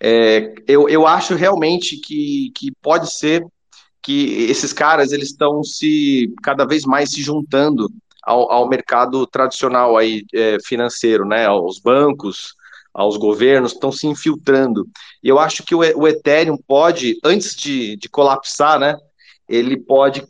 É, 0.00 0.54
eu, 0.66 0.88
eu 0.88 1.06
acho 1.06 1.34
realmente 1.34 1.98
que, 1.98 2.50
que 2.54 2.72
pode 2.80 3.12
ser 3.12 3.44
que 4.00 4.46
esses 4.48 4.72
caras 4.72 5.12
eles 5.12 5.28
estão 5.28 5.62
se 5.62 6.32
cada 6.42 6.64
vez 6.64 6.84
mais 6.84 7.10
se 7.10 7.22
juntando 7.22 7.90
ao, 8.22 8.50
ao 8.50 8.68
mercado 8.68 9.26
tradicional 9.26 9.98
aí 9.98 10.24
é, 10.32 10.56
financeiro, 10.64 11.26
né? 11.26 11.44
Aos 11.44 11.78
bancos, 11.78 12.54
aos 12.94 13.18
governos 13.18 13.72
estão 13.72 13.92
se 13.92 14.06
infiltrando. 14.06 14.88
E 15.22 15.28
eu 15.28 15.38
acho 15.38 15.62
que 15.62 15.74
o, 15.74 15.80
o 15.80 16.08
Ethereum 16.08 16.56
pode, 16.66 17.18
antes 17.22 17.54
de, 17.54 17.94
de 17.96 18.08
colapsar, 18.08 18.78
né? 18.78 18.96
Ele 19.46 19.76
pode 19.76 20.26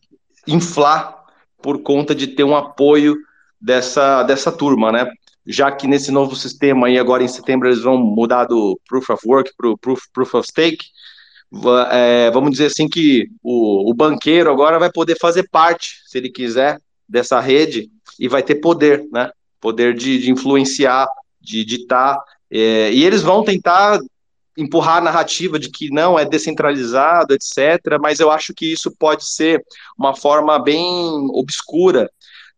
inflar 0.48 1.16
por 1.62 1.81
conta 1.81 2.12
de 2.12 2.26
ter 2.26 2.43
um 2.43 2.56
apoio 2.56 3.14
dessa, 3.60 4.24
dessa 4.24 4.51
turma, 4.51 4.90
né? 4.90 5.09
Já 5.46 5.70
que 5.70 5.86
nesse 5.86 6.10
novo 6.10 6.34
sistema 6.34 6.86
aí 6.86 6.98
agora 6.98 7.22
em 7.22 7.28
setembro 7.28 7.68
eles 7.68 7.82
vão 7.82 7.98
mudar 7.98 8.44
do 8.44 8.80
Proof 8.88 9.10
of 9.10 9.28
Work 9.28 9.52
para 9.56 9.68
o 9.68 9.78
proof, 9.78 10.02
proof 10.12 10.34
of 10.34 10.48
Stake, 10.48 10.86
é, 11.90 12.30
vamos 12.30 12.52
dizer 12.52 12.66
assim 12.66 12.88
que 12.88 13.28
o, 13.42 13.90
o, 13.90 13.94
banqueiro 13.94 14.50
agora 14.50 14.78
vai 14.78 14.90
poder 14.90 15.16
fazer 15.18 15.48
parte, 15.50 16.02
se 16.06 16.18
ele 16.18 16.28
quiser, 16.28 16.80
dessa 17.08 17.38
rede 17.38 17.90
e 18.18 18.28
vai 18.28 18.42
ter 18.42 18.56
poder, 18.56 19.06
né? 19.12 19.30
Poder 19.60 19.94
de, 19.94 20.18
de 20.18 20.30
influenciar, 20.30 21.06
de 21.40 21.64
ditar, 21.64 22.18
é, 22.50 22.92
e 22.92 23.04
eles 23.04 23.22
vão 23.22 23.44
tentar 23.44 24.00
empurrar 24.56 24.98
a 24.98 25.00
narrativa 25.00 25.58
de 25.58 25.68
que 25.68 25.90
não 25.90 26.18
é 26.18 26.24
descentralizado, 26.24 27.34
etc. 27.34 27.98
Mas 28.00 28.20
eu 28.20 28.30
acho 28.30 28.54
que 28.54 28.72
isso 28.72 28.90
pode 28.98 29.24
ser 29.26 29.64
uma 29.98 30.14
forma 30.14 30.58
bem 30.58 30.86
obscura 31.32 32.08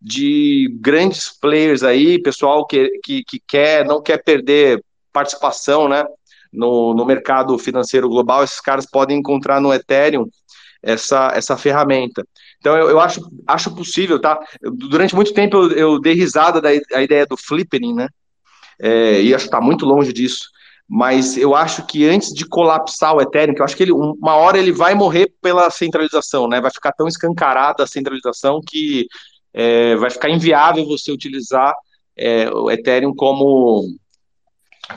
de 0.00 0.68
grandes 0.80 1.28
players 1.28 1.82
aí, 1.82 2.20
pessoal 2.20 2.66
que, 2.66 2.90
que, 3.02 3.24
que 3.24 3.40
quer, 3.46 3.84
não 3.84 4.02
quer 4.02 4.22
perder 4.22 4.82
participação, 5.12 5.88
né, 5.88 6.04
no, 6.52 6.94
no 6.94 7.04
mercado 7.04 7.58
financeiro 7.58 8.08
global, 8.08 8.44
esses 8.44 8.60
caras 8.60 8.86
podem 8.86 9.18
encontrar 9.18 9.60
no 9.60 9.72
Ethereum 9.72 10.26
essa, 10.82 11.32
essa 11.34 11.56
ferramenta. 11.56 12.26
Então 12.58 12.76
eu, 12.76 12.90
eu 12.90 13.00
acho, 13.00 13.20
acho 13.46 13.74
possível, 13.74 14.20
tá? 14.20 14.38
Durante 14.62 15.14
muito 15.14 15.32
tempo 15.32 15.56
eu, 15.56 15.70
eu 15.72 16.00
dei 16.00 16.14
risada 16.14 16.60
da 16.60 16.68
a 16.68 17.02
ideia 17.02 17.26
do 17.26 17.36
flipping, 17.36 17.94
né? 17.94 18.08
É, 18.80 19.22
e 19.22 19.34
acho 19.34 19.44
que 19.44 19.48
está 19.48 19.60
muito 19.60 19.86
longe 19.86 20.12
disso. 20.12 20.50
Mas 20.88 21.36
eu 21.36 21.54
acho 21.54 21.84
que 21.84 22.08
antes 22.08 22.32
de 22.32 22.46
colapsar 22.46 23.14
o 23.14 23.20
Ethereum, 23.20 23.54
que 23.54 23.60
eu 23.60 23.64
acho 23.64 23.76
que 23.76 23.82
ele, 23.82 23.92
uma 23.92 24.36
hora 24.36 24.56
ele 24.56 24.70
vai 24.70 24.94
morrer 24.94 25.32
pela 25.42 25.68
centralização, 25.68 26.46
né? 26.46 26.60
Vai 26.60 26.70
ficar 26.70 26.92
tão 26.92 27.08
escancarada 27.08 27.82
a 27.82 27.86
centralização 27.88 28.60
que 28.64 29.06
é, 29.56 29.96
vai 29.96 30.10
ficar 30.10 30.28
inviável 30.28 30.84
você 30.84 31.10
utilizar 31.10 31.74
é, 32.14 32.50
o 32.50 32.70
Ethereum 32.70 33.14
como, 33.14 33.88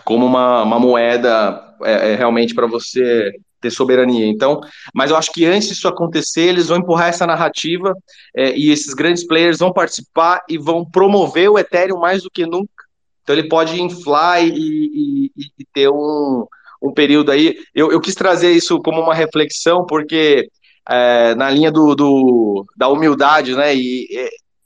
como 0.03 0.25
uma, 0.25 0.63
uma 0.63 0.77
moeda 0.77 1.63
é, 1.81 2.11
é 2.11 2.15
realmente 2.15 2.53
para 2.53 2.67
você 2.67 3.31
ter 3.61 3.71
soberania. 3.71 4.25
Então, 4.25 4.59
mas 4.93 5.11
eu 5.11 5.17
acho 5.17 5.31
que 5.31 5.45
antes 5.45 5.69
disso 5.69 5.87
acontecer, 5.87 6.41
eles 6.41 6.67
vão 6.67 6.77
empurrar 6.77 7.07
essa 7.07 7.25
narrativa 7.25 7.93
é, 8.35 8.53
e 8.57 8.69
esses 8.69 8.93
grandes 8.93 9.25
players 9.25 9.59
vão 9.59 9.71
participar 9.71 10.41
e 10.49 10.57
vão 10.57 10.83
promover 10.83 11.49
o 11.49 11.57
Ethereum 11.57 11.99
mais 11.99 12.23
do 12.23 12.29
que 12.29 12.45
nunca. 12.45 12.85
Então, 13.23 13.37
ele 13.37 13.47
pode 13.47 13.81
inflar 13.81 14.43
e, 14.43 14.49
e, 14.49 15.31
e 15.37 15.65
ter 15.73 15.89
um, 15.89 16.45
um 16.81 16.91
período 16.91 17.31
aí. 17.31 17.57
Eu, 17.73 17.91
eu 17.91 18.01
quis 18.01 18.15
trazer 18.15 18.51
isso 18.51 18.79
como 18.79 18.99
uma 18.99 19.13
reflexão, 19.13 19.85
porque 19.85 20.49
é, 20.89 21.35
na 21.35 21.49
linha 21.49 21.71
do, 21.71 21.95
do, 21.95 22.65
da 22.75 22.87
humildade, 22.87 23.55
né? 23.55 23.75
E 23.75 24.07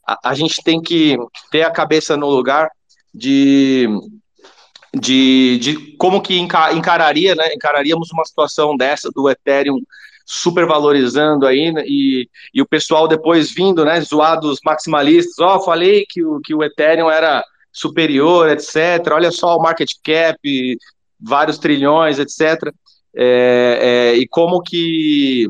a, 0.08 0.30
a 0.30 0.34
gente 0.34 0.62
tem 0.64 0.82
que 0.82 1.18
ter 1.52 1.64
a 1.64 1.72
cabeça 1.72 2.16
no 2.18 2.30
lugar 2.30 2.70
de 3.14 3.88
de, 4.96 5.58
de 5.58 5.98
como 5.98 6.22
que 6.22 6.38
encararia, 6.38 7.34
né, 7.34 7.52
encararíamos 7.54 8.12
uma 8.12 8.24
situação 8.26 8.78
dessa 8.78 9.10
do 9.10 9.28
Ethereum 9.28 9.82
supervalorizando 10.26 11.48
aí, 11.48 11.72
né, 11.72 11.84
e, 11.86 12.30
e 12.54 12.62
o 12.62 12.66
pessoal 12.66 13.08
depois 13.08 13.52
vindo, 13.52 13.84
né, 13.84 14.00
zoados 14.02 14.60
maximalistas, 14.64 15.40
ó, 15.40 15.58
oh, 15.58 15.62
falei 15.62 16.06
que 16.08 16.24
o, 16.24 16.40
que 16.40 16.54
o 16.54 16.64
Ethereum 16.64 17.10
era 17.10 17.44
superior, 17.72 18.50
etc, 18.50 19.12
olha 19.12 19.32
só 19.32 19.58
o 19.58 19.62
market 19.62 19.92
cap, 20.04 20.78
vários 21.20 21.58
trilhões, 21.58 22.20
etc, 22.20 22.72
é, 23.16 23.80
é, 23.82 24.16
e 24.16 24.28
como 24.28 24.62
que, 24.62 25.48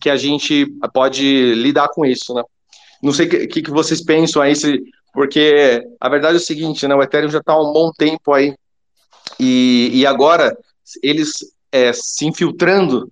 que 0.00 0.10
a 0.10 0.16
gente 0.16 0.66
pode 0.92 1.54
lidar 1.54 1.88
com 1.88 2.04
isso, 2.04 2.34
né? 2.34 2.42
Não 3.02 3.12
sei 3.12 3.26
o 3.26 3.48
que, 3.48 3.62
que 3.62 3.70
vocês 3.70 4.02
pensam 4.02 4.40
aí, 4.40 4.54
se, 4.54 4.80
porque 5.12 5.82
a 6.00 6.08
verdade 6.08 6.34
é 6.34 6.40
o 6.40 6.40
seguinte, 6.40 6.86
né, 6.86 6.94
o 6.94 7.02
Ethereum 7.02 7.30
já 7.30 7.38
está 7.38 7.52
há 7.52 7.60
um 7.60 7.72
bom 7.72 7.90
tempo 7.92 8.32
aí, 8.32 8.54
e, 9.38 9.90
e 9.92 10.06
agora 10.06 10.56
eles 11.02 11.32
é, 11.70 11.92
se 11.92 12.26
infiltrando 12.26 13.10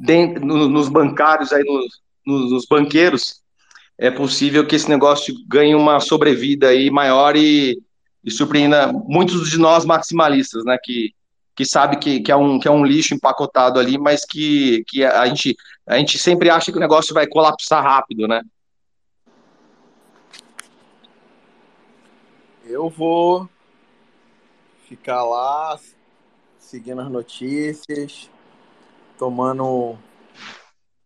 dentro, 0.00 0.44
no, 0.44 0.68
nos 0.68 0.88
bancários, 0.88 1.52
aí 1.52 1.62
nos, 1.64 2.00
nos, 2.26 2.52
nos, 2.52 2.66
banqueiros, 2.66 3.42
é 3.98 4.10
possível 4.10 4.66
que 4.66 4.76
esse 4.76 4.88
negócio 4.88 5.34
ganhe 5.46 5.74
uma 5.74 6.00
sobrevida 6.00 6.68
aí 6.68 6.90
maior 6.90 7.36
e, 7.36 7.78
e 8.24 8.30
surpreenda 8.30 8.92
muitos 8.92 9.50
de 9.50 9.58
nós 9.58 9.84
maximalistas, 9.84 10.64
né, 10.64 10.78
que, 10.82 11.12
que 11.54 11.64
sabe 11.64 11.98
que, 11.98 12.20
que, 12.20 12.32
é 12.32 12.36
um, 12.36 12.58
que 12.58 12.66
é 12.66 12.70
um 12.70 12.84
lixo 12.84 13.14
empacotado 13.14 13.78
ali, 13.78 13.98
mas 13.98 14.24
que, 14.24 14.82
que 14.88 15.04
a, 15.04 15.26
gente, 15.26 15.56
a 15.86 15.98
gente 15.98 16.18
sempre 16.18 16.50
acha 16.50 16.72
que 16.72 16.78
o 16.78 16.80
negócio 16.80 17.14
vai 17.14 17.26
colapsar 17.26 17.82
rápido, 17.82 18.26
né? 18.26 18.42
Eu 22.66 22.88
vou 22.88 23.48
ficar 24.88 25.22
lá 25.22 25.78
seguindo 26.58 27.02
as 27.02 27.10
notícias, 27.10 28.30
tomando 29.18 29.98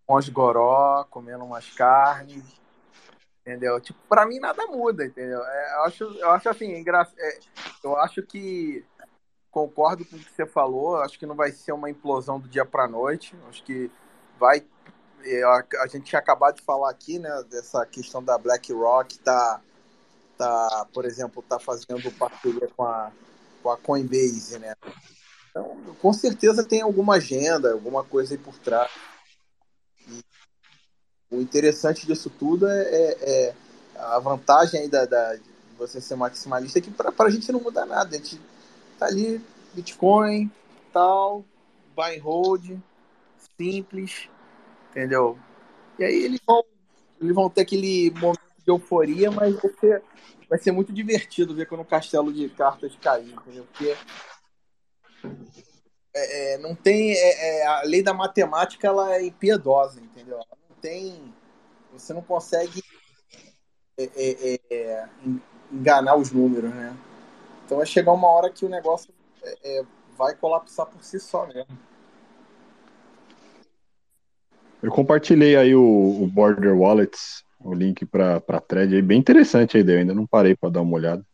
uns 0.09 0.29
goró, 0.29 1.05
comendo 1.11 1.45
umas 1.45 1.69
carnes, 1.71 2.45
entendeu? 3.41 3.81
Tipo, 3.81 3.99
para 4.09 4.25
mim 4.25 4.39
nada 4.39 4.67
muda, 4.67 5.05
entendeu? 5.05 5.45
É, 5.45 5.75
eu 5.75 5.83
acho, 5.83 6.05
eu 6.05 6.31
acho 6.31 6.49
assim, 6.49 6.77
engra... 6.77 7.07
É, 7.19 7.39
eu 7.83 7.97
acho 7.97 8.23
que 8.23 8.85
concordo 9.51 10.05
com 10.05 10.15
o 10.15 10.19
que 10.19 10.31
você 10.31 10.47
falou, 10.47 10.99
acho 10.99 11.19
que 11.19 11.27
não 11.27 11.35
vai 11.35 11.51
ser 11.51 11.73
uma 11.73 11.91
implosão 11.91 12.39
do 12.39 12.49
dia 12.49 12.65
para 12.65 12.87
noite, 12.87 13.35
acho 13.49 13.65
que 13.65 13.91
vai 14.39 14.65
é, 15.25 15.43
a 15.43 15.87
gente 15.89 16.05
tinha 16.05 16.21
acabado 16.21 16.57
de 16.57 16.63
falar 16.63 16.91
aqui, 16.91 17.19
né, 17.19 17.43
dessa 17.51 17.85
questão 17.85 18.23
da 18.23 18.39
BlackRock 18.39 19.19
tá 19.19 19.61
tá, 20.39 20.87
por 20.95 21.05
exemplo, 21.05 21.43
tá 21.43 21.59
fazendo 21.59 22.11
parceria 22.13 22.69
com 22.77 22.85
a 22.85 23.13
com 23.63 23.71
a 23.71 23.77
Coinbase, 23.77 24.59
né? 24.59 24.75
Então, 25.51 25.77
com 26.01 26.13
certeza 26.13 26.65
tem 26.65 26.81
alguma 26.81 27.17
agenda, 27.17 27.73
alguma 27.73 28.05
coisa 28.05 28.35
aí 28.35 28.39
por 28.39 28.57
trás. 28.59 28.91
E 30.09 30.25
o 31.31 31.41
interessante 31.41 32.07
disso 32.07 32.31
tudo 32.31 32.69
é, 32.69 32.83
é, 32.83 33.31
é 33.49 33.55
a 33.97 34.19
vantagem 34.19 34.83
aí 34.83 34.89
da, 34.89 35.05
da, 35.05 35.35
de 35.35 35.43
você 35.77 36.01
ser 36.01 36.17
maximalista 36.17 36.79
é 36.79 36.83
que 36.83 36.91
para 36.91 37.13
a 37.19 37.31
gente 37.31 37.51
não 37.53 37.61
muda 37.61 37.85
nada. 37.85 38.15
A 38.15 38.19
gente 38.19 38.41
tá 38.99 39.07
ali, 39.07 39.41
Bitcoin, 39.75 40.51
tal, 40.93 41.45
buy 41.95 42.17
and 42.17 42.23
hold, 42.23 42.79
simples, 43.57 44.29
entendeu? 44.91 45.39
E 45.99 46.05
aí 46.05 46.25
eles 46.25 46.41
vão, 46.47 46.65
eles 47.21 47.35
vão 47.35 47.51
ter 47.51 47.63
aquele 47.63 48.11
momento 48.13 48.48
euforia, 48.71 49.31
mas 49.31 49.55
vai 49.57 49.73
ser, 49.81 50.03
vai 50.49 50.59
ser 50.59 50.73
muito 50.73 50.93
divertido 50.93 51.55
ver 51.55 51.67
quando 51.67 51.81
o 51.81 51.85
castelo 51.85 52.33
de 52.33 52.49
cartas 52.49 52.97
cair, 53.01 53.33
entendeu? 53.33 53.65
Porque 53.65 53.97
é, 56.15 56.55
é, 56.55 56.59
não 56.59 56.75
tem. 56.75 57.13
É, 57.13 57.61
é, 57.61 57.67
a 57.67 57.83
lei 57.83 58.03
da 58.03 58.13
matemática 58.13 58.87
ela 58.87 59.15
é 59.15 59.25
impiedosa, 59.25 60.01
entendeu? 60.01 60.35
Ela 60.35 60.59
não 60.69 60.77
tem. 60.81 61.35
Você 61.93 62.13
não 62.13 62.23
consegue 62.23 62.83
é, 63.99 64.61
é, 64.71 65.09
enganar 65.73 66.17
os 66.17 66.31
números, 66.31 66.71
né? 66.75 66.97
Então 67.65 67.79
vai 67.79 67.87
chegar 67.87 68.13
uma 68.13 68.29
hora 68.29 68.51
que 68.51 68.65
o 68.65 68.69
negócio 68.69 69.13
vai 70.17 70.35
colapsar 70.35 70.87
por 70.87 71.03
si 71.05 71.21
só 71.21 71.47
mesmo. 71.47 71.79
Eu 74.83 74.91
compartilhei 74.91 75.57
aí 75.57 75.75
o, 75.75 76.23
o 76.23 76.27
Border 76.27 76.77
Wallets, 76.77 77.45
o 77.61 77.75
link 77.75 78.07
para 78.07 78.37
a 78.37 78.61
thread 78.61 78.95
aí, 78.95 79.03
bem 79.03 79.19
interessante 79.19 79.77
a 79.77 79.81
ideia, 79.81 80.01
ainda 80.01 80.15
não 80.15 80.27
parei 80.27 80.55
para 80.55 80.71
dar 80.71 80.83
uma 80.83 80.95
olhada, 80.95 81.25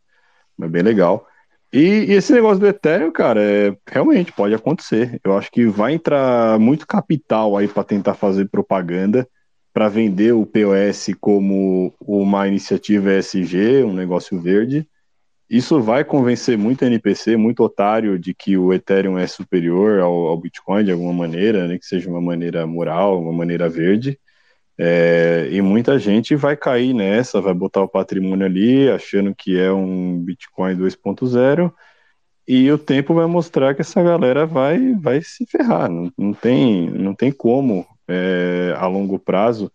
mas 0.57 0.71
bem 0.71 0.83
legal. 0.83 1.27
E, 1.73 2.07
e, 2.07 2.13
esse 2.13 2.33
negócio 2.33 2.61
do 2.61 2.69
Ethereum, 2.69 3.11
cara, 3.11 3.43
é, 3.43 3.77
realmente 3.89 4.33
pode 4.33 4.55
acontecer. 4.55 5.21
Eu 5.25 5.37
acho 5.37 5.51
que 5.51 5.67
vai 5.67 5.93
entrar 5.93 6.59
muito 6.59 6.87
capital 6.87 7.57
aí 7.57 7.67
para 7.67 7.83
tentar 7.83 8.15
fazer 8.15 8.49
propaganda, 8.49 9.29
para 9.73 9.89
vender 9.89 10.33
o 10.33 10.47
POS 10.47 11.11
como 11.21 11.93
uma 12.01 12.47
iniciativa 12.47 13.13
ESG, 13.15 13.83
um 13.83 13.93
negócio 13.93 14.41
verde. 14.41 14.89
Isso 15.51 15.81
vai 15.81 16.05
convencer 16.05 16.57
muito 16.57 16.85
NPC, 16.85 17.37
muito 17.37 17.63
otário, 17.65 18.19
de 18.19 18.33
que 18.35 18.57
o 18.57 18.73
Ethereum 18.73 19.19
é 19.19 19.27
superior 19.27 20.01
ao, 20.01 20.13
ao 20.29 20.41
Bitcoin 20.41 20.85
de 20.85 20.93
alguma 20.93 21.13
maneira, 21.13 21.67
né, 21.67 21.77
que 21.77 21.87
seja 21.87 22.09
uma 22.09 22.21
maneira 22.21 22.67
moral, 22.67 23.21
uma 23.21 23.33
maneira 23.33 23.69
verde. 23.69 24.19
É, 24.79 25.49
e 25.51 25.63
muita 25.63 25.99
gente 25.99 26.35
vai 26.35 26.57
cair 26.57 26.93
nessa, 26.93 27.41
vai 27.41 27.55
botar 27.55 27.83
o 27.83 27.89
patrimônio 27.89 28.45
ali, 28.45 28.89
achando 28.91 29.35
que 29.35 29.59
é 29.59 29.73
um 29.73 30.19
Bitcoin 30.19 30.77
2.0, 30.77 31.73
e 32.47 32.71
o 32.71 32.79
tempo 32.79 33.15
vai 33.15 33.27
mostrar 33.27 33.75
que 33.75 33.81
essa 33.81 34.03
galera 34.03 34.45
vai, 34.45 34.95
vai 34.95 35.23
se 35.23 35.47
ferrar. 35.47 35.89
Não, 35.89 36.13
não, 36.19 36.35
tem, 36.35 36.91
não 36.91 37.15
tem 37.15 37.33
como, 37.33 37.87
é, 38.09 38.75
a 38.77 38.87
longo 38.87 39.19
prazo, 39.19 39.73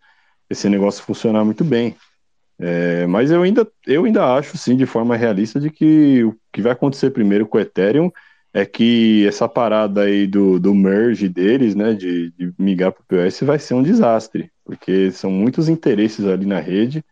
esse 0.48 0.68
negócio 0.68 1.02
funcionar 1.02 1.44
muito 1.44 1.64
bem. 1.64 1.96
É, 2.58 3.06
mas 3.06 3.30
eu 3.30 3.42
ainda, 3.42 3.66
eu 3.86 4.04
ainda 4.04 4.34
acho, 4.34 4.58
sim, 4.58 4.76
de 4.76 4.84
forma 4.84 5.16
realista, 5.16 5.58
de 5.58 5.70
que 5.70 6.22
o 6.24 6.36
que 6.52 6.60
vai 6.60 6.72
acontecer 6.72 7.10
primeiro 7.10 7.46
com 7.46 7.56
o 7.56 7.60
Ethereum 7.60 8.10
é 8.52 8.66
que 8.66 9.26
essa 9.26 9.48
parada 9.48 10.02
aí 10.02 10.26
do, 10.26 10.58
do 10.60 10.74
merge 10.74 11.28
deles, 11.28 11.74
né, 11.74 11.94
de, 11.94 12.32
de 12.32 12.52
migrar 12.58 12.92
para 12.92 13.02
o 13.02 13.24
POS, 13.24 13.40
vai 13.42 13.58
ser 13.58 13.74
um 13.74 13.82
desastre, 13.82 14.50
porque 14.70 15.10
são 15.10 15.32
muitos 15.32 15.68
interesses 15.68 16.24
ali 16.24 16.46
na 16.46 16.60
rede, 16.60 17.04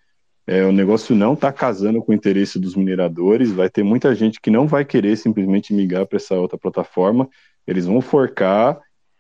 é, 0.47 0.64
o 0.64 0.70
negócio 0.70 1.12
não 1.12 1.32
está 1.32 1.52
casando 1.52 2.01
com 2.01 2.12
o 2.12 2.14
interesse 2.14 2.56
dos 2.56 2.76
mineradores, 2.76 3.51
vai 3.51 3.68
ter 3.68 3.82
muita 3.82 4.14
gente 4.14 4.40
que 4.40 4.48
não 4.48 4.64
vai 4.68 4.85
querer 4.85 5.16
simplesmente 5.16 5.74
migrar 5.74 6.06
para 6.06 6.18
essa 6.18 6.36
outra 6.36 6.56
plataforma, 6.56 7.28
eles 7.66 7.85
vão 7.85 8.01
forcar, 8.01 8.78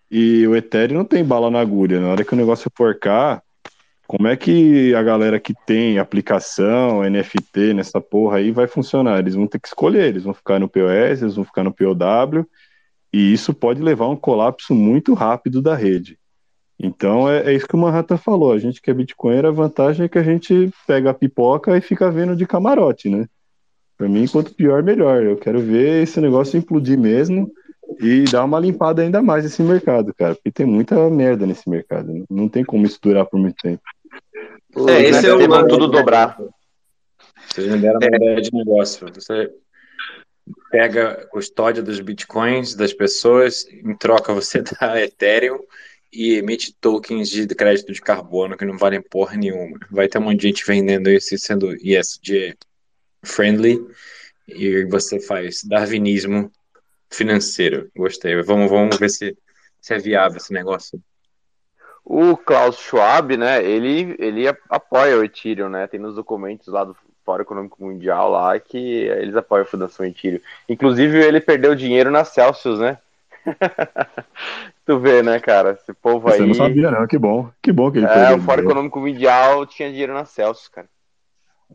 e 0.08 0.46
o 0.46 0.54
Ethereum 0.54 0.98
não 0.98 1.04
tem 1.04 1.24
bala 1.24 1.50
na 1.50 1.58
agulha, 1.58 2.00
na 2.00 2.10
hora 2.10 2.24
que 2.24 2.32
o 2.32 2.36
negócio 2.36 2.70
forcar, 2.76 3.42
como 4.06 4.28
é 4.28 4.36
que 4.36 4.94
a 4.94 5.02
galera 5.02 5.40
que 5.40 5.52
tem 5.66 5.98
aplicação, 5.98 7.02
NFT 7.02 7.74
nessa 7.74 8.00
porra 8.00 8.36
aí 8.36 8.52
vai 8.52 8.68
funcionar? 8.68 9.18
Eles 9.18 9.34
vão 9.34 9.48
ter 9.48 9.58
que 9.58 9.66
escolher, 9.66 10.04
eles 10.04 10.22
vão 10.22 10.32
ficar 10.32 10.60
no 10.60 10.68
POS, 10.68 11.22
eles 11.22 11.34
vão 11.34 11.44
ficar 11.44 11.64
no 11.64 11.74
POW, 11.74 12.46
e 13.12 13.32
isso 13.32 13.52
pode 13.52 13.82
levar 13.82 14.04
a 14.04 14.10
um 14.10 14.16
colapso 14.16 14.76
muito 14.76 15.12
rápido 15.12 15.60
da 15.60 15.74
rede. 15.74 16.16
Então 16.80 17.28
é, 17.28 17.50
é 17.50 17.54
isso 17.54 17.66
que 17.66 17.74
o 17.74 17.78
Manhattan 17.78 18.16
falou. 18.16 18.52
A 18.52 18.58
gente 18.58 18.80
que 18.80 18.90
é 18.90 18.94
Bitcoin, 18.94 19.38
a 19.38 19.50
vantagem 19.50 20.06
é 20.06 20.08
que 20.08 20.18
a 20.18 20.22
gente 20.22 20.70
pega 20.86 21.10
a 21.10 21.14
pipoca 21.14 21.76
e 21.76 21.80
fica 21.80 22.10
vendo 22.10 22.36
de 22.36 22.46
camarote, 22.46 23.08
né? 23.08 23.26
Para 23.96 24.08
mim, 24.08 24.28
quanto 24.28 24.54
pior, 24.54 24.82
melhor. 24.82 25.24
Eu 25.24 25.36
quero 25.36 25.60
ver 25.60 26.04
esse 26.04 26.20
negócio 26.20 26.56
implodir 26.56 26.96
mesmo 26.96 27.50
e 28.00 28.24
dar 28.24 28.44
uma 28.44 28.60
limpada 28.60 29.02
ainda 29.02 29.20
mais 29.20 29.42
nesse 29.42 29.60
mercado, 29.60 30.14
cara. 30.14 30.36
Porque 30.36 30.52
tem 30.52 30.64
muita 30.64 31.10
merda 31.10 31.44
nesse 31.44 31.68
mercado. 31.68 32.24
Não 32.30 32.48
tem 32.48 32.64
como 32.64 32.86
isso 32.86 33.00
durar 33.02 33.26
por 33.26 33.40
muito 33.40 33.56
tempo. 33.60 33.82
É, 34.88 35.02
esse 35.02 35.26
é 35.26 35.34
o 35.34 35.66
tudo 35.66 35.88
dobrar. 35.88 36.38
Vocês 37.48 37.66
me 37.66 37.78
deram 37.78 37.98
uma 37.98 38.06
é. 38.06 38.16
ideia 38.16 38.40
de 38.40 38.52
negócio. 38.52 39.08
Você 39.12 39.50
pega 40.70 41.26
custódia 41.32 41.82
dos 41.82 41.98
bitcoins 41.98 42.76
das 42.76 42.92
pessoas, 42.92 43.66
em 43.68 43.96
troca 43.96 44.32
você 44.32 44.62
dá 44.80 45.02
Ethereum 45.02 45.58
e 46.12 46.34
emite 46.34 46.72
tokens 46.72 47.28
de 47.28 47.46
crédito 47.48 47.92
de 47.92 48.00
carbono 48.00 48.56
que 48.56 48.64
não 48.64 48.78
valem 48.78 49.00
porra 49.00 49.36
nenhuma. 49.36 49.78
Vai 49.90 50.08
ter 50.08 50.18
um 50.18 50.22
monte 50.22 50.40
de 50.40 50.48
gente 50.48 50.66
vendendo 50.66 51.10
isso 51.10 51.36
sendo 51.38 51.74
ESG 51.74 52.56
friendly 53.22 53.84
e 54.46 54.84
você 54.86 55.20
faz 55.20 55.62
darwinismo 55.64 56.50
financeiro. 57.10 57.90
Gostei. 57.96 58.40
Vamos, 58.42 58.70
vamos 58.70 58.98
ver 58.98 59.10
se, 59.10 59.36
se 59.80 59.94
é 59.94 59.98
viável 59.98 60.38
esse 60.38 60.52
negócio. 60.52 61.00
O 62.04 62.36
Klaus 62.38 62.78
Schwab, 62.78 63.36
né, 63.36 63.62
ele, 63.62 64.16
ele 64.18 64.48
apoia 64.70 65.18
o 65.18 65.24
Ethereum, 65.24 65.68
né, 65.68 65.86
tem 65.86 66.00
nos 66.00 66.14
documentos 66.14 66.68
lá 66.68 66.82
do 66.82 66.96
Fórum 67.22 67.42
Econômico 67.42 67.84
Mundial 67.84 68.30
lá 68.30 68.58
que 68.58 68.78
eles 68.78 69.36
apoiam 69.36 69.62
a 69.62 69.66
Fundação 69.66 70.06
Ethereum. 70.06 70.40
Inclusive, 70.66 71.18
ele 71.18 71.38
perdeu 71.38 71.74
dinheiro 71.74 72.10
na 72.10 72.24
Celsius, 72.24 72.78
né? 72.80 72.96
tu 74.88 74.98
vê, 74.98 75.22
né, 75.22 75.38
cara, 75.38 75.72
esse 75.72 75.92
povo 75.92 76.30
aí... 76.30 76.38
Você 76.38 76.46
não 76.46 76.54
sabia, 76.54 76.90
não, 76.90 77.06
que 77.06 77.18
bom, 77.18 77.50
que 77.62 77.70
bom 77.70 77.92
que 77.92 77.98
ele 77.98 78.06
é. 78.06 78.32
É, 78.32 78.34
o 78.34 78.40
Fórum 78.40 78.62
Econômico 78.62 78.98
Mundial 78.98 79.66
tinha 79.66 79.90
dinheiro 79.90 80.14
na 80.14 80.24
Celsius, 80.24 80.66
cara. 80.68 80.88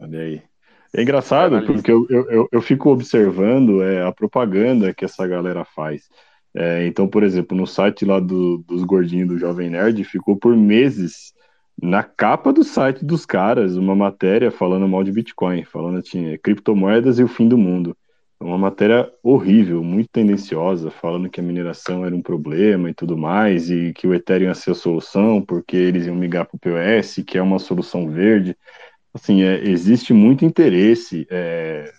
Olha 0.02 0.20
aí. 0.20 0.42
É 0.96 1.04
engraçado, 1.04 1.64
porque 1.64 1.92
eu, 1.92 2.08
eu, 2.10 2.48
eu 2.52 2.62
fico 2.62 2.90
observando 2.90 3.84
é, 3.84 4.02
a 4.02 4.12
propaganda 4.12 4.96
que 4.96 5.06
essa 5.06 5.28
galera 5.28 5.64
faz. 5.64 6.10
É, 6.56 6.88
então, 6.88 7.08
por 7.08 7.22
exemplo, 7.22 7.56
no 7.56 7.68
site 7.68 8.04
lá 8.04 8.20
do, 8.20 8.64
dos 8.68 8.84
gordinhos 8.84 9.28
do 9.28 9.38
Jovem 9.38 9.70
Nerd, 9.70 10.04
ficou 10.04 10.36
por 10.36 10.56
meses 10.56 11.34
na 11.80 12.02
capa 12.02 12.52
do 12.52 12.64
site 12.64 13.06
dos 13.06 13.28
caras 13.28 13.76
uma 13.78 13.96
matéria 13.96 14.50
falando 14.50 14.88
mal 14.88 15.04
de 15.04 15.12
Bitcoin, 15.12 15.64
falando 15.64 16.02
tinha 16.02 16.38
criptomoedas 16.40 17.20
e 17.20 17.24
o 17.24 17.28
fim 17.28 17.48
do 17.48 17.58
mundo. 17.60 17.96
Uma 18.44 18.58
matéria 18.58 19.10
horrível, 19.24 19.82
muito 19.82 20.10
tendenciosa, 20.12 20.92
falando 20.92 21.30
que 21.30 21.40
a 21.40 21.44
mineração 21.44 22.06
era 22.06 22.14
um 22.14 22.22
problema 22.22 22.90
e 22.90 22.94
tudo 22.94 23.18
mais, 23.18 23.70
e 23.70 23.94
que 23.94 24.06
o 24.06 24.14
Ethereum 24.14 24.50
ia 24.50 24.54
ser 24.54 24.72
a 24.72 24.76
solução, 24.76 25.42
porque 25.42 25.78
eles 25.78 26.06
iam 26.06 26.16
migrar 26.16 26.46
para 26.46 26.58
o 26.58 26.60
POS, 26.60 27.24
que 27.26 27.38
é 27.38 27.42
uma 27.42 27.58
solução 27.58 28.10
verde. 28.10 28.58
Assim, 29.14 29.44
é, 29.44 29.64
existe 29.64 30.12
muito 30.14 30.44
interesse 30.44 31.26
é, 31.32 31.90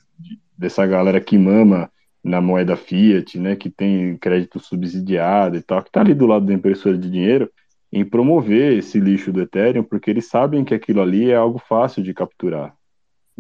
dessa 0.57 0.87
galera 0.87 1.19
que 1.19 1.39
mama 1.39 1.91
na 2.23 2.43
moeda 2.43 2.77
fiat, 2.77 3.39
né, 3.39 3.57
que 3.57 3.71
tem 3.71 4.17
crédito 4.19 4.61
subsidiado 4.61 5.57
e 5.57 5.63
tal, 5.63 5.83
que 5.83 5.89
está 5.89 6.01
ali 6.01 6.13
do 6.15 6.27
lado 6.27 6.45
da 6.45 6.53
impressora 6.53 6.99
de 6.99 7.11
dinheiro, 7.11 7.51
em 7.91 8.05
promover 8.05 8.77
esse 8.77 9.01
lixo 9.01 9.33
do 9.33 9.41
Ethereum, 9.41 9.83
porque 9.83 10.11
eles 10.11 10.29
sabem 10.29 10.63
que 10.63 10.75
aquilo 10.75 11.01
ali 11.01 11.31
é 11.31 11.37
algo 11.37 11.59
fácil 11.59 12.03
de 12.03 12.13
capturar. 12.13 12.75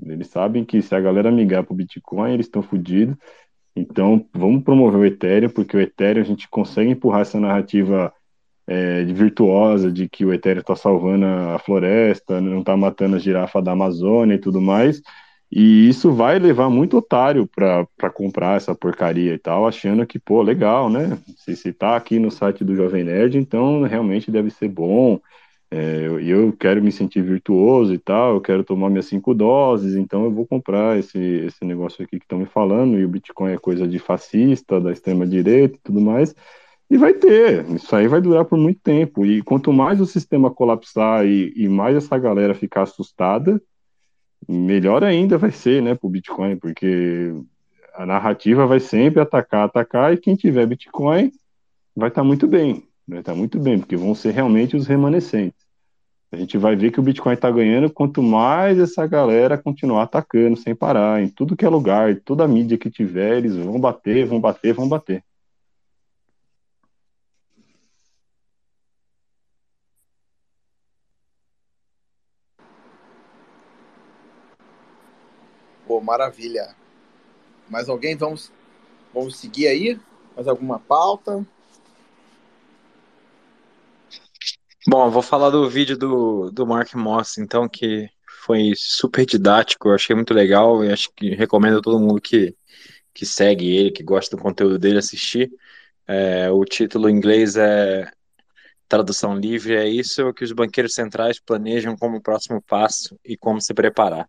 Eles 0.02 0.28
sabem 0.28 0.64
que 0.64 0.82
se 0.82 0.94
a 0.94 1.00
galera 1.00 1.30
migrar 1.30 1.64
para 1.64 1.72
o 1.72 1.76
Bitcoin, 1.76 2.32
eles 2.32 2.46
estão 2.46 2.62
fodidos. 2.62 3.16
Então, 3.76 4.26
vamos 4.32 4.62
promover 4.62 5.00
o 5.00 5.04
Ethereum, 5.04 5.50
porque 5.50 5.76
o 5.76 5.80
Ethereum 5.80 6.22
a 6.22 6.26
gente 6.26 6.48
consegue 6.48 6.90
empurrar 6.90 7.22
essa 7.22 7.40
narrativa 7.40 8.12
é, 8.66 9.04
virtuosa 9.04 9.90
de 9.90 10.08
que 10.08 10.24
o 10.24 10.32
Ethereum 10.32 10.60
está 10.60 10.76
salvando 10.76 11.26
a 11.26 11.58
floresta, 11.58 12.40
não 12.40 12.60
está 12.60 12.76
matando 12.76 13.16
a 13.16 13.18
girafa 13.18 13.60
da 13.60 13.72
Amazônia 13.72 14.34
e 14.34 14.40
tudo 14.40 14.60
mais. 14.60 15.02
E 15.50 15.88
isso 15.88 16.12
vai 16.12 16.38
levar 16.38 16.68
muito 16.68 16.96
otário 16.96 17.46
para 17.46 18.10
comprar 18.12 18.56
essa 18.56 18.74
porcaria 18.74 19.34
e 19.34 19.38
tal, 19.38 19.66
achando 19.66 20.06
que, 20.06 20.18
pô, 20.18 20.42
legal, 20.42 20.90
né? 20.90 21.18
Se, 21.36 21.54
se 21.54 21.72
tá 21.72 21.94
aqui 21.94 22.18
no 22.18 22.30
site 22.30 22.64
do 22.64 22.74
Jovem 22.74 23.04
Nerd, 23.04 23.38
então 23.38 23.82
realmente 23.82 24.30
deve 24.30 24.50
ser 24.50 24.68
bom. 24.68 25.20
É, 25.76 26.06
eu, 26.06 26.20
eu 26.20 26.52
quero 26.52 26.80
me 26.80 26.92
sentir 26.92 27.20
virtuoso 27.20 27.92
e 27.92 27.98
tal, 27.98 28.34
eu 28.34 28.40
quero 28.40 28.62
tomar 28.62 28.88
minhas 28.88 29.06
cinco 29.06 29.34
doses, 29.34 29.96
então 29.96 30.24
eu 30.24 30.30
vou 30.30 30.46
comprar 30.46 30.96
esse, 30.96 31.18
esse 31.18 31.64
negócio 31.64 32.04
aqui 32.04 32.16
que 32.16 32.24
estão 32.24 32.38
me 32.38 32.46
falando, 32.46 32.96
e 32.96 33.04
o 33.04 33.08
Bitcoin 33.08 33.50
é 33.50 33.58
coisa 33.58 33.88
de 33.88 33.98
fascista, 33.98 34.80
da 34.80 34.92
extrema-direita 34.92 35.76
e 35.76 35.80
tudo 35.82 36.00
mais. 36.00 36.32
E 36.88 36.96
vai 36.96 37.12
ter, 37.14 37.68
isso 37.70 37.96
aí 37.96 38.06
vai 38.06 38.20
durar 38.20 38.44
por 38.44 38.56
muito 38.56 38.80
tempo. 38.82 39.26
E 39.26 39.42
quanto 39.42 39.72
mais 39.72 40.00
o 40.00 40.06
sistema 40.06 40.48
colapsar 40.48 41.26
e, 41.26 41.52
e 41.56 41.68
mais 41.68 41.96
essa 41.96 42.16
galera 42.18 42.54
ficar 42.54 42.82
assustada, 42.82 43.60
melhor 44.48 45.02
ainda 45.02 45.36
vai 45.38 45.50
ser, 45.50 45.82
né, 45.82 45.96
para 45.96 46.06
o 46.06 46.10
Bitcoin, 46.10 46.56
porque 46.56 47.34
a 47.94 48.06
narrativa 48.06 48.64
vai 48.64 48.78
sempre 48.78 49.20
atacar, 49.20 49.64
atacar, 49.64 50.14
e 50.14 50.18
quem 50.18 50.36
tiver 50.36 50.66
Bitcoin 50.66 51.32
vai 51.96 52.10
estar 52.10 52.22
tá 52.22 52.24
muito 52.24 52.46
bem, 52.46 52.86
vai 53.08 53.18
estar 53.20 53.32
tá 53.32 53.38
muito 53.38 53.58
bem, 53.58 53.80
porque 53.80 53.96
vão 53.96 54.14
ser 54.14 54.30
realmente 54.30 54.76
os 54.76 54.86
remanescentes. 54.86 55.63
A 56.34 56.36
gente 56.36 56.58
vai 56.58 56.74
ver 56.74 56.90
que 56.90 56.98
o 56.98 57.02
Bitcoin 57.02 57.34
está 57.34 57.48
ganhando 57.48 57.88
quanto 57.88 58.20
mais 58.20 58.76
essa 58.76 59.06
galera 59.06 59.56
continuar 59.56 60.02
atacando 60.02 60.56
sem 60.56 60.74
parar, 60.74 61.22
em 61.22 61.28
tudo 61.28 61.56
que 61.56 61.64
é 61.64 61.68
lugar, 61.68 62.16
toda 62.22 62.42
a 62.42 62.48
mídia 62.48 62.76
que 62.76 62.90
tiver, 62.90 63.36
eles 63.36 63.54
vão 63.54 63.78
bater, 63.78 64.26
vão 64.26 64.40
bater, 64.40 64.74
vão 64.74 64.88
bater. 64.88 65.22
Pô, 75.86 76.00
maravilha. 76.00 76.74
Mais 77.70 77.88
alguém? 77.88 78.16
Vamos, 78.16 78.50
vamos 79.14 79.36
seguir 79.36 79.68
aí? 79.68 80.00
Mais 80.34 80.48
alguma 80.48 80.80
pauta? 80.80 81.46
Bom, 84.86 85.10
vou 85.10 85.22
falar 85.22 85.48
do 85.48 85.68
vídeo 85.68 85.96
do, 85.96 86.50
do 86.50 86.66
Mark 86.66 86.92
Moss, 86.94 87.38
então, 87.38 87.66
que 87.66 88.06
foi 88.44 88.72
super 88.76 89.24
didático, 89.24 89.88
eu 89.88 89.94
achei 89.94 90.14
muito 90.14 90.34
legal 90.34 90.84
e 90.84 90.92
acho 90.92 91.10
que 91.16 91.34
recomendo 91.34 91.78
a 91.78 91.80
todo 91.80 91.98
mundo 91.98 92.20
que, 92.20 92.54
que 93.14 93.24
segue 93.24 93.74
ele, 93.74 93.90
que 93.90 94.02
gosta 94.02 94.36
do 94.36 94.42
conteúdo 94.42 94.78
dele, 94.78 94.98
assistir. 94.98 95.50
É, 96.06 96.50
o 96.50 96.62
título 96.66 97.08
em 97.08 97.16
inglês 97.16 97.56
é 97.56 98.10
tradução 98.86 99.34
livre, 99.34 99.74
é 99.74 99.88
isso 99.88 100.34
que 100.34 100.44
os 100.44 100.52
banqueiros 100.52 100.92
centrais 100.92 101.40
planejam 101.40 101.96
como 101.96 102.20
próximo 102.20 102.60
passo 102.60 103.18
e 103.24 103.38
como 103.38 103.62
se 103.62 103.72
preparar. 103.72 104.28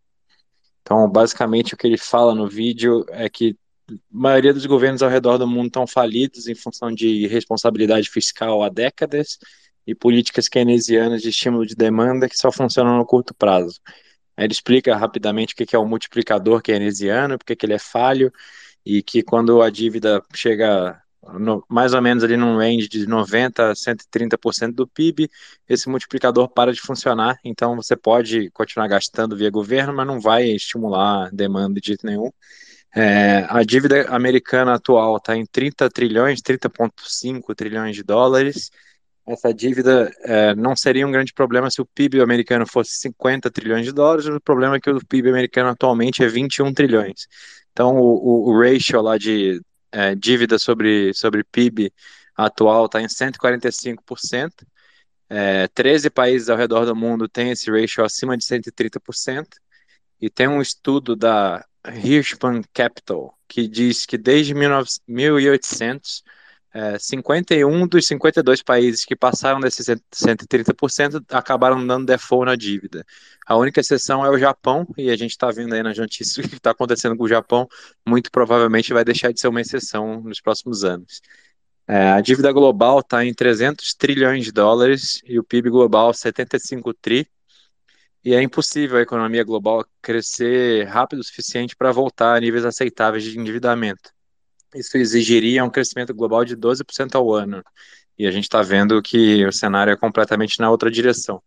Então, 0.82 1.10
basicamente, 1.10 1.74
o 1.74 1.78
que 1.78 1.86
ele 1.86 1.98
fala 1.98 2.34
no 2.34 2.48
vídeo 2.48 3.06
é 3.10 3.28
que 3.28 3.58
a 3.92 3.94
maioria 4.10 4.54
dos 4.54 4.66
governos 4.66 5.04
ao 5.04 5.10
redor 5.10 5.38
do 5.38 5.46
mundo 5.46 5.68
estão 5.68 5.86
falidos 5.86 6.48
em 6.48 6.56
função 6.56 6.94
de 6.94 7.28
responsabilidade 7.28 8.10
fiscal 8.10 8.64
há 8.64 8.70
décadas 8.70 9.38
e 9.86 9.94
políticas 9.94 10.48
keynesianas 10.48 11.22
de 11.22 11.30
estímulo 11.30 11.66
de 11.66 11.76
demanda 11.76 12.28
que 12.30 12.38
só 12.38 12.52
funcionam 12.52 12.98
no 12.98 13.06
curto 13.06 13.34
prazo. 13.34 13.80
Ele 14.38 14.52
explica 14.52 14.96
rapidamente 14.96 15.54
o 15.54 15.58
que 15.58 15.76
é 15.76 15.80
o 15.80 15.86
multiplicador 15.86 16.62
keynesiano, 16.62 17.38
porque 17.38 17.56
que 17.56 17.66
ele 17.66 17.74
é 17.74 17.80
falho, 17.80 18.32
e 18.86 19.02
que 19.02 19.24
quando 19.24 19.62
a 19.62 19.70
dívida 19.70 20.22
chega 20.34 21.00
no, 21.40 21.66
mais 21.70 21.94
ou 21.94 22.02
menos 22.02 22.24
ali 22.24 22.38
num 22.38 22.58
range 22.58 22.88
de 22.88 23.08
90% 23.08 23.60
a 23.60 23.76
130% 23.76 24.74
do 24.74 24.88
PIB, 24.88 25.30
esse 25.68 25.90
multiplicador 25.90 26.48
para 26.50 26.72
de 26.72 26.80
funcionar, 26.80 27.40
então 27.44 27.76
você 27.76 27.96
pode 27.96 28.52
continuar 28.52 28.88
gastando 28.88 29.36
via 29.36 29.50
governo, 29.50 29.94
mas 29.94 30.06
não 30.06 30.20
vai 30.20 30.46
estimular 30.50 31.30
demanda 31.32 31.80
de 31.80 31.88
jeito 31.88 32.06
nenhum. 32.06 32.32
É, 32.96 33.46
a 33.50 33.64
dívida 33.64 34.08
americana 34.10 34.76
atual 34.76 35.18
está 35.18 35.36
em 35.36 35.46
30 35.46 35.90
trilhões, 35.90 36.42
30,5 36.42 37.54
trilhões 37.54 37.96
de 37.96 38.04
dólares. 38.04 38.72
Essa 39.28 39.52
dívida 39.52 40.12
é, 40.22 40.54
não 40.54 40.76
seria 40.76 41.06
um 41.06 41.12
grande 41.12 41.34
problema 41.34 41.72
se 41.72 41.82
o 41.82 41.86
PIB 41.86 42.22
americano 42.22 42.66
fosse 42.68 42.92
50 43.00 43.50
trilhões 43.50 43.84
de 43.84 43.92
dólares, 43.92 44.28
o 44.28 44.40
problema 44.40 44.76
é 44.76 44.80
que 44.80 44.90
o 44.90 45.04
PIB 45.04 45.30
americano 45.30 45.70
atualmente 45.70 46.24
é 46.24 46.28
21 46.28 46.72
trilhões. 46.74 47.28
Então, 47.72 47.96
o, 47.98 48.50
o, 48.50 48.62
ratio 48.62 49.02
lá 49.02 49.18
de 49.18 49.60
é, 49.92 50.14
dívida 50.14 50.60
sobre, 50.60 51.12
sobre 51.14 51.44
PIB 51.44 51.92
atual 52.36 52.86
está 52.86 53.02
em 53.02 53.08
145%. 53.08 54.52
É, 55.28 55.68
13 55.70 56.12
países 56.12 56.50
ao 56.50 56.58
redor 56.58 56.86
do 56.86 56.96
mundo 56.96 57.28
têm 57.28 57.50
esse 57.50 57.72
ratio 57.72 58.06
acima 58.06 58.38
de 58.38 58.46
130%. 58.46 59.48
E 60.22 60.30
tem 60.30 60.48
um 60.48 60.62
estudo 60.62 61.16
da 61.16 61.66
Hirschman 61.86 62.62
Capital 62.74 63.36
que 63.48 63.68
diz 63.68 64.06
que 64.06 64.18
desde 64.18 64.54
1800 64.54 66.24
é, 66.76 67.00
51 67.00 67.88
dos 67.88 68.06
52 68.06 68.62
países 68.62 69.06
que 69.06 69.16
passaram 69.16 69.62
desses 69.62 69.88
130% 69.88 71.24
acabaram 71.30 71.88
dando 71.88 72.06
default 72.06 72.46
na 72.46 72.56
dívida. 72.58 73.06
A 73.48 73.56
única 73.56 73.80
exceção 73.80 74.26
é 74.26 74.30
o 74.30 74.38
Japão, 74.38 74.86
e 74.98 75.10
a 75.10 75.16
gente 75.16 75.32
está 75.32 75.50
vendo 75.52 75.74
aí 75.74 75.82
nas 75.82 75.98
notícias 75.98 76.36
o 76.46 76.50
que 76.50 76.56
está 76.58 76.72
acontecendo 76.72 77.16
com 77.16 77.24
o 77.24 77.30
Japão, 77.30 77.66
muito 78.06 78.30
provavelmente 78.30 78.92
vai 78.94 79.06
deixar 79.06 79.32
de 79.32 79.40
ser 79.40 79.48
uma 79.48 79.62
exceção 79.62 80.20
nos 80.22 80.42
próximos 80.42 80.84
anos. 80.84 81.22
É, 81.88 82.10
a 82.10 82.20
dívida 82.20 82.52
global 82.52 83.00
está 83.00 83.24
em 83.24 83.34
300 83.34 83.94
trilhões 83.94 84.44
de 84.44 84.52
dólares 84.52 85.22
e 85.24 85.40
o 85.40 85.46
PIB 85.46 85.70
global 85.70 86.14
75 86.14 86.94
tri, 86.96 87.26
e 88.22 88.34
é 88.34 88.42
impossível 88.42 88.98
a 88.98 89.02
economia 89.02 89.46
global 89.46 89.86
crescer 90.02 90.86
rápido 90.90 91.20
o 91.20 91.24
suficiente 91.24 91.74
para 91.74 91.92
voltar 91.94 92.36
a 92.36 92.40
níveis 92.42 92.66
aceitáveis 92.66 93.24
de 93.24 93.40
endividamento 93.40 94.15
isso 94.74 94.98
exigiria 94.98 95.64
um 95.64 95.70
crescimento 95.70 96.14
global 96.14 96.44
de 96.46 96.56
12% 96.56 97.16
ao 97.16 97.34
ano. 97.34 97.64
E 98.18 98.26
a 98.26 98.32
gente 98.32 98.46
está 98.46 98.62
vendo 98.62 99.02
que 99.02 99.46
o 99.46 99.52
cenário 99.52 99.92
é 99.92 99.98
completamente 99.98 100.60
na 100.60 100.70
outra 100.70 100.90
direção. 100.90 101.42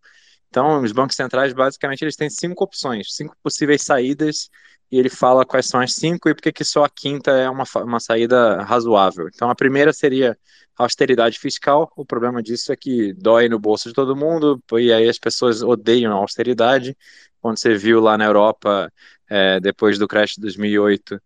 Então, 0.49 0.82
os 0.82 0.93
bancos 0.93 1.16
centrais, 1.16 1.53
basicamente, 1.53 2.03
eles 2.03 2.16
têm 2.16 2.31
cinco 2.31 2.65
opções, 2.65 3.15
cinco 3.15 3.36
possíveis 3.43 3.82
saídas, 3.82 4.49
e 4.90 4.99
ele 4.99 5.11
fala 5.11 5.45
quais 5.45 5.66
são 5.66 5.81
as 5.81 5.95
cinco 5.95 6.28
e 6.28 6.35
por 6.35 6.53
que 6.53 6.65
só 6.65 6.85
a 6.85 6.89
quinta 6.89 7.31
é 7.32 7.49
uma, 7.51 7.65
uma 7.77 8.01
saída 8.01 8.62
razoável. 8.62 9.28
Então, 9.28 9.51
a 9.51 9.55
primeira 9.55 9.93
seria 9.93 10.39
austeridade 10.77 11.39
fiscal. 11.39 11.93
O 11.97 12.05
problema 12.05 12.43
disso 12.43 12.73
é 12.73 12.77
que 12.77 13.12
dói 13.15 13.49
no 13.49 13.59
bolso 13.59 13.89
de 13.89 13.95
todo 13.95 14.16
mundo, 14.16 14.62
e 14.73 14.93
aí 14.93 15.09
as 15.09 15.19
pessoas 15.19 15.62
odeiam 15.62 16.12
a 16.12 16.16
austeridade. 16.16 16.97
Quando 17.40 17.59
você 17.59 17.74
viu 17.74 18.01
lá 18.01 18.16
na 18.16 18.24
Europa, 18.24 18.90
é, 19.28 19.61
depois 19.61 19.99
do 19.99 20.09
crash 20.09 20.35
de 20.36 20.40
2008, 20.43 21.20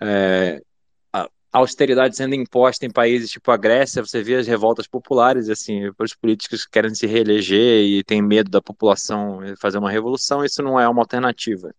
é, 0.00 0.62
austeridade 1.52 2.16
sendo 2.16 2.34
imposta 2.34 2.84
em 2.86 2.90
países 2.90 3.30
tipo 3.30 3.50
a 3.50 3.56
Grécia, 3.56 4.04
você 4.04 4.22
vê 4.22 4.36
as 4.36 4.46
revoltas 4.46 4.86
populares, 4.86 5.48
assim, 5.48 5.90
os 5.98 6.14
políticos 6.14 6.64
que 6.64 6.70
querem 6.70 6.94
se 6.94 7.06
reeleger 7.06 7.84
e 7.84 8.04
têm 8.04 8.22
medo 8.22 8.50
da 8.50 8.60
população 8.60 9.40
fazer 9.60 9.78
uma 9.78 9.90
revolução, 9.90 10.44
isso 10.44 10.62
não 10.62 10.78
é 10.78 10.88
uma 10.88 11.02
alternativa. 11.02 11.72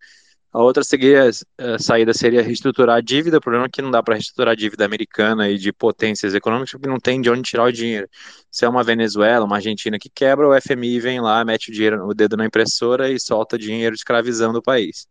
A 0.52 0.60
outra 0.60 0.82
seria, 0.82 1.30
a 1.58 1.78
saída 1.78 2.12
seria 2.12 2.42
reestruturar 2.42 2.96
a 2.96 3.00
dívida, 3.00 3.38
o 3.38 3.40
problema 3.40 3.66
é 3.66 3.68
que 3.68 3.80
não 3.80 3.90
dá 3.90 4.02
para 4.02 4.14
reestruturar 4.14 4.52
a 4.52 4.56
dívida 4.56 4.84
americana 4.84 5.48
e 5.48 5.56
de 5.56 5.72
potências 5.72 6.34
econômicas, 6.34 6.72
porque 6.72 6.88
não 6.88 6.98
tem 6.98 7.20
de 7.20 7.30
onde 7.30 7.42
tirar 7.42 7.64
o 7.64 7.72
dinheiro. 7.72 8.08
Se 8.50 8.64
é 8.64 8.68
uma 8.68 8.82
Venezuela, 8.82 9.44
uma 9.44 9.56
Argentina 9.56 9.96
que 9.96 10.10
quebra, 10.10 10.48
o 10.48 10.60
FMI 10.60 10.98
vem 10.98 11.20
lá, 11.20 11.44
mete 11.44 11.70
o, 11.70 11.72
dinheiro, 11.72 12.04
o 12.04 12.12
dedo 12.14 12.36
na 12.36 12.46
impressora 12.46 13.12
e 13.12 13.20
solta 13.20 13.56
dinheiro 13.56 13.94
escravizando 13.94 14.58
o 14.58 14.62
país. 14.62 15.06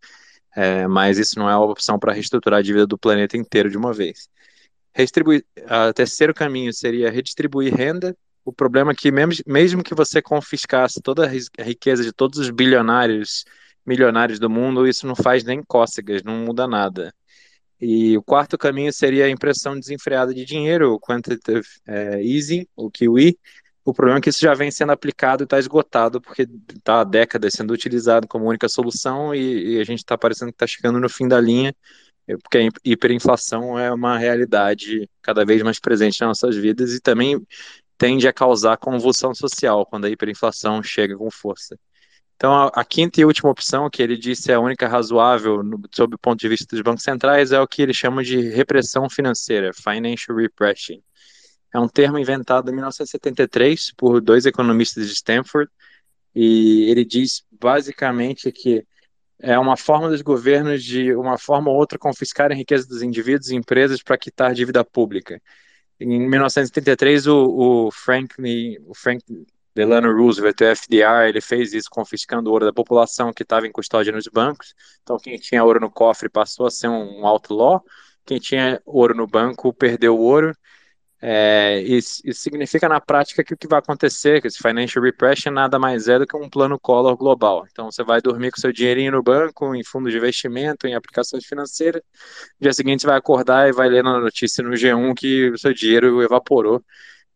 É, 0.59 0.85
mas 0.89 1.17
isso 1.17 1.39
não 1.39 1.49
é 1.49 1.55
uma 1.55 1.71
opção 1.71 1.97
para 1.97 2.11
reestruturar 2.11 2.59
a 2.59 2.61
dívida 2.61 2.85
do 2.85 2.97
planeta 2.97 3.37
inteiro 3.37 3.69
de 3.69 3.77
uma 3.77 3.93
vez. 3.93 4.27
Redistribuir, 4.93 5.45
o 5.89 5.93
terceiro 5.93 6.33
caminho 6.33 6.73
seria 6.73 7.09
redistribuir 7.09 7.73
renda. 7.73 8.13
O 8.43 8.51
problema 8.51 8.91
é 8.91 8.95
que 8.95 9.09
mesmo, 9.09 9.41
mesmo 9.47 9.81
que 9.81 9.95
você 9.95 10.21
confiscasse 10.21 11.01
toda 11.01 11.25
a 11.25 11.63
riqueza 11.63 12.03
de 12.03 12.11
todos 12.11 12.39
os 12.39 12.49
bilionários, 12.49 13.45
milionários 13.85 14.37
do 14.37 14.49
mundo, 14.49 14.85
isso 14.85 15.07
não 15.07 15.15
faz 15.15 15.45
nem 15.45 15.63
cócegas, 15.63 16.23
não 16.23 16.35
muda 16.39 16.67
nada. 16.67 17.13
E 17.79 18.17
o 18.17 18.21
quarto 18.21 18.57
caminho 18.57 18.91
seria 18.91 19.27
a 19.27 19.29
impressão 19.29 19.79
desenfreada 19.79 20.33
de 20.33 20.43
dinheiro, 20.43 20.93
o 20.93 20.99
quantitative 20.99 21.65
é, 21.87 22.21
easing, 22.21 22.67
o 22.75 22.91
QE. 22.91 23.39
O 23.89 23.93
problema 23.93 24.19
é 24.19 24.21
que 24.21 24.29
isso 24.29 24.41
já 24.41 24.53
vem 24.53 24.69
sendo 24.69 24.91
aplicado 24.91 25.41
e 25.41 25.45
está 25.45 25.57
esgotado, 25.57 26.21
porque 26.21 26.47
está 26.75 27.01
há 27.01 27.03
décadas 27.03 27.53
sendo 27.53 27.73
utilizado 27.73 28.27
como 28.27 28.45
única 28.45 28.69
solução 28.69 29.33
e, 29.33 29.77
e 29.77 29.79
a 29.79 29.83
gente 29.83 29.97
está 29.99 30.15
parecendo 30.15 30.51
que 30.51 30.55
está 30.57 30.67
chegando 30.67 30.99
no 30.99 31.09
fim 31.09 31.27
da 31.27 31.41
linha, 31.41 31.75
é, 32.27 32.37
porque 32.37 32.59
a 32.59 32.69
hiperinflação 32.85 33.79
é 33.79 33.91
uma 33.91 34.15
realidade 34.15 35.09
cada 35.23 35.43
vez 35.43 35.63
mais 35.63 35.79
presente 35.79 36.21
nas 36.21 36.27
nossas 36.27 36.55
vidas 36.55 36.93
e 36.93 36.99
também 36.99 37.43
tende 37.97 38.27
a 38.27 38.33
causar 38.33 38.77
convulsão 38.77 39.33
social 39.33 39.83
quando 39.87 40.05
a 40.05 40.09
hiperinflação 40.09 40.83
chega 40.83 41.17
com 41.17 41.31
força. 41.31 41.75
Então, 42.35 42.53
a, 42.53 42.67
a, 42.67 42.85
quinta 42.85 43.19
e 43.19 43.25
última 43.25 43.49
opção, 43.49 43.89
que 43.89 44.03
ele 44.03 44.15
disse 44.17 44.51
é 44.51 44.53
a 44.53 44.59
única 44.59 44.87
razoável 44.87 45.63
no, 45.63 45.81
sob 45.91 46.13
o 46.13 46.19
ponto 46.19 46.39
de 46.39 46.47
vista 46.47 46.75
dos 46.75 46.83
bancos 46.83 47.03
centrais, 47.03 47.51
é 47.51 47.59
o 47.59 47.67
que 47.67 47.81
ele 47.81 47.93
chama 47.93 48.23
de 48.23 48.39
repressão 48.51 49.09
financeira, 49.09 49.71
financial 49.73 50.37
repression. 50.37 50.99
É 51.73 51.79
um 51.79 51.87
termo 51.87 52.17
inventado 52.17 52.69
em 52.69 52.73
1973 52.73 53.91
por 53.95 54.21
dois 54.21 54.45
economistas 54.45 55.07
de 55.07 55.13
Stanford, 55.13 55.69
e 56.33 56.89
ele 56.89 57.05
diz 57.05 57.43
basicamente 57.51 58.51
que 58.51 58.85
é 59.39 59.57
uma 59.57 59.77
forma 59.77 60.09
dos 60.09 60.21
governos 60.21 60.83
de 60.83 61.13
uma 61.15 61.37
forma 61.37 61.69
ou 61.71 61.77
outra 61.77 61.97
confiscarem 61.97 62.55
a 62.55 62.57
riqueza 62.57 62.87
dos 62.87 63.01
indivíduos 63.01 63.49
e 63.49 63.55
empresas 63.55 64.03
para 64.03 64.17
quitar 64.17 64.53
dívida 64.53 64.83
pública. 64.83 65.41
Em 65.99 66.27
1973, 66.29 67.27
o, 67.27 67.87
o 67.87 67.91
Franklin, 67.91 68.77
o 68.85 68.93
Franklin 68.93 69.45
Delano 69.75 70.13
Roosevelt, 70.13 70.61
o 70.61 70.65
FDR, 70.65 71.27
ele 71.29 71.41
fez 71.41 71.73
isso 71.73 71.89
confiscando 71.89 72.49
o 72.49 72.53
ouro 72.53 72.65
da 72.65 72.73
população 72.73 73.31
que 73.31 73.43
estava 73.43 73.67
em 73.67 73.71
custódia 73.71 74.11
nos 74.11 74.27
bancos. 74.27 74.73
Então, 75.01 75.17
quem 75.17 75.37
tinha 75.37 75.63
ouro 75.63 75.79
no 75.79 75.89
cofre 75.89 76.29
passou 76.29 76.65
a 76.65 76.71
ser 76.71 76.87
um 76.87 77.25
outlaw, 77.25 77.83
quem 78.25 78.39
tinha 78.39 78.81
ouro 78.85 79.15
no 79.15 79.25
banco 79.25 79.73
perdeu 79.73 80.17
o 80.17 80.21
ouro. 80.21 80.55
É, 81.21 81.81
isso, 81.81 82.21
isso, 82.23 82.41
significa 82.41 82.87
na 82.87 83.01
prática 83.01 83.43
que 83.43 83.53
o 83.53 83.57
que 83.57 83.67
vai 83.67 83.79
acontecer, 83.79 84.41
que 84.41 84.47
esse 84.47 84.57
financial 84.57 85.03
repression 85.03 85.51
nada 85.51 85.77
mais 85.77 86.07
é 86.07 86.17
do 86.17 86.25
que 86.25 86.37
um 86.37 86.49
plano 86.49 86.79
Collor 86.79 87.17
global. 87.17 87.65
Então 87.69 87.91
você 87.91 88.03
vai 88.03 88.21
dormir 88.21 88.51
com 88.51 88.61
seu 88.61 88.71
dinheirinho 88.71 89.11
no 89.11 89.21
banco, 89.21 89.75
em 89.75 89.83
fundos 89.83 90.11
de 90.11 90.17
investimento, 90.17 90.87
em 90.87 90.95
aplicações 90.95 91.45
financeiras. 91.45 92.01
No 92.59 92.63
dia 92.63 92.73
seguinte 92.73 93.01
você 93.01 93.07
vai 93.07 93.17
acordar 93.17 93.67
e 93.67 93.73
vai 93.73 93.89
ler 93.89 94.03
na 94.03 94.19
notícia 94.19 94.63
no 94.63 94.71
G1 94.71 95.13
que 95.15 95.49
o 95.51 95.57
seu 95.57 95.73
dinheiro 95.73 96.21
evaporou 96.23 96.83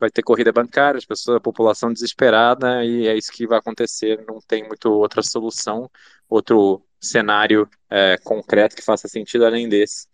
vai 0.03 0.11
ter 0.11 0.21
corrida 0.21 0.51
bancária, 0.51 0.97
as 0.97 1.05
pessoas, 1.05 1.37
a 1.37 1.39
população 1.39 1.93
desesperada, 1.93 2.83
e 2.83 3.07
é 3.07 3.15
isso 3.15 3.31
que 3.31 3.47
vai 3.47 3.59
acontecer, 3.59 4.21
não 4.27 4.39
tem 4.41 4.67
muito 4.67 4.91
outra 4.91 5.21
solução, 5.23 5.89
outro 6.29 6.85
cenário 6.99 7.69
é, 7.89 8.17
concreto 8.17 8.75
que 8.75 8.81
faça 8.81 9.07
sentido 9.07 9.45
além 9.45 9.69
desse. 9.69 10.07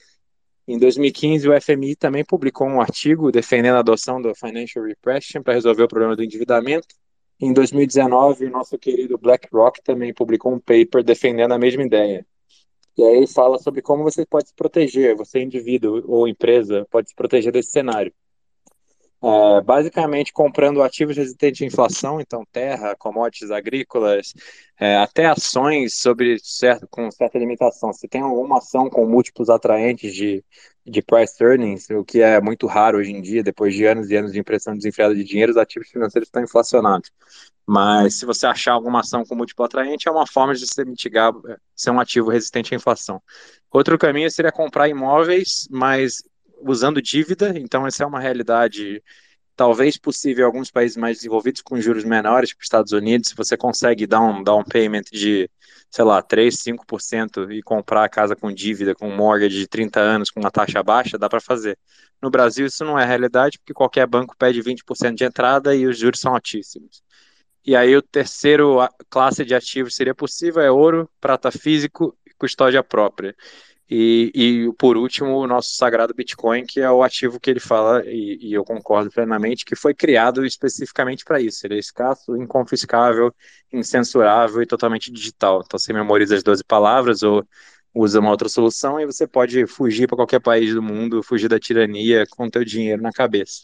Em 0.71 0.77
2015, 0.77 1.49
o 1.49 1.59
FMI 1.59 1.95
também 1.95 2.23
publicou 2.23 2.67
um 2.67 2.79
artigo 2.79 3.31
defendendo 3.31 3.77
a 3.77 3.79
adoção 3.79 4.21
do 4.21 4.35
Financial 4.35 4.85
Repression 4.85 5.41
para 5.41 5.55
resolver 5.55 5.81
o 5.81 5.87
problema 5.87 6.15
do 6.15 6.23
endividamento. 6.23 6.89
Em 7.41 7.51
2019, 7.51 8.45
o 8.45 8.51
nosso 8.51 8.77
querido 8.77 9.17
BlackRock 9.17 9.81
também 9.81 10.13
publicou 10.13 10.53
um 10.53 10.59
paper 10.59 11.03
defendendo 11.03 11.53
a 11.53 11.57
mesma 11.57 11.81
ideia. 11.81 12.23
E 12.95 13.01
aí 13.01 13.25
fala 13.25 13.57
sobre 13.57 13.81
como 13.81 14.03
você 14.03 14.23
pode 14.27 14.49
se 14.49 14.53
proteger, 14.53 15.15
você 15.15 15.41
indivíduo 15.41 16.03
ou 16.05 16.27
empresa 16.27 16.85
pode 16.91 17.09
se 17.09 17.15
proteger 17.15 17.51
desse 17.51 17.71
cenário. 17.71 18.13
É, 19.21 19.61
basicamente 19.61 20.31
comprando 20.31 20.81
ativos 20.81 21.17
resistentes 21.17 21.61
à 21.61 21.65
inflação, 21.65 22.21
então 22.21 22.45
terra, 22.53 22.95
commodities 22.95 23.51
agrícolas, 23.51 24.33
é, 24.79 24.95
até 24.95 25.25
ações 25.25 25.95
sobre 25.95 26.37
certo, 26.41 26.87
com 26.89 27.11
certa 27.11 27.37
limitação. 27.37 27.91
Se 27.91 28.07
tem 28.07 28.21
alguma 28.21 28.59
ação 28.59 28.89
com 28.89 29.05
múltiplos 29.05 29.49
atraentes 29.49 30.13
de, 30.15 30.41
de 30.85 31.01
price 31.01 31.35
earnings, 31.43 31.89
o 31.89 32.05
que 32.05 32.21
é 32.21 32.39
muito 32.39 32.65
raro 32.65 32.99
hoje 32.99 33.11
em 33.11 33.21
dia, 33.21 33.43
depois 33.43 33.73
de 33.75 33.85
anos 33.85 34.09
e 34.09 34.15
anos 34.15 34.31
de 34.31 34.39
impressão 34.39 34.73
desenfreada 34.73 35.13
de 35.13 35.23
dinheiro, 35.25 35.51
os 35.51 35.57
ativos 35.57 35.89
financeiros 35.89 36.27
estão 36.27 36.41
inflacionados. 36.41 37.11
Mas 37.67 38.15
se 38.15 38.25
você 38.25 38.47
achar 38.47 38.71
alguma 38.71 39.01
ação 39.01 39.25
com 39.25 39.35
múltiplo 39.35 39.65
atraente, 39.65 40.07
é 40.07 40.11
uma 40.11 40.25
forma 40.25 40.55
de 40.55 40.65
se 40.65 40.85
mitigar, 40.85 41.33
ser 41.75 41.91
um 41.91 41.99
ativo 41.99 42.29
resistente 42.29 42.73
à 42.73 42.77
inflação. 42.77 43.21
Outro 43.69 43.97
caminho 43.97 44.31
seria 44.31 44.51
comprar 44.51 44.87
imóveis, 44.87 45.67
mas 45.69 46.23
usando 46.61 47.01
dívida, 47.01 47.53
então 47.57 47.85
essa 47.85 48.03
é 48.03 48.05
uma 48.05 48.19
realidade 48.19 49.01
talvez 49.59 49.97
possível 49.97 50.43
em 50.43 50.45
alguns 50.45 50.71
países 50.71 50.95
mais 50.95 51.17
desenvolvidos 51.17 51.61
com 51.61 51.81
juros 51.81 52.05
menores, 52.05 52.49
tipo 52.49 52.63
Estados 52.63 52.93
Unidos, 52.93 53.27
se 53.27 53.35
você 53.35 53.57
consegue 53.57 54.07
dar 54.07 54.21
um 54.21 54.41
down 54.41 54.63
payment 54.63 55.03
de, 55.11 55.49
sei 55.91 56.05
lá, 56.05 56.21
3, 56.21 56.55
5% 56.55 57.51
e 57.51 57.61
comprar 57.61 58.05
a 58.05 58.09
casa 58.09 58.37
com 58.37 58.53
dívida, 58.53 58.95
com 58.95 59.09
mortgage 59.11 59.57
de 59.57 59.67
30 59.67 59.99
anos, 59.99 60.31
com 60.31 60.39
uma 60.39 60.49
taxa 60.49 60.81
baixa, 60.81 61.17
dá 61.17 61.27
para 61.27 61.41
fazer. 61.41 61.77
No 62.21 62.29
Brasil 62.29 62.67
isso 62.67 62.85
não 62.85 62.97
é 62.97 63.03
realidade, 63.05 63.59
porque 63.59 63.73
qualquer 63.73 64.07
banco 64.07 64.33
pede 64.37 64.61
20% 64.61 65.15
de 65.15 65.25
entrada 65.25 65.75
e 65.75 65.85
os 65.85 65.97
juros 65.97 66.21
são 66.21 66.33
altíssimos. 66.33 67.03
E 67.65 67.75
aí 67.75 67.95
o 67.97 68.01
terceiro 68.01 68.77
classe 69.09 69.43
de 69.43 69.53
ativos 69.53 69.93
seria 69.93 70.15
possível 70.15 70.61
é 70.61 70.71
ouro, 70.71 71.09
prata 71.19 71.51
físico 71.51 72.17
e 72.25 72.33
custódia 72.35 72.81
própria. 72.81 73.35
E, 73.91 74.31
e, 74.35 74.73
por 74.73 74.97
último, 74.97 75.31
o 75.37 75.47
nosso 75.47 75.73
sagrado 75.75 76.13
Bitcoin, 76.13 76.63
que 76.63 76.79
é 76.79 76.91
o 76.91 77.01
ativo 77.01 77.39
que 77.39 77.49
ele 77.49 77.59
fala, 77.59 78.03
e, 78.05 78.37
e 78.39 78.53
eu 78.53 78.63
concordo 78.63 79.09
plenamente, 79.09 79.65
que 79.65 79.75
foi 79.75 79.95
criado 79.95 80.45
especificamente 80.45 81.25
para 81.25 81.41
isso. 81.41 81.65
Ele 81.65 81.75
é 81.75 81.79
escasso, 81.79 82.37
inconfiscável, 82.37 83.33
incensurável 83.73 84.61
e 84.61 84.67
totalmente 84.67 85.11
digital. 85.11 85.63
Então 85.65 85.79
você 85.79 85.91
memoriza 85.91 86.35
as 86.35 86.43
12 86.43 86.63
palavras 86.63 87.23
ou 87.23 87.43
usa 87.93 88.19
uma 88.19 88.29
outra 88.29 88.47
solução 88.47 88.99
e 88.99 89.05
você 89.07 89.25
pode 89.27 89.65
fugir 89.65 90.07
para 90.07 90.17
qualquer 90.17 90.39
país 90.39 90.73
do 90.73 90.83
mundo, 90.83 91.23
fugir 91.23 91.47
da 91.49 91.59
tirania 91.59 92.25
com 92.29 92.45
o 92.45 92.51
teu 92.51 92.63
dinheiro 92.63 93.01
na 93.01 93.11
cabeça. 93.11 93.63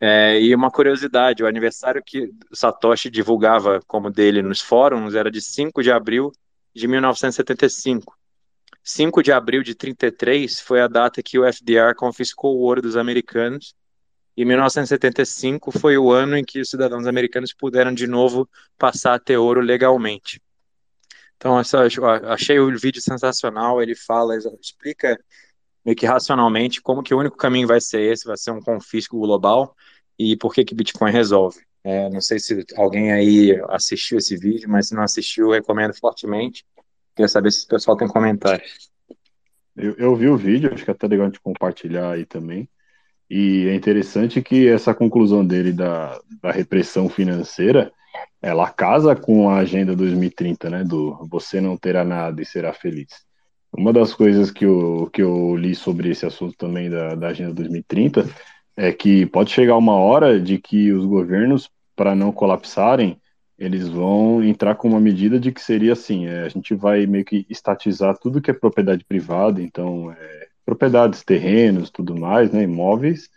É, 0.00 0.40
e 0.40 0.54
uma 0.54 0.70
curiosidade, 0.70 1.42
o 1.42 1.46
aniversário 1.46 2.02
que 2.04 2.30
Satoshi 2.54 3.10
divulgava 3.10 3.80
como 3.86 4.10
dele 4.10 4.40
nos 4.40 4.60
fóruns 4.62 5.14
era 5.14 5.30
de 5.30 5.42
5 5.42 5.82
de 5.82 5.92
abril 5.92 6.32
de 6.74 6.88
1975. 6.88 8.19
5 8.82 9.22
de 9.22 9.32
abril 9.32 9.62
de 9.62 9.74
33 9.74 10.60
foi 10.60 10.80
a 10.80 10.88
data 10.88 11.22
que 11.22 11.38
o 11.38 11.44
FDR 11.44 11.94
confiscou 11.96 12.56
o 12.56 12.60
ouro 12.60 12.82
dos 12.82 12.96
americanos. 12.96 13.74
E 14.36 14.44
1975 14.44 15.70
foi 15.70 15.98
o 15.98 16.10
ano 16.10 16.36
em 16.36 16.44
que 16.44 16.60
os 16.60 16.70
cidadãos 16.70 17.06
americanos 17.06 17.52
puderam 17.52 17.92
de 17.92 18.06
novo 18.06 18.48
passar 18.78 19.14
a 19.14 19.18
ter 19.18 19.36
ouro 19.36 19.60
legalmente. 19.60 20.40
Então, 21.36 21.56
achei 21.58 22.58
o 22.58 22.78
vídeo 22.78 23.00
sensacional. 23.00 23.82
Ele 23.82 23.94
fala, 23.94 24.36
explica 24.60 25.18
meio 25.84 25.96
que 25.96 26.06
racionalmente 26.06 26.80
como 26.80 27.02
que 27.02 27.14
o 27.14 27.18
único 27.18 27.36
caminho 27.36 27.66
vai 27.66 27.80
ser 27.80 28.00
esse, 28.12 28.26
vai 28.26 28.36
ser 28.36 28.50
um 28.50 28.60
confisco 28.60 29.18
global 29.18 29.74
e 30.18 30.36
por 30.36 30.54
que 30.54 30.64
que 30.64 30.74
Bitcoin 30.74 31.10
resolve. 31.10 31.60
É, 31.82 32.10
não 32.10 32.20
sei 32.20 32.38
se 32.38 32.64
alguém 32.76 33.10
aí 33.10 33.58
assistiu 33.70 34.18
esse 34.18 34.36
vídeo, 34.36 34.68
mas 34.68 34.88
se 34.88 34.94
não 34.94 35.02
assistiu, 35.02 35.50
recomendo 35.50 35.94
fortemente. 35.94 36.64
Queria 37.20 37.28
saber 37.28 37.52
se 37.52 37.66
o 37.66 37.68
pessoal 37.68 37.98
tem 37.98 38.08
comentários. 38.08 38.90
Eu, 39.76 39.94
eu 39.98 40.16
vi 40.16 40.26
o 40.28 40.38
vídeo, 40.38 40.72
acho 40.72 40.82
que 40.82 40.90
é 40.90 40.94
até 40.94 41.06
legal 41.06 41.30
de 41.30 41.38
compartilhar 41.38 42.12
aí 42.12 42.24
também. 42.24 42.66
E 43.28 43.68
é 43.68 43.74
interessante 43.74 44.40
que 44.40 44.66
essa 44.66 44.94
conclusão 44.94 45.44
dele 45.46 45.70
da, 45.70 46.18
da 46.42 46.50
repressão 46.50 47.10
financeira, 47.10 47.92
ela 48.40 48.70
casa 48.70 49.14
com 49.14 49.50
a 49.50 49.58
Agenda 49.58 49.94
2030, 49.94 50.70
né? 50.70 50.82
Do 50.82 51.14
você 51.30 51.60
não 51.60 51.76
terá 51.76 52.04
nada 52.04 52.40
e 52.40 52.46
será 52.46 52.72
feliz. 52.72 53.08
Uma 53.70 53.92
das 53.92 54.14
coisas 54.14 54.50
que 54.50 54.64
eu, 54.64 55.10
que 55.12 55.20
eu 55.20 55.54
li 55.54 55.74
sobre 55.74 56.08
esse 56.08 56.24
assunto 56.24 56.56
também 56.56 56.88
da, 56.88 57.14
da 57.14 57.28
Agenda 57.28 57.52
2030 57.52 58.26
é 58.74 58.92
que 58.92 59.26
pode 59.26 59.50
chegar 59.50 59.76
uma 59.76 59.94
hora 59.94 60.40
de 60.40 60.56
que 60.56 60.90
os 60.90 61.04
governos, 61.04 61.68
para 61.94 62.14
não 62.14 62.32
colapsarem, 62.32 63.20
eles 63.60 63.86
vão 63.86 64.42
entrar 64.42 64.74
com 64.74 64.88
uma 64.88 64.98
medida 64.98 65.38
de 65.38 65.52
que 65.52 65.60
seria 65.60 65.92
assim, 65.92 66.26
é, 66.26 66.40
a 66.40 66.48
gente 66.48 66.74
vai 66.74 67.04
meio 67.04 67.26
que 67.26 67.46
estatizar 67.50 68.16
tudo 68.16 68.40
que 68.40 68.50
é 68.50 68.54
propriedade 68.54 69.04
privada, 69.04 69.60
então 69.60 70.10
é, 70.10 70.48
propriedades, 70.64 71.22
terrenos, 71.22 71.90
tudo 71.90 72.18
mais, 72.18 72.50
né, 72.50 72.62
imóveis, 72.62 73.28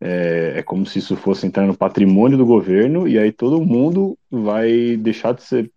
é, 0.00 0.54
é, 0.56 0.62
como 0.64 0.84
se 0.84 0.98
isso 0.98 1.14
fosse 1.14 1.46
entrar 1.46 1.64
no 1.64 1.76
patrimônio 1.76 2.36
do 2.36 2.44
governo 2.44 3.06
e 3.06 3.16
aí 3.16 3.30
todo 3.30 3.64
mundo 3.64 4.18
vai 4.28 4.96
deixar 4.96 5.32
de 5.32 5.44
ser 5.44 5.70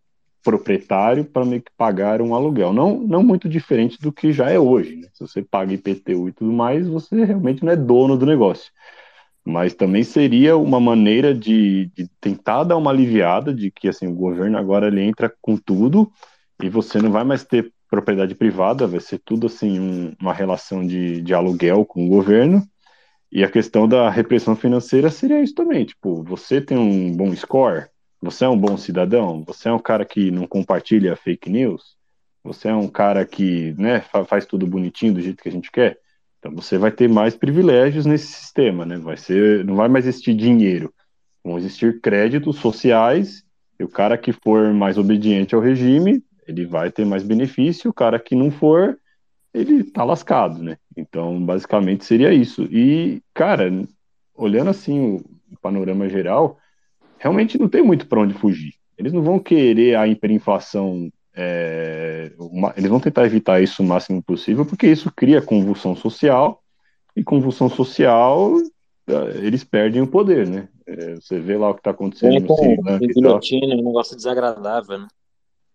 proprietário 0.43 1.23
para 1.23 1.45
meio 1.45 1.61
que 1.61 1.71
pagar 1.77 2.23
um 2.23 2.33
aluguel, 2.33 2.73
não, 2.73 2.99
não 2.99 3.21
muito 3.21 3.47
diferente 3.47 3.99
do 3.99 4.11
que 4.11 4.31
já 4.31 4.49
é 4.49 4.57
hoje, 4.57 4.95
né? 4.95 5.07
se 5.13 5.19
você 5.19 5.43
paga 5.43 5.73
IPTU 5.73 6.29
e 6.29 6.31
tudo 6.31 6.51
mais, 6.51 6.87
você 6.87 7.23
realmente 7.23 7.63
não 7.63 7.71
é 7.71 7.75
dono 7.75 8.17
do 8.17 8.25
negócio 8.25 8.71
mas 9.45 9.75
também 9.75 10.03
seria 10.03 10.57
uma 10.57 10.79
maneira 10.79 11.33
de, 11.33 11.85
de, 11.93 12.09
tentar 12.19 12.63
dar 12.63 12.77
uma 12.77 12.89
aliviada 12.89 13.53
de 13.53 13.69
que 13.69 13.87
assim 13.87 14.07
o 14.07 14.15
governo 14.15 14.57
agora 14.57 14.87
ele 14.87 15.01
entra 15.01 15.31
com 15.39 15.55
tudo 15.55 16.11
e 16.61 16.67
você 16.67 16.99
não 16.99 17.11
vai 17.11 17.23
mais 17.23 17.43
ter 17.43 17.71
propriedade 17.87 18.33
privada, 18.33 18.87
vai 18.87 18.99
ser 18.99 19.19
tudo 19.19 19.45
assim 19.45 19.79
um, 19.79 20.15
uma 20.19 20.33
relação 20.33 20.85
de, 20.85 21.21
de 21.21 21.33
aluguel 21.33 21.85
com 21.85 22.05
o 22.05 22.09
governo. 22.09 22.63
E 23.31 23.43
a 23.43 23.51
questão 23.51 23.87
da 23.87 24.09
repressão 24.09 24.55
financeira 24.55 25.09
seria 25.11 25.41
isso 25.41 25.53
também, 25.53 25.85
tipo, 25.85 26.23
você 26.23 26.61
tem 26.61 26.77
um 26.77 27.15
bom 27.15 27.35
score, 27.35 27.87
você 28.21 28.45
é 28.45 28.49
um 28.49 28.57
bom 28.57 28.77
cidadão, 28.77 29.43
você 29.45 29.67
é 29.67 29.73
um 29.73 29.79
cara 29.79 30.05
que 30.05 30.31
não 30.31 30.47
compartilha 30.47 31.15
fake 31.15 31.49
news, 31.49 31.97
você 32.43 32.69
é 32.69 32.75
um 32.75 32.87
cara 32.87 33.25
que 33.25 33.73
né, 33.77 34.01
faz 34.27 34.45
tudo 34.45 34.65
bonitinho 34.65 35.13
do 35.13 35.21
jeito 35.21 35.43
que 35.43 35.49
a 35.49 35.51
gente 35.51 35.71
quer. 35.71 35.99
Então 36.45 36.55
você 36.55 36.77
vai 36.77 36.91
ter 36.91 37.09
mais 37.09 37.35
privilégios 37.35 38.05
nesse 38.05 38.27
sistema, 38.27 38.85
né? 38.85 38.99
Vai 38.99 39.17
ser, 39.17 39.65
não 39.65 39.75
vai 39.75 39.87
mais 39.89 40.05
existir 40.05 40.35
dinheiro, 40.35 40.93
vão 41.43 41.57
existir 41.57 41.99
créditos 41.99 42.57
sociais. 42.57 43.43
E 43.79 43.83
o 43.83 43.89
cara 43.89 44.15
que 44.15 44.31
for 44.31 44.71
mais 44.71 44.95
obediente 44.95 45.55
ao 45.55 45.61
regime, 45.61 46.23
ele 46.47 46.63
vai 46.67 46.91
ter 46.91 47.03
mais 47.03 47.23
benefício. 47.23 47.89
O 47.89 47.93
cara 47.93 48.19
que 48.19 48.35
não 48.35 48.51
for, 48.51 48.95
ele 49.51 49.83
tá 49.83 50.03
lascado, 50.03 50.61
né? 50.61 50.77
Então, 50.95 51.43
basicamente 51.43 52.05
seria 52.05 52.31
isso. 52.31 52.65
E, 52.65 53.23
cara, 53.33 53.71
olhando 54.35 54.69
assim 54.69 55.15
o 55.51 55.57
panorama 55.59 56.07
geral, 56.07 56.59
realmente 57.17 57.57
não 57.57 57.67
tem 57.67 57.81
muito 57.81 58.05
para 58.05 58.21
onde 58.21 58.35
fugir. 58.35 58.75
Eles 58.99 59.11
não 59.11 59.23
vão 59.23 59.39
querer 59.39 59.95
a 59.95 60.07
hiperinflação, 60.07 61.11
é, 61.35 62.31
uma, 62.39 62.73
eles 62.77 62.89
vão 62.89 62.99
tentar 62.99 63.25
evitar 63.25 63.61
isso 63.61 63.83
o 63.83 63.85
máximo 63.85 64.23
possível, 64.23 64.65
porque 64.65 64.87
isso 64.87 65.11
cria 65.13 65.41
convulsão 65.41 65.95
social, 65.95 66.61
e 67.15 67.23
convulsão 67.23 67.69
social, 67.69 68.53
é, 69.07 69.37
eles 69.37 69.63
perdem 69.63 70.01
o 70.01 70.07
poder, 70.07 70.47
né? 70.47 70.67
É, 70.87 71.15
você 71.15 71.39
vê 71.39 71.57
lá 71.57 71.69
o 71.69 71.73
que 71.73 71.79
está 71.79 71.91
acontecendo 71.91 72.35
é, 72.35 72.39
no 72.39 72.55
Sri 72.55 72.77
Lanka. 72.81 73.75
um 73.75 73.85
negócio 73.85 74.15
desagradável, 74.15 74.99
né? 74.99 75.07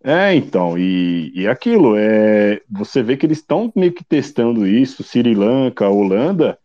É, 0.03 0.35
então, 0.35 0.79
e, 0.79 1.31
e 1.35 1.47
aquilo, 1.47 1.95
é, 1.97 2.63
você 2.71 3.03
vê 3.03 3.19
que 3.19 3.27
eles 3.27 3.39
estão 3.39 3.71
meio 3.77 3.93
que 3.93 4.03
testando 4.03 4.67
isso, 4.67 5.03
Sri 5.03 5.35
Lanka, 5.35 5.89
Holanda, 5.89 6.59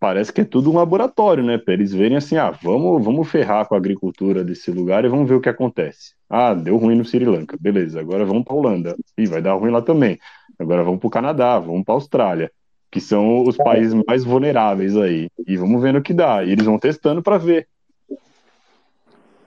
parece 0.00 0.32
que 0.32 0.40
é 0.40 0.44
tudo 0.44 0.70
um 0.70 0.76
laboratório, 0.76 1.42
né? 1.42 1.58
Para 1.58 1.74
eles 1.74 1.92
verem 1.92 2.16
assim, 2.16 2.36
ah, 2.36 2.50
vamos, 2.50 3.04
vamos 3.04 3.28
ferrar 3.28 3.66
com 3.66 3.74
a 3.74 3.78
agricultura 3.78 4.44
desse 4.44 4.70
lugar 4.70 5.04
e 5.04 5.08
vamos 5.08 5.28
ver 5.28 5.34
o 5.34 5.40
que 5.40 5.48
acontece. 5.48 6.14
Ah, 6.28 6.54
deu 6.54 6.76
ruim 6.76 6.96
no 6.96 7.04
Sri 7.04 7.24
Lanka, 7.24 7.56
beleza, 7.60 8.00
agora 8.00 8.24
vamos 8.24 8.44
para 8.44 8.54
Holanda, 8.54 8.96
e 9.16 9.26
vai 9.26 9.42
dar 9.42 9.54
ruim 9.54 9.70
lá 9.70 9.82
também. 9.82 10.18
Agora 10.58 10.82
vamos 10.82 11.00
para 11.00 11.08
o 11.08 11.10
Canadá, 11.10 11.58
vamos 11.58 11.84
para 11.84 11.94
Austrália, 11.94 12.50
que 12.90 13.00
são 13.00 13.42
os 13.46 13.56
países 13.56 13.94
mais 14.06 14.24
vulneráveis 14.24 14.96
aí, 14.96 15.28
e 15.46 15.56
vamos 15.56 15.82
vendo 15.82 15.98
o 15.98 16.02
que 16.02 16.14
dá. 16.14 16.44
E 16.44 16.52
eles 16.52 16.64
vão 16.64 16.78
testando 16.78 17.22
para 17.22 17.38
ver. 17.38 17.68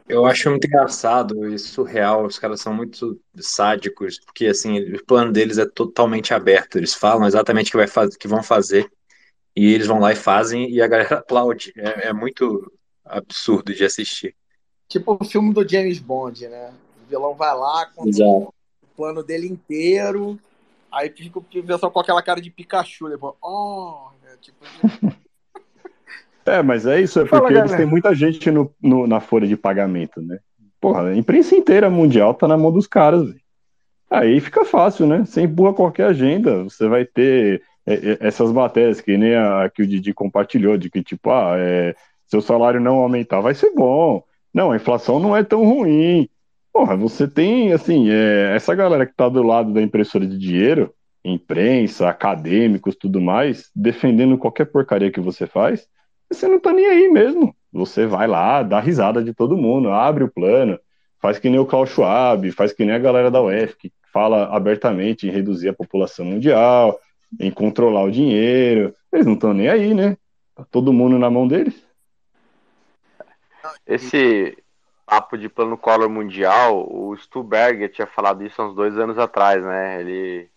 Eu 0.07 0.25
acho 0.25 0.49
muito 0.49 0.67
engraçado 0.67 1.47
e 1.47 1.57
surreal. 1.57 2.25
Os 2.25 2.37
caras 2.37 2.59
são 2.59 2.73
muito 2.73 3.17
sádicos, 3.37 4.19
porque 4.19 4.47
assim, 4.47 4.77
o 4.77 5.05
plano 5.05 5.31
deles 5.31 5.57
é 5.57 5.65
totalmente 5.65 6.33
aberto. 6.33 6.77
Eles 6.77 6.93
falam 6.93 7.25
exatamente 7.25 7.69
o 7.69 7.71
que, 7.71 7.77
vai 7.77 7.87
faz... 7.87 8.17
que 8.17 8.27
vão 8.27 8.43
fazer 8.43 8.91
e 9.55 9.73
eles 9.73 9.87
vão 9.87 9.99
lá 9.99 10.11
e 10.11 10.15
fazem 10.15 10.69
e 10.69 10.81
a 10.81 10.87
galera 10.87 11.17
aplaude. 11.19 11.73
É, 11.75 12.09
é 12.09 12.13
muito 12.13 12.71
absurdo 13.05 13.73
de 13.73 13.83
assistir. 13.83 14.35
Tipo 14.87 15.17
o 15.19 15.25
filme 15.25 15.53
do 15.53 15.67
James 15.67 15.99
Bond, 15.99 16.47
né? 16.47 16.73
O 17.03 17.09
vilão 17.09 17.33
vai 17.33 17.55
lá 17.55 17.85
com 17.87 18.09
o 18.09 18.53
plano 18.95 19.23
dele 19.23 19.47
inteiro, 19.47 20.39
aí 20.91 21.09
fica 21.09 21.39
o 21.39 21.43
pessoal 21.43 21.91
com 21.91 21.99
aquela 21.99 22.21
cara 22.21 22.41
de 22.41 22.51
Pikachu, 22.51 23.09
depois, 23.09 23.33
oh, 23.41 24.09
é, 24.25 24.37
tipo. 24.37 24.57
É, 26.43 26.61
mas 26.63 26.87
é 26.87 26.99
isso, 26.99 27.19
é 27.19 27.23
porque 27.23 27.53
Fala, 27.53 27.59
eles 27.59 27.75
têm 27.75 27.85
muita 27.85 28.15
gente 28.15 28.49
no, 28.49 28.73
no, 28.81 29.05
na 29.05 29.19
folha 29.19 29.47
de 29.47 29.55
pagamento, 29.55 30.19
né? 30.19 30.39
Porra, 30.79 31.09
a 31.09 31.15
imprensa 31.15 31.55
inteira 31.55 31.87
mundial 31.87 32.33
tá 32.33 32.47
na 32.47 32.57
mão 32.57 32.71
dos 32.71 32.87
caras, 32.87 33.25
véio. 33.25 33.41
Aí 34.09 34.39
fica 34.41 34.65
fácil, 34.65 35.05
né? 35.05 35.23
Você 35.23 35.41
empurra 35.41 35.73
qualquer 35.73 36.07
agenda, 36.07 36.63
você 36.63 36.87
vai 36.87 37.05
ter 37.05 37.61
essas 37.85 38.51
matérias 38.51 39.01
que 39.01 39.17
nem 39.17 39.35
a 39.35 39.69
que 39.73 39.81
o 39.81 39.87
Didi 39.87 40.13
compartilhou, 40.13 40.77
de 40.77 40.89
que 40.89 41.03
tipo, 41.03 41.29
ah, 41.31 41.55
é, 41.57 41.95
seu 42.27 42.41
salário 42.41 42.79
não 42.79 42.97
aumentar 42.97 43.41
vai 43.41 43.53
ser 43.53 43.71
bom. 43.73 44.23
Não, 44.53 44.71
a 44.71 44.75
inflação 44.75 45.19
não 45.19 45.35
é 45.35 45.43
tão 45.43 45.63
ruim. 45.63 46.29
Porra, 46.73 46.95
você 46.95 47.27
tem, 47.27 47.73
assim, 47.73 48.09
é, 48.09 48.55
essa 48.55 48.73
galera 48.73 49.05
que 49.05 49.13
tá 49.13 49.27
do 49.27 49.43
lado 49.43 49.73
da 49.73 49.81
impressora 49.81 50.25
de 50.25 50.37
dinheiro, 50.37 50.93
imprensa, 51.23 52.09
acadêmicos, 52.09 52.95
tudo 52.95 53.21
mais, 53.21 53.69
defendendo 53.75 54.37
qualquer 54.37 54.65
porcaria 54.65 55.11
que 55.11 55.19
você 55.19 55.45
faz, 55.45 55.87
você 56.31 56.47
não 56.47 56.59
tá 56.59 56.71
nem 56.71 56.85
aí 56.85 57.09
mesmo. 57.09 57.53
Você 57.73 58.05
vai 58.05 58.27
lá, 58.27 58.63
dá 58.63 58.79
risada 58.79 59.23
de 59.23 59.33
todo 59.33 59.57
mundo, 59.57 59.91
abre 59.91 60.23
o 60.23 60.31
plano, 60.31 60.79
faz 61.21 61.39
que 61.39 61.49
nem 61.49 61.59
o 61.59 61.65
Klaus 61.65 61.89
Schwab, 61.89 62.49
faz 62.51 62.73
que 62.73 62.85
nem 62.85 62.95
a 62.95 62.99
galera 62.99 63.29
da 63.29 63.41
UF, 63.41 63.75
que 63.77 63.91
fala 64.13 64.45
abertamente 64.55 65.27
em 65.27 65.31
reduzir 65.31 65.69
a 65.69 65.73
população 65.73 66.25
mundial, 66.25 66.99
em 67.39 67.51
controlar 67.51 68.03
o 68.03 68.11
dinheiro. 68.11 68.93
Eles 69.11 69.25
não 69.25 69.33
estão 69.33 69.53
nem 69.53 69.69
aí, 69.69 69.93
né? 69.93 70.17
Tá 70.55 70.65
todo 70.69 70.93
mundo 70.93 71.17
na 71.17 71.29
mão 71.29 71.47
deles. 71.47 71.85
Esse 73.85 74.57
papo 75.05 75.37
de 75.37 75.49
plano 75.49 75.77
Collor 75.77 76.09
mundial, 76.09 76.87
o 76.89 77.15
Stuberger 77.17 77.91
tinha 77.91 78.07
falado 78.07 78.45
isso 78.45 78.61
há 78.61 78.67
uns 78.67 78.75
dois 78.75 78.97
anos 78.97 79.17
atrás, 79.17 79.63
né? 79.63 79.99
Ele, 80.01 80.49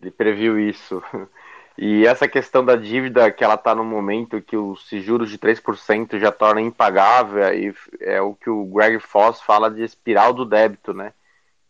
ele 0.00 0.10
previu 0.10 0.58
isso. 0.58 1.02
E 1.78 2.06
essa 2.06 2.28
questão 2.28 2.62
da 2.62 2.76
dívida 2.76 3.30
que 3.30 3.42
ela 3.42 3.54
está 3.54 3.74
no 3.74 3.82
momento 3.82 4.42
que 4.42 4.56
os 4.56 4.86
juros 4.90 5.30
de 5.30 5.38
3% 5.38 6.18
já 6.18 6.30
torna 6.30 6.60
impagável, 6.60 7.42
e 7.54 7.74
é 8.00 8.20
o 8.20 8.34
que 8.34 8.50
o 8.50 8.66
Greg 8.66 8.98
Foss 9.00 9.40
fala 9.40 9.70
de 9.70 9.82
espiral 9.82 10.34
do 10.34 10.44
débito, 10.44 10.92
né? 10.92 11.14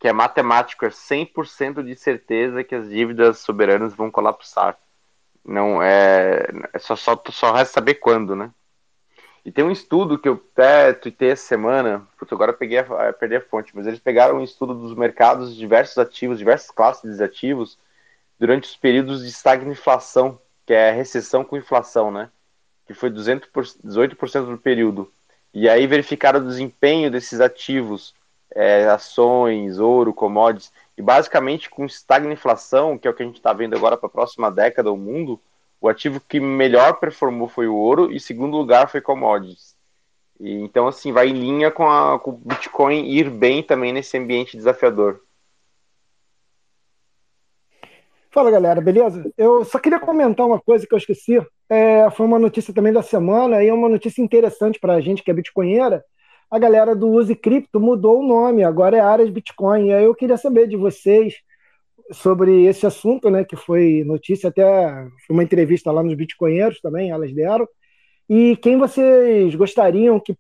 Que 0.03 0.09
é 0.09 0.13
matemático, 0.13 0.85
é 0.85 0.89
100% 0.91 1.81
de 1.85 1.95
certeza 1.95 2.65
que 2.65 2.75
as 2.75 2.89
dívidas 2.89 3.39
soberanas 3.39 3.95
vão 3.95 4.11
colapsar. 4.11 4.77
Não 5.45 5.81
é, 5.81 6.45
é 6.73 6.79
só, 6.81 6.97
só, 6.97 7.23
só 7.31 7.53
resta 7.53 7.75
saber 7.75 7.95
quando, 7.95 8.35
né? 8.35 8.51
E 9.45 9.53
tem 9.53 9.65
um 9.65 9.71
estudo 9.71 10.19
que 10.19 10.29
eu 10.29 10.43
até 10.53 10.93
tuitei 10.93 11.31
essa 11.31 11.47
semana, 11.47 12.05
porque 12.19 12.35
agora 12.35 12.51
eu 12.51 12.57
peguei 12.57 12.79
a, 12.79 13.13
perdi 13.13 13.37
a 13.37 13.41
fonte, 13.41 13.71
mas 13.77 13.87
eles 13.87 14.01
pegaram 14.01 14.39
um 14.39 14.43
estudo 14.43 14.75
dos 14.75 14.93
mercados 14.93 15.55
diversos 15.55 15.97
ativos, 15.99 16.37
diversas 16.37 16.73
classes 16.73 17.19
de 17.19 17.23
ativos, 17.23 17.79
durante 18.41 18.65
os 18.65 18.77
períodos 18.77 19.23
de 19.23 19.29
estagflação, 19.29 20.37
que 20.67 20.73
é 20.73 20.91
recessão 20.91 21.45
com 21.45 21.57
inflação, 21.57 22.11
né? 22.11 22.29
Que 22.89 22.93
foi 22.93 23.09
200 23.09 23.49
por, 23.51 23.63
18% 23.63 24.47
do 24.47 24.59
período. 24.59 25.13
E 25.55 25.69
aí 25.69 25.87
verificaram 25.87 26.41
o 26.41 26.49
desempenho 26.49 27.09
desses 27.09 27.41
ativos, 27.41 28.17
é, 28.55 28.87
ações, 28.87 29.79
ouro, 29.79 30.13
commodities, 30.13 30.73
e 30.97 31.03
basicamente 31.03 31.71
com 31.71 31.85
estagflação, 31.85 32.99
que 32.99 33.07
é 33.07 33.11
o 33.11 33.15
que 33.15 33.23
a 33.23 33.27
gente 33.27 33.37
está 33.37 33.53
vendo 33.53 33.77
agora 33.77 33.97
para 33.97 34.07
a 34.07 34.13
próxima 34.13 34.51
década 34.51 34.91
do 34.91 34.97
mundo, 34.97 35.41
o 35.81 35.89
ativo 35.89 36.21
que 36.21 36.39
melhor 36.39 37.01
performou 37.01 37.49
foi 37.49 37.67
o 37.67 37.75
ouro 37.75 38.13
e 38.13 38.21
segundo 38.21 38.57
lugar 38.57 38.89
foi 38.89 39.01
commodities. 39.01 39.75
E, 40.39 40.53
então, 40.61 40.87
assim, 40.87 41.13
vai 41.13 41.29
em 41.29 41.35
linha 41.35 41.71
com, 41.71 41.89
a, 41.89 42.19
com 42.19 42.31
o 42.31 42.35
Bitcoin 42.35 43.05
ir 43.07 43.29
bem 43.31 43.63
também 43.63 43.93
nesse 43.93 44.17
ambiente 44.17 44.57
desafiador. 44.57 45.21
Fala 48.31 48.51
galera, 48.51 48.81
beleza? 48.81 49.31
Eu 49.37 49.63
só 49.63 49.79
queria 49.79 50.01
comentar 50.01 50.47
uma 50.47 50.59
coisa 50.59 50.87
que 50.87 50.95
eu 50.95 50.99
esqueci. 50.99 51.39
É, 51.69 52.09
foi 52.11 52.25
uma 52.25 52.39
notícia 52.39 52.73
também 52.73 52.93
da 52.93 53.03
semana 53.03 53.63
e 53.63 53.69
é 53.69 53.75
uma 53.75 53.91
notícia 53.91 54.23
interessante 54.23 54.81
para 54.81 54.95
a 54.95 55.01
gente 55.01 55.23
que 55.23 55.31
é 55.31 55.35
bitcoinheira. 55.35 56.03
A 56.53 56.59
galera 56.59 56.95
do 56.95 57.09
Use 57.09 57.35
Cripto 57.35 57.81
mudou 57.81 58.21
o 58.21 58.27
nome, 58.27 58.63
agora 58.63 58.95
é 58.95 59.01
Áreas 59.01 59.31
Bitcoin. 59.31 59.87
E 59.87 59.95
aí 59.95 60.05
eu 60.05 60.15
queria 60.15 60.37
saber 60.37 60.69
de 60.69 60.77
vocês 60.77 61.37
sobre 62.13 62.67
esse 62.67 62.87
assunto, 62.87 63.31
né? 63.31 63.43
Que 63.43 63.57
foi 63.57 64.05
notícia, 64.05 64.51
até 64.51 64.63
uma 65.31 65.43
entrevista 65.43 65.91
lá 65.91 66.03
nos 66.03 66.13
Bitcoinheiros 66.13 66.79
também, 66.83 67.09
elas 67.09 67.33
deram. 67.33 67.67
E 68.29 68.55
quem 68.59 68.77
vocês 68.77 69.55
gostariam 69.55 70.21
que 70.21 70.37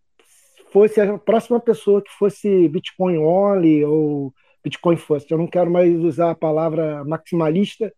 fosse 0.70 1.00
a 1.00 1.16
próxima 1.16 1.58
pessoa 1.58 2.02
que 2.02 2.10
fosse 2.10 2.68
Bitcoin 2.68 3.16
only 3.16 3.82
ou 3.82 4.34
Bitcoin 4.62 4.98
First. 4.98 5.30
Eu 5.30 5.38
não 5.38 5.46
quero 5.46 5.70
mais 5.70 5.98
usar 5.98 6.32
a 6.32 6.34
palavra 6.34 7.02
maximalista, 7.06 7.90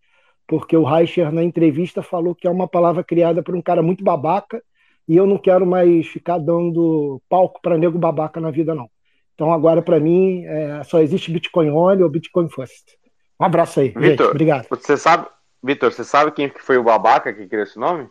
porque 0.47 0.77
o 0.77 0.85
Reicher, 0.85 1.33
na 1.33 1.43
entrevista, 1.43 2.01
falou 2.01 2.33
que 2.33 2.47
é 2.47 2.51
uma 2.51 2.69
palavra 2.69 3.03
criada 3.03 3.43
por 3.43 3.57
um 3.57 3.63
cara 3.63 3.83
muito 3.83 4.05
babaca, 4.05 4.63
e 5.07 5.17
eu 5.17 5.27
não 5.27 5.39
quero 5.39 5.67
mais 5.67 6.07
ficar 6.07 6.39
dando 6.39 7.21
palco 7.29 7.61
para 7.63 7.79
nego 7.79 7.99
babaca 7.99 8.41
na 8.41 8.51
vida, 8.51 8.75
não. 8.75 8.89
Então, 9.35 9.53
agora, 9.53 9.83
para 9.83 9.99
mim, 9.99 10.45
é, 10.45 10.83
só 10.85 11.01
existe 11.01 11.31
Bitcoin 11.31 11.71
Only 11.71 12.03
ou 12.03 12.09
Bitcoin 12.09 12.49
First. 12.49 12.95
Um 13.39 13.45
abraço 13.45 13.81
aí, 13.81 13.89
Victor, 13.89 14.09
gente. 14.09 14.23
Obrigado. 14.23 14.67
Você 14.71 14.97
sabe, 14.97 15.27
Vitor, 15.63 15.93
você 15.93 16.05
sabe 16.05 16.31
quem 16.31 16.51
foi 16.61 16.79
o 16.79 16.85
babaca 16.85 17.33
que 17.33 17.47
criou 17.47 17.65
esse 17.65 17.79
nome? 17.79 18.09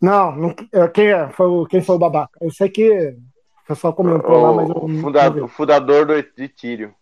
Não, 0.00 0.34
não 0.34 0.54
é, 0.72 0.88
quem, 0.88 1.08
é, 1.08 1.28
foi, 1.30 1.66
quem 1.68 1.82
foi 1.82 1.96
o 1.96 1.98
babaca? 1.98 2.38
Eu 2.40 2.50
sei 2.50 2.68
que 2.68 2.88
o 2.88 3.66
pessoal 3.66 3.92
comentou 3.92 4.30
o, 4.30 4.42
lá, 4.42 4.52
mas 4.52 4.68
eu 4.68 4.76
o, 4.76 4.88
fundador, 5.00 5.44
o 5.44 5.48
fundador 5.48 6.06
do 6.06 6.14
Ethereum. 6.14 6.92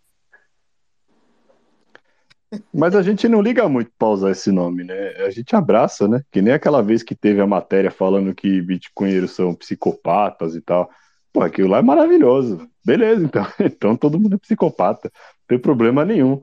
Mas 2.73 2.95
a 2.95 3.01
gente 3.01 3.27
não 3.27 3.41
liga 3.41 3.67
muito 3.67 3.91
para 3.97 4.07
usar 4.07 4.31
esse 4.31 4.51
nome, 4.51 4.83
né? 4.83 5.09
A 5.25 5.29
gente 5.29 5.55
abraça, 5.55 6.07
né? 6.07 6.21
Que 6.31 6.41
nem 6.41 6.53
aquela 6.53 6.81
vez 6.81 7.03
que 7.03 7.13
teve 7.13 7.41
a 7.41 7.47
matéria 7.47 7.91
falando 7.91 8.33
que 8.33 8.61
bitcoinheiros 8.61 9.31
são 9.31 9.53
psicopatas 9.53 10.55
e 10.55 10.61
tal. 10.61 10.89
Pô, 11.33 11.41
aquilo 11.41 11.69
lá 11.69 11.79
é 11.79 11.81
maravilhoso. 11.81 12.67
Beleza, 12.85 13.23
então. 13.23 13.45
Então 13.59 13.97
todo 13.97 14.19
mundo 14.19 14.35
é 14.35 14.39
psicopata. 14.39 15.11
Não 15.13 15.47
tem 15.47 15.59
problema 15.59 16.05
nenhum. 16.05 16.41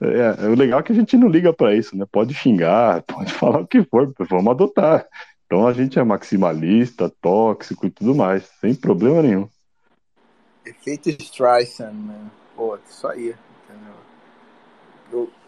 É, 0.00 0.48
o 0.48 0.54
legal 0.54 0.80
é 0.80 0.82
que 0.82 0.92
a 0.92 0.94
gente 0.94 1.16
não 1.16 1.28
liga 1.28 1.52
para 1.52 1.74
isso, 1.74 1.96
né? 1.96 2.04
Pode 2.10 2.34
xingar, 2.34 3.02
pode 3.06 3.32
falar 3.32 3.60
o 3.60 3.66
que 3.66 3.84
for, 3.84 4.12
vamos 4.28 4.50
adotar. 4.50 5.06
Então 5.46 5.66
a 5.66 5.72
gente 5.72 5.98
é 5.98 6.02
maximalista, 6.02 7.12
tóxico 7.20 7.86
e 7.86 7.90
tudo 7.90 8.14
mais, 8.14 8.44
sem 8.60 8.74
problema 8.74 9.22
nenhum. 9.22 9.48
Efeito 10.64 11.10
Streisand, 11.10 11.92
né? 11.92 12.30
Pô, 12.56 12.78
isso 12.88 13.06
aí, 13.06 13.34
entendeu? 13.64 13.94
Eu... 15.12 15.41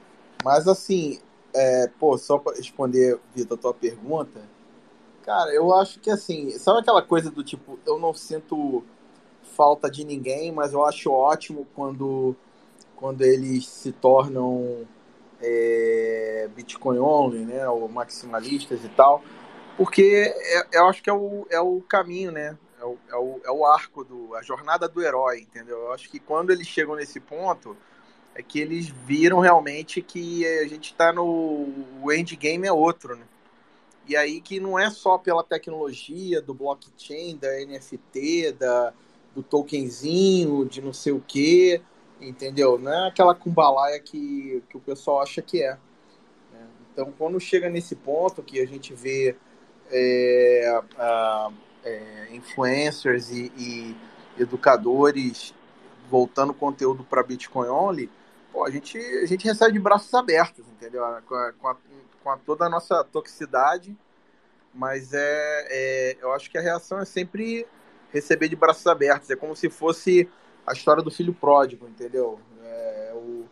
Mas 0.44 0.68
assim, 0.68 1.18
é, 1.54 1.88
pô, 1.98 2.18
só 2.18 2.36
para 2.36 2.56
responder, 2.56 3.18
Vitor, 3.34 3.56
a 3.56 3.60
tua 3.60 3.72
pergunta, 3.72 4.42
cara, 5.24 5.50
eu 5.54 5.74
acho 5.74 5.98
que 6.00 6.10
assim, 6.10 6.50
sabe 6.58 6.80
aquela 6.80 7.00
coisa 7.00 7.30
do 7.30 7.42
tipo, 7.42 7.78
eu 7.86 7.98
não 7.98 8.12
sinto 8.12 8.84
falta 9.56 9.90
de 9.90 10.04
ninguém, 10.04 10.52
mas 10.52 10.74
eu 10.74 10.84
acho 10.84 11.10
ótimo 11.10 11.66
quando, 11.74 12.36
quando 12.94 13.22
eles 13.22 13.66
se 13.66 13.90
tornam 13.90 14.86
é, 15.40 16.50
Bitcoin 16.54 16.98
only, 16.98 17.44
né, 17.46 17.66
ou 17.66 17.88
maximalistas 17.88 18.84
e 18.84 18.88
tal, 18.90 19.22
porque 19.78 20.34
é, 20.36 20.78
eu 20.78 20.86
acho 20.88 21.02
que 21.02 21.08
é 21.08 21.14
o, 21.14 21.46
é 21.48 21.60
o 21.60 21.80
caminho, 21.80 22.30
né, 22.30 22.58
é 22.78 22.84
o, 22.84 22.98
é 23.08 23.16
o, 23.16 23.40
é 23.46 23.50
o 23.50 23.64
arco, 23.64 24.04
do, 24.04 24.34
a 24.34 24.42
jornada 24.42 24.86
do 24.86 25.02
herói, 25.02 25.40
entendeu? 25.40 25.78
Eu 25.78 25.92
acho 25.92 26.10
que 26.10 26.18
quando 26.18 26.50
eles 26.50 26.66
chegam 26.66 26.96
nesse 26.96 27.18
ponto, 27.18 27.74
é 28.34 28.42
que 28.42 28.60
eles 28.60 28.88
viram 28.88 29.38
realmente 29.38 30.02
que 30.02 30.46
a 30.46 30.66
gente 30.66 30.92
está 30.92 31.12
no. 31.12 31.68
O 32.02 32.12
endgame 32.12 32.66
é 32.66 32.72
outro, 32.72 33.16
né? 33.16 33.24
E 34.06 34.16
aí 34.16 34.40
que 34.40 34.60
não 34.60 34.78
é 34.78 34.90
só 34.90 35.16
pela 35.16 35.42
tecnologia 35.42 36.42
do 36.42 36.52
blockchain, 36.52 37.36
da 37.36 37.48
NFT, 37.64 38.52
da, 38.52 38.92
do 39.34 39.42
tokenzinho, 39.42 40.64
de 40.66 40.82
não 40.82 40.92
sei 40.92 41.12
o 41.12 41.22
quê, 41.26 41.80
entendeu? 42.20 42.78
Não 42.78 42.92
é 42.92 43.08
aquela 43.08 43.34
cumbalaia 43.34 43.98
que, 44.00 44.62
que 44.68 44.76
o 44.76 44.80
pessoal 44.80 45.22
acha 45.22 45.40
que 45.40 45.62
é. 45.62 45.78
Né? 46.52 46.66
Então, 46.92 47.12
quando 47.16 47.40
chega 47.40 47.70
nesse 47.70 47.96
ponto 47.96 48.42
que 48.42 48.60
a 48.60 48.66
gente 48.66 48.92
vê 48.92 49.36
é, 49.90 50.82
a, 50.98 51.50
é, 51.84 52.28
influencers 52.32 53.30
e, 53.30 53.52
e, 53.56 53.96
educadores 54.38 55.54
voltando 56.10 56.52
conteúdo 56.52 57.04
para 57.04 57.22
Bitcoin 57.22 57.68
Only, 57.68 58.10
pô, 58.54 58.64
a, 58.64 58.70
gente, 58.70 58.96
a 58.96 59.26
gente 59.26 59.44
recebe 59.44 59.72
de 59.72 59.80
braços 59.80 60.14
abertos, 60.14 60.64
entendeu? 60.68 61.02
Com, 61.26 61.34
a, 61.34 61.52
com, 61.52 61.68
a, 61.68 61.76
com 62.22 62.30
a 62.30 62.36
toda 62.36 62.64
a 62.64 62.68
nossa 62.68 63.02
toxicidade, 63.02 63.94
mas 64.72 65.12
é, 65.12 65.66
é, 65.68 66.16
eu 66.20 66.32
acho 66.32 66.48
que 66.48 66.56
a 66.56 66.60
reação 66.60 67.00
é 67.00 67.04
sempre 67.04 67.66
receber 68.12 68.48
de 68.48 68.54
braços 68.54 68.86
abertos. 68.86 69.28
É 69.28 69.34
como 69.34 69.56
se 69.56 69.68
fosse 69.68 70.30
a 70.64 70.72
história 70.72 71.02
do 71.02 71.10
filho 71.10 71.34
pródigo, 71.34 71.88
entendeu? 71.88 72.38
É, 72.62 73.12
o, 73.14 73.44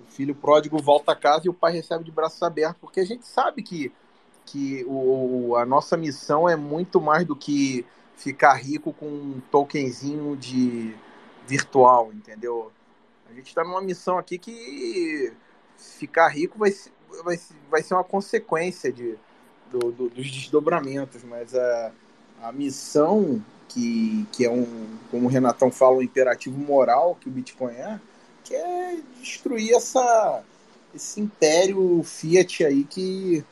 o, 0.00 0.06
filho 0.08 0.34
pródigo 0.34 0.80
volta 0.80 1.10
a 1.10 1.16
casa 1.16 1.46
e 1.46 1.50
o 1.50 1.54
pai 1.54 1.72
recebe 1.72 2.04
de 2.04 2.12
braços 2.12 2.40
abertos, 2.40 2.78
porque 2.80 3.00
a 3.00 3.04
gente 3.04 3.26
sabe 3.26 3.60
que, 3.60 3.92
que 4.46 4.84
o, 4.86 5.56
a 5.56 5.66
nossa 5.66 5.96
missão 5.96 6.48
é 6.48 6.54
muito 6.54 7.00
mais 7.00 7.26
do 7.26 7.34
que 7.34 7.84
ficar 8.16 8.54
rico 8.54 8.92
com 8.92 9.06
um 9.06 9.42
tokenzinho 9.50 10.36
de 10.36 10.94
virtual, 11.44 12.12
entendeu? 12.12 12.70
A 13.28 13.32
gente 13.32 13.48
está 13.48 13.64
numa 13.64 13.80
missão 13.80 14.18
aqui 14.18 14.38
que 14.38 15.32
ficar 15.76 16.28
rico 16.28 16.58
vai, 16.58 16.72
vai, 17.24 17.40
vai 17.70 17.82
ser 17.82 17.94
uma 17.94 18.04
consequência 18.04 18.92
de, 18.92 19.16
do, 19.70 19.90
do, 19.90 20.08
dos 20.08 20.30
desdobramentos, 20.30 21.22
mas 21.24 21.54
a, 21.54 21.92
a 22.42 22.52
missão 22.52 23.42
que, 23.68 24.26
que 24.30 24.44
é 24.44 24.50
um, 24.50 24.98
como 25.10 25.26
o 25.26 25.30
Renatão 25.30 25.70
fala, 25.70 25.96
um 25.96 26.02
imperativo 26.02 26.58
moral 26.58 27.16
que 27.20 27.28
o 27.28 27.32
Bitcoin 27.32 27.72
é, 27.72 28.00
que 28.44 28.54
é 28.54 28.98
destruir 29.18 29.74
essa, 29.74 30.42
esse 30.94 31.20
império 31.20 32.02
Fiat 32.04 32.64
aí 32.64 32.84
que, 32.84 33.44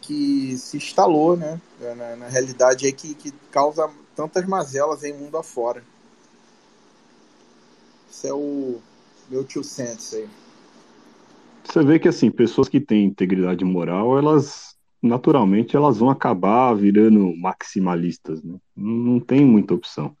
que 0.00 0.56
se 0.58 0.76
instalou, 0.76 1.36
né? 1.36 1.60
Na, 1.80 2.16
na 2.16 2.28
realidade 2.28 2.86
aí 2.86 2.92
que, 2.92 3.14
que 3.14 3.32
causa 3.50 3.90
tantas 4.14 4.44
mazelas 4.46 5.02
aí 5.02 5.12
mundo 5.12 5.38
afora. 5.38 5.82
Esse 8.10 8.28
é 8.28 8.32
o 8.32 8.80
meu 9.30 9.44
tio 9.44 9.62
Santos 9.62 10.14
aí. 10.14 10.28
Você 11.64 11.84
vê 11.84 11.98
que 11.98 12.08
assim, 12.08 12.30
pessoas 12.30 12.68
que 12.68 12.80
têm 12.80 13.04
integridade 13.04 13.64
moral, 13.64 14.18
elas 14.18 14.76
naturalmente 15.02 15.76
elas 15.76 15.98
vão 15.98 16.10
acabar 16.10 16.74
virando 16.74 17.32
maximalistas, 17.36 18.42
né? 18.42 18.58
não 18.76 19.20
tem 19.20 19.44
muita 19.44 19.74
opção. 19.74 20.16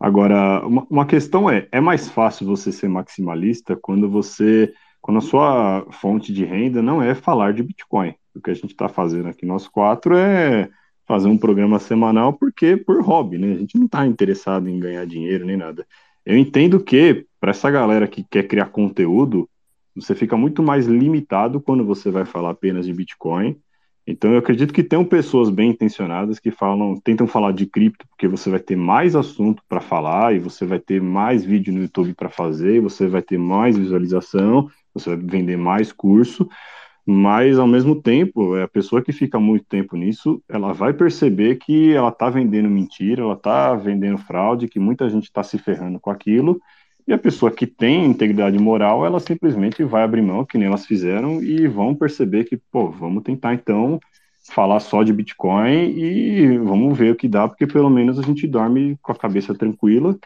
Agora, 0.00 0.66
uma, 0.66 0.86
uma, 0.90 1.06
questão 1.06 1.48
é, 1.48 1.68
é 1.70 1.80
mais 1.80 2.08
fácil 2.08 2.46
você 2.46 2.72
ser 2.72 2.88
maximalista 2.88 3.76
quando 3.76 4.08
você, 4.08 4.72
quando 5.00 5.18
a 5.18 5.20
sua 5.20 5.86
fonte 5.92 6.32
de 6.32 6.44
renda 6.44 6.82
não 6.82 7.02
é 7.02 7.14
falar 7.14 7.52
de 7.52 7.62
Bitcoin. 7.62 8.14
O 8.34 8.40
que 8.40 8.50
a 8.50 8.54
gente 8.54 8.70
está 8.70 8.88
fazendo 8.88 9.28
aqui, 9.28 9.46
nós 9.46 9.68
quatro, 9.68 10.16
é 10.16 10.68
fazer 11.06 11.28
um 11.28 11.38
programa 11.38 11.78
semanal 11.78 12.32
porque 12.32 12.76
por 12.76 13.00
hobby, 13.02 13.38
né? 13.38 13.52
A 13.52 13.58
gente 13.58 13.78
não 13.78 13.86
está 13.86 14.06
interessado 14.06 14.68
em 14.68 14.80
ganhar 14.80 15.06
dinheiro 15.06 15.44
nem 15.44 15.56
nada. 15.56 15.86
Eu 16.24 16.36
entendo 16.36 16.82
que, 16.82 17.26
para 17.40 17.50
essa 17.50 17.70
galera 17.70 18.06
que 18.06 18.24
quer 18.24 18.46
criar 18.46 18.66
conteúdo, 18.66 19.48
você 19.94 20.14
fica 20.14 20.36
muito 20.36 20.62
mais 20.62 20.86
limitado 20.86 21.60
quando 21.60 21.84
você 21.84 22.10
vai 22.10 22.24
falar 22.24 22.50
apenas 22.50 22.86
de 22.86 22.92
Bitcoin. 22.92 23.56
Então 24.06 24.32
eu 24.32 24.38
acredito 24.38 24.72
que 24.72 24.82
tem 24.82 25.04
pessoas 25.04 25.48
bem 25.48 25.70
intencionadas 25.70 26.40
que 26.40 26.50
falam, 26.50 26.96
tentam 26.96 27.26
falar 27.26 27.52
de 27.52 27.66
cripto 27.66 28.06
porque 28.08 28.26
você 28.26 28.50
vai 28.50 28.58
ter 28.58 28.74
mais 28.74 29.14
assunto 29.14 29.62
para 29.68 29.80
falar 29.80 30.34
e 30.34 30.40
você 30.40 30.64
vai 30.64 30.80
ter 30.80 31.00
mais 31.00 31.44
vídeo 31.44 31.72
no 31.72 31.82
YouTube 31.82 32.14
para 32.14 32.28
fazer, 32.28 32.80
você 32.80 33.06
vai 33.06 33.22
ter 33.22 33.38
mais 33.38 33.78
visualização, 33.78 34.68
você 34.92 35.10
vai 35.10 35.18
vender 35.18 35.56
mais 35.56 35.92
curso, 35.92 36.48
mas 37.06 37.58
ao 37.58 37.66
mesmo 37.66 38.00
tempo, 38.00 38.56
é 38.56 38.62
a 38.62 38.68
pessoa 38.68 39.02
que 39.02 39.12
fica 39.12 39.38
muito 39.40 39.64
tempo 39.66 39.96
nisso, 39.96 40.42
ela 40.48 40.72
vai 40.72 40.92
perceber 40.92 41.56
que 41.56 41.92
ela 41.92 42.10
está 42.10 42.30
vendendo 42.30 42.70
mentira, 42.70 43.22
ela 43.22 43.34
está 43.34 43.74
vendendo 43.74 44.18
fraude, 44.18 44.68
que 44.68 44.78
muita 44.78 45.08
gente 45.08 45.24
está 45.24 45.42
se 45.42 45.58
ferrando 45.58 45.98
com 45.98 46.10
aquilo 46.10 46.60
e 47.06 47.12
a 47.12 47.18
pessoa 47.18 47.50
que 47.50 47.66
tem 47.66 48.04
integridade 48.04 48.58
moral, 48.58 49.04
ela 49.04 49.18
simplesmente 49.18 49.82
vai 49.82 50.02
abrir 50.04 50.22
mão, 50.22 50.44
que 50.44 50.56
nem 50.56 50.68
elas 50.68 50.86
fizeram, 50.86 51.42
e 51.42 51.66
vão 51.66 51.94
perceber 51.94 52.44
que, 52.44 52.56
pô, 52.56 52.90
vamos 52.90 53.22
tentar 53.22 53.54
então 53.54 53.98
falar 54.50 54.80
só 54.80 55.02
de 55.02 55.12
Bitcoin 55.12 55.90
e 55.90 56.58
vamos 56.58 56.96
ver 56.96 57.12
o 57.12 57.16
que 57.16 57.28
dá, 57.28 57.48
porque 57.48 57.66
pelo 57.66 57.90
menos 57.90 58.18
a 58.18 58.22
gente 58.22 58.46
dorme 58.46 58.96
com 59.02 59.12
a 59.12 59.16
cabeça 59.16 59.54
tranquila. 59.54 60.16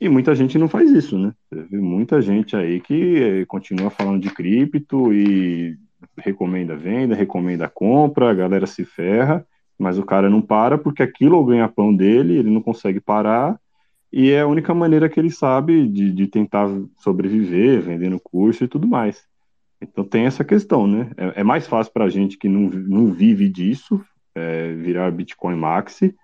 E 0.00 0.08
muita 0.08 0.34
gente 0.34 0.56
não 0.58 0.66
faz 0.66 0.90
isso, 0.90 1.18
né? 1.18 1.32
Muita 1.70 2.22
gente 2.22 2.56
aí 2.56 2.80
que 2.80 3.44
continua 3.46 3.90
falando 3.90 4.20
de 4.20 4.30
cripto 4.30 5.12
e 5.12 5.76
recomenda 6.18 6.76
venda, 6.76 7.14
recomenda 7.14 7.68
compra, 7.68 8.30
a 8.30 8.34
galera 8.34 8.66
se 8.66 8.84
ferra, 8.84 9.46
mas 9.78 9.98
o 9.98 10.04
cara 10.04 10.28
não 10.28 10.42
para 10.42 10.76
porque 10.76 11.02
aquilo 11.02 11.36
é 11.36 11.38
o 11.38 11.44
ganha-pão 11.44 11.94
dele, 11.94 12.38
ele 12.38 12.50
não 12.50 12.62
consegue 12.62 13.00
parar 13.00 13.58
e 14.12 14.30
é 14.30 14.40
a 14.40 14.46
única 14.46 14.74
maneira 14.74 15.08
que 15.08 15.20
ele 15.20 15.30
sabe 15.30 15.86
de, 15.86 16.10
de 16.10 16.26
tentar 16.26 16.68
sobreviver, 16.98 17.80
vendendo 17.80 18.20
curso 18.20 18.64
e 18.64 18.68
tudo 18.68 18.86
mais. 18.86 19.24
Então 19.80 20.04
tem 20.04 20.26
essa 20.26 20.44
questão, 20.44 20.86
né? 20.86 21.10
É, 21.16 21.40
é 21.40 21.44
mais 21.44 21.66
fácil 21.66 21.92
para 21.92 22.04
a 22.04 22.10
gente 22.10 22.36
que 22.36 22.48
não, 22.48 22.62
não 22.62 23.12
vive 23.12 23.48
disso 23.48 24.04
é, 24.34 24.74
virar 24.74 25.10
Bitcoin 25.12 25.56
Maxi. 25.56 26.14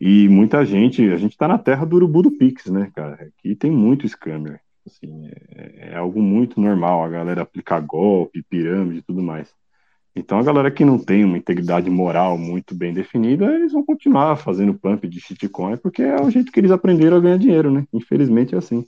E 0.00 0.28
muita 0.28 0.64
gente, 0.64 1.10
a 1.10 1.16
gente 1.16 1.32
está 1.32 1.48
na 1.48 1.58
terra 1.58 1.84
do 1.84 1.96
urubu 1.96 2.22
do 2.22 2.30
Pix, 2.30 2.66
né, 2.66 2.90
cara? 2.94 3.14
Aqui 3.14 3.54
tem 3.54 3.70
muito 3.70 4.06
scammer. 4.08 4.60
Assim, 4.88 5.30
é, 5.54 5.90
é 5.92 5.96
algo 5.96 6.20
muito 6.20 6.60
normal 6.60 7.04
a 7.04 7.08
galera 7.08 7.42
aplicar 7.42 7.80
golpe, 7.80 8.42
pirâmide 8.42 8.98
e 8.98 9.02
tudo 9.02 9.22
mais. 9.22 9.54
Então 10.16 10.38
a 10.38 10.42
galera 10.42 10.70
que 10.70 10.84
não 10.84 10.98
tem 10.98 11.24
uma 11.24 11.38
integridade 11.38 11.88
moral 11.88 12.36
muito 12.36 12.74
bem 12.74 12.92
definida, 12.92 13.54
eles 13.54 13.72
vão 13.72 13.84
continuar 13.84 14.36
fazendo 14.36 14.74
pump 14.74 15.06
de 15.06 15.20
shitcoin, 15.20 15.76
porque 15.76 16.02
é 16.02 16.20
o 16.20 16.30
jeito 16.30 16.50
que 16.50 16.58
eles 16.58 16.72
aprenderam 16.72 17.18
a 17.18 17.20
ganhar 17.20 17.38
dinheiro, 17.38 17.70
né? 17.70 17.86
Infelizmente 17.92 18.54
é 18.54 18.58
assim. 18.58 18.84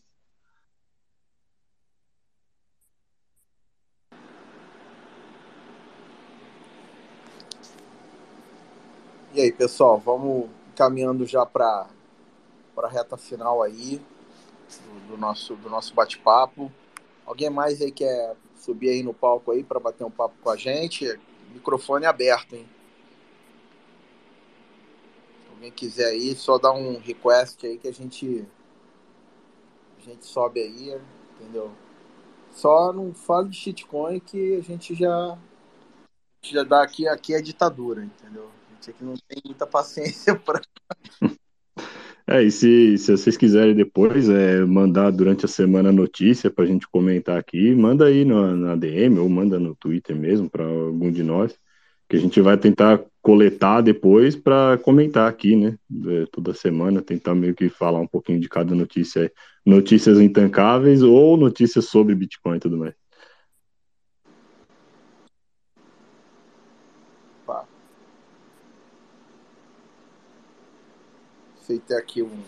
E 9.32 9.40
aí, 9.40 9.52
pessoal, 9.52 9.98
vamos 9.98 10.50
caminhando 10.74 11.24
já 11.24 11.46
para 11.46 11.86
a 12.76 12.88
reta 12.88 13.16
final 13.16 13.62
aí 13.62 14.00
do, 14.78 15.08
do 15.08 15.16
nosso, 15.16 15.54
do 15.56 15.68
nosso 15.68 15.94
bate-papo. 15.94 16.70
Alguém 17.26 17.50
mais 17.50 17.80
aí 17.80 17.90
quer 17.90 18.36
subir 18.56 18.90
aí 18.90 19.02
no 19.02 19.14
palco 19.14 19.50
aí 19.50 19.64
para 19.64 19.80
bater 19.80 20.04
um 20.04 20.10
papo 20.10 20.34
com 20.42 20.50
a 20.50 20.56
gente. 20.56 21.18
Microfone 21.52 22.06
aberto, 22.06 22.54
hein? 22.54 22.68
Se 25.42 25.48
alguém 25.50 25.70
quiser 25.70 26.06
aí, 26.06 26.34
só 26.34 26.58
dá 26.58 26.72
um 26.72 26.98
request 26.98 27.66
aí 27.66 27.78
que 27.78 27.88
a 27.88 27.92
gente 27.92 28.46
a 29.98 30.02
gente 30.02 30.24
sobe 30.24 30.60
aí, 30.60 30.98
entendeu? 31.34 31.70
Só 32.52 32.92
não 32.92 33.12
fale 33.12 33.48
de 33.48 33.56
shitcoin 33.56 34.18
que 34.20 34.56
a 34.56 34.62
gente 34.62 34.94
já 34.94 35.38
já 36.42 36.62
dá 36.62 36.82
aqui 36.82 37.06
aqui 37.06 37.34
é 37.34 37.42
ditadura, 37.42 38.04
entendeu? 38.04 38.50
A 38.68 38.74
gente 38.74 38.90
aqui 38.90 39.04
não 39.04 39.14
tem 39.28 39.42
muita 39.44 39.66
paciência 39.66 40.34
para 40.40 40.60
É, 42.30 42.44
e 42.44 42.50
se, 42.52 42.96
se 42.96 43.10
vocês 43.10 43.36
quiserem 43.36 43.74
depois 43.74 44.28
é, 44.28 44.64
mandar 44.64 45.10
durante 45.10 45.44
a 45.44 45.48
semana 45.48 45.90
notícia 45.90 46.48
para 46.48 46.62
a 46.62 46.66
gente 46.66 46.86
comentar 46.88 47.36
aqui, 47.36 47.74
manda 47.74 48.06
aí 48.06 48.24
na, 48.24 48.54
na 48.54 48.76
DM 48.76 49.18
ou 49.18 49.28
manda 49.28 49.58
no 49.58 49.74
Twitter 49.74 50.14
mesmo 50.14 50.48
para 50.48 50.64
algum 50.64 51.10
de 51.10 51.24
nós, 51.24 51.58
que 52.08 52.16
a 52.16 52.20
gente 52.20 52.40
vai 52.40 52.56
tentar 52.56 53.02
coletar 53.20 53.80
depois 53.80 54.36
para 54.36 54.78
comentar 54.78 55.28
aqui, 55.28 55.56
né? 55.56 55.76
É, 56.06 56.26
toda 56.30 56.54
semana, 56.54 57.02
tentar 57.02 57.34
meio 57.34 57.52
que 57.52 57.68
falar 57.68 57.98
um 57.98 58.06
pouquinho 58.06 58.38
de 58.38 58.48
cada 58.48 58.76
notícia, 58.76 59.32
notícias 59.66 60.20
intancáveis 60.20 61.02
ou 61.02 61.36
notícias 61.36 61.86
sobre 61.86 62.14
Bitcoin 62.14 62.58
e 62.58 62.60
tudo 62.60 62.78
mais. 62.78 62.99
Feito 71.70 71.94
aqui 71.94 72.20
um. 72.20 72.42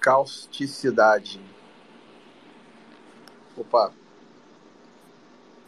Causticidade. 0.00 1.40
Opa. 3.56 3.92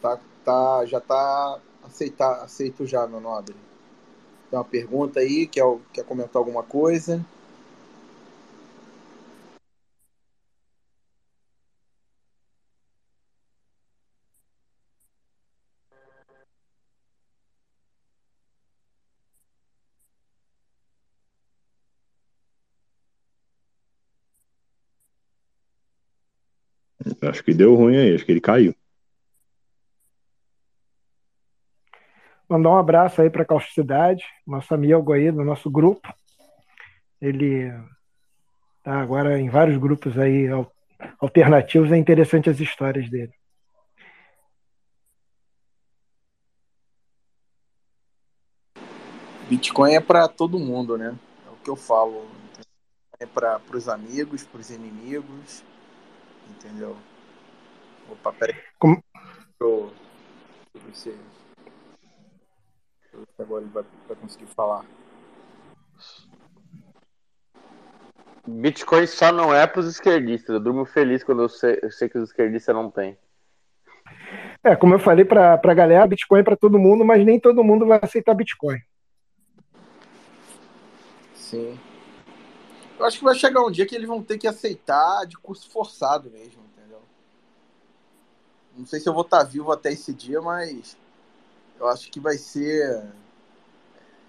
Tá, 0.01 0.19
tá, 0.45 0.85
já 0.85 1.01
tá 1.01 1.59
aceitar, 1.83 2.41
aceito 2.41 2.85
já, 2.85 3.05
meu 3.05 3.19
nobre. 3.19 3.53
Tem 4.49 4.57
uma 4.57 4.63
pergunta 4.63 5.19
aí, 5.19 5.45
quer, 5.45 5.63
quer 5.91 6.05
comentar 6.05 6.37
alguma 6.37 6.63
coisa? 6.63 7.25
Acho 27.27 27.43
que 27.43 27.53
deu 27.53 27.75
ruim 27.75 27.97
aí, 27.97 28.15
acho 28.15 28.25
que 28.25 28.31
ele 28.31 28.41
caiu. 28.41 28.75
Mandar 32.47 32.69
um 32.69 32.77
abraço 32.77 33.21
aí 33.21 33.29
para 33.29 33.41
a 33.41 33.45
Causticidade, 33.45 34.23
nosso 34.45 34.73
amigo 34.73 35.11
aí 35.11 35.31
do 35.31 35.43
nosso 35.43 35.69
grupo. 35.69 36.13
Ele 37.19 37.71
tá 38.83 39.01
agora 39.01 39.39
em 39.39 39.49
vários 39.49 39.77
grupos 39.77 40.17
aí 40.17 40.47
alternativos, 41.19 41.91
é 41.91 41.97
interessante 41.97 42.49
as 42.49 42.59
histórias 42.59 43.09
dele. 43.09 43.33
Bitcoin 49.49 49.93
é 49.93 49.99
para 49.99 50.27
todo 50.27 50.59
mundo, 50.59 50.97
né? 50.97 51.15
É 51.47 51.49
o 51.49 51.55
que 51.63 51.69
eu 51.69 51.75
falo. 51.75 52.27
É 53.19 53.25
para 53.25 53.59
os 53.73 53.87
amigos, 53.87 54.43
para 54.43 54.59
os 54.59 54.69
inimigos, 54.69 55.63
entendeu? 56.49 56.97
Opa, 58.09 58.33
peraí. 58.33 58.55
Como... 58.79 59.03
Eu... 59.59 59.93
Deixa 60.73 61.09
eu 61.09 61.17
ver 63.19 63.27
se 63.35 63.41
agora 63.41 63.63
ele 63.63 63.71
vai, 63.71 63.83
vai 64.07 64.17
conseguir 64.17 64.47
falar. 64.47 64.85
Bitcoin 68.47 69.07
só 69.07 69.31
não 69.31 69.53
é 69.53 69.65
para 69.65 69.79
os 69.79 69.87
esquerdistas. 69.87 70.53
Eu 70.53 70.59
durmo 70.59 70.85
feliz 70.85 71.23
quando 71.23 71.41
eu 71.41 71.49
sei, 71.49 71.79
eu 71.81 71.91
sei 71.91 72.09
que 72.09 72.17
os 72.17 72.29
esquerdistas 72.29 72.75
não 72.75 72.91
têm. 72.91 73.17
É, 74.63 74.75
como 74.75 74.93
eu 74.93 74.99
falei 74.99 75.25
para 75.25 75.53
a 75.53 75.73
galera, 75.73 76.07
Bitcoin 76.07 76.39
é 76.39 76.43
para 76.43 76.55
todo 76.55 76.79
mundo, 76.79 77.05
mas 77.05 77.23
nem 77.25 77.39
todo 77.39 77.63
mundo 77.63 77.85
vai 77.85 77.99
aceitar 78.01 78.33
Bitcoin. 78.33 78.79
Sim. 81.33 81.79
Eu 82.97 83.05
acho 83.05 83.19
que 83.19 83.23
vai 83.23 83.35
chegar 83.35 83.61
um 83.61 83.71
dia 83.71 83.85
que 83.85 83.95
eles 83.95 84.07
vão 84.07 84.23
ter 84.23 84.37
que 84.37 84.47
aceitar 84.47 85.25
de 85.25 85.37
curso 85.37 85.69
forçado 85.69 86.29
mesmo. 86.31 86.64
Não 88.77 88.85
sei 88.85 88.99
se 88.99 89.07
eu 89.07 89.13
vou 89.13 89.23
estar 89.23 89.43
vivo 89.43 89.71
até 89.71 89.91
esse 89.91 90.13
dia, 90.13 90.41
mas 90.41 90.97
eu 91.79 91.87
acho 91.87 92.09
que 92.09 92.19
vai 92.19 92.37
ser. 92.37 93.03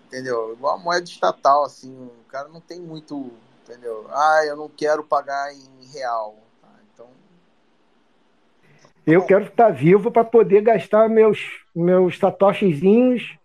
Entendeu? 0.07 0.53
Igual 0.53 0.77
a 0.77 0.79
moeda 0.79 1.05
estatal, 1.05 1.65
assim. 1.65 1.93
O 1.93 2.25
cara 2.29 2.49
não 2.49 2.61
tem 2.61 2.81
muito. 2.81 3.31
Entendeu? 3.65 4.07
Ah, 4.11 4.43
eu 4.47 4.57
não 4.57 4.69
quero 4.69 5.03
pagar 5.03 5.53
em 5.53 5.87
real. 5.93 6.37
Tá? 6.63 6.69
Então. 6.93 7.09
Eu 9.05 9.25
quero 9.25 9.47
estar 9.47 9.71
vivo 9.71 10.11
para 10.11 10.25
poder 10.25 10.63
gastar 10.63 11.09
meus, 11.09 11.41
meus 11.75 12.19
satoshizinhos 12.19 13.37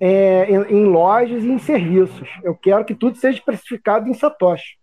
é, 0.00 0.50
em, 0.50 0.78
em, 0.78 0.84
lojas 0.86 1.44
e 1.44 1.48
em 1.48 1.58
serviços. 1.60 2.28
Eu 2.42 2.56
quero 2.56 2.84
que 2.84 2.94
tudo 2.94 3.16
seja 3.16 3.40
precificado 3.40 4.08
em 4.08 4.14
satoshi. 4.14 4.76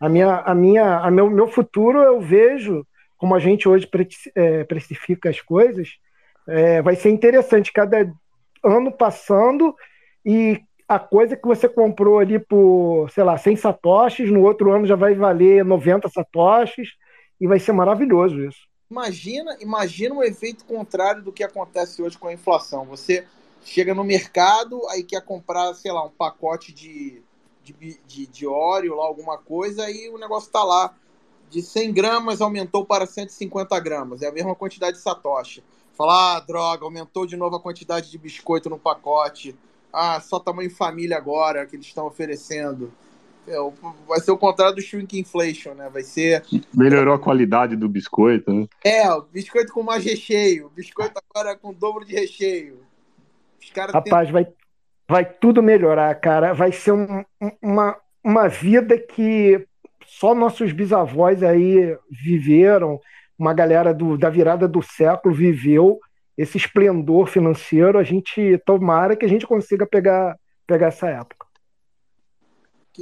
A 0.00 0.08
minha, 0.08 0.38
a 0.38 0.54
minha, 0.54 0.98
a 0.98 1.10
meu, 1.10 1.28
meu 1.28 1.46
futuro 1.46 2.02
eu 2.02 2.18
vejo 2.20 2.86
como 3.22 3.36
a 3.36 3.38
gente 3.38 3.68
hoje 3.68 3.88
é, 4.34 4.64
precifica 4.64 5.30
as 5.30 5.40
coisas, 5.40 5.90
é, 6.48 6.82
vai 6.82 6.96
ser 6.96 7.08
interessante 7.08 7.72
cada 7.72 8.12
ano 8.64 8.90
passando 8.90 9.76
e 10.26 10.60
a 10.88 10.98
coisa 10.98 11.36
que 11.36 11.46
você 11.46 11.68
comprou 11.68 12.18
ali 12.18 12.40
por, 12.40 13.08
sei 13.12 13.22
lá, 13.22 13.38
100 13.38 13.54
satoshis, 13.54 14.28
no 14.28 14.42
outro 14.42 14.72
ano 14.72 14.88
já 14.88 14.96
vai 14.96 15.14
valer 15.14 15.64
90 15.64 16.08
satoshis 16.08 16.88
e 17.40 17.46
vai 17.46 17.60
ser 17.60 17.70
maravilhoso 17.70 18.40
isso. 18.44 18.66
Imagina, 18.90 19.56
imagina 19.60 20.16
um 20.16 20.22
efeito 20.24 20.64
contrário 20.64 21.22
do 21.22 21.30
que 21.30 21.44
acontece 21.44 22.02
hoje 22.02 22.18
com 22.18 22.26
a 22.26 22.32
inflação. 22.32 22.84
Você 22.86 23.24
chega 23.62 23.94
no 23.94 24.02
mercado, 24.02 24.84
aí 24.88 25.04
quer 25.04 25.24
comprar, 25.24 25.72
sei 25.74 25.92
lá, 25.92 26.04
um 26.04 26.10
pacote 26.10 26.72
de, 26.72 27.22
de, 27.62 28.00
de, 28.04 28.26
de 28.26 28.46
óleo, 28.48 28.96
lá, 28.96 29.04
alguma 29.04 29.38
coisa, 29.38 29.88
e 29.88 30.08
o 30.08 30.18
negócio 30.18 30.48
está 30.48 30.64
lá 30.64 30.92
de 31.52 31.60
100 31.60 31.92
gramas 31.92 32.40
aumentou 32.40 32.84
para 32.84 33.04
150 33.04 33.78
gramas. 33.78 34.22
É 34.22 34.28
a 34.28 34.32
mesma 34.32 34.54
quantidade 34.54 34.96
de 34.96 35.02
satoshi. 35.02 35.62
Falar, 35.92 36.36
ah, 36.36 36.40
droga, 36.40 36.84
aumentou 36.84 37.26
de 37.26 37.36
novo 37.36 37.56
a 37.56 37.60
quantidade 37.60 38.10
de 38.10 38.16
biscoito 38.16 38.70
no 38.70 38.78
pacote. 38.78 39.54
Ah, 39.92 40.18
só 40.20 40.38
tamanho 40.38 40.70
família 40.70 41.18
agora 41.18 41.66
que 41.66 41.76
eles 41.76 41.86
estão 41.86 42.06
oferecendo. 42.06 42.90
É, 43.46 43.56
vai 44.08 44.20
ser 44.20 44.30
o 44.30 44.38
contrário 44.38 44.76
do 44.76 44.80
shrink 44.80 45.18
inflation, 45.18 45.74
né? 45.74 45.90
Vai 45.92 46.02
ser. 46.02 46.42
Melhorou 46.72 47.14
a 47.14 47.18
qualidade 47.18 47.76
do 47.76 47.88
biscoito, 47.88 48.50
né? 48.50 48.66
É, 48.82 49.12
o 49.12 49.22
biscoito 49.22 49.72
com 49.72 49.82
mais 49.82 50.02
recheio. 50.02 50.66
O 50.66 50.70
biscoito 50.70 51.20
agora 51.30 51.54
com 51.54 51.74
dobro 51.74 52.06
de 52.06 52.14
recheio. 52.14 52.78
Os 53.60 53.70
Rapaz, 53.92 54.28
tem... 54.28 54.32
vai, 54.32 54.46
vai 55.06 55.24
tudo 55.24 55.62
melhorar, 55.62 56.14
cara. 56.14 56.54
Vai 56.54 56.72
ser 56.72 56.92
um, 56.92 57.24
uma, 57.60 57.96
uma 58.24 58.48
vida 58.48 58.96
que 58.96 59.66
só 60.06 60.34
nossos 60.34 60.72
bisavós 60.72 61.42
aí 61.42 61.96
viveram, 62.10 63.00
uma 63.38 63.52
galera 63.52 63.92
do, 63.92 64.16
da 64.16 64.30
virada 64.30 64.68
do 64.68 64.82
século 64.82 65.34
viveu 65.34 65.98
esse 66.36 66.56
esplendor 66.56 67.26
financeiro. 67.26 67.98
A 67.98 68.02
gente 68.02 68.58
tomara 68.64 69.16
que 69.16 69.24
a 69.24 69.28
gente 69.28 69.46
consiga 69.46 69.86
pegar, 69.86 70.36
pegar 70.66 70.88
essa 70.88 71.08
época. 71.08 71.46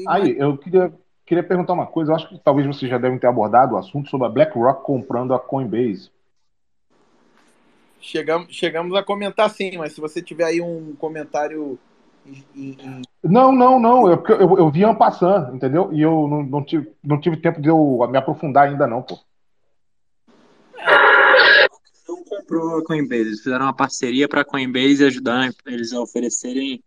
Aí, 0.09 0.39
eu 0.39 0.57
queria, 0.57 0.93
queria 1.27 1.43
perguntar 1.43 1.73
uma 1.73 1.87
coisa. 1.87 2.13
Eu 2.13 2.17
acho 2.17 2.29
que 2.29 2.39
talvez 2.39 2.67
vocês 2.67 2.91
já 2.91 2.99
devem 2.99 3.19
ter 3.19 3.27
abordado 3.27 3.75
o 3.75 3.79
assunto 3.79 4.09
sobre 4.09 4.27
a 4.27 4.31
BlackRock 4.31 4.85
comprando 4.85 5.35
a 5.35 5.39
Coinbase. 5.39 6.11
Chegamos, 8.01 8.55
chegamos 8.55 8.97
a 8.97 9.03
comentar 9.03 9.51
sim, 9.51 9.77
mas 9.77 9.93
se 9.93 10.01
você 10.01 10.23
tiver 10.23 10.45
aí 10.45 10.61
um 10.61 10.95
comentário 10.97 11.79
não, 13.23 13.53
não, 13.53 13.79
não. 13.79 14.11
Eu, 14.11 14.23
eu, 14.29 14.59
eu 14.59 14.71
vi 14.71 14.85
entendeu? 15.55 15.91
E 15.93 16.01
eu 16.01 16.27
não, 16.29 16.43
não, 16.43 16.65
tive, 16.65 16.91
não 17.05 17.21
tive 17.21 17.37
tempo 17.37 17.61
de 17.61 17.69
eu 17.69 18.07
me 18.11 18.17
aprofundar 18.17 18.69
ainda, 18.69 18.87
não, 18.87 19.03
pô. 19.03 19.19
Não 22.09 22.25
comprou 22.25 22.79
a 22.79 22.85
Coinbase. 22.85 23.21
Eles 23.21 23.43
fizeram 23.43 23.67
uma 23.67 23.77
parceria 23.77 24.29
para 24.29 24.41
a 24.41 24.45
Coinbase 24.45 25.05
ajudar 25.05 25.51
eles 25.67 25.93
a 25.93 26.01
oferecerem 26.01 26.83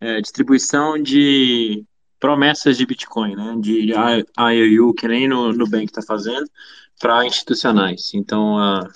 é, 0.00 0.20
distribuição 0.20 1.00
de 1.00 1.84
promessas 2.18 2.76
de 2.76 2.84
Bitcoin, 2.84 3.36
né? 3.36 3.54
De 3.60 3.92
IOU, 3.92 4.92
que 4.94 5.06
nem 5.06 5.28
no 5.28 5.52
Nubank 5.52 5.84
está 5.84 6.02
fazendo, 6.02 6.50
para 6.98 7.24
institucionais. 7.24 8.12
Então, 8.14 8.58
a 8.58 8.88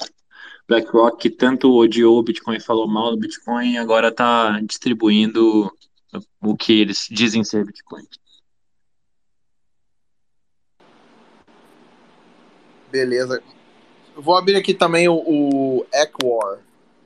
BlackRock, 0.66 1.18
que 1.18 1.30
tanto 1.30 1.72
odiou 1.72 2.18
o 2.18 2.22
Bitcoin 2.22 2.56
e 2.56 2.60
falou 2.60 2.88
mal 2.88 3.12
do 3.12 3.18
Bitcoin, 3.18 3.76
agora 3.76 4.08
está 4.08 4.60
distribuindo 4.60 5.70
o 6.40 6.56
que 6.56 6.80
eles 6.80 7.08
dizem 7.10 7.44
ser 7.44 7.64
Bitcoin. 7.64 8.06
Beleza. 12.90 13.42
Eu 14.16 14.22
vou 14.22 14.36
abrir 14.36 14.56
aqui 14.56 14.74
também 14.74 15.08
o, 15.08 15.14
o 15.14 15.86
Equor, 15.92 16.60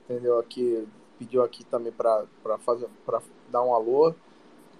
entendeu? 0.05 0.39
Aqui 0.39 0.89
pediu 1.19 1.43
aqui 1.43 1.65
também 1.65 1.93
para 1.93 2.27
fazer 2.61 2.89
para 3.05 3.21
dar 3.51 3.63
um 3.63 3.75
alô. 3.75 4.15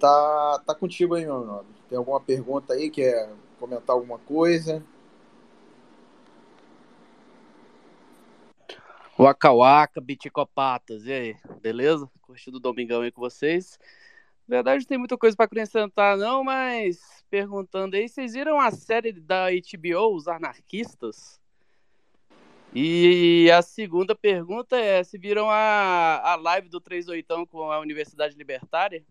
Tá 0.01 0.63
tá 0.67 0.75
contigo 0.75 1.15
aí, 1.15 1.25
meu 1.25 1.45
nome. 1.45 1.69
Tem 1.89 1.99
alguma 1.99 2.21
pergunta 2.21 2.73
aí? 2.73 2.91
Quer 2.91 3.31
comentar 3.59 3.95
alguma 3.95 4.19
coisa? 4.19 4.83
Waka 9.17 9.53
Waka, 9.53 10.01
Biticopatas, 10.01 11.07
e 11.07 11.13
aí, 11.13 11.37
beleza? 11.63 12.11
Curtindo 12.21 12.57
o 12.57 12.61
domingão 12.61 13.03
aí 13.03 13.13
com 13.13 13.21
vocês. 13.21 13.79
Verdade, 14.47 14.87
tem 14.87 14.99
muita 14.99 15.17
coisa 15.17 15.35
para 15.37 15.47
acrescentar, 15.47 16.19
não, 16.19 16.45
mas 16.45 17.25
perguntando 17.31 17.97
aí, 17.97 18.09
vocês 18.09 18.35
viram 18.35 18.61
a 18.61 18.71
série 18.71 19.13
da 19.13 19.47
HBO, 19.49 20.15
Os 20.15 20.29
Anarquistas? 20.29 21.41
E 22.75 23.49
a 23.53 23.63
segunda 23.63 24.15
pergunta 24.15 24.77
é: 24.77 25.03
se 25.05 25.17
viram 25.17 25.49
a, 25.49 26.33
a 26.33 26.35
live 26.35 26.69
do 26.69 26.81
38 26.81 27.47
com 27.47 27.71
a 27.71 27.79
Universidade 27.79 28.37
Libertária? 28.37 29.05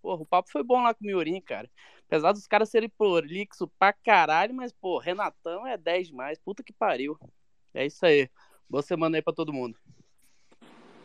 Porra, 0.00 0.22
o 0.22 0.26
papo 0.26 0.50
foi 0.50 0.62
bom 0.62 0.82
lá 0.82 0.94
com 0.94 1.04
o 1.04 1.06
Miorim, 1.06 1.40
cara. 1.40 1.68
Apesar 2.06 2.32
dos 2.32 2.46
caras 2.46 2.70
serem 2.70 2.88
prolixo 2.88 3.68
pra 3.78 3.92
caralho, 3.92 4.54
mas, 4.54 4.72
pô, 4.72 4.98
Renatão 4.98 5.66
é 5.66 5.76
10 5.76 6.08
demais. 6.08 6.38
Puta 6.38 6.62
que 6.62 6.72
pariu. 6.72 7.18
É 7.74 7.84
isso 7.84 8.06
aí. 8.06 8.30
Boa 8.68 8.82
semana 8.82 9.18
aí 9.18 9.22
pra 9.22 9.32
todo 9.32 9.52
mundo. 9.52 9.76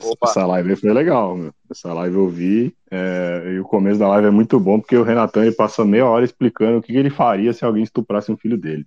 Opa. 0.04 0.30
Essa 0.30 0.46
live 0.46 0.76
foi 0.76 0.94
legal, 0.94 1.36
meu. 1.36 1.54
Essa 1.70 1.94
live 1.94 2.16
eu 2.16 2.30
vi. 2.30 2.76
É... 2.92 3.54
E 3.56 3.60
o 3.60 3.64
começo 3.64 4.00
da 4.00 4.08
live 4.10 4.28
é 4.28 4.32
muito 4.32 4.60
bom, 4.60 4.80
porque 4.80 4.96
o 4.98 5.04
Renatão 5.04 5.44
ele 5.44 5.56
passa 5.56 5.86
meia 5.86 6.06
hora 6.06 6.26
explicando 6.26 6.78
o 6.78 6.82
que 6.82 6.96
ele 6.96 7.10
faria 7.10 7.54
se 7.54 7.64
alguém 7.66 7.84
estuprasse 7.84 8.32
um 8.32 8.38
filho 8.38 8.58
dele. 8.58 8.86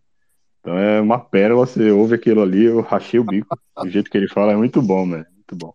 Então 0.61 0.77
é 0.77 1.01
uma 1.01 1.19
pérola, 1.19 1.67
você 1.67 1.91
ouve 1.91 2.15
aquilo 2.15 2.43
ali, 2.43 2.65
eu 2.65 2.81
rachei 2.81 3.19
o 3.19 3.25
bico. 3.25 3.59
Do 3.81 3.89
jeito 3.89 4.11
que 4.11 4.19
ele 4.19 4.29
fala 4.29 4.53
é 4.53 4.57
muito 4.57 4.83
bom, 4.83 5.07
mano. 5.07 5.25
Muito 5.35 5.57
bom. 5.57 5.73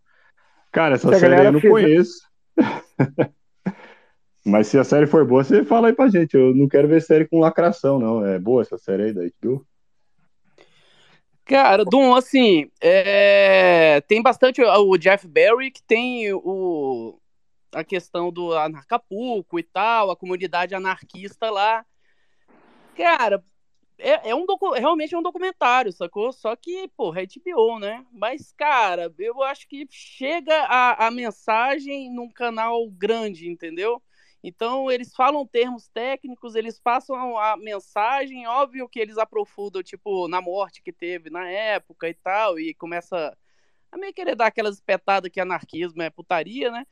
Cara, 0.72 0.96
essa 0.96 1.12
se 1.14 1.20
série 1.20 1.48
eu 1.48 1.52
não 1.52 1.62
conheço. 1.62 2.28
Mas 4.46 4.68
se 4.68 4.78
a 4.78 4.84
série 4.84 5.08
for 5.08 5.26
boa, 5.26 5.44
você 5.44 5.64
fala 5.64 5.88
aí 5.88 5.94
pra 5.94 6.10
gente. 6.10 6.36
Eu 6.36 6.54
não 6.54 6.68
quero 6.68 6.88
ver 6.88 7.02
série 7.02 7.26
com 7.26 7.40
lacração, 7.40 7.98
não. 7.98 8.26
É 8.26 8.38
boa 8.38 8.62
essa 8.62 8.78
série 8.78 9.04
aí 9.04 9.14
da 9.14 9.22
HBO? 9.22 9.66
Cara, 11.46 11.84
Dum, 11.84 12.16
assim, 12.16 12.70
é... 12.82 14.02
tem 14.02 14.22
bastante 14.22 14.62
o 14.62 14.98
Jeff 14.98 15.28
Barry, 15.28 15.72
que 15.72 15.84
tem 15.84 16.34
o... 16.34 17.20
a 17.74 17.84
questão 17.84 18.32
do 18.32 18.54
Anarcapuco 18.54 19.60
e 19.60 19.64
tal, 19.64 20.10
a 20.12 20.16
comunidade 20.16 20.74
anarquista 20.74 21.50
lá. 21.50 21.86
Cara, 22.96 23.44
é, 23.98 24.30
é 24.30 24.36
um 24.36 24.46
docu... 24.46 24.72
realmente 24.72 25.14
é 25.14 25.18
um 25.18 25.24
documentário, 25.24 25.92
sacou? 25.92 26.32
Só 26.32 26.56
que, 26.56 26.88
porra, 26.96 27.22
é 27.22 27.26
HBO, 27.26 27.80
né? 27.80 28.06
Mas, 28.12 28.52
cara, 28.54 29.14
eu 29.20 29.42
acho 29.44 29.68
que 29.68 29.88
chega 29.90 30.56
a, 30.64 31.08
a 31.08 31.12
mensagem 31.12 32.14
num 32.14 32.30
canal 32.30 32.90
grande, 32.90 33.50
entendeu? 33.50 34.02
Então, 34.44 34.92
eles 34.92 35.16
falam 35.16 35.48
termos 35.48 35.88
técnicos, 35.88 36.56
eles 36.56 36.78
passam 36.78 37.38
a 37.38 37.56
mensagem, 37.56 38.46
óbvio 38.46 38.90
que 38.90 39.00
eles 39.00 39.18
aprofundam, 39.18 39.82
tipo, 39.82 40.28
na 40.28 40.42
morte 40.42 40.82
que 40.82 40.92
teve 40.92 41.30
na 41.30 41.50
época 41.50 42.10
e 42.10 42.14
tal, 42.14 42.60
e 42.60 42.74
começa 42.74 43.38
a 43.92 43.98
meio 43.98 44.14
querer 44.14 44.36
dar 44.36 44.48
aquelas 44.48 44.76
espetadas 44.76 45.32
que 45.32 45.40
anarquismo 45.40 46.02
é 46.02 46.10
putaria, 46.10 46.70
né? 46.70 46.86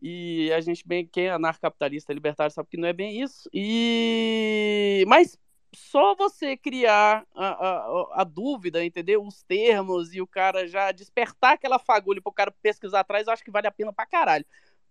E 0.00 0.52
a 0.52 0.60
gente, 0.60 0.86
bem, 0.86 1.06
quem 1.06 1.26
é 1.26 1.30
anarcapitalista 1.30 2.12
libertário, 2.12 2.52
sabe 2.52 2.68
que 2.70 2.76
não 2.76 2.88
é 2.88 2.92
bem 2.92 3.20
isso. 3.22 3.48
E... 3.52 5.04
Mas 5.06 5.38
só 5.74 6.14
você 6.14 6.56
criar 6.56 7.26
a, 7.34 7.46
a, 7.46 8.22
a, 8.22 8.24
dúvida, 8.24 8.84
entendeu? 8.84 9.22
Os 9.24 9.42
termos 9.42 10.14
e 10.14 10.20
o 10.20 10.26
cara 10.26 10.66
já 10.66 10.92
despertar 10.92 11.54
aquela 11.54 11.78
fagulha 11.78 12.20
para 12.22 12.30
o 12.30 12.34
cara 12.34 12.50
pesquisar 12.62 13.00
atrás, 13.00 13.26
eu 13.26 13.32
acho 13.32 13.44
que 13.44 13.50
vale 13.50 13.66
a 13.66 13.72
pena 13.72 13.92
pra 13.92 14.06
caralho. 14.06 14.44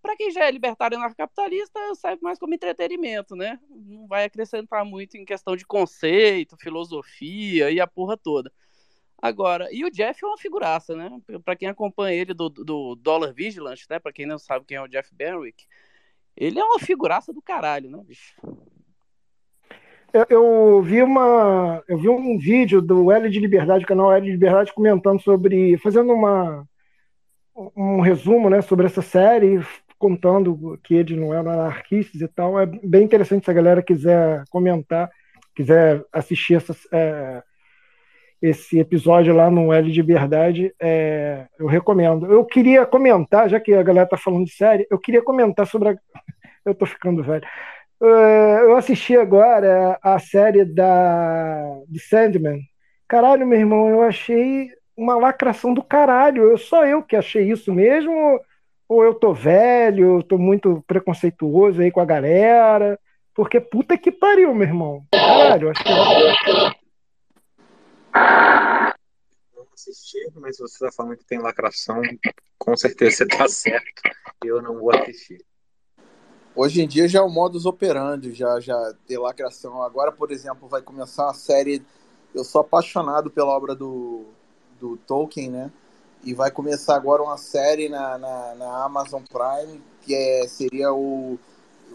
Para 0.06 0.16
quem 0.16 0.30
já 0.30 0.44
é 0.44 0.50
libertário 0.52 0.96
anarcapitalista, 0.96 1.80
serve 1.96 2.22
mais 2.22 2.38
como 2.38 2.54
entretenimento, 2.54 3.34
né? 3.34 3.58
Não 3.68 4.06
vai 4.06 4.22
acrescentar 4.22 4.84
muito 4.84 5.16
em 5.16 5.24
questão 5.24 5.56
de 5.56 5.66
conceito, 5.66 6.56
filosofia 6.56 7.72
e 7.72 7.80
a 7.80 7.88
porra 7.88 8.16
toda. 8.16 8.52
Agora, 9.20 9.68
e 9.72 9.84
o 9.84 9.90
Jeff 9.90 10.24
é 10.24 10.28
uma 10.28 10.38
figuraça, 10.38 10.94
né? 10.94 11.10
Para 11.44 11.56
quem 11.56 11.66
acompanha 11.66 12.20
ele 12.20 12.32
do, 12.32 12.48
do 12.48 12.94
Dollar 12.94 13.34
Vigilante, 13.34 13.84
né? 13.90 13.98
Para 13.98 14.12
quem 14.12 14.26
não 14.26 14.38
sabe 14.38 14.64
quem 14.64 14.76
é 14.76 14.80
o 14.80 14.86
Jeff 14.86 15.12
Benwick, 15.12 15.66
ele 16.36 16.60
é 16.60 16.64
uma 16.64 16.78
figuraça 16.78 17.32
do 17.32 17.42
caralho, 17.42 17.90
né, 17.90 18.00
bicho? 18.06 18.32
Eu, 20.30 20.80
vi 20.82 21.02
uma, 21.02 21.82
eu 21.88 21.98
vi 21.98 22.08
um 22.08 22.38
vídeo 22.38 22.80
do 22.80 23.10
L 23.10 23.28
de 23.28 23.40
Liberdade, 23.40 23.84
canal 23.84 24.12
L 24.12 24.24
de 24.24 24.30
Liberdade, 24.30 24.72
comentando 24.72 25.20
sobre, 25.20 25.76
fazendo 25.78 26.12
uma 26.12 26.64
um 27.74 28.00
resumo, 28.00 28.50
né, 28.50 28.60
sobre 28.60 28.86
essa 28.86 29.00
série, 29.00 29.60
contando 29.98 30.78
que 30.82 30.94
eles 30.94 31.16
não 31.16 31.32
eram 31.32 31.50
anarquistas 31.50 32.20
e 32.20 32.28
tal. 32.28 32.58
É 32.58 32.66
bem 32.66 33.04
interessante 33.04 33.44
se 33.44 33.50
a 33.50 33.54
galera 33.54 33.82
quiser 33.82 34.44
comentar, 34.50 35.10
quiser 35.54 36.04
assistir 36.12 36.54
essa, 36.54 36.76
é, 36.92 37.42
esse 38.40 38.78
episódio 38.78 39.34
lá 39.34 39.50
no 39.50 39.72
L 39.72 39.90
de 39.90 40.00
Liberdade, 40.00 40.74
é, 40.80 41.46
eu 41.58 41.66
recomendo. 41.66 42.26
Eu 42.26 42.44
queria 42.44 42.84
comentar, 42.84 43.48
já 43.48 43.58
que 43.58 43.72
a 43.74 43.82
galera 43.82 44.08
tá 44.08 44.16
falando 44.16 44.44
de 44.44 44.52
série, 44.52 44.86
eu 44.90 44.98
queria 44.98 45.22
comentar 45.22 45.66
sobre 45.66 45.90
a. 45.90 45.96
eu 46.64 46.74
tô 46.74 46.86
ficando 46.86 47.22
velho. 47.22 47.46
É, 48.02 48.60
eu 48.62 48.76
assisti 48.76 49.16
agora 49.16 49.98
a 50.02 50.18
série 50.18 50.64
da 50.64 51.80
de 51.88 51.98
Sandman. 52.00 52.60
Caralho, 53.08 53.46
meu 53.46 53.58
irmão, 53.58 53.88
eu 53.88 54.02
achei 54.02 54.68
uma 54.96 55.16
lacração 55.16 55.72
do 55.72 55.82
caralho. 55.82 56.42
Eu 56.50 56.58
só 56.58 56.84
eu 56.84 57.02
que 57.02 57.16
achei 57.16 57.50
isso 57.50 57.72
mesmo 57.72 58.40
ou 58.88 59.04
eu 59.04 59.14
tô 59.14 59.32
velho, 59.32 60.18
eu 60.18 60.22
tô 60.22 60.38
muito 60.38 60.82
preconceituoso 60.86 61.80
aí 61.80 61.90
com 61.90 62.00
a 62.00 62.04
galera. 62.04 62.98
Porque 63.34 63.60
puta 63.60 63.98
que 63.98 64.10
pariu, 64.10 64.54
meu 64.54 64.66
irmão. 64.66 65.06
Caralho, 65.12 65.70
acho 65.70 65.84
que. 65.84 65.90
Não 69.54 69.66
assisti, 69.74 70.18
mas 70.36 70.56
você 70.58 70.86
tá 70.86 70.90
falando 70.90 71.18
que 71.18 71.26
tem 71.26 71.38
lacração, 71.38 72.00
com 72.58 72.76
certeza 72.76 73.16
você 73.16 73.26
tá 73.26 73.46
certo. 73.48 74.02
Eu 74.42 74.62
não 74.62 74.78
vou 74.78 74.90
assistir. 74.94 75.44
Hoje 76.54 76.80
em 76.80 76.88
dia 76.88 77.06
já 77.06 77.18
é 77.18 77.22
o 77.22 77.28
modus 77.28 77.66
operandi, 77.66 78.32
já, 78.32 78.58
já 78.60 78.94
ter 79.06 79.18
lacração. 79.18 79.82
Agora, 79.82 80.10
por 80.10 80.30
exemplo, 80.30 80.66
vai 80.66 80.80
começar 80.80 81.24
uma 81.24 81.34
série. 81.34 81.84
Eu 82.34 82.42
sou 82.42 82.62
apaixonado 82.62 83.30
pela 83.30 83.54
obra 83.54 83.74
do, 83.74 84.24
do 84.80 84.96
Tolkien, 84.96 85.50
né? 85.50 85.70
E 86.26 86.34
vai 86.34 86.50
começar 86.50 86.96
agora 86.96 87.22
uma 87.22 87.38
série 87.38 87.88
na, 87.88 88.18
na, 88.18 88.54
na 88.56 88.84
Amazon 88.84 89.22
Prime, 89.22 89.80
que 90.02 90.12
é, 90.12 90.48
seria 90.48 90.92
o 90.92 91.38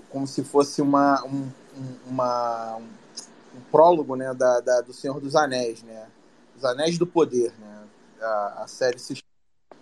como 0.09 0.25
se 0.25 0.41
fosse 0.41 0.81
uma, 0.81 1.21
um, 1.25 1.51
uma, 2.07 2.77
um, 2.77 2.87
um 3.57 3.61
prólogo 3.69 4.15
né, 4.15 4.33
da, 4.33 4.61
da, 4.61 4.79
do 4.79 4.93
Senhor 4.93 5.19
dos 5.19 5.35
Anéis, 5.35 5.83
né? 5.83 6.07
Os 6.55 6.63
Anéis 6.63 6.97
do 6.97 7.05
Poder, 7.05 7.53
né? 7.59 7.83
A, 8.21 8.63
a 8.63 8.67
série 8.67 8.99
se 8.99 9.21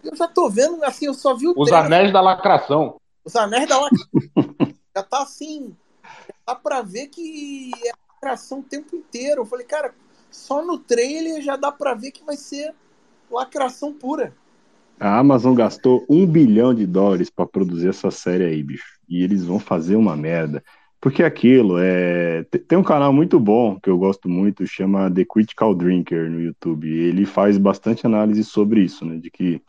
Eu 0.04 0.16
já 0.16 0.28
tô 0.28 0.50
vendo, 0.50 0.84
assim, 0.84 1.06
eu 1.06 1.14
só 1.14 1.36
vi 1.36 1.48
o 1.48 1.54
Os 1.56 1.72
Anéis 1.72 2.12
da 2.12 2.20
Lacração. 2.20 2.96
Os 3.24 3.36
Anéis 3.36 3.70
da 3.70 3.80
Lacração. 3.80 4.10
já 4.98 5.04
tá 5.04 5.22
assim, 5.22 5.78
já 6.04 6.34
dá 6.48 6.56
pra 6.56 6.82
ver 6.82 7.08
que 7.10 7.72
é 7.86 7.92
lacração 8.14 8.62
o 8.62 8.64
tempo 8.64 8.96
inteiro. 8.96 9.42
Eu 9.42 9.46
falei, 9.46 9.68
cara, 9.68 9.94
só 10.32 10.66
no 10.66 10.80
trailer 10.80 11.40
já 11.40 11.56
dá 11.56 11.72
pra 11.72 11.94
ver 11.94 12.10
que 12.10 12.24
vai 12.24 12.36
ser 12.36 12.74
lacração 13.30 13.94
pura. 13.94 14.36
A 15.00 15.18
Amazon 15.18 15.56
gastou 15.56 16.06
um 16.10 16.26
bilhão 16.26 16.74
de 16.74 16.86
dólares 16.86 17.30
para 17.30 17.46
produzir 17.46 17.90
essa 17.90 18.12
série 18.12 18.44
aí, 18.44 18.62
bicho. 18.62 19.00
E 19.08 19.24
eles 19.24 19.46
vão 19.46 19.60
fazer 19.60 19.96
uma 19.96 20.16
merda. 20.16 20.64
Porque 21.02 21.24
aquilo 21.24 21.78
é. 21.80 22.44
Tem 22.68 22.78
um 22.78 22.84
canal 22.84 23.14
muito 23.14 23.40
bom 23.40 23.80
que 23.80 23.90
eu 23.90 23.98
gosto 23.98 24.28
muito, 24.28 24.68
chama 24.68 25.10
The 25.10 25.24
Critical 25.24 25.74
Drinker 25.74 26.30
no 26.30 26.42
YouTube. 26.42 26.90
Ele 26.90 27.26
faz 27.26 27.58
bastante 27.58 28.06
análise 28.06 28.44
sobre 28.44 28.82
isso, 28.82 29.06
né? 29.06 29.18
De 29.18 29.32
que 29.32 29.62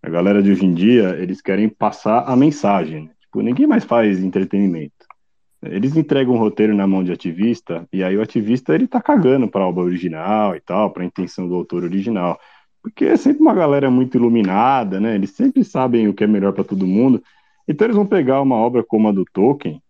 a 0.00 0.08
galera 0.08 0.40
de 0.40 0.52
hoje 0.52 0.64
em 0.64 0.72
dia, 0.72 1.16
eles 1.18 1.42
querem 1.42 1.68
passar 1.68 2.20
a 2.20 2.36
mensagem. 2.36 3.06
Né? 3.06 3.10
Tipo, 3.22 3.40
ninguém 3.40 3.66
mais 3.66 3.82
faz 3.82 4.22
entretenimento. 4.22 4.94
Eles 5.64 5.96
entregam 5.96 6.34
um 6.34 6.38
roteiro 6.38 6.76
na 6.76 6.86
mão 6.86 7.02
de 7.02 7.10
ativista, 7.10 7.88
e 7.92 8.04
aí 8.04 8.16
o 8.16 8.22
ativista 8.22 8.72
ele 8.72 8.86
tá 8.86 9.00
cagando 9.00 9.48
para 9.48 9.64
a 9.64 9.66
obra 9.66 9.82
original 9.82 10.54
e 10.54 10.60
tal, 10.60 10.92
para 10.92 11.02
a 11.02 11.06
intenção 11.06 11.48
do 11.48 11.56
autor 11.56 11.82
original 11.82 12.38
porque 12.86 13.04
é 13.04 13.16
sempre 13.16 13.42
uma 13.42 13.52
galera 13.52 13.90
muito 13.90 14.16
iluminada, 14.16 15.00
né? 15.00 15.16
Eles 15.16 15.30
sempre 15.30 15.64
sabem 15.64 16.06
o 16.06 16.14
que 16.14 16.22
é 16.22 16.26
melhor 16.26 16.52
para 16.52 16.62
todo 16.62 16.86
mundo. 16.86 17.20
Então 17.66 17.84
eles 17.84 17.96
vão 17.96 18.06
pegar 18.06 18.40
uma 18.40 18.54
obra 18.54 18.84
como 18.84 19.08
a 19.08 19.12
do 19.12 19.24
Tolkien. 19.24 19.82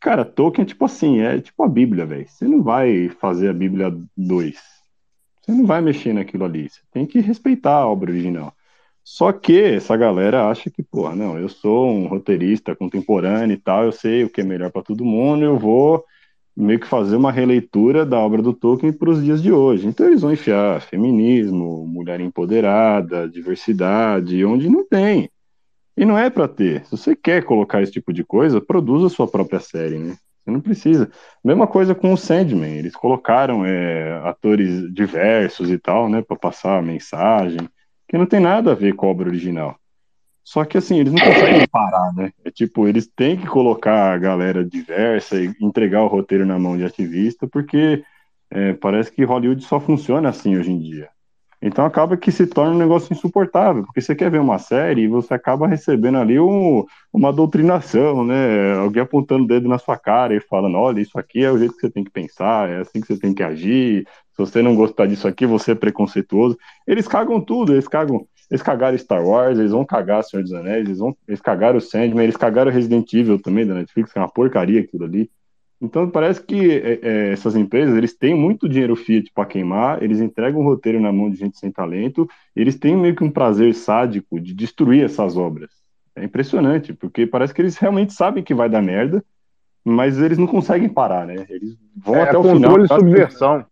Cara, 0.00 0.24
Tolkien 0.24 0.62
é 0.62 0.68
tipo 0.68 0.84
assim, 0.84 1.18
é 1.18 1.40
tipo 1.40 1.64
a 1.64 1.68
Bíblia, 1.68 2.06
velho. 2.06 2.28
Você 2.28 2.46
não 2.46 2.62
vai 2.62 3.08
fazer 3.08 3.48
a 3.48 3.52
Bíblia 3.52 3.92
2. 4.16 4.54
Você 5.42 5.50
não 5.50 5.66
vai 5.66 5.80
mexer 5.80 6.12
naquilo 6.12 6.44
ali. 6.44 6.70
Você 6.70 6.78
tem 6.92 7.04
que 7.04 7.18
respeitar 7.18 7.74
a 7.74 7.88
obra 7.88 8.12
original. 8.12 8.54
Só 9.02 9.32
que 9.32 9.60
essa 9.60 9.96
galera 9.96 10.48
acha 10.48 10.70
que, 10.70 10.80
pô, 10.80 11.12
não, 11.12 11.36
eu 11.36 11.48
sou 11.48 11.90
um 11.90 12.06
roteirista 12.06 12.76
contemporâneo 12.76 13.54
e 13.54 13.58
tal, 13.58 13.82
eu 13.82 13.92
sei 13.92 14.22
o 14.22 14.30
que 14.30 14.42
é 14.42 14.44
melhor 14.44 14.70
para 14.70 14.80
todo 14.80 15.04
mundo, 15.04 15.42
eu 15.42 15.58
vou 15.58 16.04
meio 16.56 16.78
que 16.78 16.86
fazer 16.86 17.16
uma 17.16 17.32
releitura 17.32 18.06
da 18.06 18.18
obra 18.18 18.40
do 18.40 18.52
Tolkien 18.52 18.92
para 18.92 19.10
os 19.10 19.24
dias 19.24 19.42
de 19.42 19.50
hoje. 19.50 19.86
Então 19.86 20.06
eles 20.06 20.22
vão 20.22 20.32
enfiar 20.32 20.80
feminismo, 20.80 21.86
mulher 21.86 22.20
empoderada, 22.20 23.28
diversidade, 23.28 24.44
onde 24.44 24.68
não 24.68 24.86
tem. 24.86 25.28
E 25.96 26.04
não 26.04 26.18
é 26.18 26.28
para 26.30 26.48
ter. 26.48 26.84
Se 26.84 26.92
você 26.92 27.16
quer 27.16 27.44
colocar 27.44 27.82
esse 27.82 27.92
tipo 27.92 28.12
de 28.12 28.24
coisa, 28.24 28.60
produza 28.60 29.06
a 29.06 29.10
sua 29.10 29.28
própria 29.28 29.60
série, 29.60 29.98
né? 29.98 30.16
Você 30.44 30.50
não 30.50 30.60
precisa. 30.60 31.10
Mesma 31.42 31.66
coisa 31.66 31.94
com 31.94 32.12
o 32.12 32.16
Sandman. 32.16 32.76
Eles 32.76 32.94
colocaram 32.94 33.64
é, 33.64 34.20
atores 34.24 34.92
diversos 34.92 35.70
e 35.70 35.78
tal, 35.78 36.08
né, 36.08 36.20
para 36.22 36.36
passar 36.36 36.78
a 36.78 36.82
mensagem. 36.82 37.60
que 38.08 38.18
não 38.18 38.26
tem 38.26 38.40
nada 38.40 38.72
a 38.72 38.74
ver 38.74 38.94
com 38.94 39.06
a 39.06 39.10
obra 39.10 39.28
original. 39.28 39.76
Só 40.44 40.64
que 40.64 40.76
assim, 40.76 40.98
eles 40.98 41.12
não 41.12 41.20
conseguem 41.20 41.66
parar, 41.66 42.12
né? 42.14 42.30
É 42.44 42.50
tipo, 42.50 42.86
eles 42.86 43.06
têm 43.06 43.36
que 43.36 43.46
colocar 43.46 44.12
a 44.12 44.18
galera 44.18 44.64
diversa 44.64 45.40
e 45.40 45.50
entregar 45.60 46.02
o 46.02 46.06
roteiro 46.06 46.44
na 46.44 46.58
mão 46.58 46.76
de 46.76 46.84
ativista, 46.84 47.48
porque 47.48 48.04
é, 48.50 48.74
parece 48.74 49.10
que 49.10 49.24
Hollywood 49.24 49.64
só 49.64 49.80
funciona 49.80 50.28
assim 50.28 50.56
hoje 50.56 50.70
em 50.70 50.78
dia. 50.78 51.08
Então 51.66 51.86
acaba 51.86 52.14
que 52.14 52.30
se 52.30 52.46
torna 52.46 52.74
um 52.74 52.78
negócio 52.78 53.10
insuportável, 53.10 53.84
porque 53.84 54.02
você 54.02 54.14
quer 54.14 54.30
ver 54.30 54.38
uma 54.38 54.58
série 54.58 55.04
e 55.04 55.08
você 55.08 55.32
acaba 55.32 55.66
recebendo 55.66 56.18
ali 56.18 56.38
um, 56.38 56.84
uma 57.10 57.32
doutrinação, 57.32 58.22
né? 58.22 58.74
Alguém 58.74 59.02
apontando 59.02 59.44
o 59.44 59.46
dedo 59.46 59.66
na 59.66 59.78
sua 59.78 59.96
cara 59.96 60.36
e 60.36 60.40
falando: 60.40 60.76
olha, 60.76 61.00
isso 61.00 61.18
aqui 61.18 61.42
é 61.42 61.50
o 61.50 61.58
jeito 61.58 61.74
que 61.74 61.80
você 61.80 61.90
tem 61.90 62.04
que 62.04 62.10
pensar, 62.10 62.68
é 62.68 62.80
assim 62.80 63.00
que 63.00 63.06
você 63.06 63.18
tem 63.18 63.32
que 63.32 63.42
agir. 63.42 64.06
Se 64.32 64.38
você 64.38 64.60
não 64.60 64.76
gostar 64.76 65.06
disso 65.06 65.26
aqui, 65.26 65.46
você 65.46 65.72
é 65.72 65.74
preconceituoso. 65.74 66.58
Eles 66.86 67.08
cagam 67.08 67.40
tudo, 67.40 67.72
eles 67.72 67.88
cagam. 67.88 68.26
Eles 68.50 68.62
cagaram 68.62 68.96
Star 68.98 69.24
Wars, 69.24 69.58
eles 69.58 69.72
vão 69.72 69.84
cagar 69.84 70.22
Senhor 70.22 70.42
dos 70.42 70.52
Anéis, 70.52 70.86
eles, 70.86 70.98
vão, 70.98 71.16
eles 71.26 71.40
cagaram 71.40 71.78
o 71.78 71.80
Sandman, 71.80 72.24
eles 72.24 72.36
cagaram 72.36 72.70
Resident 72.70 73.12
Evil 73.12 73.40
também 73.40 73.66
da 73.66 73.74
Netflix, 73.74 74.12
que 74.12 74.18
é 74.18 74.22
uma 74.22 74.28
porcaria 74.28 74.80
aquilo 74.80 75.04
ali. 75.04 75.30
Então 75.80 76.08
parece 76.08 76.42
que 76.42 76.70
é, 76.70 77.00
é, 77.02 77.32
essas 77.32 77.56
empresas 77.56 77.96
eles 77.96 78.16
têm 78.16 78.34
muito 78.34 78.68
dinheiro 78.68 78.96
fiat 78.96 79.30
para 79.34 79.44
queimar, 79.44 80.02
eles 80.02 80.20
entregam 80.20 80.60
o 80.60 80.64
roteiro 80.64 81.00
na 81.00 81.12
mão 81.12 81.30
de 81.30 81.36
gente 81.36 81.58
sem 81.58 81.70
talento, 81.70 82.28
eles 82.54 82.76
têm 82.76 82.96
meio 82.96 83.14
que 83.14 83.24
um 83.24 83.30
prazer 83.30 83.74
sádico 83.74 84.40
de 84.40 84.54
destruir 84.54 85.04
essas 85.04 85.36
obras. 85.36 85.70
É 86.16 86.24
impressionante, 86.24 86.92
porque 86.92 87.26
parece 87.26 87.52
que 87.52 87.60
eles 87.60 87.76
realmente 87.76 88.12
sabem 88.12 88.42
que 88.42 88.54
vai 88.54 88.68
dar 88.68 88.80
merda, 88.80 89.22
mas 89.84 90.18
eles 90.18 90.38
não 90.38 90.46
conseguem 90.46 90.88
parar, 90.88 91.26
né? 91.26 91.44
Eles 91.50 91.76
vão 91.96 92.16
é, 92.16 92.22
até 92.22 92.38
o 92.38 92.42
final. 92.42 92.70
Controle 92.70 92.84
e 92.84 92.88
subversão. 92.88 93.66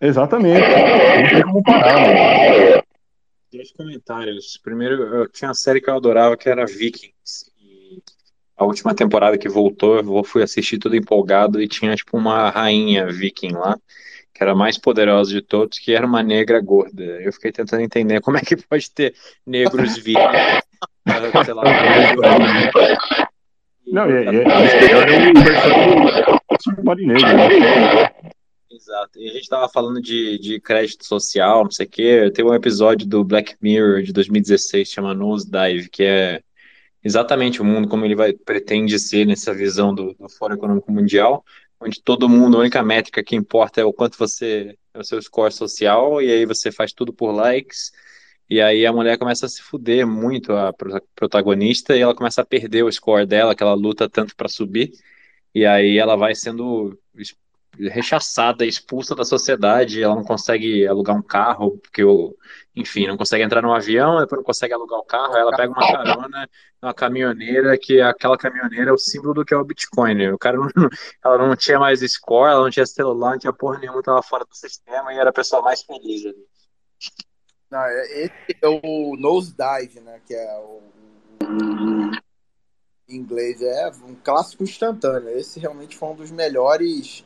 Exatamente. 0.00 0.60
Não 0.60 1.28
tem 1.28 1.42
como 1.42 1.62
parar, 1.62 2.00
né? 2.00 2.83
Dois 3.54 3.72
comentários. 3.72 4.58
Primeiro, 4.62 5.02
eu 5.14 5.28
tinha 5.28 5.48
uma 5.48 5.54
série 5.54 5.80
que 5.80 5.88
eu 5.88 5.94
adorava 5.94 6.36
que 6.36 6.48
era 6.48 6.66
Vikings 6.66 7.54
a 8.56 8.64
última 8.64 8.94
temporada 8.94 9.36
que 9.36 9.48
voltou, 9.48 9.96
eu 9.96 10.24
fui 10.24 10.42
assistir 10.42 10.78
tudo 10.78 10.96
empolgado 10.96 11.60
e 11.60 11.68
tinha 11.68 11.94
tipo 11.96 12.16
uma 12.16 12.50
rainha 12.50 13.06
viking 13.06 13.52
lá, 13.52 13.76
que 14.32 14.42
era 14.42 14.52
a 14.52 14.54
mais 14.54 14.78
poderosa 14.78 15.30
de 15.30 15.42
todos, 15.42 15.78
que 15.78 15.92
era 15.92 16.06
uma 16.06 16.22
negra 16.22 16.60
gorda. 16.60 17.02
Eu 17.02 17.32
fiquei 17.32 17.50
tentando 17.50 17.82
entender 17.82 18.20
como 18.20 18.36
é 18.36 18.40
que 18.40 18.56
pode 18.56 18.90
ter 18.90 19.14
negros 19.46 19.96
vikings. 20.02 20.62
sei 21.44 21.54
lá, 21.54 21.64
não, 23.86 24.04
é, 24.06 24.24
é, 24.24 24.28
é, 24.28 24.60
um 26.80 26.84
marinheiro. 26.84 27.20
Exato. 28.74 29.20
E 29.20 29.30
a 29.30 29.32
gente 29.32 29.48
tava 29.48 29.68
falando 29.68 30.00
de, 30.00 30.38
de 30.38 30.60
crédito 30.60 31.04
social, 31.04 31.62
não 31.64 31.70
sei 31.70 31.86
o 31.86 31.88
quê. 31.88 32.30
Tem 32.32 32.44
um 32.44 32.54
episódio 32.54 33.06
do 33.06 33.22
Black 33.22 33.56
Mirror 33.60 34.02
de 34.02 34.12
2016 34.12 34.88
chama 34.88 35.14
Nose 35.14 35.48
Dive, 35.48 35.88
que 35.88 36.02
é 36.02 36.42
exatamente 37.02 37.62
o 37.62 37.64
mundo 37.64 37.88
como 37.88 38.04
ele 38.04 38.16
vai 38.16 38.32
pretende 38.32 38.98
ser 38.98 39.26
nessa 39.26 39.54
visão 39.54 39.94
do, 39.94 40.14
do 40.14 40.28
Fórum 40.28 40.54
Econômico 40.54 40.90
Mundial, 40.90 41.44
onde 41.80 42.02
todo 42.02 42.28
mundo, 42.28 42.56
a 42.56 42.60
única 42.60 42.82
métrica 42.82 43.22
que 43.22 43.36
importa 43.36 43.80
é 43.80 43.84
o 43.84 43.92
quanto 43.92 44.18
você 44.18 44.76
é 44.92 44.98
o 44.98 45.04
seu 45.04 45.20
score 45.22 45.52
social, 45.52 46.20
e 46.22 46.30
aí 46.32 46.46
você 46.46 46.72
faz 46.72 46.92
tudo 46.92 47.12
por 47.12 47.32
likes, 47.32 47.92
e 48.48 48.60
aí 48.60 48.86
a 48.86 48.92
mulher 48.92 49.18
começa 49.18 49.46
a 49.46 49.48
se 49.48 49.62
fuder 49.62 50.06
muito, 50.06 50.52
a 50.52 50.72
protagonista, 51.14 51.96
e 51.96 52.00
ela 52.00 52.14
começa 52.14 52.42
a 52.42 52.46
perder 52.46 52.84
o 52.84 52.92
score 52.92 53.26
dela, 53.26 53.54
que 53.54 53.62
ela 53.62 53.74
luta 53.74 54.08
tanto 54.08 54.36
para 54.36 54.48
subir, 54.48 54.92
e 55.54 55.66
aí 55.66 55.98
ela 55.98 56.16
vai 56.16 56.34
sendo 56.34 56.98
rechaçada, 57.78 58.64
expulsa 58.64 59.14
da 59.14 59.24
sociedade, 59.24 60.02
ela 60.02 60.14
não 60.14 60.24
consegue 60.24 60.86
alugar 60.86 61.16
um 61.16 61.22
carro, 61.22 61.78
porque, 61.78 62.02
enfim, 62.74 63.06
não 63.06 63.16
consegue 63.16 63.44
entrar 63.44 63.62
num 63.62 63.72
avião, 63.72 64.20
depois 64.20 64.38
não 64.38 64.44
consegue 64.44 64.74
alugar 64.74 64.98
o 64.98 65.04
carro, 65.04 65.36
ela 65.36 65.56
pega 65.56 65.72
uma 65.72 65.92
carona 65.92 66.48
uma 66.82 66.94
caminhoneira, 66.94 67.78
que 67.78 68.00
aquela 68.00 68.36
caminhoneira 68.36 68.90
é 68.90 68.92
o 68.92 68.98
símbolo 68.98 69.34
do 69.34 69.44
que 69.44 69.54
é 69.54 69.56
o 69.56 69.64
Bitcoin, 69.64 70.14
né? 70.14 70.32
o 70.32 70.38
cara 70.38 70.56
não, 70.56 70.68
ela 71.24 71.48
não 71.48 71.56
tinha 71.56 71.78
mais 71.78 72.00
score, 72.00 72.52
ela 72.52 72.62
não 72.62 72.70
tinha 72.70 72.86
celular, 72.86 73.32
não 73.32 73.38
tinha 73.38 73.52
porra 73.52 73.78
nenhuma, 73.78 74.00
estava 74.00 74.22
fora 74.22 74.44
do 74.44 74.54
sistema 74.54 75.12
e 75.12 75.16
era 75.16 75.30
a 75.30 75.32
pessoa 75.32 75.62
mais 75.62 75.82
feliz 75.82 76.26
ali. 76.26 76.46
Não, 77.70 77.80
é, 77.80 78.24
esse 78.24 78.58
é 78.60 78.68
o 78.68 79.16
nosedive, 79.16 80.00
né, 80.00 80.20
que 80.26 80.34
é 80.34 80.58
o 80.58 80.82
em 83.08 83.16
inglês 83.16 83.60
é 83.60 83.90
um 84.06 84.14
clássico 84.14 84.62
instantâneo. 84.62 85.28
Esse 85.28 85.60
realmente 85.60 85.96
foi 85.96 86.08
um 86.08 86.16
dos 86.16 86.30
melhores 86.30 87.24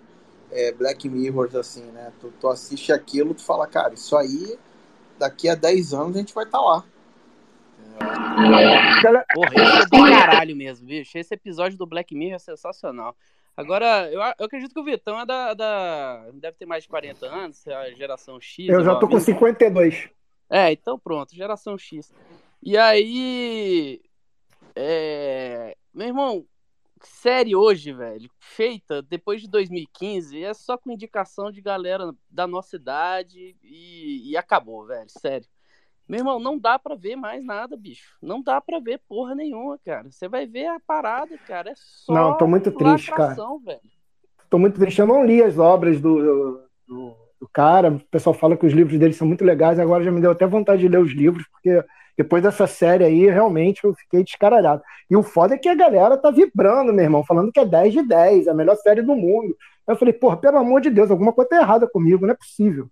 é, 0.50 0.72
Black 0.72 1.08
Mirrors, 1.08 1.54
assim, 1.54 1.84
né? 1.92 2.12
Tu, 2.20 2.32
tu, 2.40 2.48
assiste 2.48 2.92
aquilo, 2.92 3.34
tu 3.34 3.42
fala, 3.42 3.66
cara, 3.66 3.94
isso 3.94 4.16
aí, 4.16 4.58
daqui 5.18 5.48
a 5.48 5.54
10 5.54 5.94
anos 5.94 6.16
a 6.16 6.18
gente 6.20 6.34
vai 6.34 6.44
estar 6.44 6.58
tá 6.58 6.64
lá. 6.64 6.84
Porra, 9.34 9.54
esse 9.54 9.82
é 9.82 9.86
do 9.86 10.10
caralho 10.10 10.56
mesmo, 10.56 10.86
bicho. 10.86 11.18
Esse 11.18 11.34
episódio 11.34 11.76
do 11.76 11.86
Black 11.86 12.14
Mirror 12.14 12.36
é 12.36 12.38
sensacional. 12.38 13.16
Agora, 13.56 14.08
eu, 14.12 14.20
eu 14.38 14.46
acredito 14.46 14.72
que 14.72 14.80
o 14.80 14.84
Vitão 14.84 15.18
é 15.18 15.26
da, 15.26 15.52
da, 15.52 16.30
Deve 16.34 16.56
ter 16.56 16.66
mais 16.66 16.84
de 16.84 16.88
40 16.88 17.26
anos, 17.26 17.66
é 17.66 17.74
a 17.74 17.90
geração 17.90 18.40
X. 18.40 18.68
Eu 18.68 18.84
já 18.84 18.94
tô 18.94 19.08
com 19.08 19.18
52. 19.18 20.08
É, 20.48 20.70
então 20.72 20.98
pronto, 20.98 21.34
geração 21.34 21.76
X. 21.76 22.12
E 22.62 22.76
aí. 22.76 24.00
É... 24.76 25.76
Meu 25.92 26.06
irmão, 26.06 26.46
série 27.06 27.54
hoje, 27.54 27.92
velho, 27.92 28.30
feita 28.38 29.02
depois 29.02 29.40
de 29.40 29.48
2015, 29.48 30.42
é 30.42 30.54
só 30.54 30.76
com 30.76 30.90
indicação 30.90 31.50
de 31.50 31.60
galera 31.60 32.12
da 32.30 32.46
nossa 32.46 32.76
idade 32.76 33.56
e, 33.62 34.30
e 34.30 34.36
acabou, 34.36 34.86
velho, 34.86 35.08
sério. 35.08 35.46
Meu 36.08 36.20
irmão, 36.20 36.40
não 36.40 36.58
dá 36.58 36.78
para 36.78 36.94
ver 36.94 37.16
mais 37.16 37.44
nada, 37.44 37.76
bicho. 37.76 38.16
Não 38.22 38.42
dá 38.42 38.62
para 38.62 38.80
ver 38.80 39.02
porra 39.06 39.34
nenhuma, 39.34 39.78
cara. 39.84 40.10
Você 40.10 40.26
vai 40.26 40.46
ver 40.46 40.66
a 40.66 40.80
parada, 40.80 41.36
cara. 41.46 41.70
É 41.70 41.74
só. 41.76 42.14
Não, 42.14 42.36
tô 42.36 42.46
muito 42.46 42.72
triste, 42.72 43.10
cara. 43.10 43.36
Velho. 43.62 43.80
Tô 44.48 44.58
muito 44.58 44.80
triste. 44.80 44.98
Eu 44.98 45.06
não 45.06 45.22
li 45.22 45.42
as 45.42 45.58
obras 45.58 46.00
do, 46.00 46.62
do, 46.86 47.14
do, 47.38 47.48
cara. 47.52 47.90
O 47.90 48.00
pessoal 48.06 48.32
fala 48.32 48.56
que 48.56 48.64
os 48.64 48.72
livros 48.72 48.98
dele 48.98 49.12
são 49.12 49.28
muito 49.28 49.44
legais. 49.44 49.78
Agora 49.78 50.02
já 50.02 50.10
me 50.10 50.22
deu 50.22 50.30
até 50.30 50.46
vontade 50.46 50.80
de 50.80 50.88
ler 50.88 50.98
os 50.98 51.12
livros, 51.12 51.46
porque 51.48 51.84
depois 52.18 52.42
dessa 52.42 52.66
série 52.66 53.04
aí, 53.04 53.26
realmente 53.30 53.84
eu 53.84 53.94
fiquei 53.94 54.24
descaralhado. 54.24 54.82
E 55.08 55.16
o 55.16 55.22
foda 55.22 55.54
é 55.54 55.58
que 55.58 55.68
a 55.68 55.74
galera 55.76 56.18
tá 56.18 56.32
vibrando, 56.32 56.92
meu 56.92 57.04
irmão, 57.04 57.24
falando 57.24 57.52
que 57.52 57.60
é 57.60 57.64
10 57.64 57.92
de 57.92 58.02
10, 58.02 58.48
a 58.48 58.54
melhor 58.54 58.74
série 58.74 59.02
do 59.02 59.14
mundo. 59.14 59.56
Aí 59.86 59.94
eu 59.94 59.96
falei, 59.96 60.12
porra, 60.12 60.36
pelo 60.36 60.58
amor 60.58 60.80
de 60.80 60.90
Deus, 60.90 61.12
alguma 61.12 61.32
coisa 61.32 61.50
tá 61.50 61.60
errada 61.60 61.88
comigo, 61.88 62.26
não 62.26 62.32
é 62.32 62.36
possível. 62.36 62.90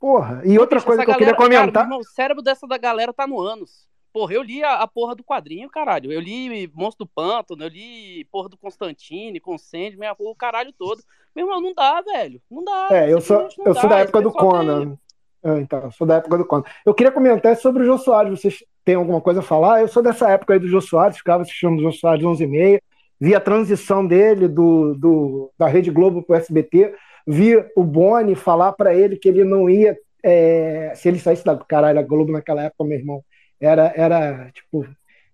Porra, 0.00 0.40
e 0.46 0.58
outra 0.58 0.80
coisa 0.80 1.02
que 1.02 1.12
galera, 1.12 1.32
eu 1.32 1.36
queria 1.36 1.46
comentar. 1.46 1.72
Cara, 1.72 1.86
irmão, 1.86 2.00
o 2.00 2.04
cérebro 2.04 2.42
dessa 2.42 2.66
da 2.66 2.78
galera 2.78 3.12
tá 3.12 3.26
no 3.26 3.38
ânus. 3.38 3.86
Porra, 4.14 4.32
eu 4.32 4.42
li 4.42 4.64
a, 4.64 4.76
a, 4.76 4.86
porra 4.86 5.14
do 5.14 5.22
quadrinho, 5.22 5.68
caralho. 5.68 6.10
Eu 6.10 6.20
li 6.20 6.70
Monstro 6.72 7.04
do 7.04 7.10
Pântano, 7.14 7.64
eu 7.64 7.68
li 7.68 8.24
porra 8.32 8.48
do 8.48 8.56
Constantine, 8.56 9.40
Consende, 9.40 9.98
minha 9.98 10.14
porra, 10.14 10.30
o 10.30 10.36
caralho 10.36 10.72
todo. 10.72 11.02
Meu 11.36 11.46
irmão, 11.46 11.60
não 11.60 11.74
dá, 11.74 12.00
velho. 12.00 12.40
Não 12.50 12.64
dá. 12.64 12.88
É, 12.92 13.12
eu 13.12 13.20
sou, 13.20 13.46
eu 13.58 13.74
dá. 13.74 13.80
sou 13.80 13.90
da 13.90 13.98
época 13.98 14.22
do 14.22 14.32
Conan. 14.32 14.96
É, 15.44 15.58
então, 15.60 15.90
sou 15.90 16.06
da 16.06 16.16
época 16.16 16.38
do 16.38 16.46
Conan. 16.46 16.64
Eu 16.86 16.94
queria 16.94 17.12
comentar 17.12 17.54
sobre 17.56 17.82
o 17.82 17.86
Jô 17.86 17.98
Soares. 17.98 18.40
Vocês 18.40 18.64
têm 18.82 18.94
alguma 18.94 19.20
coisa 19.20 19.40
a 19.40 19.42
falar? 19.42 19.82
Eu 19.82 19.88
sou 19.88 20.02
dessa 20.02 20.30
época 20.30 20.54
aí 20.54 20.58
do 20.58 20.66
Jô 20.68 20.80
Soares, 20.80 21.18
ficava 21.18 21.42
assistindo 21.42 21.76
o 21.78 21.82
Jô 21.82 21.92
Soares 21.92 22.24
11 22.24 22.42
e 22.42 22.46
meia, 22.46 22.82
vi 23.20 23.34
a 23.34 23.40
transição 23.40 24.06
dele 24.06 24.48
do, 24.48 24.94
do 24.94 25.52
da 25.58 25.66
Rede 25.66 25.90
Globo 25.90 26.22
para 26.22 26.34
o 26.34 26.38
SBT, 26.38 26.94
vi 27.26 27.62
o 27.76 27.84
Boni 27.84 28.34
falar 28.34 28.72
para 28.72 28.94
ele 28.94 29.16
que 29.16 29.28
ele 29.28 29.44
não 29.44 29.68
ia, 29.68 29.96
é, 30.22 30.92
se 30.96 31.08
ele 31.08 31.18
saísse 31.18 31.44
da 31.44 31.56
caralho, 31.56 31.98
a 31.98 32.02
Globo 32.02 32.32
naquela 32.32 32.62
época, 32.62 32.84
meu 32.84 32.98
irmão, 32.98 33.22
era, 33.60 33.92
era 33.94 34.50
tipo, 34.50 34.86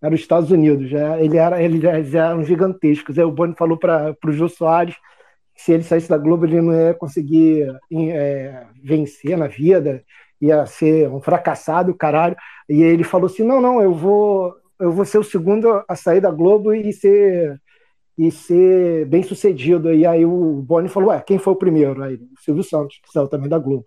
era 0.03 0.15
os 0.15 0.21
Estados 0.21 0.51
Unidos, 0.51 0.91
já, 0.91 1.21
ele 1.21 1.37
era, 1.37 1.63
eles 1.63 2.15
eram 2.15 2.43
gigantescos. 2.43 3.17
Aí 3.17 3.25
o 3.25 3.31
Boni 3.31 3.55
falou 3.57 3.77
para 3.77 4.17
o 4.27 4.33
Jô 4.33 4.49
Soares 4.49 4.97
se 5.65 5.73
ele 5.73 5.83
saísse 5.83 6.09
da 6.09 6.17
Globo, 6.17 6.47
ele 6.47 6.61
não 6.61 6.73
ia 6.73 6.95
conseguir 6.95 7.71
é, 7.93 8.65
vencer 8.83 9.37
na 9.37 9.47
vida, 9.47 10.03
ia 10.41 10.65
ser 10.65 11.09
um 11.11 11.21
fracassado, 11.21 11.95
caralho. 11.95 12.35
E 12.69 12.83
ele 12.83 13.05
falou 13.05 13.27
assim: 13.27 13.43
não, 13.43 13.61
não, 13.61 13.83
eu 13.83 13.93
vou, 13.93 14.55
eu 14.79 14.91
vou 14.91 15.05
ser 15.05 15.19
o 15.19 15.25
segundo 15.25 15.85
a 15.87 15.95
sair 15.95 16.21
da 16.21 16.31
Globo 16.31 16.73
e 16.73 16.93
ser 16.93 17.61
e 18.17 18.31
ser 18.31 19.07
bem 19.07 19.23
sucedido. 19.23 19.93
E 19.93 20.07
aí 20.07 20.25
o 20.25 20.63
Boni 20.63 20.89
falou: 20.89 21.11
ué, 21.11 21.23
quem 21.27 21.39
foi 21.39 21.53
o 21.53 21.57
primeiro? 21.57 22.03
Aí 22.03 22.15
o 22.15 22.41
Silvio 22.43 22.65
Santos, 22.65 22.99
que 23.03 23.13
saiu 23.13 23.29
também 23.29 23.49
da 23.49 23.59
Globo. 23.59 23.85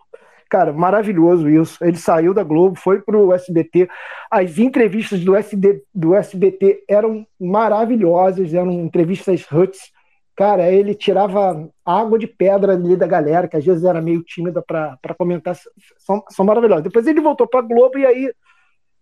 Cara, 0.48 0.72
maravilhoso 0.72 1.48
isso. 1.48 1.84
Ele 1.84 1.96
saiu 1.96 2.32
da 2.32 2.44
Globo, 2.44 2.78
foi 2.78 3.00
para 3.00 3.18
o 3.18 3.32
SBT. 3.32 3.88
As 4.30 4.58
entrevistas 4.58 5.24
do, 5.24 5.34
SD, 5.34 5.82
do 5.92 6.14
SBT 6.14 6.84
eram 6.88 7.26
maravilhosas, 7.40 8.54
eram 8.54 8.70
entrevistas 8.70 9.44
huts 9.50 9.93
Cara, 10.36 10.68
ele 10.70 10.94
tirava 10.94 11.68
água 11.84 12.18
de 12.18 12.26
pedra 12.26 12.72
ali 12.72 12.96
da 12.96 13.06
galera, 13.06 13.46
que 13.46 13.56
às 13.56 13.64
vezes 13.64 13.84
era 13.84 14.02
meio 14.02 14.22
tímida 14.22 14.60
para 14.60 15.14
comentar, 15.16 15.56
são, 15.98 16.24
são 16.28 16.44
maravilhosos. 16.44 16.82
Depois 16.82 17.06
ele 17.06 17.20
voltou 17.20 17.46
para 17.46 17.62
Globo 17.62 17.96
e 17.98 18.04
aí 18.04 18.34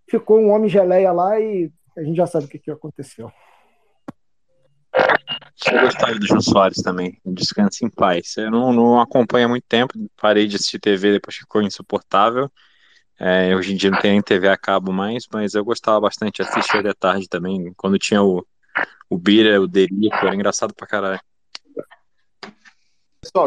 ficou 0.08 0.38
um 0.38 0.50
homem 0.50 0.68
geleia 0.68 1.10
lá 1.10 1.40
e 1.40 1.72
a 1.96 2.02
gente 2.02 2.16
já 2.16 2.26
sabe 2.26 2.44
o 2.44 2.48
que, 2.48 2.58
que 2.58 2.70
aconteceu. 2.70 3.32
Eu 5.72 5.80
gostava 5.80 6.18
do 6.18 6.26
João 6.26 6.40
Soares 6.42 6.82
também, 6.82 7.18
Descanse 7.24 7.84
em 7.84 7.88
Paz. 7.88 8.36
Eu 8.36 8.50
não, 8.50 8.72
não 8.72 9.00
acompanho 9.00 9.46
há 9.46 9.48
muito 9.48 9.64
tempo, 9.66 9.94
parei 10.20 10.46
de 10.46 10.56
assistir 10.56 10.78
TV 10.78 11.12
depois 11.12 11.36
que 11.36 11.42
ficou 11.42 11.62
insuportável, 11.62 12.50
É, 13.18 13.54
hoje 13.56 13.72
em 13.72 13.76
dia 13.76 13.90
não 13.90 14.00
tem 14.00 14.12
nem 14.12 14.22
TV 14.22 14.48
a 14.48 14.56
cabo 14.56 14.92
mais, 14.92 15.26
mas 15.32 15.54
eu 15.54 15.64
gostava 15.64 16.00
bastante 16.00 16.36
de 16.36 16.42
assistir 16.42 16.86
à 16.86 16.92
tarde 16.92 17.28
também, 17.28 17.72
quando 17.76 17.98
tinha 17.98 18.22
o, 18.22 18.44
o 19.08 19.18
Bira, 19.18 19.60
o 19.60 19.66
Derico, 19.66 20.16
era 20.16 20.34
engraçado 20.34 20.74
pra 20.74 20.86
caralho. 20.86 21.20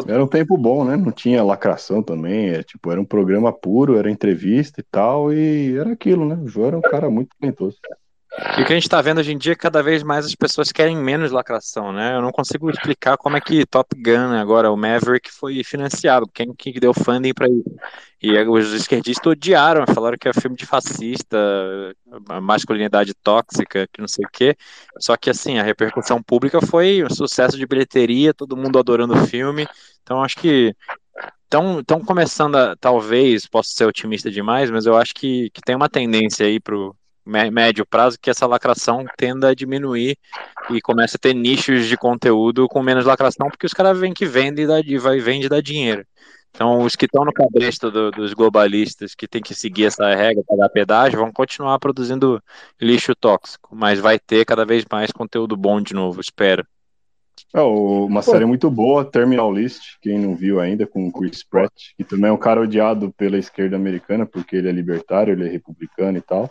Era 0.08 0.24
um 0.24 0.28
tempo 0.28 0.58
bom, 0.58 0.86
né? 0.86 0.96
Não 0.96 1.12
tinha 1.12 1.44
lacração 1.44 2.02
também. 2.02 2.50
É, 2.50 2.64
tipo, 2.64 2.92
era 2.92 3.00
um 3.00 3.06
programa 3.06 3.52
puro, 3.52 3.98
era 3.98 4.10
entrevista 4.10 4.80
e 4.80 4.84
tal, 4.84 5.34
e 5.34 5.78
era 5.78 5.92
aquilo, 5.92 6.26
né? 6.26 6.36
O 6.36 6.48
João 6.48 6.68
era 6.68 6.78
um 6.78 6.82
cara 6.82 7.10
muito 7.10 7.36
talentoso. 7.40 7.78
E 8.58 8.62
o 8.62 8.66
que 8.66 8.74
a 8.74 8.76
gente 8.76 8.84
está 8.84 9.02
vendo 9.02 9.20
hoje 9.20 9.32
em 9.32 9.38
dia, 9.38 9.54
é 9.54 9.56
cada 9.56 9.82
vez 9.82 10.04
mais 10.04 10.26
as 10.26 10.36
pessoas 10.36 10.70
querem 10.70 10.98
menos 10.98 11.32
lacração, 11.32 11.94
né? 11.94 12.16
Eu 12.16 12.22
não 12.22 12.32
consigo 12.32 12.70
explicar 12.70 13.16
como 13.18 13.38
é 13.38 13.42
que 13.42 13.66
Top 13.66 13.88
Gun, 13.96 14.34
agora 14.34 14.70
o 14.70 14.76
Maverick, 14.76 15.32
foi 15.32 15.64
financiado, 15.64 16.28
quem 16.34 16.54
que 16.54 16.78
deu 16.78 16.94
funding 16.94 17.34
para 17.34 17.48
isso. 17.48 17.76
E 18.22 18.38
os 18.38 18.74
esquerdistas 18.74 19.32
odiaram, 19.32 19.86
falaram 19.88 20.18
que 20.18 20.28
é 20.28 20.34
filme 20.34 20.58
de 20.58 20.66
fascista, 20.66 21.38
masculinidade 22.42 23.14
tóxica, 23.14 23.88
que 23.92 24.02
não 24.02 24.08
sei 24.08 24.26
o 24.26 24.30
quê. 24.30 24.58
Só 25.00 25.16
que, 25.16 25.30
assim, 25.30 25.58
a 25.58 25.64
repercussão 25.64 26.22
pública 26.22 26.60
foi 26.60 27.04
um 27.04 27.10
sucesso 27.10 27.58
de 27.58 27.66
bilheteria, 27.66 28.34
todo 28.34 28.58
mundo 28.58 28.78
adorando 28.78 29.14
o 29.14 29.28
filme. 29.28 29.66
Então, 30.02 30.22
acho 30.22 30.36
que 30.38 30.76
estão 31.46 32.04
começando 32.06 32.56
a, 32.56 32.76
talvez, 32.76 33.48
posso 33.48 33.70
ser 33.70 33.86
otimista 33.86 34.30
demais, 34.30 34.70
mas 34.70 34.86
eu 34.86 34.98
acho 34.98 35.14
que, 35.14 35.50
que 35.52 35.62
tem 35.62 35.76
uma 35.76 35.90
tendência 35.90 36.46
aí 36.46 36.60
pro 36.60 36.96
médio 37.26 37.86
prazo 37.86 38.18
que 38.22 38.30
essa 38.30 38.46
lacração 38.46 39.06
tenda 39.18 39.50
a 39.50 39.56
diminuir 39.56 40.18
e 40.70 40.82
começa 40.82 41.18
a 41.18 41.20
ter 41.20 41.34
nichos 41.34 41.88
de 41.88 41.98
conteúdo 41.98 42.68
com 42.68 42.84
menos 42.84 43.06
lacração, 43.06 43.48
porque 43.50 43.66
os 43.66 43.74
caras 43.74 43.98
vêm 43.98 44.14
que 44.14 44.26
vendem 44.26 44.66
e 44.86 44.98
vai 44.98 45.20
vende 45.20 45.50
dar 45.50 45.62
dinheiro. 45.62 46.06
Então, 46.56 46.84
os 46.84 46.96
que 46.96 47.06
estão 47.06 47.26
no 47.26 47.34
cabresto 47.34 47.92
do, 47.92 48.12
dos 48.12 48.34
globalistas, 48.34 49.14
que 49.14 49.28
tem 49.28 49.42
que 49.42 49.54
seguir 49.54 49.88
essa 49.88 50.16
regra 50.16 50.42
para 50.48 50.56
dar 50.56 50.70
pedágio, 50.70 51.20
vão 51.20 51.30
continuar 51.30 51.78
produzindo 51.80 52.42
lixo 52.82 53.14
tóxico, 53.14 53.76
mas 53.76 54.00
vai 54.00 54.18
ter 54.18 54.46
cada 54.46 54.64
vez 54.64 54.86
mais 54.90 55.12
conteúdo 55.12 55.58
bom 55.58 55.82
de 55.82 55.94
novo, 55.94 56.22
espero. 56.22 56.66
É, 57.54 57.62
uma 57.62 58.24
Pô. 58.24 58.32
série 58.32 58.46
muito 58.46 58.70
boa, 58.72 59.04
Terminal 59.04 59.52
List, 59.52 59.98
quem 60.02 60.18
não 60.18 60.34
viu 60.34 60.62
ainda, 60.62 60.88
com 60.88 61.06
o 61.06 61.12
Chris 61.12 61.44
Pratt, 61.44 61.74
que 61.98 62.06
também 62.06 62.30
é 62.30 62.34
um 62.34 62.38
cara 62.38 62.62
odiado 62.62 63.14
pela 63.18 63.38
esquerda 63.38 63.76
americana, 63.76 64.26
porque 64.26 64.56
ele 64.56 64.70
é 64.70 64.72
libertário, 64.72 65.34
ele 65.34 65.46
é 65.46 65.52
republicano 65.52 66.18
e 66.18 66.22
tal. 66.22 66.50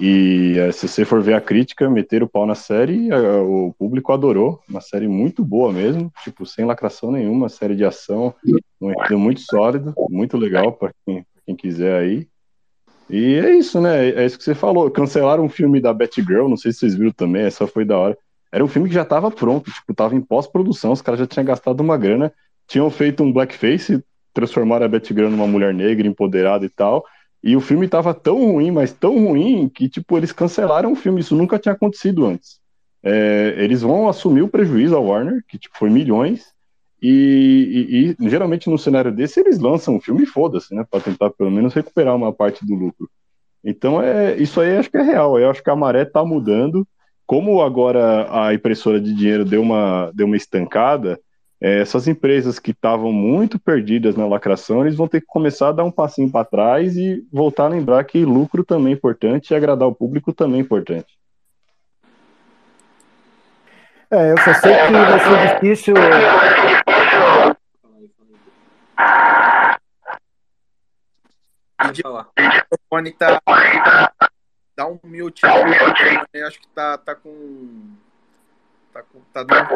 E 0.00 0.58
eh, 0.58 0.72
se 0.72 0.88
você 0.88 1.04
for 1.04 1.20
ver 1.20 1.34
a 1.34 1.40
crítica, 1.42 1.90
meter 1.90 2.22
o 2.22 2.28
pau 2.28 2.46
na 2.46 2.54
série, 2.54 3.10
eh, 3.10 3.40
o 3.42 3.74
público 3.78 4.12
adorou. 4.12 4.58
Uma 4.66 4.80
série 4.80 5.06
muito 5.06 5.44
boa 5.44 5.70
mesmo, 5.70 6.10
tipo, 6.24 6.46
sem 6.46 6.64
lacração 6.64 7.12
nenhuma, 7.12 7.50
série 7.50 7.76
de 7.76 7.84
ação, 7.84 8.34
um 8.80 8.90
enredo 8.90 9.18
muito 9.18 9.42
sólido, 9.42 9.92
muito 10.08 10.38
legal 10.38 10.72
para 10.72 10.90
quem, 11.04 11.26
quem 11.44 11.54
quiser 11.54 12.00
aí. 12.00 12.26
E 13.10 13.34
é 13.34 13.54
isso, 13.54 13.78
né? 13.78 14.08
É 14.08 14.24
isso 14.24 14.38
que 14.38 14.44
você 14.44 14.54
falou. 14.54 14.90
Cancelaram 14.90 15.44
um 15.44 15.48
filme 15.50 15.80
da 15.80 15.92
Batgirl, 15.92 16.48
não 16.48 16.56
sei 16.56 16.72
se 16.72 16.78
vocês 16.78 16.94
viram 16.94 17.12
também, 17.12 17.42
essa 17.42 17.66
foi 17.66 17.84
da 17.84 17.98
hora. 17.98 18.16
Era 18.50 18.64
um 18.64 18.68
filme 18.68 18.88
que 18.88 18.94
já 18.94 19.02
estava 19.02 19.30
pronto, 19.30 19.70
tipo, 19.70 19.92
tava 19.92 20.14
em 20.14 20.20
pós-produção, 20.20 20.92
os 20.92 21.02
caras 21.02 21.20
já 21.20 21.26
tinham 21.26 21.44
gastado 21.44 21.80
uma 21.80 21.98
grana, 21.98 22.32
tinham 22.66 22.88
feito 22.90 23.22
um 23.22 23.30
blackface, 23.30 24.02
transformaram 24.32 24.86
a 24.86 24.88
Batgirl 24.88 25.28
numa 25.28 25.46
mulher 25.46 25.74
negra, 25.74 26.08
empoderada 26.08 26.64
e 26.64 26.68
tal, 26.70 27.04
e 27.42 27.56
o 27.56 27.60
filme 27.60 27.88
tava 27.88 28.12
tão 28.12 28.52
ruim, 28.52 28.70
mas 28.70 28.92
tão 28.92 29.26
ruim, 29.26 29.68
que, 29.68 29.88
tipo, 29.88 30.16
eles 30.16 30.32
cancelaram 30.32 30.92
o 30.92 30.96
filme. 30.96 31.20
Isso 31.20 31.34
nunca 31.34 31.58
tinha 31.58 31.72
acontecido 31.72 32.26
antes. 32.26 32.60
É, 33.02 33.54
eles 33.56 33.80
vão 33.80 34.08
assumir 34.08 34.42
o 34.42 34.48
prejuízo 34.48 34.94
ao 34.94 35.06
Warner, 35.06 35.42
que, 35.48 35.58
tipo, 35.58 35.76
foi 35.78 35.88
milhões. 35.88 36.52
E, 37.02 38.14
e, 38.20 38.26
e 38.26 38.28
geralmente 38.28 38.68
no 38.68 38.76
cenário 38.76 39.10
desse 39.10 39.40
eles 39.40 39.58
lançam 39.58 39.96
o 39.96 40.00
filme 40.00 40.24
e 40.24 40.26
foda-se, 40.26 40.74
né? 40.74 40.84
Pra 40.90 41.00
tentar 41.00 41.30
pelo 41.30 41.50
menos 41.50 41.72
recuperar 41.72 42.14
uma 42.14 42.30
parte 42.30 42.66
do 42.66 42.74
lucro. 42.74 43.08
Então, 43.64 44.02
é, 44.02 44.36
isso 44.36 44.60
aí 44.60 44.76
acho 44.76 44.90
que 44.90 44.98
é 44.98 45.02
real. 45.02 45.38
Eu 45.38 45.50
acho 45.50 45.62
que 45.62 45.70
a 45.70 45.76
maré 45.76 46.04
tá 46.04 46.22
mudando. 46.24 46.86
Como 47.26 47.62
agora 47.62 48.26
a 48.30 48.52
impressora 48.52 49.00
de 49.00 49.14
dinheiro 49.14 49.44
deu 49.44 49.62
uma, 49.62 50.10
deu 50.14 50.26
uma 50.26 50.36
estancada, 50.36 51.18
essas 51.60 52.08
empresas 52.08 52.58
que 52.58 52.70
estavam 52.70 53.12
muito 53.12 53.58
perdidas 53.58 54.16
na 54.16 54.26
lacração, 54.26 54.80
eles 54.80 54.96
vão 54.96 55.06
ter 55.06 55.20
que 55.20 55.26
começar 55.26 55.68
a 55.68 55.72
dar 55.72 55.84
um 55.84 55.90
passinho 55.90 56.30
para 56.30 56.44
trás 56.44 56.96
e 56.96 57.22
voltar 57.30 57.64
a 57.64 57.68
lembrar 57.68 58.02
que 58.04 58.24
lucro 58.24 58.64
também 58.64 58.94
é 58.94 58.96
importante 58.96 59.50
e 59.50 59.54
agradar 59.54 59.86
o 59.86 59.94
público 59.94 60.32
também 60.32 60.60
é 60.60 60.62
importante. 60.62 61.20
É, 64.10 64.32
eu 64.32 64.38
só 64.38 64.54
sei 64.54 64.74
que 64.74 64.92
vai 64.92 65.20
ser 65.20 65.54
difícil. 65.54 65.94
O 71.84 72.78
telefone 72.90 73.12
tá. 73.12 73.40
Dá 74.76 74.86
um 74.86 74.98
mute. 75.04 75.42
Acho 75.46 76.60
que 76.60 76.68
tá, 76.68 76.98
tá 76.98 77.14
com. 77.14 77.94
Tá, 78.92 79.02
com, 79.02 79.20
tá 79.32 79.42
dando 79.44 79.68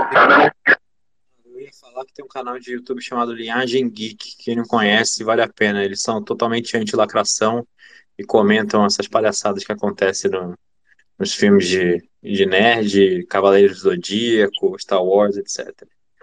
ia 1.65 1.73
falar 1.73 2.05
que 2.05 2.13
tem 2.13 2.25
um 2.25 2.29
canal 2.29 2.59
de 2.59 2.73
YouTube 2.73 3.03
chamado 3.03 3.33
Linhagem 3.33 3.89
Geek. 3.89 4.37
Quem 4.39 4.57
não 4.57 4.65
conhece, 4.65 5.25
vale 5.25 5.43
a 5.43 5.49
pena. 5.49 5.85
Eles 5.85 6.03
são 6.03 6.23
totalmente 6.23 6.77
anti-lacração 6.77 7.67
e 8.19 8.25
comentam 8.25 8.85
essas 8.85 9.09
palhaçadas 9.09 9.65
que 9.65 9.73
acontecem 9.73 10.31
no, 10.31 10.55
nos 11.19 11.35
filmes 11.35 11.67
de, 11.67 12.07
de 12.23 12.47
nerd, 12.47 13.27
Cavaleiros 13.27 13.79
do 13.79 13.91
Zodíaco, 13.91 14.79
Star 14.79 15.03
Wars, 15.03 15.37
etc. 15.37 15.73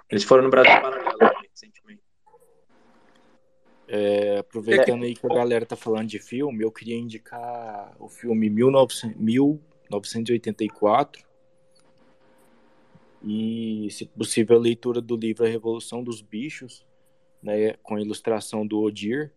Eles 0.10 0.24
foram 0.24 0.44
no 0.44 0.50
Brasil 0.50 0.72
Paralelo 0.72 1.42
recentemente. 1.50 2.02
É, 3.88 4.38
aproveitando 4.38 5.04
aí 5.04 5.16
que 5.16 5.26
a 5.26 5.34
galera 5.34 5.66
tá 5.66 5.76
falando 5.76 6.08
de 6.08 6.20
filme, 6.20 6.64
eu 6.64 6.72
queria 6.72 6.96
indicar 6.96 7.94
o 8.00 8.08
filme 8.08 8.50
1984, 8.50 11.24
e, 13.24 13.88
se 13.92 14.06
possível, 14.06 14.58
a 14.58 14.60
leitura 14.60 15.00
do 15.00 15.16
livro 15.16 15.46
A 15.46 15.50
Revolução 15.50 16.04
dos 16.04 16.22
Bichos, 16.22 16.86
né, 17.42 17.74
com 17.84 17.96
a 17.96 18.02
ilustração 18.02 18.66
do 18.66 18.80
Odir, 18.80 19.32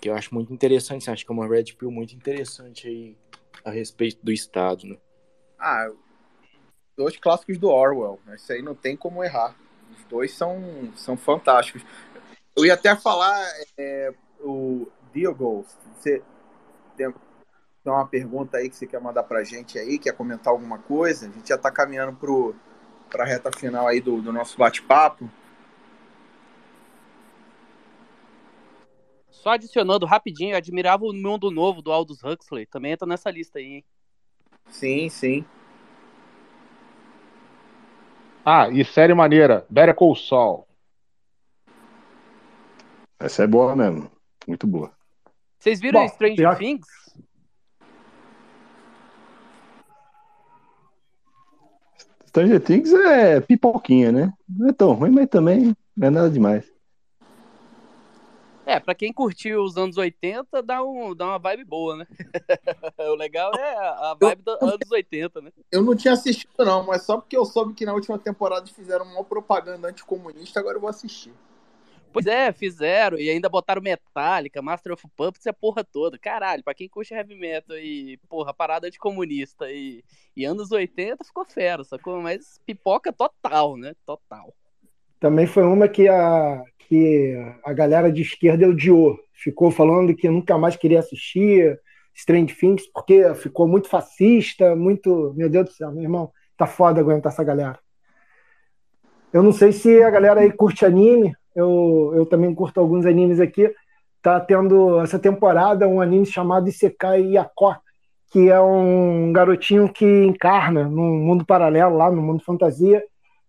que 0.00 0.08
eu 0.08 0.14
acho 0.14 0.34
muito 0.34 0.52
interessante, 0.52 1.10
acho 1.10 1.24
que 1.24 1.30
é 1.30 1.34
uma 1.34 1.46
red 1.46 1.64
pill 1.74 1.90
muito 1.90 2.14
interessante 2.14 2.88
aí 2.88 3.16
a 3.64 3.70
respeito 3.70 4.18
do 4.24 4.32
Estado, 4.32 4.86
né? 4.86 4.96
Ah, 5.58 5.90
dois 6.96 7.16
clássicos 7.16 7.58
do 7.58 7.68
Orwell, 7.68 8.18
né? 8.24 8.36
isso 8.36 8.52
aí 8.52 8.62
não 8.62 8.74
tem 8.74 8.96
como 8.96 9.22
errar. 9.22 9.54
Os 9.96 10.04
dois 10.04 10.32
são, 10.32 10.90
são 10.96 11.16
fantásticos. 11.16 11.82
Eu 12.56 12.64
ia 12.64 12.74
até 12.74 12.96
falar 12.96 13.46
é, 13.76 14.14
o 14.40 14.86
Diogo, 15.12 15.66
você 15.94 16.22
tem 16.96 17.12
tem 17.82 17.92
uma 17.92 18.06
pergunta 18.06 18.58
aí 18.58 18.68
que 18.68 18.76
você 18.76 18.86
quer 18.86 19.00
mandar 19.00 19.22
pra 19.22 19.42
gente 19.42 19.78
aí, 19.78 19.98
quer 19.98 20.12
comentar 20.12 20.52
alguma 20.52 20.78
coisa? 20.78 21.26
A 21.26 21.30
gente 21.30 21.48
já 21.48 21.56
tá 21.56 21.70
caminhando 21.70 22.16
pro, 22.16 22.54
pra 23.08 23.24
reta 23.24 23.50
final 23.50 23.88
aí 23.88 24.00
do, 24.00 24.20
do 24.20 24.32
nosso 24.32 24.58
bate-papo. 24.58 25.28
Só 29.30 29.50
adicionando 29.50 30.04
rapidinho, 30.04 30.52
eu 30.52 30.58
admirava 30.58 31.04
o 31.04 31.14
Mundo 31.14 31.50
Novo 31.50 31.80
do 31.80 31.90
Aldous 31.90 32.22
Huxley. 32.22 32.66
Também 32.66 32.92
entra 32.92 33.08
nessa 33.08 33.30
lista 33.30 33.58
aí, 33.58 33.64
hein? 33.64 33.84
Sim, 34.68 35.08
sim. 35.08 35.44
Ah, 38.44 38.68
e 38.68 38.84
série 38.84 39.14
maneira, 39.14 39.64
Better 39.70 39.94
Call 39.94 40.14
Saul. 40.14 40.66
Essa 43.18 43.44
é 43.44 43.46
boa 43.46 43.74
mesmo. 43.74 44.10
Muito 44.46 44.66
boa. 44.66 44.92
Vocês 45.58 45.80
viram 45.80 46.00
Bom, 46.00 46.08
Stranger 46.08 46.58
Things? 46.58 46.86
Stranger 52.30 52.60
Things 52.60 52.92
é 52.92 53.40
pipoquinha, 53.40 54.12
né? 54.12 54.32
Não 54.48 54.68
é 54.68 54.72
tão 54.72 54.92
ruim, 54.92 55.10
mas 55.10 55.28
também 55.28 55.76
não 55.96 56.06
é 56.06 56.10
nada 56.10 56.30
demais. 56.30 56.64
É, 58.64 58.78
pra 58.78 58.94
quem 58.94 59.12
curtiu 59.12 59.64
os 59.64 59.76
anos 59.76 59.96
80, 59.96 60.62
dá, 60.62 60.80
um, 60.80 61.12
dá 61.12 61.26
uma 61.26 61.38
vibe 61.40 61.64
boa, 61.64 61.96
né? 61.96 62.06
o 62.98 63.16
legal 63.16 63.52
é 63.56 63.74
a 63.76 64.16
vibe 64.20 64.42
dos 64.42 64.62
anos 64.62 64.90
80, 64.92 65.40
né? 65.40 65.50
Eu 65.72 65.82
não 65.82 65.96
tinha 65.96 66.14
assistido, 66.14 66.50
não, 66.58 66.86
mas 66.86 67.02
só 67.02 67.16
porque 67.16 67.36
eu 67.36 67.44
soube 67.44 67.74
que 67.74 67.84
na 67.84 67.94
última 67.94 68.16
temporada 68.16 68.64
fizeram 68.68 69.04
uma 69.06 69.24
propaganda 69.24 69.88
anticomunista, 69.88 70.60
agora 70.60 70.76
eu 70.76 70.80
vou 70.80 70.88
assistir. 70.88 71.32
Pois 72.12 72.26
é, 72.26 72.52
fizeram. 72.52 73.18
E 73.18 73.30
ainda 73.30 73.48
botaram 73.48 73.80
Metallica, 73.80 74.60
Master 74.60 74.92
of 74.92 75.06
Puppets 75.16 75.46
e 75.46 75.48
a 75.48 75.52
porra 75.52 75.84
toda. 75.84 76.18
Caralho, 76.18 76.62
pra 76.64 76.74
quem 76.74 76.88
curte 76.88 77.14
heavy 77.14 77.36
metal 77.36 77.76
e, 77.76 78.18
porra, 78.28 78.52
parada 78.52 78.90
de 78.90 78.98
comunista 78.98 79.70
e, 79.70 80.02
e 80.36 80.44
anos 80.44 80.72
80 80.72 81.24
ficou 81.24 81.44
fera, 81.44 81.84
sacou? 81.84 82.20
Mas 82.20 82.60
pipoca 82.66 83.12
total, 83.12 83.76
né? 83.76 83.94
Total. 84.04 84.52
Também 85.20 85.46
foi 85.46 85.64
uma 85.64 85.86
que 85.86 86.08
a, 86.08 86.62
que 86.88 87.36
a 87.64 87.72
galera 87.72 88.10
de 88.10 88.22
esquerda 88.22 88.68
odiou. 88.68 89.18
Ficou 89.32 89.70
falando 89.70 90.14
que 90.14 90.28
nunca 90.28 90.58
mais 90.58 90.76
queria 90.76 90.98
assistir 90.98 91.78
Strange 92.14 92.54
Things 92.54 92.86
porque 92.92 93.34
ficou 93.34 93.68
muito 93.68 93.88
fascista, 93.88 94.74
muito. 94.74 95.32
Meu 95.36 95.48
Deus 95.48 95.66
do 95.66 95.72
céu, 95.72 95.92
meu 95.92 96.02
irmão, 96.02 96.32
tá 96.56 96.66
foda 96.66 97.00
aguentar 97.00 97.32
essa 97.32 97.44
galera. 97.44 97.78
Eu 99.32 99.42
não 99.42 99.52
sei 99.52 99.70
se 99.72 100.02
a 100.02 100.10
galera 100.10 100.40
aí 100.40 100.52
curte 100.52 100.84
anime, 100.84 101.32
eu, 101.54 102.12
eu 102.14 102.26
também 102.26 102.54
curto 102.54 102.80
alguns 102.80 103.06
animes 103.06 103.40
aqui. 103.40 103.72
tá 104.22 104.38
tendo 104.40 105.00
essa 105.00 105.18
temporada 105.18 105.88
um 105.88 106.00
anime 106.00 106.26
chamado 106.26 106.68
Isekai 106.68 107.22
Yako, 107.22 107.76
que 108.30 108.48
é 108.48 108.60
um 108.60 109.32
garotinho 109.32 109.88
que 109.92 110.04
encarna 110.24 110.84
num 110.84 111.18
mundo 111.18 111.44
paralelo 111.44 111.96
lá, 111.96 112.10
no 112.10 112.22
mundo 112.22 112.44
fantasia. 112.44 113.02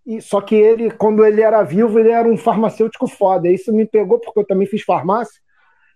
E, 0.05 0.19
só 0.19 0.41
que 0.41 0.55
ele, 0.55 0.89
quando 0.89 1.25
ele 1.25 1.41
era 1.41 1.61
vivo, 1.63 1.99
ele 1.99 2.09
era 2.09 2.27
um 2.27 2.37
farmacêutico 2.37 3.07
foda. 3.07 3.47
Isso 3.49 3.71
me 3.71 3.85
pegou 3.85 4.19
porque 4.19 4.39
eu 4.39 4.45
também 4.45 4.67
fiz 4.67 4.81
farmácia. 4.81 5.39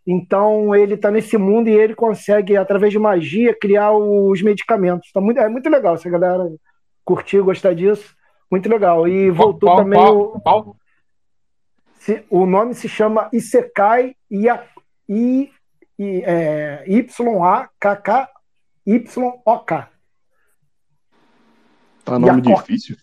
Então 0.07 0.75
ele 0.75 0.93
está 0.93 1.09
nesse 1.09 1.35
mundo 1.35 1.67
e 1.67 1.73
ele 1.73 1.95
consegue, 1.95 2.55
através 2.55 2.91
de 2.93 2.99
magia, 2.99 3.57
criar 3.59 3.91
os 3.91 4.41
medicamentos. 4.43 5.11
Tá 5.11 5.19
muito, 5.19 5.39
é 5.39 5.49
muito 5.49 5.67
legal 5.67 5.97
se 5.97 6.07
a 6.07 6.11
galera 6.11 6.47
curtir, 7.03 7.41
gostar 7.41 7.73
disso. 7.73 8.13
Muito 8.51 8.69
legal. 8.69 9.07
E 9.07 9.31
voltou 9.31 9.67
qual, 9.67 9.77
também 9.77 9.99
qual, 9.99 10.41
qual? 10.41 10.75
O. 12.11 12.41
o 12.41 12.45
nome 12.45 12.73
se 12.73 12.87
chama 12.87 13.29
Isekai 13.33 14.15
I, 14.29 14.47
I, 15.09 15.51
é, 15.99 16.83
Y-A-K-K 16.87 18.29
Y-O-K. 18.85 19.89
Tá 22.03 22.19
nome 22.19 22.41
difícil? 22.41 22.95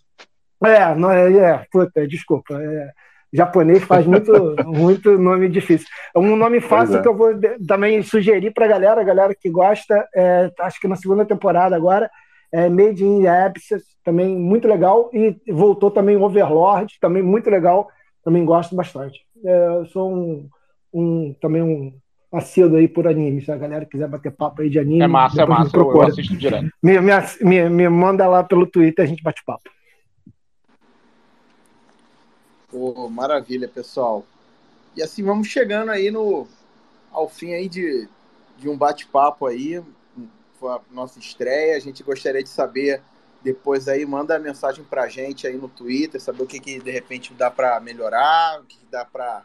É, 0.65 0.95
não, 0.95 1.11
é, 1.11 1.33
é 1.33 1.67
puta, 1.71 2.07
desculpa. 2.07 2.55
É, 2.55 2.93
japonês 3.33 3.83
faz 3.83 4.07
muito, 4.07 4.33
muito 4.65 5.19
nome 5.19 5.49
difícil. 5.49 5.89
Um 6.15 6.37
nome 6.37 6.61
fácil 6.61 6.99
é. 6.99 7.03
que 7.03 7.09
eu 7.09 7.17
vou 7.17 7.33
também 7.67 8.01
sugerir 8.03 8.53
para 8.53 8.67
a 8.67 8.69
galera, 8.69 9.01
a 9.01 9.05
galera 9.05 9.35
que 9.35 9.51
gosta, 9.51 10.07
é, 10.15 10.53
acho 10.61 10.81
que 10.81 10.87
na 10.87 10.95
segunda 10.95 11.25
temporada 11.25 11.75
agora, 11.75 12.09
é 12.53 12.69
Made 12.69 13.03
in 13.03 13.27
Abyss, 13.27 13.71
também 14.05 14.37
muito 14.37 14.69
legal, 14.69 15.11
e 15.13 15.37
voltou 15.51 15.91
também 15.91 16.17
Overlord, 16.17 16.99
também 17.01 17.23
muito 17.23 17.51
legal, 17.51 17.89
também 18.25 18.45
gosto 18.45 18.75
bastante. 18.75 19.25
É, 19.45 19.67
eu 19.67 19.87
sou 19.87 20.13
um, 20.13 20.49
um 20.93 21.35
também 21.41 21.63
um 21.63 21.93
assíduo 22.33 22.79
aí 22.79 22.89
por 22.89 23.07
anime. 23.07 23.43
Se 23.43 23.53
a 23.53 23.57
galera 23.57 23.85
quiser 23.85 24.09
bater 24.09 24.33
papo 24.33 24.63
aí 24.63 24.71
de 24.71 24.79
anime. 24.79 25.03
É 25.03 25.07
massa, 25.07 25.43
é 25.43 25.47
massa. 25.47 25.77
Eu, 25.77 25.91
eu 25.91 26.03
assisto 26.03 26.37
direto. 26.37 26.71
Me, 26.83 27.01
me, 27.01 27.13
me, 27.43 27.69
me, 27.69 27.89
manda 27.89 28.27
lá 28.27 28.43
pelo 28.43 28.67
Twitter, 28.67 29.05
a 29.05 29.09
gente 29.09 29.23
bate 29.23 29.43
papo. 29.45 29.71
Oh, 32.73 33.09
maravilha, 33.09 33.69
pessoal. 33.69 34.25
E 34.97 35.03
assim 35.03 35.23
vamos 35.23 35.49
chegando 35.49 35.91
aí 35.91 36.11
no 36.11 36.47
ao 37.13 37.29
fim 37.29 37.53
aí 37.53 37.69
de, 37.69 38.09
de 38.59 38.69
um 38.69 38.77
bate-papo 38.77 39.47
aí. 39.47 39.83
Foi 40.59 40.73
a 40.73 40.81
nossa 40.91 41.19
estreia. 41.19 41.77
A 41.77 41.81
gente 41.81 42.03
gostaria 42.03 42.43
de 42.43 42.49
saber 42.49 43.03
depois 43.43 43.89
aí, 43.89 44.05
manda 44.07 44.37
a 44.37 44.39
mensagem 44.39 44.85
pra 44.85 45.09
gente 45.09 45.47
aí 45.47 45.57
no 45.57 45.69
Twitter, 45.69 46.21
saber 46.21 46.43
o 46.43 46.47
que, 46.47 46.61
que 46.61 46.79
de 46.79 46.91
repente 46.91 47.33
dá 47.35 47.51
para 47.51 47.79
melhorar, 47.81 48.61
o 48.61 48.65
que, 48.65 48.79
que 48.79 48.87
dá 48.91 49.05
para 49.05 49.43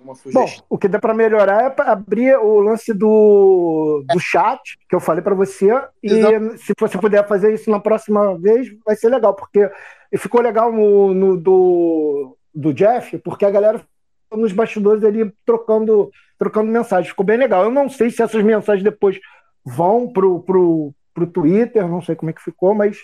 Alguma 0.00 0.14
sugestão? 0.14 0.46
Bom, 0.46 0.64
o 0.70 0.78
que 0.78 0.88
dá 0.88 0.98
para 0.98 1.12
melhorar 1.12 1.62
é 1.62 1.82
abrir 1.82 2.36
o 2.38 2.60
lance 2.60 2.92
do, 2.94 4.02
do 4.10 4.18
chat, 4.18 4.78
que 4.88 4.94
eu 4.94 5.00
falei 5.00 5.22
para 5.22 5.34
você, 5.34 5.68
e 6.02 6.12
Exato. 6.12 6.58
se 6.58 6.72
você 6.78 6.98
puder 6.98 7.26
fazer 7.28 7.52
isso 7.52 7.70
na 7.70 7.78
próxima 7.78 8.36
vez, 8.38 8.68
vai 8.84 8.96
ser 8.96 9.10
legal, 9.10 9.34
porque 9.34 9.70
ficou 10.16 10.40
legal 10.40 10.72
no, 10.72 11.12
no 11.12 11.36
do, 11.36 12.36
do 12.54 12.72
Jeff, 12.72 13.18
porque 13.18 13.44
a 13.44 13.50
galera 13.50 13.84
nos 14.32 14.52
bastidores 14.52 15.04
ali 15.04 15.30
trocando, 15.44 16.10
trocando 16.38 16.70
mensagens. 16.70 17.08
Ficou 17.08 17.26
bem 17.26 17.36
legal. 17.36 17.64
Eu 17.64 17.70
não 17.70 17.88
sei 17.88 18.10
se 18.10 18.22
essas 18.22 18.42
mensagens 18.44 18.84
depois 18.84 19.18
vão 19.64 20.10
pro, 20.10 20.40
pro, 20.40 20.94
pro 21.14 21.26
Twitter, 21.26 21.86
não 21.88 22.02
sei 22.02 22.14
como 22.14 22.30
é 22.30 22.32
que 22.32 22.42
ficou, 22.42 22.74
mas 22.74 22.98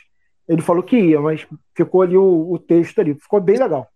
ele 0.49 0.63
falou 0.63 0.83
que 0.83 0.97
ia, 0.97 1.21
mas 1.21 1.47
ficou 1.75 2.03
ali 2.03 2.17
o, 2.17 2.53
o 2.53 2.59
texto 2.59 3.01
ali. 3.01 3.15
Ficou 3.15 3.41
bem 3.41 3.59
legal. 3.59 3.89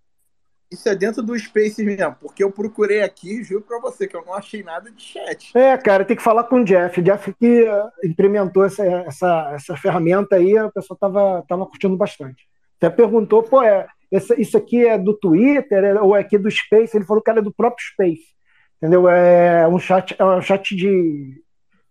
Isso 0.70 0.88
é 0.88 0.94
dentro 0.94 1.20
do 1.20 1.36
Space 1.36 1.82
mesmo, 1.82 2.14
porque 2.20 2.44
eu 2.44 2.52
procurei 2.52 3.02
aqui, 3.02 3.42
juro 3.42 3.62
pra 3.62 3.80
você, 3.80 4.06
que 4.06 4.16
eu 4.16 4.24
não 4.24 4.34
achei 4.34 4.62
nada 4.62 4.88
de 4.88 5.02
chat. 5.02 5.50
É, 5.56 5.76
cara, 5.76 6.04
tem 6.04 6.16
que 6.16 6.22
falar 6.22 6.44
com 6.44 6.60
o 6.60 6.64
Jeff. 6.64 7.00
O 7.00 7.02
Jeff 7.02 7.34
que 7.34 7.62
uh, 7.62 7.90
implementou 8.04 8.64
essa, 8.64 8.84
essa, 8.84 9.50
essa 9.52 9.76
ferramenta 9.76 10.36
aí, 10.36 10.56
a 10.56 10.70
pessoa 10.70 10.96
tava, 10.96 11.44
tava 11.48 11.66
curtindo 11.66 11.96
bastante. 11.96 12.46
Até 12.76 12.88
perguntou, 12.88 13.42
pô, 13.42 13.62
é, 13.62 13.88
essa, 14.12 14.40
isso 14.40 14.56
aqui 14.56 14.86
é 14.86 14.96
do 14.96 15.12
Twitter 15.12 15.82
é, 15.82 16.00
ou 16.00 16.16
é 16.16 16.20
aqui 16.20 16.38
do 16.38 16.48
Space? 16.48 16.96
Ele 16.96 17.04
falou 17.04 17.20
que 17.20 17.30
era 17.30 17.42
do 17.42 17.52
próprio 17.52 17.84
Space. 17.84 18.28
Entendeu? 18.76 19.08
É 19.08 19.66
um 19.66 19.78
chat, 19.78 20.14
é 20.16 20.24
um 20.24 20.40
chat 20.40 20.74
de, 20.76 21.42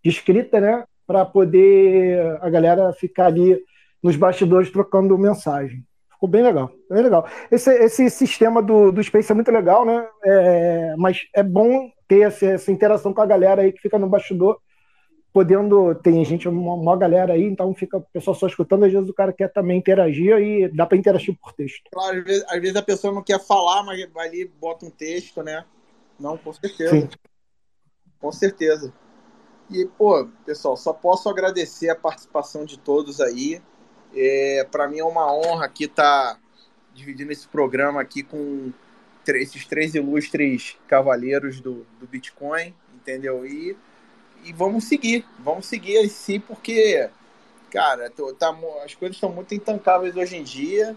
de 0.02 0.10
escrita, 0.10 0.58
né? 0.58 0.84
Para 1.10 1.24
poder 1.24 2.38
a 2.40 2.48
galera 2.48 2.92
ficar 2.92 3.26
ali 3.26 3.60
nos 4.00 4.14
bastidores 4.14 4.70
trocando 4.70 5.18
mensagem. 5.18 5.84
Ficou 6.08 6.28
bem 6.28 6.40
legal, 6.40 6.70
bem 6.88 7.02
legal. 7.02 7.26
Esse, 7.50 7.68
esse 7.82 8.08
sistema 8.08 8.62
do, 8.62 8.92
do 8.92 9.02
Space 9.02 9.32
é 9.32 9.34
muito 9.34 9.50
legal, 9.50 9.84
né? 9.84 10.06
É, 10.24 10.94
mas 10.96 11.22
é 11.34 11.42
bom 11.42 11.90
ter 12.06 12.20
essa, 12.20 12.46
essa, 12.46 12.70
interação 12.70 13.12
com 13.12 13.20
a 13.22 13.26
galera 13.26 13.62
aí 13.62 13.72
que 13.72 13.80
fica 13.80 13.98
no 13.98 14.08
bastidor, 14.08 14.60
podendo. 15.32 15.96
Tem 15.96 16.24
gente, 16.24 16.48
uma, 16.48 16.74
uma 16.74 16.96
galera 16.96 17.32
aí, 17.32 17.42
então 17.42 17.74
fica 17.74 17.96
o 17.96 18.06
pessoal 18.12 18.36
só 18.36 18.46
escutando, 18.46 18.84
às 18.84 18.92
vezes 18.92 19.08
o 19.08 19.14
cara 19.14 19.32
quer 19.32 19.52
também 19.52 19.78
interagir 19.78 20.38
e 20.38 20.68
dá 20.68 20.86
para 20.86 20.96
interagir 20.96 21.36
por 21.42 21.52
texto. 21.54 21.90
Claro, 21.92 22.18
às 22.18 22.24
vezes, 22.24 22.44
às 22.46 22.60
vezes, 22.60 22.76
a 22.76 22.82
pessoa 22.82 23.12
não 23.12 23.24
quer 23.24 23.44
falar, 23.44 23.82
mas 23.82 24.08
vai 24.12 24.28
ali 24.28 24.44
bota 24.60 24.86
um 24.86 24.90
texto, 24.90 25.42
né? 25.42 25.64
Não, 26.20 26.38
com 26.38 26.52
certeza. 26.52 27.00
Sim. 27.00 27.08
Com 28.20 28.30
certeza. 28.30 28.94
E, 29.70 29.84
pô, 29.86 30.26
pessoal, 30.44 30.76
só 30.76 30.92
posso 30.92 31.28
agradecer 31.28 31.90
a 31.90 31.94
participação 31.94 32.64
de 32.64 32.76
todos 32.76 33.20
aí. 33.20 33.62
É, 34.14 34.66
para 34.70 34.88
mim 34.88 34.98
é 34.98 35.04
uma 35.04 35.32
honra 35.32 35.66
aqui 35.66 35.84
estar 35.84 36.34
tá 36.34 36.40
dividindo 36.92 37.30
esse 37.30 37.46
programa 37.46 38.00
aqui 38.00 38.24
com 38.24 38.72
esses 39.28 39.64
três 39.64 39.94
ilustres 39.94 40.76
cavaleiros 40.88 41.60
do, 41.60 41.86
do 42.00 42.06
Bitcoin, 42.08 42.74
entendeu? 42.96 43.46
E, 43.46 43.76
e 44.42 44.52
vamos 44.52 44.84
seguir, 44.84 45.24
vamos 45.38 45.66
seguir 45.66 45.98
assim, 45.98 46.40
porque, 46.40 47.08
cara, 47.70 48.10
tá, 48.36 48.50
as 48.84 48.94
coisas 48.96 49.16
estão 49.16 49.30
muito 49.30 49.54
intancáveis 49.54 50.16
hoje 50.16 50.36
em 50.36 50.42
dia 50.42 50.96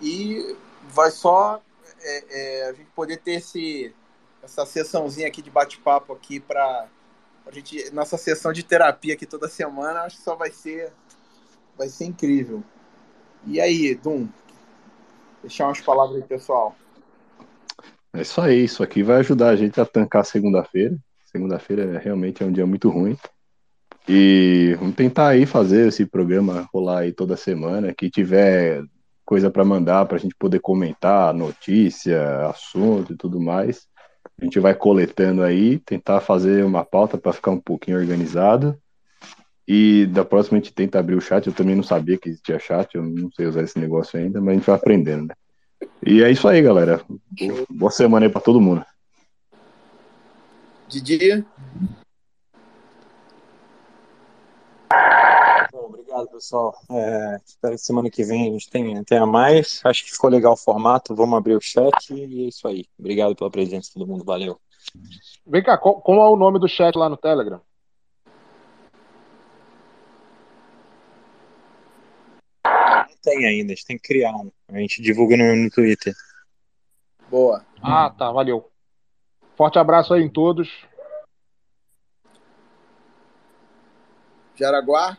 e 0.00 0.56
vai 0.84 1.10
só 1.10 1.60
é, 2.00 2.24
é, 2.28 2.68
a 2.68 2.72
gente 2.74 2.90
poder 2.94 3.16
ter 3.16 3.32
esse, 3.32 3.92
essa 4.40 4.64
sessãozinha 4.64 5.26
aqui 5.26 5.42
de 5.42 5.50
bate-papo 5.50 6.12
aqui 6.12 6.38
para 6.38 6.86
a 7.46 7.50
gente, 7.50 7.90
nossa 7.92 8.16
sessão 8.16 8.52
de 8.52 8.62
terapia 8.62 9.14
aqui 9.14 9.26
toda 9.26 9.48
semana, 9.48 10.02
acho 10.02 10.16
que 10.16 10.22
só 10.22 10.34
vai 10.34 10.50
ser 10.50 10.92
vai 11.76 11.88
ser 11.88 12.04
incrível. 12.04 12.62
E 13.46 13.60
aí, 13.60 13.94
Dum? 13.94 14.28
Deixar 15.42 15.66
umas 15.66 15.80
palavras 15.80 16.16
aí, 16.16 16.22
pessoal. 16.22 16.74
É 18.12 18.22
isso 18.22 18.40
aí, 18.40 18.64
isso 18.64 18.82
aqui 18.82 19.02
vai 19.02 19.18
ajudar 19.18 19.50
a 19.50 19.56
gente 19.56 19.80
a 19.80 19.84
tancar 19.84 20.24
segunda-feira. 20.24 20.96
Segunda-feira 21.26 21.98
realmente 21.98 22.42
é 22.42 22.46
um 22.46 22.52
dia 22.52 22.64
muito 22.64 22.88
ruim. 22.88 23.18
E 24.08 24.76
vamos 24.78 24.94
tentar 24.94 25.28
aí 25.28 25.46
fazer 25.46 25.88
esse 25.88 26.06
programa 26.06 26.68
rolar 26.72 27.00
aí 27.00 27.12
toda 27.12 27.36
semana. 27.36 27.92
Que 27.92 28.08
tiver 28.08 28.84
coisa 29.24 29.50
para 29.50 29.64
mandar 29.64 30.06
para 30.06 30.16
a 30.16 30.20
gente 30.20 30.34
poder 30.36 30.60
comentar, 30.60 31.34
notícia, 31.34 32.46
assunto 32.46 33.12
e 33.12 33.16
tudo 33.16 33.40
mais. 33.40 33.88
A 34.40 34.44
gente 34.44 34.58
vai 34.58 34.74
coletando 34.74 35.42
aí, 35.42 35.78
tentar 35.78 36.20
fazer 36.20 36.64
uma 36.64 36.84
pauta 36.84 37.16
para 37.16 37.32
ficar 37.32 37.50
um 37.50 37.60
pouquinho 37.60 37.98
organizado. 37.98 38.76
E 39.66 40.06
da 40.06 40.24
próxima 40.24 40.58
a 40.58 40.60
gente 40.60 40.74
tenta 40.74 40.98
abrir 40.98 41.14
o 41.14 41.20
chat. 41.20 41.46
Eu 41.46 41.52
também 41.52 41.74
não 41.74 41.82
sabia 41.82 42.18
que 42.18 42.28
existia 42.28 42.58
chat, 42.58 42.94
eu 42.94 43.02
não 43.02 43.30
sei 43.32 43.46
usar 43.46 43.62
esse 43.62 43.78
negócio 43.78 44.18
ainda, 44.18 44.40
mas 44.40 44.50
a 44.50 44.54
gente 44.54 44.66
vai 44.66 44.76
aprendendo, 44.76 45.28
né? 45.28 45.34
E 46.04 46.22
é 46.22 46.30
isso 46.30 46.46
aí, 46.46 46.60
galera. 46.60 47.00
Boa 47.70 47.90
semana 47.90 48.26
aí 48.26 48.30
pra 48.30 48.40
todo 48.40 48.60
mundo. 48.60 48.84
Didi? 50.88 51.44
Pessoal. 56.28 56.74
É, 56.90 57.40
espero 57.44 57.74
que 57.74 57.80
semana 57.80 58.10
que 58.10 58.24
vem 58.24 58.48
a 58.48 58.52
gente 58.52 58.70
tenha, 58.70 59.04
tenha 59.04 59.26
mais. 59.26 59.80
Acho 59.84 60.04
que 60.04 60.12
ficou 60.12 60.30
legal 60.30 60.54
o 60.54 60.56
formato. 60.56 61.14
Vamos 61.14 61.36
abrir 61.36 61.56
o 61.56 61.60
chat 61.60 62.12
e 62.12 62.44
é 62.44 62.48
isso 62.48 62.66
aí. 62.66 62.84
Obrigado 62.98 63.34
pela 63.34 63.50
presença 63.50 63.90
todo 63.94 64.06
mundo. 64.06 64.24
Valeu. 64.24 64.58
Vem 65.46 65.62
cá, 65.62 65.78
qual, 65.78 66.00
qual 66.00 66.18
é 66.18 66.30
o 66.30 66.36
nome 66.36 66.58
do 66.58 66.68
chat 66.68 66.96
lá 66.96 67.08
no 67.08 67.16
Telegram? 67.16 67.60
tem 73.24 73.46
ainda, 73.46 73.72
a 73.72 73.74
gente 73.74 73.86
tem 73.86 73.96
que 73.96 74.06
criar 74.06 74.32
um. 74.32 74.52
A 74.68 74.78
gente 74.78 75.00
divulga 75.00 75.36
no, 75.36 75.56
no 75.56 75.70
Twitter. 75.70 76.14
Boa. 77.30 77.64
Ah, 77.82 78.10
tá, 78.10 78.30
valeu. 78.30 78.70
Forte 79.56 79.78
abraço 79.78 80.12
aí 80.12 80.22
em 80.22 80.28
todos. 80.28 80.68
Jaraguá? 84.54 85.16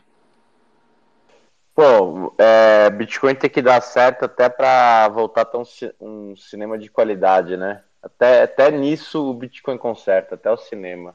Bom, 1.76 2.34
é, 2.38 2.88
Bitcoin 2.88 3.34
tem 3.34 3.50
que 3.50 3.60
dar 3.60 3.82
certo 3.82 4.24
até 4.24 4.48
para 4.48 5.08
voltar 5.08 5.42
a 5.42 5.44
ter 5.44 5.58
um, 5.58 6.30
um, 6.30 6.36
cinema 6.36 6.78
de 6.78 6.88
qualidade, 6.88 7.54
né? 7.56 7.82
Até, 8.02 8.42
até 8.44 8.70
nisso 8.70 9.30
o 9.30 9.34
Bitcoin 9.34 9.76
conserta, 9.76 10.36
até 10.36 10.50
o 10.50 10.56
cinema. 10.56 11.14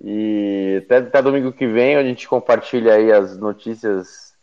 E 0.00 0.82
até, 0.84 0.96
até 0.98 1.22
domingo 1.22 1.52
que 1.52 1.66
vem 1.66 1.96
a 1.96 2.02
gente 2.02 2.26
compartilha 2.28 2.94
aí 2.94 3.12
as 3.12 3.36
notícias 3.36 4.34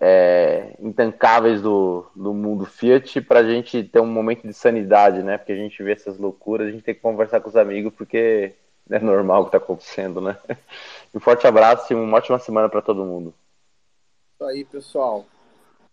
é, 0.00 0.74
intancáveis 0.80 1.62
do, 1.62 2.06
do 2.16 2.34
mundo 2.34 2.66
Fiat 2.66 3.20
para 3.20 3.40
a 3.40 3.44
gente 3.44 3.84
ter 3.84 4.00
um 4.00 4.06
momento 4.06 4.46
de 4.46 4.54
sanidade, 4.54 5.22
né? 5.22 5.38
Porque 5.38 5.52
a 5.52 5.56
gente 5.56 5.82
vê 5.82 5.92
essas 5.92 6.18
loucuras, 6.18 6.68
a 6.68 6.70
gente 6.72 6.82
tem 6.82 6.94
que 6.94 7.00
conversar 7.00 7.40
com 7.40 7.48
os 7.48 7.56
amigos 7.56 7.92
porque 7.94 8.54
é 8.90 8.98
normal 8.98 9.42
o 9.42 9.44
que 9.44 9.48
está 9.56 9.58
acontecendo, 9.58 10.20
né? 10.20 10.36
Um 11.14 11.20
forte 11.20 11.46
abraço 11.46 11.92
e 11.92 11.96
uma 11.96 12.16
ótima 12.16 12.38
semana 12.38 12.68
para 12.68 12.82
todo 12.82 13.04
mundo. 13.04 13.34
Tá 14.40 14.48
aí, 14.48 14.64
pessoal. 14.64 15.26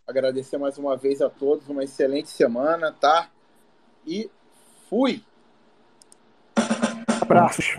Agradecer 0.08 0.58
mais 0.58 0.78
uma 0.78 0.96
vez 0.96 1.22
a 1.22 1.30
todos, 1.30 1.68
uma 1.68 1.84
excelente 1.84 2.30
semana, 2.30 2.94
tá? 2.94 3.30
E 4.06 4.32
fui! 4.90 5.22
Abraços. 7.22 7.78